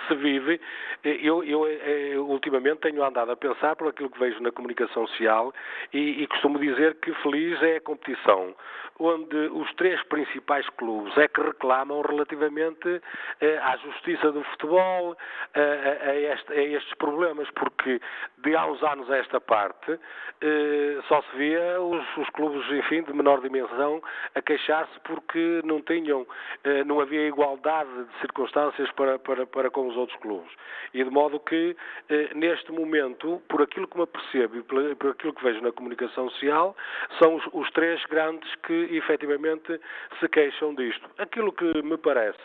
se 0.07 0.15
vive, 0.15 0.61
eh, 1.05 1.19
eu, 1.23 1.43
eu, 1.45 1.66
eu, 1.66 2.27
ultimamente 2.27 2.81
tenho 2.81 3.05
andado 3.05 3.31
a 3.31 3.37
pensar 3.37 3.77
por 3.77 3.89
aquilo 3.89 4.11
que 4.11 4.19
vejo 4.19 4.41
na 4.43 4.51
comunicação 4.51 5.07
social 5.09 5.53
e, 5.93 6.23
e 6.23 6.27
costumo 6.27 6.59
dizer 6.59 6.97
que 6.97 7.12
feliz 7.15 7.62
é 7.62 7.77
a 7.77 7.81
competição 7.81 8.55
onde 8.99 9.37
os 9.37 9.73
três 9.74 10.03
principais 10.05 10.69
clubes 10.70 11.16
é 11.19 11.28
que 11.28 11.41
reclamam 11.41 12.01
relativamente 12.01 13.01
eh, 13.41 13.59
à 13.59 13.77
justiça 13.77 14.33
do 14.33 14.43
futebol, 14.45 15.16
eh, 15.55 15.99
a, 16.03 16.15
este, 16.35 16.53
a, 16.53 16.62
estes 16.62 16.95
problemas, 16.95 17.49
porque 17.51 18.01
de 18.39 18.57
há 18.57 18.66
uns 18.66 18.83
anos 18.83 19.11
a 19.11 19.16
esta 19.19 19.41
parte, 19.41 19.99
eh, 20.41 20.99
só 21.09 21.23
se 21.23 21.37
via 21.37 21.81
os, 21.81 22.16
os, 22.16 22.28
clubes, 22.31 22.70
enfim, 22.70 23.03
de 23.03 23.12
menor 23.12 23.41
dimensão 23.41 24.03
a 24.35 24.43
queixar-se 24.43 24.99
porque 25.01 25.61
não 25.65 25.81
tinham, 25.83 26.27
eh, 26.65 26.85
não 26.85 27.01
havia 27.01 27.28
igualdade 27.28 27.91
de 28.05 28.20
circunstâncias 28.20 28.91
para, 28.93 29.19
para, 29.19 29.47
para 29.47 29.70
com 29.70 29.89
os 29.89 29.95
outros 29.97 30.18
clubes. 30.20 30.51
E 30.94 31.02
de 31.02 31.10
modo 31.10 31.40
que, 31.40 31.77
eh, 32.09 32.31
neste 32.35 32.70
momento, 32.73 33.43
por 33.48 33.62
aquilo 33.62 33.89
que 33.89 33.97
me 33.97 34.05
apercebo 34.05 34.56
e 34.56 34.62
por, 34.62 35.10
aquilo 35.10 35.32
que 35.32 35.44
vejo 35.44 35.60
na 35.60 35.73
comunicação 35.73 36.31
social, 36.31 36.77
são 37.18 37.35
os, 37.35 37.44
os 37.52 37.70
três 37.73 38.02
grandes 38.06 38.55
que 38.66 38.89
efetivamente 38.97 39.81
se 40.20 40.28
queixam 40.28 40.74
disto. 40.74 41.09
Aquilo 41.18 41.52
que 41.52 41.82
me 41.82 41.97
parece 41.97 42.39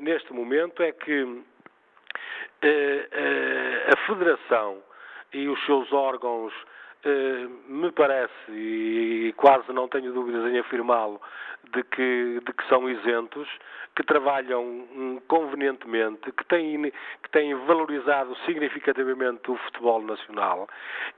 neste 0.00 0.32
momento 0.32 0.82
é 0.82 0.90
que 0.90 1.42
a 2.62 4.06
Federação 4.06 4.82
e 5.32 5.48
os 5.48 5.64
seus 5.64 5.92
órgãos, 5.92 6.52
eh, 7.04 7.46
me 7.68 7.90
parece, 7.92 8.50
e 8.50 9.32
quase 9.36 9.72
não 9.72 9.88
tenho 9.88 10.12
dúvidas 10.12 10.52
em 10.52 10.58
afirmá-lo, 10.58 11.20
de 11.72 11.82
que, 11.84 12.40
de 12.44 12.52
que 12.52 12.68
são 12.68 12.88
isentos, 12.88 13.48
que 13.94 14.04
trabalham 14.04 14.62
hum, 14.64 15.20
convenientemente, 15.28 16.30
que 16.32 16.44
têm, 16.46 16.92
que 17.22 17.30
têm 17.32 17.54
valorizado 17.66 18.36
significativamente 18.46 19.50
o 19.50 19.56
futebol 19.56 20.00
nacional 20.02 20.68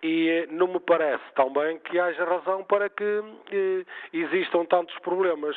e 0.02 0.28
eh, 0.28 0.46
não 0.50 0.66
me 0.66 0.80
parece 0.80 1.22
também 1.34 1.78
que 1.78 1.98
haja 1.98 2.24
razão 2.24 2.64
para 2.64 2.88
que 2.88 3.22
eh, 3.52 3.84
existam 4.12 4.64
tantos 4.64 4.98
problemas. 5.00 5.56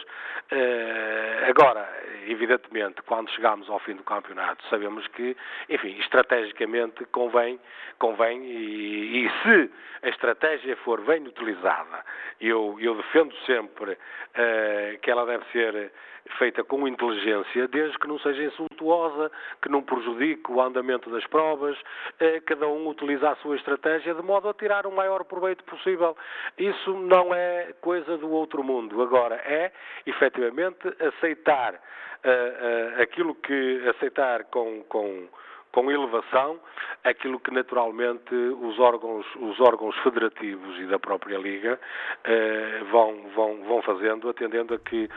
Eh, 0.52 1.48
agora, 1.49 1.88
evidentemente, 2.28 3.02
quando 3.03 3.30
chegamos 3.32 3.70
ao 3.70 3.80
fim 3.80 3.95
do 3.95 4.03
campeonato, 4.03 4.64
sabemos 4.70 5.07
que, 5.07 5.36
enfim, 5.70 5.98
estrategicamente 5.99 7.06
convém, 7.06 7.60
convém 7.98 8.44
e, 8.44 9.26
e 9.26 9.32
se 9.41 9.72
a 10.03 10.10
estratégia 10.10 10.76
for 10.78 11.02
bem 11.02 11.26
utilizada, 11.26 12.06
eu, 12.40 12.78
eu 12.80 12.95
defendo 12.95 13.34
sempre 13.45 13.98
eh, 14.36 14.75
que 15.02 15.12
ela 15.12 15.26
deve 15.26 15.44
ser 15.52 15.92
feita 16.38 16.64
com 16.64 16.88
inteligência, 16.88 17.68
desde 17.68 17.98
que 18.00 18.08
não 18.08 18.18
seja 18.20 18.44
insultuosa, 18.44 19.32
que 19.62 19.70
não 19.70 19.82
prejudique 19.82 20.52
o 20.52 20.62
andamento 20.62 21.10
das 21.10 21.26
provas, 21.28 21.78
eh, 22.20 22.42
cada 22.46 22.68
um 22.68 22.88
utiliza 22.88 23.30
a 23.30 23.36
sua 23.38 23.56
estratégia 23.56 24.14
de 24.14 24.24
modo 24.24 24.50
a 24.50 24.54
tirar 24.54 24.88
o 24.88 24.92
maior 24.92 25.24
proveito 25.24 25.64
possível. 25.66 26.18
Isso 26.58 26.94
não 26.94 27.34
é 27.34 27.74
coisa 27.80 28.18
do 28.18 28.30
outro 28.32 28.64
mundo. 28.64 29.02
Agora, 29.02 29.36
é, 29.36 29.72
efetivamente, 30.06 30.88
aceitar 31.00 31.76
uh, 31.76 33.02
aquilo 33.02 33.36
que 33.36 33.88
aceitar 33.90 34.46
com, 34.46 34.84
com 34.90 35.28
com 35.76 35.92
elevação 35.92 36.58
aquilo 37.04 37.38
que 37.38 37.52
naturalmente 37.52 38.34
os 38.34 38.80
órgãos, 38.80 39.26
os 39.36 39.60
órgãos 39.60 39.94
federativos 40.04 40.80
e 40.80 40.86
da 40.86 40.98
própria 40.98 41.38
Liga 41.38 41.78
eh, 42.24 42.82
vão, 42.90 43.30
vão, 43.36 43.62
vão 43.66 43.82
fazendo, 43.82 44.30
atendendo 44.30 44.74
a 44.74 44.80
que 44.80 45.10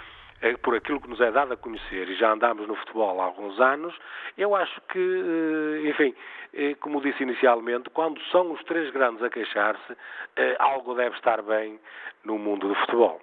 por 0.62 0.74
aquilo 0.74 1.00
que 1.00 1.08
nos 1.08 1.20
é 1.20 1.30
dado 1.30 1.52
a 1.52 1.56
conhecer, 1.56 2.08
e 2.08 2.16
já 2.16 2.32
andamos 2.32 2.66
no 2.68 2.76
futebol 2.76 3.20
há 3.20 3.24
alguns 3.24 3.58
anos, 3.60 3.94
eu 4.36 4.54
acho 4.54 4.80
que, 4.92 4.98
eh, 4.98 5.88
enfim, 5.88 6.14
eh, 6.54 6.74
como 6.80 7.00
disse 7.00 7.22
inicialmente, 7.22 7.90
quando 7.90 8.20
são 8.30 8.52
os 8.52 8.62
três 8.64 8.92
grandes 8.92 9.22
a 9.22 9.30
queixar-se, 9.30 9.96
eh, 10.36 10.56
algo 10.58 10.94
deve 10.94 11.16
estar 11.16 11.42
bem 11.42 11.78
no 12.24 12.38
mundo 12.38 12.68
do 12.68 12.74
futebol. 12.76 13.20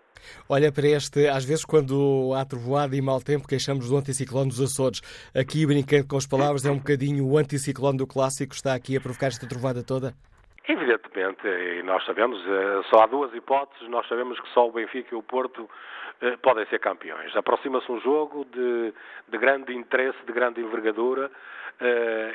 Olha 0.49 0.71
para 0.71 0.87
este, 0.87 1.27
às 1.27 1.45
vezes 1.45 1.65
quando 1.65 2.33
há 2.35 2.45
trovoada 2.45 2.95
e 2.95 3.01
mau 3.01 3.19
tempo, 3.21 3.47
queixamos 3.47 3.89
do 3.89 3.97
anticiclone 3.97 4.49
dos 4.49 4.61
Açores. 4.61 5.01
Aqui, 5.35 5.65
brincando 5.65 6.07
com 6.07 6.17
as 6.17 6.27
palavras, 6.27 6.65
é 6.65 6.71
um 6.71 6.77
bocadinho 6.77 7.25
o 7.25 7.37
anticiclone 7.37 7.97
do 7.97 8.07
clássico, 8.07 8.53
está 8.53 8.73
aqui 8.73 8.97
a 8.97 9.01
provocar 9.01 9.27
esta 9.27 9.47
trovoada 9.47 9.83
toda? 9.83 10.13
Evidentemente, 10.67 11.47
e 11.47 11.83
nós 11.83 12.03
sabemos, 12.05 12.41
só 12.89 13.03
há 13.03 13.05
duas 13.05 13.33
hipóteses, 13.35 13.87
nós 13.87 14.07
sabemos 14.07 14.39
que 14.39 14.49
só 14.49 14.67
o 14.67 14.71
Benfica 14.71 15.13
e 15.13 15.17
o 15.17 15.21
Porto 15.21 15.69
podem 16.41 16.65
ser 16.67 16.79
campeões. 16.79 17.35
Aproxima-se 17.35 17.91
um 17.91 17.99
jogo 17.99 18.45
de, 18.45 18.93
de, 19.27 19.37
grande 19.37 19.75
interesse, 19.75 20.17
de 20.25 20.31
grande 20.31 20.61
envergadura 20.61 21.29
eh, 21.29 21.64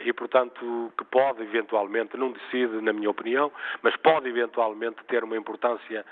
e, 0.04 0.12
portanto, 0.12 0.92
que 0.96 1.04
pode 1.04 1.42
eventualmente, 1.42 2.16
não 2.16 2.32
decide, 2.32 2.80
na 2.80 2.92
minha 2.92 3.10
opinião, 3.10 3.50
mas 3.82 3.96
pode 3.96 4.28
eventualmente 4.28 5.02
ter 5.04 5.24
uma 5.24 5.36
importância 5.36 6.04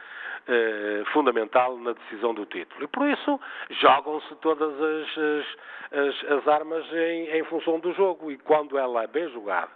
eh, 0.51 1.03
fundamental 1.13 1.77
na 1.77 1.93
decisão 1.93 2.33
do 2.33 2.47
título. 2.47 2.83
E 2.83 2.87
por 2.87 3.07
isso 3.07 3.39
jogam-se 3.69 4.35
todas 4.37 4.73
as, 4.81 5.19
as, 5.19 5.47
as, 5.93 6.33
as 6.39 6.49
armas 6.49 6.91
em, 6.91 7.37
em, 7.37 7.45
função 7.45 7.79
do 7.79 7.93
jogo. 7.93 8.31
E 8.31 8.39
quando 8.39 8.79
ela 8.79 9.03
é 9.03 9.07
bem 9.07 9.29
jogada, 9.29 9.71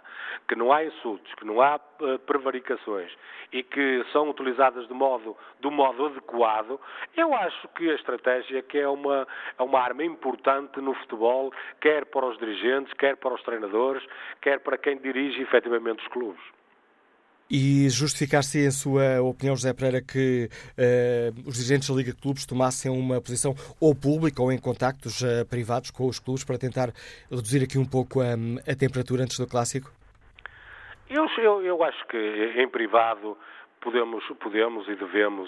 que 0.47 0.55
não 0.55 0.73
há 0.73 0.83
insultos, 0.83 1.31
que 1.35 1.45
não 1.45 1.61
há 1.61 1.75
uh, 1.75 2.17
prevaricações 2.25 3.11
e 3.51 3.61
que 3.61 4.03
são 4.11 4.27
utilizadas 4.31 4.87
de 4.87 4.95
modo, 4.95 5.37
do 5.59 5.69
modo 5.69 6.07
adequado, 6.07 6.81
eu 7.15 7.35
acho 7.35 7.67
que 7.75 7.91
a 7.91 7.93
estratégia 7.93 8.63
que 8.63 8.79
é 8.79 8.87
uma, 8.87 9.27
é 9.59 9.61
uma 9.61 9.79
arma 9.79 10.03
importante 10.03 10.81
no 10.81 10.95
futebol, 10.95 11.53
quer 11.81 12.05
para 12.05 12.25
os 12.25 12.37
dirigentes, 12.39 12.91
quer 12.93 13.15
para 13.17 13.35
os 13.35 13.42
treinadores, 13.43 14.03
quer 14.41 14.59
para 14.59 14.77
quem 14.77 14.97
dirige 14.97 15.41
efetivamente 15.41 16.01
os 16.01 16.07
clubes. 16.07 16.41
E 17.49 17.87
justificar-se, 17.89 18.65
em 18.65 18.71
sua 18.71 19.21
opinião, 19.21 19.55
José 19.55 19.73
Pereira, 19.73 20.01
que 20.01 20.49
uh, 20.49 21.47
os 21.47 21.55
dirigentes 21.55 21.89
da 21.89 21.95
Liga 21.95 22.11
de 22.11 22.19
Clubes 22.19 22.45
tomassem 22.45 22.91
uma 22.91 23.21
posição 23.21 23.53
ou 23.79 23.93
pública 23.93 24.41
ou 24.41 24.51
em 24.51 24.59
contactos 24.59 25.21
uh, 25.21 25.45
privados 25.47 25.91
com 25.91 26.07
os 26.07 26.19
clubes 26.19 26.43
para 26.43 26.57
tentar 26.57 26.91
reduzir 27.29 27.63
aqui 27.63 27.77
um 27.77 27.85
pouco 27.85 28.23
um, 28.23 28.57
a 28.67 28.75
temperatura 28.75 29.23
antes 29.23 29.37
do 29.37 29.45
clássico? 29.45 29.91
Eu, 31.09 31.27
eu, 31.37 31.61
eu, 31.61 31.83
acho 31.83 32.07
que 32.07 32.17
em 32.57 32.67
privado 32.67 33.37
podemos, 33.81 34.23
podemos 34.39 34.87
e 34.87 34.95
devemos 34.95 35.47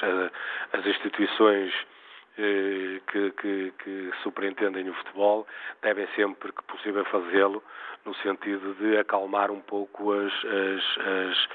as, 0.00 0.80
as 0.80 0.86
instituições 0.86 1.74
eh, 1.74 1.86
que, 2.34 3.30
que, 3.32 3.72
que, 3.82 4.10
superintendem 4.22 4.88
o 4.88 4.94
futebol 4.94 5.46
devem 5.82 6.06
sempre 6.16 6.52
que 6.52 6.62
possível 6.64 7.04
fazê-lo 7.06 7.62
no 8.04 8.14
sentido 8.16 8.74
de 8.74 8.96
acalmar 8.98 9.50
um 9.50 9.60
pouco 9.60 10.12
as, 10.12 10.32
as, 10.44 10.98
as, 10.98 11.48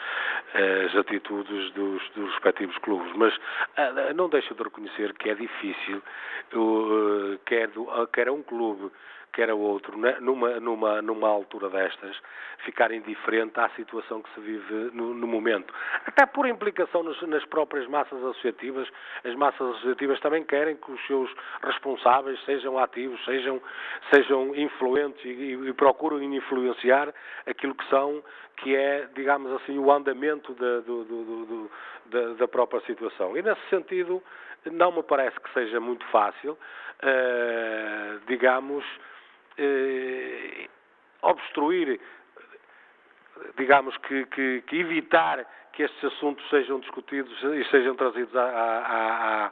as 0.85 0.95
atitudes 0.95 1.71
dos, 1.73 2.09
dos, 2.11 2.31
respectivos 2.31 2.77
clubes. 2.77 3.11
Mas 3.15 3.37
ah, 3.75 4.13
não 4.13 4.29
deixo 4.29 4.53
de 4.53 4.63
reconhecer 4.63 5.13
que 5.13 5.29
é 5.29 5.35
difícil, 5.35 6.01
uh, 6.53 7.37
quer, 7.45 7.67
do, 7.69 8.07
quer 8.13 8.29
um 8.29 8.43
clube 8.43 8.91
quer 9.33 9.49
a 9.49 9.55
outro, 9.55 9.97
né, 9.97 10.17
numa, 10.19 10.59
numa, 10.59 11.01
numa 11.01 11.27
altura 11.29 11.69
destas, 11.69 12.19
ficar 12.65 12.91
indiferente 12.91 13.59
à 13.59 13.69
situação 13.69 14.21
que 14.21 14.33
se 14.33 14.39
vive 14.39 14.73
no, 14.93 15.13
no 15.13 15.27
momento. 15.27 15.73
Até 16.05 16.25
por 16.25 16.47
implicação 16.47 17.03
nos, 17.03 17.21
nas 17.23 17.45
próprias 17.45 17.87
massas 17.87 18.17
associativas, 18.23 18.87
as 19.23 19.35
massas 19.35 19.61
associativas 19.75 20.19
também 20.21 20.43
querem 20.43 20.75
que 20.75 20.91
os 20.91 21.05
seus 21.05 21.29
responsáveis 21.61 22.43
sejam 22.45 22.79
ativos, 22.79 23.23
sejam, 23.25 23.61
sejam 24.11 24.55
influentes 24.55 25.23
e, 25.23 25.29
e, 25.29 25.69
e 25.69 25.73
procurem 25.73 26.35
influenciar 26.35 27.13
aquilo 27.45 27.75
que 27.75 27.87
são, 27.89 28.23
que 28.57 28.75
é, 28.75 29.07
digamos 29.13 29.51
assim, 29.61 29.77
o 29.77 29.91
andamento 29.91 30.53
da, 30.55 30.79
do, 30.79 31.03
do, 31.03 31.23
do, 31.23 31.71
da, 32.05 32.33
da 32.33 32.47
própria 32.47 32.81
situação. 32.81 33.37
E 33.37 33.41
nesse 33.41 33.61
sentido, 33.69 34.21
não 34.65 34.91
me 34.91 35.03
parece 35.03 35.39
que 35.39 35.53
seja 35.53 35.79
muito 35.79 36.05
fácil, 36.07 36.53
uh, 36.53 38.19
digamos, 38.27 38.83
eh, 39.57 40.67
obstruir, 41.21 41.99
digamos 43.57 43.97
que, 43.99 44.25
que, 44.27 44.63
que, 44.67 44.79
evitar 44.79 45.45
que 45.73 45.84
estes 45.84 46.03
assuntos 46.05 46.47
sejam 46.49 46.79
discutidos 46.79 47.38
e 47.43 47.63
sejam 47.65 47.95
trazidos 47.95 48.35
a, 48.35 48.41
a, 48.41 49.51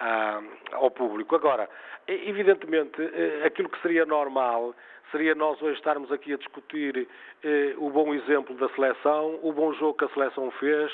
a, 0.00 0.42
ao 0.72 0.90
público. 0.90 1.34
Agora, 1.36 1.68
evidentemente, 2.06 3.00
eh, 3.02 3.42
aquilo 3.44 3.68
que 3.68 3.80
seria 3.82 4.06
normal 4.06 4.74
seria 5.12 5.34
nós 5.34 5.60
hoje 5.62 5.76
estarmos 5.76 6.10
aqui 6.10 6.32
a 6.32 6.36
discutir 6.36 7.08
eh, 7.42 7.74
o 7.78 7.90
bom 7.90 8.14
exemplo 8.14 8.54
da 8.56 8.68
seleção, 8.70 9.38
o 9.42 9.52
bom 9.52 9.72
jogo 9.74 9.98
que 9.98 10.04
a 10.04 10.08
seleção 10.08 10.50
fez, 10.52 10.92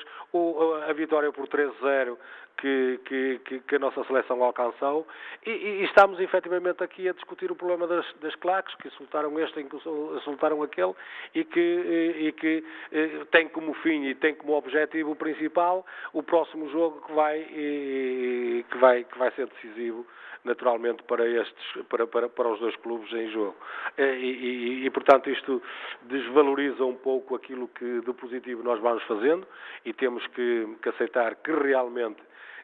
a 0.88 0.92
vitória 0.92 1.32
por 1.32 1.48
3-0 1.48 2.16
que, 2.56 3.00
que, 3.44 3.60
que, 3.60 3.76
a 3.76 3.78
nossa 3.78 4.04
seleção 4.04 4.42
alcançou. 4.42 5.06
E, 5.44 5.50
e, 5.50 5.84
estamos 5.84 6.20
efetivamente 6.20 6.82
aqui 6.82 7.08
a 7.08 7.12
discutir 7.12 7.50
o 7.50 7.56
problema 7.56 7.86
das, 7.86 8.06
das 8.20 8.34
claques 8.36 8.74
que 8.76 8.88
insultaram 8.88 9.38
este, 9.40 9.60
insultaram 9.60 10.62
aquele 10.62 10.94
e 11.34 11.44
que, 11.44 11.60
e, 11.60 12.28
e 12.28 12.32
que 12.32 12.64
eh, 12.92 13.24
tem 13.30 13.48
como 13.48 13.74
fim 13.74 14.04
e 14.04 14.14
tem 14.14 14.34
como 14.34 14.54
objetivo 14.54 15.14
principal 15.16 15.84
o 16.12 16.22
próximo 16.22 16.68
jogo 16.70 17.00
que 17.06 17.12
vai, 17.12 17.38
e, 17.40 18.64
que 18.70 18.78
vai, 18.78 19.04
que 19.04 19.18
vai 19.18 19.30
ser 19.32 19.46
decisivo 19.46 20.06
naturalmente 20.44 21.02
para 21.04 21.26
estes 21.26 21.84
para, 21.88 22.06
para, 22.06 22.28
para 22.28 22.48
os 22.48 22.58
dois 22.60 22.74
clubes 22.76 23.12
em 23.12 23.30
jogo 23.30 23.56
eh, 23.96 24.16
e, 24.16 24.30
e, 24.30 24.86
e, 24.86 24.90
portanto 24.90 25.30
isto 25.30 25.62
desvaloriza 26.02 26.84
um 26.84 26.96
pouco 26.96 27.34
aquilo 27.36 27.68
que 27.68 28.00
de 28.00 28.12
positivo 28.12 28.62
nós 28.62 28.80
vamos 28.80 29.02
fazendo 29.04 29.46
e 29.84 29.92
temos 29.92 30.26
que, 30.28 30.76
que 30.82 30.88
aceitar 30.88 31.36
que 31.36 31.52
realmente 31.52 32.22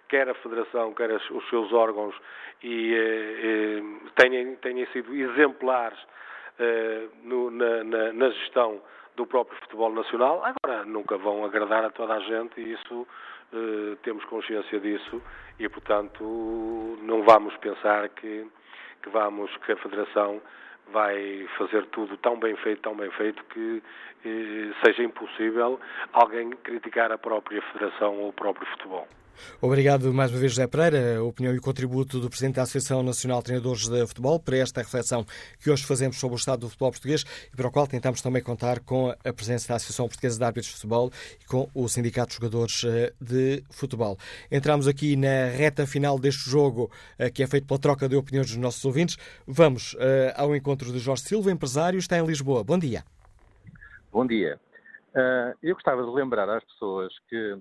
quer 0.09 0.29
a 0.29 0.35
Federação, 0.35 0.95
quer 0.95 1.11
os 1.13 1.49
seus 1.49 1.73
órgãos, 1.73 2.15
e 2.63 2.95
eh, 2.95 3.41
eh, 3.43 3.83
tenham, 4.17 4.57
tenham 4.57 4.87
sido 4.89 5.15
exemplares 5.15 5.99
eh, 6.59 7.07
no, 7.23 7.51
na, 7.51 7.85
na, 7.85 8.13
na, 8.13 8.31
gestão 8.31 8.81
do 9.15 9.27
próprio 9.27 9.59
futebol 9.61 9.93
nacional. 9.93 10.43
Agora, 10.45 10.85
nunca 10.85 11.17
vão 11.17 11.45
agradar 11.45 11.85
a 11.85 11.91
toda 11.91 12.15
a 12.15 12.21
gente 12.21 12.61
e 12.61 12.73
isso 12.73 13.07
eh, 13.53 13.97
temos 14.03 14.25
consciência 14.27 14.79
disso 14.81 15.23
e, 15.59 15.69
portanto, 15.69 16.99
não 17.03 17.23
vamos 17.23 17.57
pensar 17.57 18.09
que, 18.11 18.47
que 19.03 19.09
vamos 19.09 19.55
que 19.59 19.73
a 19.73 19.77
Federação 19.77 20.41
vai 20.93 21.47
fazer 21.57 21.87
tudo 21.87 22.17
tão 22.19 22.39
bem 22.39 22.57
feito, 22.57 22.83
tão 22.83 22.97
bem 22.97 23.11
feito 23.13 23.43
que 23.45 23.83
eh, 24.25 24.73
seja 24.85 25.03
impossível 25.03 25.81
alguém 26.13 26.51
criticar 26.63 27.11
a 27.13 27.19
própria 27.19 27.63
Federação 27.73 28.19
ou 28.19 28.29
o 28.29 28.33
próprio 28.33 28.67
futebol. 28.69 29.07
Obrigado 29.61 30.13
mais 30.13 30.31
uma 30.31 30.39
vez, 30.39 30.53
José 30.53 30.67
Pereira. 30.67 31.19
A 31.19 31.23
opinião 31.23 31.55
e 31.55 31.59
o 31.59 31.61
contributo 31.61 32.21
do 32.21 32.29
Presidente 32.29 32.57
da 32.57 32.63
Associação 32.63 33.03
Nacional 33.03 33.39
de 33.39 33.45
Treinadores 33.45 33.89
de 33.89 34.07
Futebol 34.07 34.39
para 34.39 34.57
esta 34.57 34.81
reflexão 34.81 35.25
que 35.61 35.71
hoje 35.71 35.85
fazemos 35.85 36.19
sobre 36.19 36.37
o 36.37 36.39
estado 36.39 36.61
do 36.61 36.69
futebol 36.69 36.91
português 36.91 37.25
e 37.53 37.57
para 37.57 37.69
o 37.69 37.71
qual 37.71 37.87
tentamos 37.87 38.23
também 38.23 38.43
contar 38.43 38.81
com 38.81 39.11
a 39.11 39.33
presença 39.33 39.69
da 39.69 39.77
Associação 39.77 40.07
Portuguesa 40.07 40.39
de 40.39 40.45
Árbitros 40.45 40.69
de 40.69 40.75
Futebol 40.75 41.11
e 41.41 41.45
com 41.45 41.69
o 41.75 41.89
Sindicato 41.89 42.29
de 42.29 42.35
Jogadores 42.37 42.85
eh, 42.85 43.13
de 43.21 43.63
Futebol. 43.71 44.17
Entramos 44.51 44.87
aqui 44.87 45.17
na 45.17 45.47
reta 45.47 45.87
final 45.87 46.19
deste 46.19 46.49
jogo 46.49 46.91
eh, 47.19 47.31
que 47.31 47.43
é 47.43 47.47
feito 47.47 47.67
pela 47.67 47.81
troca 47.81 48.09
de 48.09 48.17
opiniões 48.17 48.49
dos 48.49 48.57
nossos 48.57 48.85
ouvintes. 48.85 49.17
Vamos 49.47 49.95
uh, 49.95 49.99
ao 50.37 50.55
encontro 50.55 50.93
de 50.93 50.99
Jorge 50.99 51.23
Silva, 51.23 51.51
empresário, 51.51 51.99
está 51.99 52.19
em 52.19 52.25
Lisboa. 52.25 52.63
Bom 52.65 52.79
dia. 52.79 53.05
Bom 54.13 54.27
dia. 54.27 54.59
Eu 55.63 55.75
gostava 55.75 56.03
de 56.05 56.11
lembrar 56.11 56.49
às 56.49 56.63
pessoas 56.65 57.13
que 57.29 57.59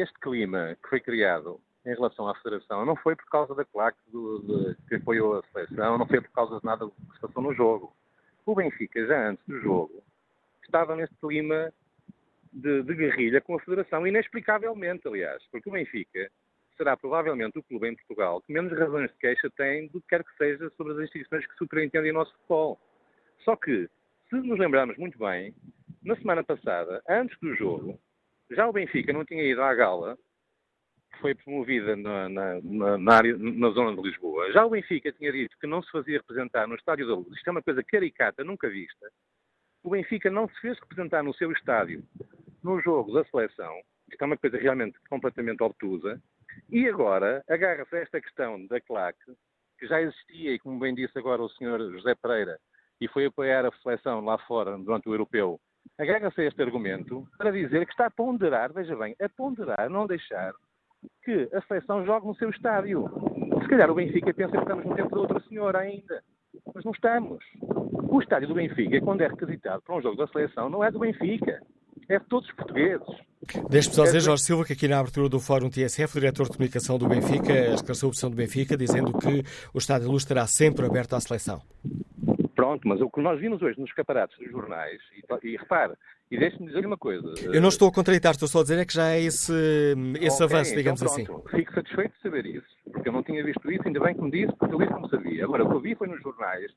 este 0.00 0.18
clima 0.20 0.76
que 0.82 0.88
foi 0.88 1.00
criado 1.00 1.60
em 1.84 1.94
relação 1.94 2.28
à 2.28 2.34
Federação 2.36 2.84
não 2.84 2.96
foi 2.96 3.16
por 3.16 3.26
causa 3.26 3.54
da 3.54 3.64
claque 3.64 3.98
do, 4.10 4.38
de, 4.40 4.76
que 4.88 4.94
apoiou 4.96 5.38
a 5.38 5.42
seleção, 5.52 5.98
não 5.98 6.06
foi 6.06 6.20
por 6.20 6.30
causa 6.30 6.58
de 6.58 6.64
nada 6.64 6.88
que 6.88 7.14
se 7.14 7.20
passou 7.20 7.42
no 7.42 7.54
jogo. 7.54 7.94
O 8.46 8.54
Benfica, 8.54 9.04
já 9.06 9.28
antes 9.28 9.44
do 9.46 9.60
jogo, 9.60 10.02
estava 10.64 10.96
neste 10.96 11.14
clima 11.16 11.72
de, 12.52 12.82
de 12.82 12.94
guerrilha 12.94 13.40
com 13.40 13.56
a 13.56 13.60
Federação, 13.60 14.06
inexplicavelmente, 14.06 15.06
aliás, 15.06 15.42
porque 15.50 15.68
o 15.68 15.72
Benfica 15.72 16.30
será 16.76 16.96
provavelmente 16.96 17.58
o 17.58 17.62
clube 17.62 17.88
em 17.88 17.96
Portugal 17.96 18.40
que 18.42 18.52
menos 18.52 18.76
razões 18.76 19.10
de 19.10 19.18
queixa 19.18 19.50
tem 19.50 19.88
do 19.88 20.00
que 20.00 20.08
quer 20.08 20.24
que 20.24 20.36
seja 20.36 20.70
sobre 20.70 20.94
as 20.94 21.00
instituições 21.00 21.46
que 21.46 21.54
superintendem 21.56 22.10
o 22.10 22.14
nosso 22.14 22.32
futebol. 22.32 22.80
Só 23.44 23.56
que, 23.56 23.88
se 24.28 24.36
nos 24.36 24.58
lembrarmos 24.58 24.96
muito 24.96 25.18
bem, 25.18 25.54
na 26.02 26.16
semana 26.16 26.42
passada, 26.42 27.02
antes 27.08 27.38
do 27.40 27.54
jogo, 27.54 27.98
já 28.54 28.68
o 28.68 28.72
Benfica 28.72 29.12
não 29.12 29.24
tinha 29.24 29.42
ido 29.42 29.62
à 29.62 29.74
gala, 29.74 30.16
que 31.12 31.20
foi 31.20 31.34
promovida 31.34 31.96
na, 31.96 32.28
na, 32.28 32.98
na, 32.98 33.14
área, 33.14 33.36
na 33.36 33.70
zona 33.70 33.94
de 33.94 34.02
Lisboa. 34.02 34.52
Já 34.52 34.64
o 34.64 34.70
Benfica 34.70 35.12
tinha 35.12 35.32
dito 35.32 35.56
que 35.58 35.66
não 35.66 35.82
se 35.82 35.90
fazia 35.90 36.18
representar 36.18 36.66
no 36.66 36.74
Estádio 36.74 37.06
da 37.06 37.14
Luz. 37.14 37.32
Isto 37.36 37.48
é 37.48 37.50
uma 37.50 37.62
coisa 37.62 37.82
caricata, 37.82 38.44
nunca 38.44 38.68
vista. 38.68 39.10
O 39.82 39.90
Benfica 39.90 40.30
não 40.30 40.48
se 40.48 40.60
fez 40.60 40.78
representar 40.78 41.22
no 41.22 41.34
seu 41.34 41.50
estádio 41.52 42.04
no 42.62 42.80
jogo 42.80 43.12
da 43.12 43.24
seleção. 43.24 43.80
Isto 44.10 44.22
é 44.22 44.26
uma 44.26 44.36
coisa 44.36 44.56
realmente 44.56 44.98
completamente 45.08 45.62
obtusa. 45.62 46.20
E 46.70 46.88
agora 46.88 47.42
agarra-se 47.48 47.96
a 47.96 47.98
esta 48.00 48.20
questão 48.20 48.66
da 48.66 48.80
claque, 48.80 49.32
que 49.78 49.86
já 49.86 50.00
existia, 50.00 50.52
e 50.52 50.58
como 50.58 50.78
bem 50.78 50.94
disse 50.94 51.18
agora 51.18 51.42
o 51.42 51.48
Sr. 51.48 51.90
José 51.92 52.14
Pereira, 52.14 52.58
e 53.00 53.08
foi 53.08 53.26
apoiar 53.26 53.66
a 53.66 53.72
seleção 53.82 54.24
lá 54.24 54.38
fora 54.38 54.78
durante 54.78 55.08
o 55.08 55.14
europeu 55.14 55.60
agarra-se 55.98 56.40
a 56.40 56.44
este 56.44 56.62
argumento 56.62 57.26
para 57.38 57.50
dizer 57.50 57.84
que 57.86 57.92
está 57.92 58.06
a 58.06 58.10
ponderar, 58.10 58.72
veja 58.72 58.96
bem, 58.96 59.14
a 59.20 59.28
ponderar, 59.28 59.88
não 59.88 60.06
deixar 60.06 60.52
que 61.24 61.48
a 61.52 61.60
seleção 61.62 62.04
jogue 62.04 62.26
no 62.26 62.34
seu 62.36 62.50
estádio. 62.50 63.08
Se 63.62 63.68
calhar 63.68 63.90
o 63.90 63.94
Benfica 63.94 64.32
pensa 64.34 64.52
que 64.52 64.58
estamos 64.58 64.84
no 64.84 64.94
tempo 64.94 65.10
de 65.10 65.18
outra 65.18 65.40
senhora 65.48 65.78
ainda. 65.78 66.22
Mas 66.74 66.84
não 66.84 66.92
estamos. 66.92 67.42
O 68.08 68.20
estádio 68.20 68.48
do 68.48 68.54
Benfica, 68.54 69.00
quando 69.00 69.22
é 69.22 69.28
requisitado 69.28 69.82
para 69.82 69.96
um 69.96 70.02
jogo 70.02 70.16
da 70.16 70.26
seleção, 70.28 70.68
não 70.68 70.84
é 70.84 70.90
do 70.90 70.98
Benfica. 70.98 71.60
É 72.08 72.18
de 72.18 72.26
todos 72.26 72.48
os 72.48 72.54
portugueses. 72.54 73.06
Deixe-me 73.70 73.94
só 73.94 74.02
dizer, 74.04 74.20
Jorge 74.20 74.42
Silva, 74.42 74.64
que 74.64 74.72
aqui 74.72 74.88
na 74.88 74.98
abertura 74.98 75.28
do 75.28 75.40
Fórum 75.40 75.70
TSF, 75.70 76.16
o 76.16 76.20
diretor 76.20 76.44
de 76.44 76.56
comunicação 76.56 76.98
do 76.98 77.08
Benfica 77.08 77.52
esclareceu 77.74 78.08
a 78.08 78.10
opção 78.10 78.28
do 78.28 78.36
Benfica, 78.36 78.76
dizendo 78.76 79.16
que 79.18 79.42
o 79.72 79.78
Estádio 79.78 80.10
Luz 80.10 80.22
estará 80.22 80.46
sempre 80.46 80.84
aberto 80.84 81.14
à 81.14 81.20
seleção. 81.20 81.62
Pronto, 82.62 82.86
mas 82.86 83.00
o 83.00 83.10
que 83.10 83.20
nós 83.20 83.40
vimos 83.40 83.60
hoje 83.60 83.76
nos 83.80 83.90
escaparates 83.90 84.38
dos 84.38 84.48
jornais, 84.48 85.00
e, 85.16 85.48
e 85.48 85.56
repare, 85.56 85.94
e 86.30 86.38
deixe-me 86.38 86.68
dizer 86.68 86.86
uma 86.86 86.96
coisa. 86.96 87.26
Eu 87.52 87.60
não 87.60 87.68
estou 87.68 87.88
a 87.88 87.92
contraritar, 87.92 88.30
estou 88.30 88.46
só 88.46 88.60
a 88.60 88.62
dizer 88.62 88.78
é 88.78 88.84
que 88.84 88.94
já 88.94 89.08
é 89.08 89.20
esse, 89.20 89.52
esse 90.20 90.44
okay, 90.44 90.56
avanço, 90.56 90.76
digamos 90.76 91.02
então 91.02 91.12
assim. 91.12 91.56
Fico 91.56 91.74
satisfeito 91.74 92.14
de 92.14 92.22
saber 92.22 92.46
isso, 92.46 92.68
porque 92.92 93.08
eu 93.08 93.12
não 93.12 93.24
tinha 93.24 93.42
visto 93.42 93.68
isso, 93.68 93.82
ainda 93.84 93.98
bem 93.98 94.14
que 94.14 94.22
me 94.22 94.30
disse, 94.30 94.56
porque 94.56 94.76
eu 94.76 94.80
isso 94.80 94.92
não 94.92 95.08
sabia. 95.08 95.42
Agora, 95.42 95.64
o 95.64 95.70
que 95.70 95.74
eu 95.74 95.80
vi 95.80 95.96
foi 95.96 96.06
nos 96.06 96.22
jornais 96.22 96.70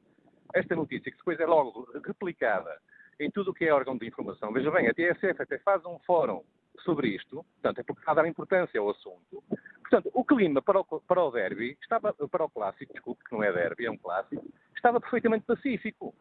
esta 0.56 0.76
notícia, 0.76 1.12
que 1.12 1.18
depois 1.20 1.40
é 1.40 1.46
logo 1.46 1.88
replicada 2.04 2.76
em 3.20 3.30
tudo 3.30 3.52
o 3.52 3.54
que 3.54 3.66
é 3.66 3.72
órgão 3.72 3.96
de 3.96 4.08
informação. 4.08 4.52
Veja 4.52 4.72
bem, 4.72 4.88
a 4.88 4.94
TSF 4.96 5.40
até 5.40 5.60
faz 5.60 5.86
um 5.86 6.00
fórum 6.00 6.42
sobre 6.84 7.10
isto, 7.10 7.46
portanto, 7.62 7.78
é 7.78 7.84
porque 7.84 8.02
está 8.02 8.14
a 8.14 8.16
dar 8.16 8.28
importância 8.28 8.80
ao 8.80 8.90
assunto. 8.90 9.44
Portanto, 9.82 10.10
o 10.16 10.26
clima 10.26 10.64
para 10.64 10.80
o, 10.80 10.84
para 10.84 11.24
o 11.24 11.30
derby, 11.30 11.78
estava, 11.80 12.12
para 12.12 12.44
o 12.44 12.50
clássico, 12.50 12.92
desculpe, 12.92 13.24
que 13.24 13.36
não 13.36 13.44
é 13.44 13.54
derby, 13.54 13.86
é 13.86 13.92
um 13.92 13.98
clássico, 13.98 14.44
estava 14.76 15.00
perfeitamente 15.00 15.46
pacífico. 15.46 16.14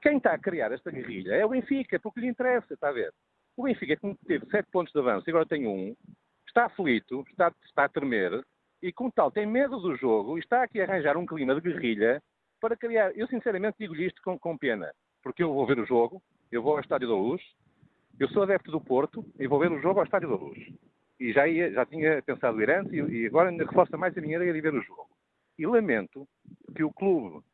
Quem 0.00 0.18
está 0.18 0.32
a 0.32 0.38
criar 0.38 0.72
esta 0.72 0.90
guerrilha 0.90 1.34
é 1.34 1.44
o 1.44 1.50
Benfica, 1.50 1.98
porque 1.98 2.20
lhe 2.20 2.28
interessa, 2.28 2.74
está 2.74 2.88
a 2.88 2.92
ver? 2.92 3.12
O 3.56 3.64
Benfica, 3.64 3.96
que 3.96 4.14
teve 4.26 4.46
sete 4.46 4.70
pontos 4.70 4.92
de 4.92 4.98
avanço 4.98 5.28
e 5.28 5.30
agora 5.30 5.46
tem 5.46 5.66
um, 5.66 5.96
está 6.46 6.66
aflito, 6.66 7.24
está, 7.30 7.52
está 7.64 7.84
a 7.84 7.88
tremer, 7.88 8.44
e 8.80 8.92
como 8.92 9.10
tal 9.10 9.30
tem 9.30 9.46
medo 9.46 9.80
do 9.80 9.96
jogo 9.96 10.36
e 10.36 10.40
está 10.40 10.62
aqui 10.62 10.80
a 10.80 10.84
arranjar 10.84 11.16
um 11.16 11.26
clima 11.26 11.54
de 11.54 11.60
guerrilha 11.60 12.22
para 12.60 12.76
criar. 12.76 13.16
Eu 13.16 13.26
sinceramente 13.26 13.76
digo-lhe 13.78 14.06
isto 14.06 14.22
com, 14.22 14.38
com 14.38 14.56
pena, 14.56 14.92
porque 15.22 15.42
eu 15.42 15.52
vou 15.52 15.66
ver 15.66 15.78
o 15.80 15.86
jogo, 15.86 16.22
eu 16.52 16.62
vou 16.62 16.74
ao 16.74 16.80
Estádio 16.80 17.08
da 17.08 17.14
Luz, 17.14 17.42
eu 18.18 18.28
sou 18.28 18.44
adepto 18.44 18.70
do 18.70 18.80
Porto 18.80 19.24
e 19.38 19.46
vou 19.48 19.58
ver 19.58 19.72
o 19.72 19.80
jogo 19.80 19.98
ao 19.98 20.04
Estádio 20.04 20.28
da 20.28 20.36
Luz 20.36 20.58
e 21.20 21.32
já, 21.32 21.46
ia, 21.48 21.70
já 21.72 21.84
tinha 21.84 22.22
pensado 22.22 22.62
ir 22.62 22.70
antes 22.70 22.92
e, 22.92 22.96
e 22.96 23.26
agora 23.26 23.50
reforça 23.50 23.96
mais 23.96 24.16
a 24.16 24.20
minha 24.20 24.36
ideia 24.36 24.52
de 24.52 24.60
ver 24.60 24.74
o 24.74 24.82
jogo. 24.82 25.08
E 25.58 25.66
lamento 25.66 26.26
que 26.74 26.84
o 26.84 26.92
clube 26.92 27.44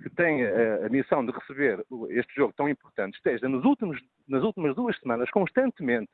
que 0.00 0.10
tem 0.10 0.44
a, 0.44 0.86
a, 0.86 0.88
missão 0.88 1.24
de 1.24 1.32
receber 1.32 1.84
este 2.10 2.34
jogo 2.34 2.54
tão 2.56 2.68
importante 2.68 3.16
esteja 3.16 3.48
nos 3.48 3.64
últimos, 3.64 4.00
nas 4.26 4.42
últimas 4.42 4.74
duas 4.74 4.98
semanas 4.98 5.30
constantemente 5.30 6.10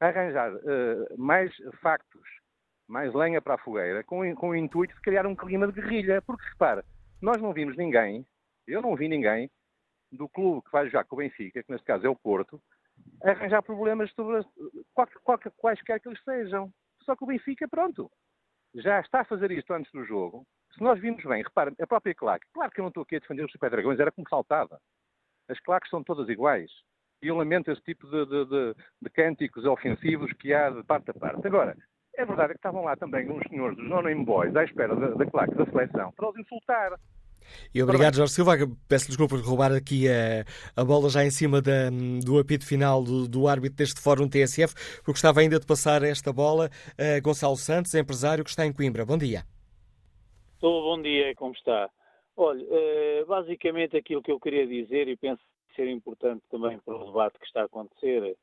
a 0.00 0.06
arranjar 0.08 0.52
uh, 0.54 1.18
mais 1.18 1.54
factos, 1.80 2.28
mais 2.88 3.14
lenha 3.14 3.40
para 3.40 3.54
a 3.54 3.58
fogueira, 3.58 4.02
com, 4.04 4.34
com 4.34 4.50
o 4.50 4.56
intuito 4.56 4.94
de 4.94 5.00
criar 5.00 5.26
um 5.26 5.34
clima 5.34 5.66
de 5.66 5.72
guerrilha. 5.72 6.20
Porque, 6.22 6.44
repara, 6.48 6.84
nós 7.20 7.40
não 7.40 7.52
vimos 7.52 7.76
ninguém, 7.76 8.26
eu 8.66 8.82
não 8.82 8.96
vi 8.96 9.08
ninguém, 9.08 9.50
do 10.12 10.28
clube 10.28 10.62
que 10.64 10.72
vai 10.72 10.86
jogar 10.86 11.04
com 11.04 11.16
o 11.16 11.18
Benfica, 11.18 11.62
que 11.62 11.72
neste 11.72 11.86
caso 11.86 12.06
é 12.06 12.08
o 12.08 12.16
Porto, 12.16 12.60
arranjar 13.22 13.62
problemas 13.62 14.12
sobre 14.12 14.44
qualquer, 15.24 15.52
quaisquer 15.56 16.00
que 16.00 16.08
eles 16.08 16.22
sejam. 16.22 16.70
Só 17.02 17.16
que 17.16 17.24
o 17.24 17.26
Benfica, 17.26 17.68
pronto, 17.68 18.10
já 18.74 19.00
está 19.00 19.20
a 19.20 19.24
fazer 19.24 19.50
isto 19.50 19.72
antes 19.72 19.90
do 19.92 20.04
jogo. 20.04 20.46
Se 20.76 20.82
nós 20.82 21.00
vimos 21.00 21.24
bem, 21.24 21.42
repare, 21.42 21.74
a 21.80 21.86
própria 21.86 22.14
claque, 22.14 22.46
claro 22.52 22.70
que 22.70 22.80
eu 22.80 22.82
não 22.82 22.90
estou 22.90 23.02
aqui 23.02 23.16
a 23.16 23.18
defender 23.18 23.44
os 23.44 23.52
Super 23.52 23.70
Dragões, 23.70 23.98
era 23.98 24.12
como 24.12 24.28
faltava. 24.28 24.78
As 25.48 25.58
claques 25.60 25.88
são 25.88 26.04
todas 26.04 26.28
iguais. 26.28 26.70
E 27.22 27.28
eu 27.28 27.36
lamento 27.36 27.70
esse 27.70 27.80
tipo 27.80 28.06
de, 28.06 28.26
de, 28.26 28.44
de, 28.44 28.74
de 29.00 29.10
cânticos 29.10 29.64
ofensivos 29.64 30.30
que 30.34 30.52
há 30.52 30.68
de 30.68 30.82
parte 30.82 31.10
a 31.10 31.14
parte. 31.14 31.46
Agora, 31.46 31.74
é 32.14 32.26
verdade 32.26 32.50
que 32.50 32.58
estavam 32.58 32.84
lá 32.84 32.94
também 32.94 33.30
uns 33.30 33.42
senhores 33.48 33.76
dos 33.76 33.88
non 33.88 34.24
Boys 34.24 34.54
à 34.54 34.64
espera 34.64 34.94
da, 34.94 35.08
da 35.08 35.26
claque 35.26 35.54
da 35.54 35.64
seleção 35.64 36.12
para 36.12 36.28
os 36.28 36.36
insultar. 36.36 36.92
E 37.72 37.82
obrigado, 37.82 38.16
Jorge 38.16 38.34
Silva. 38.34 38.52
Peço 38.86 39.06
desculpa 39.06 39.36
por 39.36 39.44
roubar 39.44 39.72
aqui 39.72 40.08
a, 40.08 40.44
a 40.78 40.84
bola 40.84 41.08
já 41.08 41.24
em 41.24 41.30
cima 41.30 41.62
da, 41.62 41.88
do 42.22 42.38
apito 42.38 42.66
final 42.66 43.02
do, 43.02 43.26
do 43.26 43.48
árbitro 43.48 43.78
deste 43.78 44.00
Fórum 44.00 44.28
TSF, 44.28 44.74
porque 44.96 45.12
gostava 45.12 45.40
ainda 45.40 45.58
de 45.58 45.64
passar 45.64 46.02
esta 46.02 46.32
bola 46.32 46.68
a 46.98 47.20
Gonçalo 47.20 47.56
Santos, 47.56 47.94
empresário 47.94 48.44
que 48.44 48.50
está 48.50 48.66
em 48.66 48.72
Coimbra. 48.72 49.06
Bom 49.06 49.16
dia. 49.16 49.44
Estou, 50.56 50.82
bom 50.84 51.02
dia, 51.02 51.34
como 51.34 51.52
está? 51.52 51.90
Olha, 52.34 52.66
eh, 52.70 53.24
basicamente 53.26 53.94
aquilo 53.94 54.22
que 54.22 54.32
eu 54.32 54.40
queria 54.40 54.66
dizer, 54.66 55.06
e 55.06 55.14
penso 55.14 55.42
ser 55.74 55.86
importante 55.86 56.42
também 56.50 56.78
para 56.78 56.96
o 56.96 57.04
debate 57.04 57.38
que 57.38 57.44
está 57.44 57.60
a 57.60 57.64
acontecer, 57.66 58.34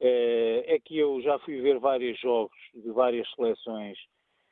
eh, 0.00 0.64
é 0.66 0.80
que 0.80 0.98
eu 0.98 1.22
já 1.22 1.38
fui 1.38 1.60
ver 1.60 1.78
vários 1.78 2.18
jogos 2.18 2.58
de 2.74 2.90
várias 2.90 3.30
seleções 3.36 3.96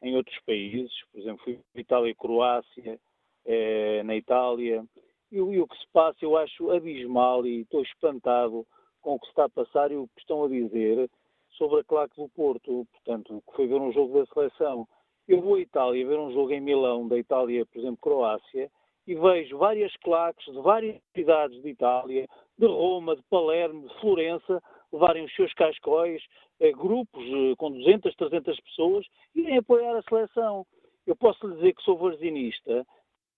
em 0.00 0.14
outros 0.14 0.38
países, 0.46 0.92
por 1.10 1.20
exemplo, 1.20 1.42
fui 1.42 1.58
para 1.72 1.80
Itália 1.80 2.10
e 2.10 2.14
Croácia, 2.14 3.00
eh, 3.44 4.00
na 4.04 4.14
Itália. 4.14 4.84
E, 5.32 5.38
e, 5.38 5.60
o 5.60 5.66
que 5.66 5.76
se 5.76 5.88
passa 5.92 6.18
eu 6.22 6.36
acho 6.36 6.70
abismal 6.70 7.44
e 7.44 7.62
estou 7.62 7.82
espantado 7.82 8.64
com 9.00 9.16
o 9.16 9.18
que 9.18 9.26
se 9.26 9.32
está 9.32 9.46
a 9.46 9.50
passar 9.50 9.90
e 9.90 9.96
o 9.96 10.06
que 10.06 10.20
estão 10.20 10.44
a 10.44 10.48
dizer 10.48 11.10
sobre 11.50 11.80
a 11.80 11.84
claque 11.84 12.14
do 12.14 12.28
Porto, 12.28 12.86
portanto, 12.92 13.42
que 13.48 13.56
foi 13.56 13.66
ver 13.66 13.80
um 13.80 13.90
jogo 13.90 14.20
da 14.20 14.26
seleção. 14.32 14.86
Eu 15.28 15.42
vou 15.42 15.56
à 15.56 15.60
Itália 15.60 16.06
ver 16.06 16.18
um 16.18 16.32
jogo 16.32 16.52
em 16.52 16.60
Milão, 16.60 17.06
da 17.06 17.18
Itália, 17.18 17.66
por 17.66 17.78
exemplo, 17.78 17.98
Croácia, 18.00 18.70
e 19.06 19.14
vejo 19.14 19.58
várias 19.58 19.94
claques 19.98 20.50
de 20.50 20.58
várias 20.60 20.98
cidades 21.14 21.60
de 21.62 21.68
Itália, 21.68 22.26
de 22.58 22.66
Roma, 22.66 23.14
de 23.14 23.22
Palermo, 23.24 23.86
de 23.86 24.00
Florença, 24.00 24.62
levarem 24.90 25.26
os 25.26 25.34
seus 25.34 25.52
cascóis, 25.52 26.22
eh, 26.60 26.72
grupos 26.72 27.22
eh, 27.22 27.54
com 27.58 27.70
200, 27.70 28.14
300 28.16 28.58
pessoas, 28.60 29.06
e 29.34 29.40
irem 29.40 29.58
apoiar 29.58 29.94
a 29.96 30.02
seleção. 30.02 30.66
Eu 31.06 31.14
posso 31.14 31.46
lhe 31.46 31.56
dizer 31.56 31.74
que 31.74 31.82
sou 31.82 31.98
varzinista 31.98 32.86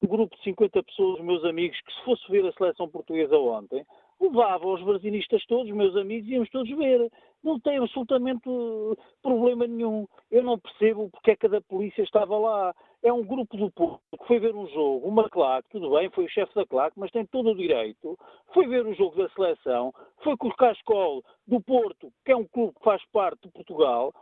um 0.03 0.07
grupo 0.07 0.35
de 0.37 0.43
50 0.45 0.83
pessoas, 0.83 1.21
meus 1.21 1.45
amigos, 1.45 1.79
que 1.81 1.93
se 1.93 2.05
fosse 2.05 2.31
ver 2.31 2.47
a 2.47 2.53
seleção 2.53 2.89
portuguesa 2.89 3.37
ontem, 3.37 3.85
levava 4.21 4.67
os 4.67 4.83
brasilistas 4.83 5.45
todos, 5.47 5.73
meus 5.73 5.97
amigos, 5.97 6.29
íamos 6.29 6.51
todos 6.51 6.71
ver. 6.77 7.11
Não 7.43 7.59
tem 7.59 7.79
absolutamente 7.79 8.47
uh, 8.49 8.97
problema 9.23 9.67
nenhum. 9.67 10.07
Eu 10.31 10.43
não 10.43 10.59
percebo 10.59 11.09
porque 11.11 11.31
é 11.31 11.37
que 11.37 11.47
a 11.47 11.61
polícia 11.63 12.03
estava 12.03 12.37
lá. 12.37 12.75
É 13.03 13.11
um 13.11 13.25
grupo 13.25 13.57
do 13.57 13.71
povo 13.71 13.99
que 14.11 14.27
foi 14.27 14.39
ver 14.39 14.55
um 14.55 14.67
jogo, 14.69 15.09
uma 15.09 15.27
claque, 15.31 15.71
tudo 15.71 15.91
bem, 15.93 16.11
foi 16.11 16.27
o 16.27 16.29
chefe 16.29 16.55
da 16.55 16.67
claque, 16.67 17.01
mas 17.01 17.11
tem 17.11 17.25
todo 17.25 17.51
o 17.51 17.57
direito. 17.57 18.19
Foi 18.53 18.67
ver 18.67 18.85
o 18.85 18.93
jogo 18.93 19.17
da 19.17 19.27
seleção, 19.31 19.91
foi 20.23 20.37
com 20.37 20.49
o 20.49 20.55
Cascol 20.55 21.25
do 21.47 21.63
Porto, 21.63 22.13
que 22.27 22.33
é 22.33 22.37
um 22.37 22.45
clube 22.45 22.75
que 22.75 22.85
faz 22.85 23.03
parte 23.11 23.41
de 23.45 23.53
Portugal. 23.53 24.13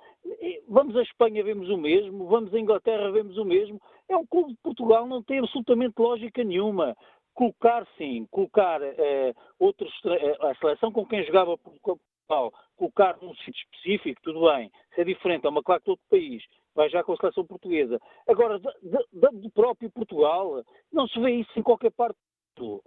Vamos 0.69 0.95
à 0.95 1.03
Espanha, 1.03 1.43
vemos 1.43 1.69
o 1.71 1.77
mesmo. 1.77 2.29
Vamos 2.29 2.55
à 2.55 2.59
Inglaterra, 2.61 3.11
vemos 3.11 3.37
o 3.37 3.45
mesmo. 3.45 3.81
É 4.09 4.17
um 4.17 4.25
clube 4.25 4.53
de 4.53 4.59
Portugal, 4.63 5.09
não 5.09 5.25
tem 5.25 5.41
absolutamente 5.41 5.95
lógica 5.99 6.45
nenhuma 6.45 6.97
colocar 7.39 7.87
sim, 7.97 8.27
colocar 8.33 8.83
eh, 8.83 9.33
outros, 9.61 9.93
eh, 10.07 10.37
a 10.41 10.55
seleção 10.57 10.91
com 10.91 11.07
quem 11.07 11.25
jogava 11.25 11.57
Portugal, 11.57 12.53
colocar 12.77 13.17
num 13.23 13.33
sítio 13.37 13.65
específico, 13.65 14.21
tudo 14.25 14.51
bem, 14.51 14.73
se 14.93 15.03
é 15.03 15.05
diferente, 15.05 15.47
é 15.47 15.49
uma 15.49 15.63
claque 15.63 15.85
de 15.85 15.91
outro 15.93 16.05
país, 16.11 16.43
vai 16.75 16.91
já 16.91 17.05
com 17.05 17.13
a 17.13 17.17
seleção 17.17 17.47
portuguesa. 17.47 18.01
Agora, 18.27 18.59
do 18.59 19.51
próprio 19.55 19.89
Portugal, 19.89 20.65
não 20.93 21.07
se 21.07 21.21
vê 21.21 21.31
isso 21.31 21.57
em 21.57 21.63
qualquer 21.63 21.93
parte 21.93 22.19
do 22.57 22.83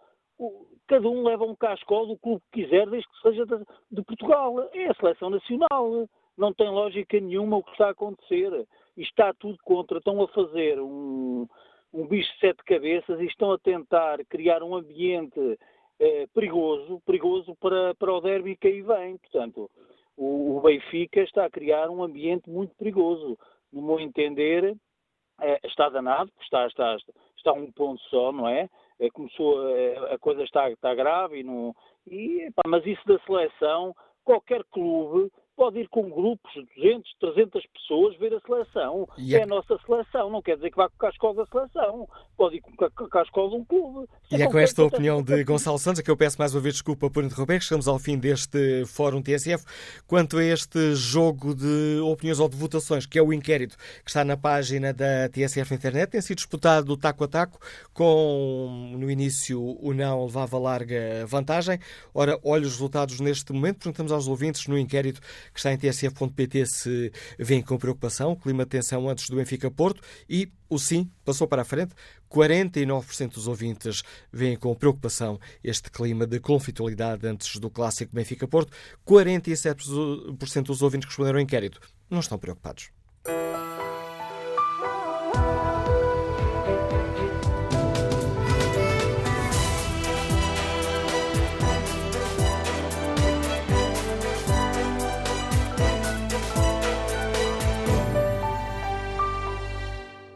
Cada 0.88 1.08
um 1.08 1.24
leva 1.24 1.46
um 1.46 1.56
cascol 1.56 2.08
do 2.08 2.18
clube 2.18 2.42
que 2.52 2.64
quiser, 2.64 2.90
desde 2.90 3.08
que 3.08 3.22
seja 3.22 3.46
de, 3.46 3.64
de 3.92 4.02
Portugal. 4.04 4.68
É 4.74 4.88
a 4.88 4.96
seleção 4.96 5.30
nacional. 5.30 6.10
Não 6.36 6.52
tem 6.52 6.68
lógica 6.68 7.20
nenhuma 7.20 7.58
o 7.58 7.64
que 7.64 7.72
está 7.72 7.90
a 7.90 7.92
acontecer. 7.92 8.68
E 8.98 9.04
está 9.04 9.32
tudo 9.36 9.60
contra. 9.64 10.00
Estão 10.00 10.20
a 10.20 10.28
fazer 10.30 10.82
um, 10.82 11.48
um 11.94 12.08
bicho 12.08 12.32
de 12.34 12.40
sete 12.40 12.64
cabeças 12.64 13.20
e 13.20 13.26
estão 13.26 13.52
a 13.52 13.60
tentar 13.60 14.24
criar 14.26 14.64
um 14.64 14.76
ambiente 14.76 15.60
eh, 16.00 16.28
perigoso, 16.34 17.02
perigoso 17.06 17.56
para, 17.56 17.94
para 17.96 18.14
o 18.14 18.22
derby 18.22 18.56
que 18.56 18.68
aí 18.68 18.82
vem. 18.82 19.18
Portanto, 19.18 19.70
o, 20.18 20.58
o, 20.58 20.62
Benfica 20.62 21.22
está 21.22 21.46
a 21.46 21.50
criar 21.50 21.90
um 21.90 22.04
ambiente 22.04 22.50
muito 22.50 22.76
perigoso. 22.76 23.38
No 23.72 23.82
meu 23.82 24.00
entender, 24.00 24.76
eh, 25.42 25.60
está 25.64 25.90
danado, 25.90 26.32
está, 26.42 26.66
está, 26.68 26.98
está 27.38 27.54
um 27.54 27.72
ponto 27.72 28.02
só, 28.04 28.32
não 28.32 28.48
é? 28.48 28.70
Eh, 29.00 29.10
começou, 29.10 29.62
a, 29.68 30.16
a 30.16 30.20
coisa 30.20 30.44
está, 30.44 30.70
está 30.70 30.94
grave, 30.96 31.40
e, 31.40 31.44
não, 31.44 31.76
e 32.08 32.50
mas 32.66 32.86
isso 32.86 33.06
da 33.06 33.20
seleção, 33.20 33.96
qualquer 34.24 34.64
clube 34.72 35.32
pode 35.62 35.80
ir 35.80 35.88
com 35.90 36.10
grupos 36.10 36.52
de 36.56 36.66
200, 36.76 37.12
300 37.20 37.64
pessoas 37.68 38.18
ver 38.18 38.34
a 38.34 38.40
seleção. 38.40 39.08
E 39.16 39.36
é... 39.36 39.42
é 39.42 39.44
a 39.44 39.46
nossa 39.46 39.78
seleção, 39.86 40.28
não 40.28 40.42
quer 40.42 40.56
dizer 40.56 40.72
que 40.72 40.76
vá 40.76 40.90
com 40.90 41.06
a 41.06 41.10
escola 41.10 41.36
da 41.36 41.46
seleção. 41.46 42.10
Pode 42.36 42.56
ir 42.56 42.62
com 42.62 43.18
a 43.20 43.22
escola 43.22 43.50
de 43.52 43.56
um 43.58 43.66
clube. 43.66 44.08
e 44.32 44.42
é 44.42 44.48
com 44.48 44.58
esta 44.58 44.84
opinião 44.84 45.22
de 45.22 45.44
Gonçalo 45.44 45.78
Santos 45.78 46.02
que 46.02 46.10
eu 46.10 46.18
peço 46.18 46.40
mais 46.40 46.56
uma 46.56 46.62
vez 46.62 46.74
desculpa 46.74 47.12
por 47.12 47.24
interromper. 47.24 47.62
Chegamos 47.62 47.88
ao 47.88 48.00
fim 48.00 48.18
deste 48.18 48.88
Fórum 48.88 49.22
TSF. 49.22 49.64
Quanto 50.08 50.40
a 50.40 50.44
este 50.44 50.96
jogo 50.96 51.54
de 51.54 52.00
opiniões 52.00 52.40
ou 52.40 52.50
de 52.50 52.58
votações, 52.58 53.06
que 53.06 53.20
é 53.20 53.22
o 53.22 53.32
inquérito 53.32 53.78
que 54.04 54.10
está 54.10 54.26
na 54.26 54.36
página 54.36 54.92
da 54.92 55.30
TSF 55.30 55.76
Internet, 55.76 56.10
tem 56.10 56.22
sido 56.22 56.38
disputado 56.38 56.98
taco 56.98 57.24
a 57.24 57.28
taco, 57.28 57.60
com 57.94 58.96
no 58.98 59.12
início 59.12 59.62
o 59.62 59.94
não 59.94 60.26
levava 60.26 60.58
larga 60.58 61.24
vantagem. 61.28 61.78
Ora, 62.16 62.40
olha 62.44 62.64
os 62.64 62.72
resultados 62.72 63.20
neste 63.20 63.54
momento. 63.54 63.78
Perguntamos 63.78 64.12
aos 64.12 64.28
ouvintes 64.28 64.66
no 64.66 64.76
inquérito 64.76 65.22
que 65.54 65.60
está 65.60 65.72
em 65.72 65.78
tsf.pt 65.78 66.66
se 66.66 67.12
vem 67.38 67.62
com 67.62 67.78
preocupação, 67.78 68.32
o 68.32 68.36
clima 68.36 68.64
de 68.64 68.70
tensão 68.70 69.10
antes 69.10 69.30
do 69.30 69.36
Benfica-Porto 69.36 70.02
e 70.30 70.52
o 70.70 70.80
sim 70.80 71.10
passou 71.26 71.48
para 71.48 71.62
a 71.62 71.66
frente. 71.66 71.94
49% 72.30 73.34
dos 73.34 73.48
ouvintes 73.48 74.04
veem 74.32 74.56
com 74.56 74.74
preocupação 74.74 75.40
este 75.64 75.92
clima 75.92 76.26
de 76.26 76.40
conflitualidade 76.40 77.28
antes 77.28 77.58
do 77.58 77.70
clássico 77.70 78.16
Benfica-Porto. 78.16 78.72
47% 79.06 80.64
dos 80.64 80.82
ouvintes 80.82 81.06
que 81.06 81.12
responderam 81.12 81.40
ao 81.40 81.44
inquérito 81.44 81.80
não 82.10 82.20
estão 82.20 82.38
preocupados. 82.38 82.90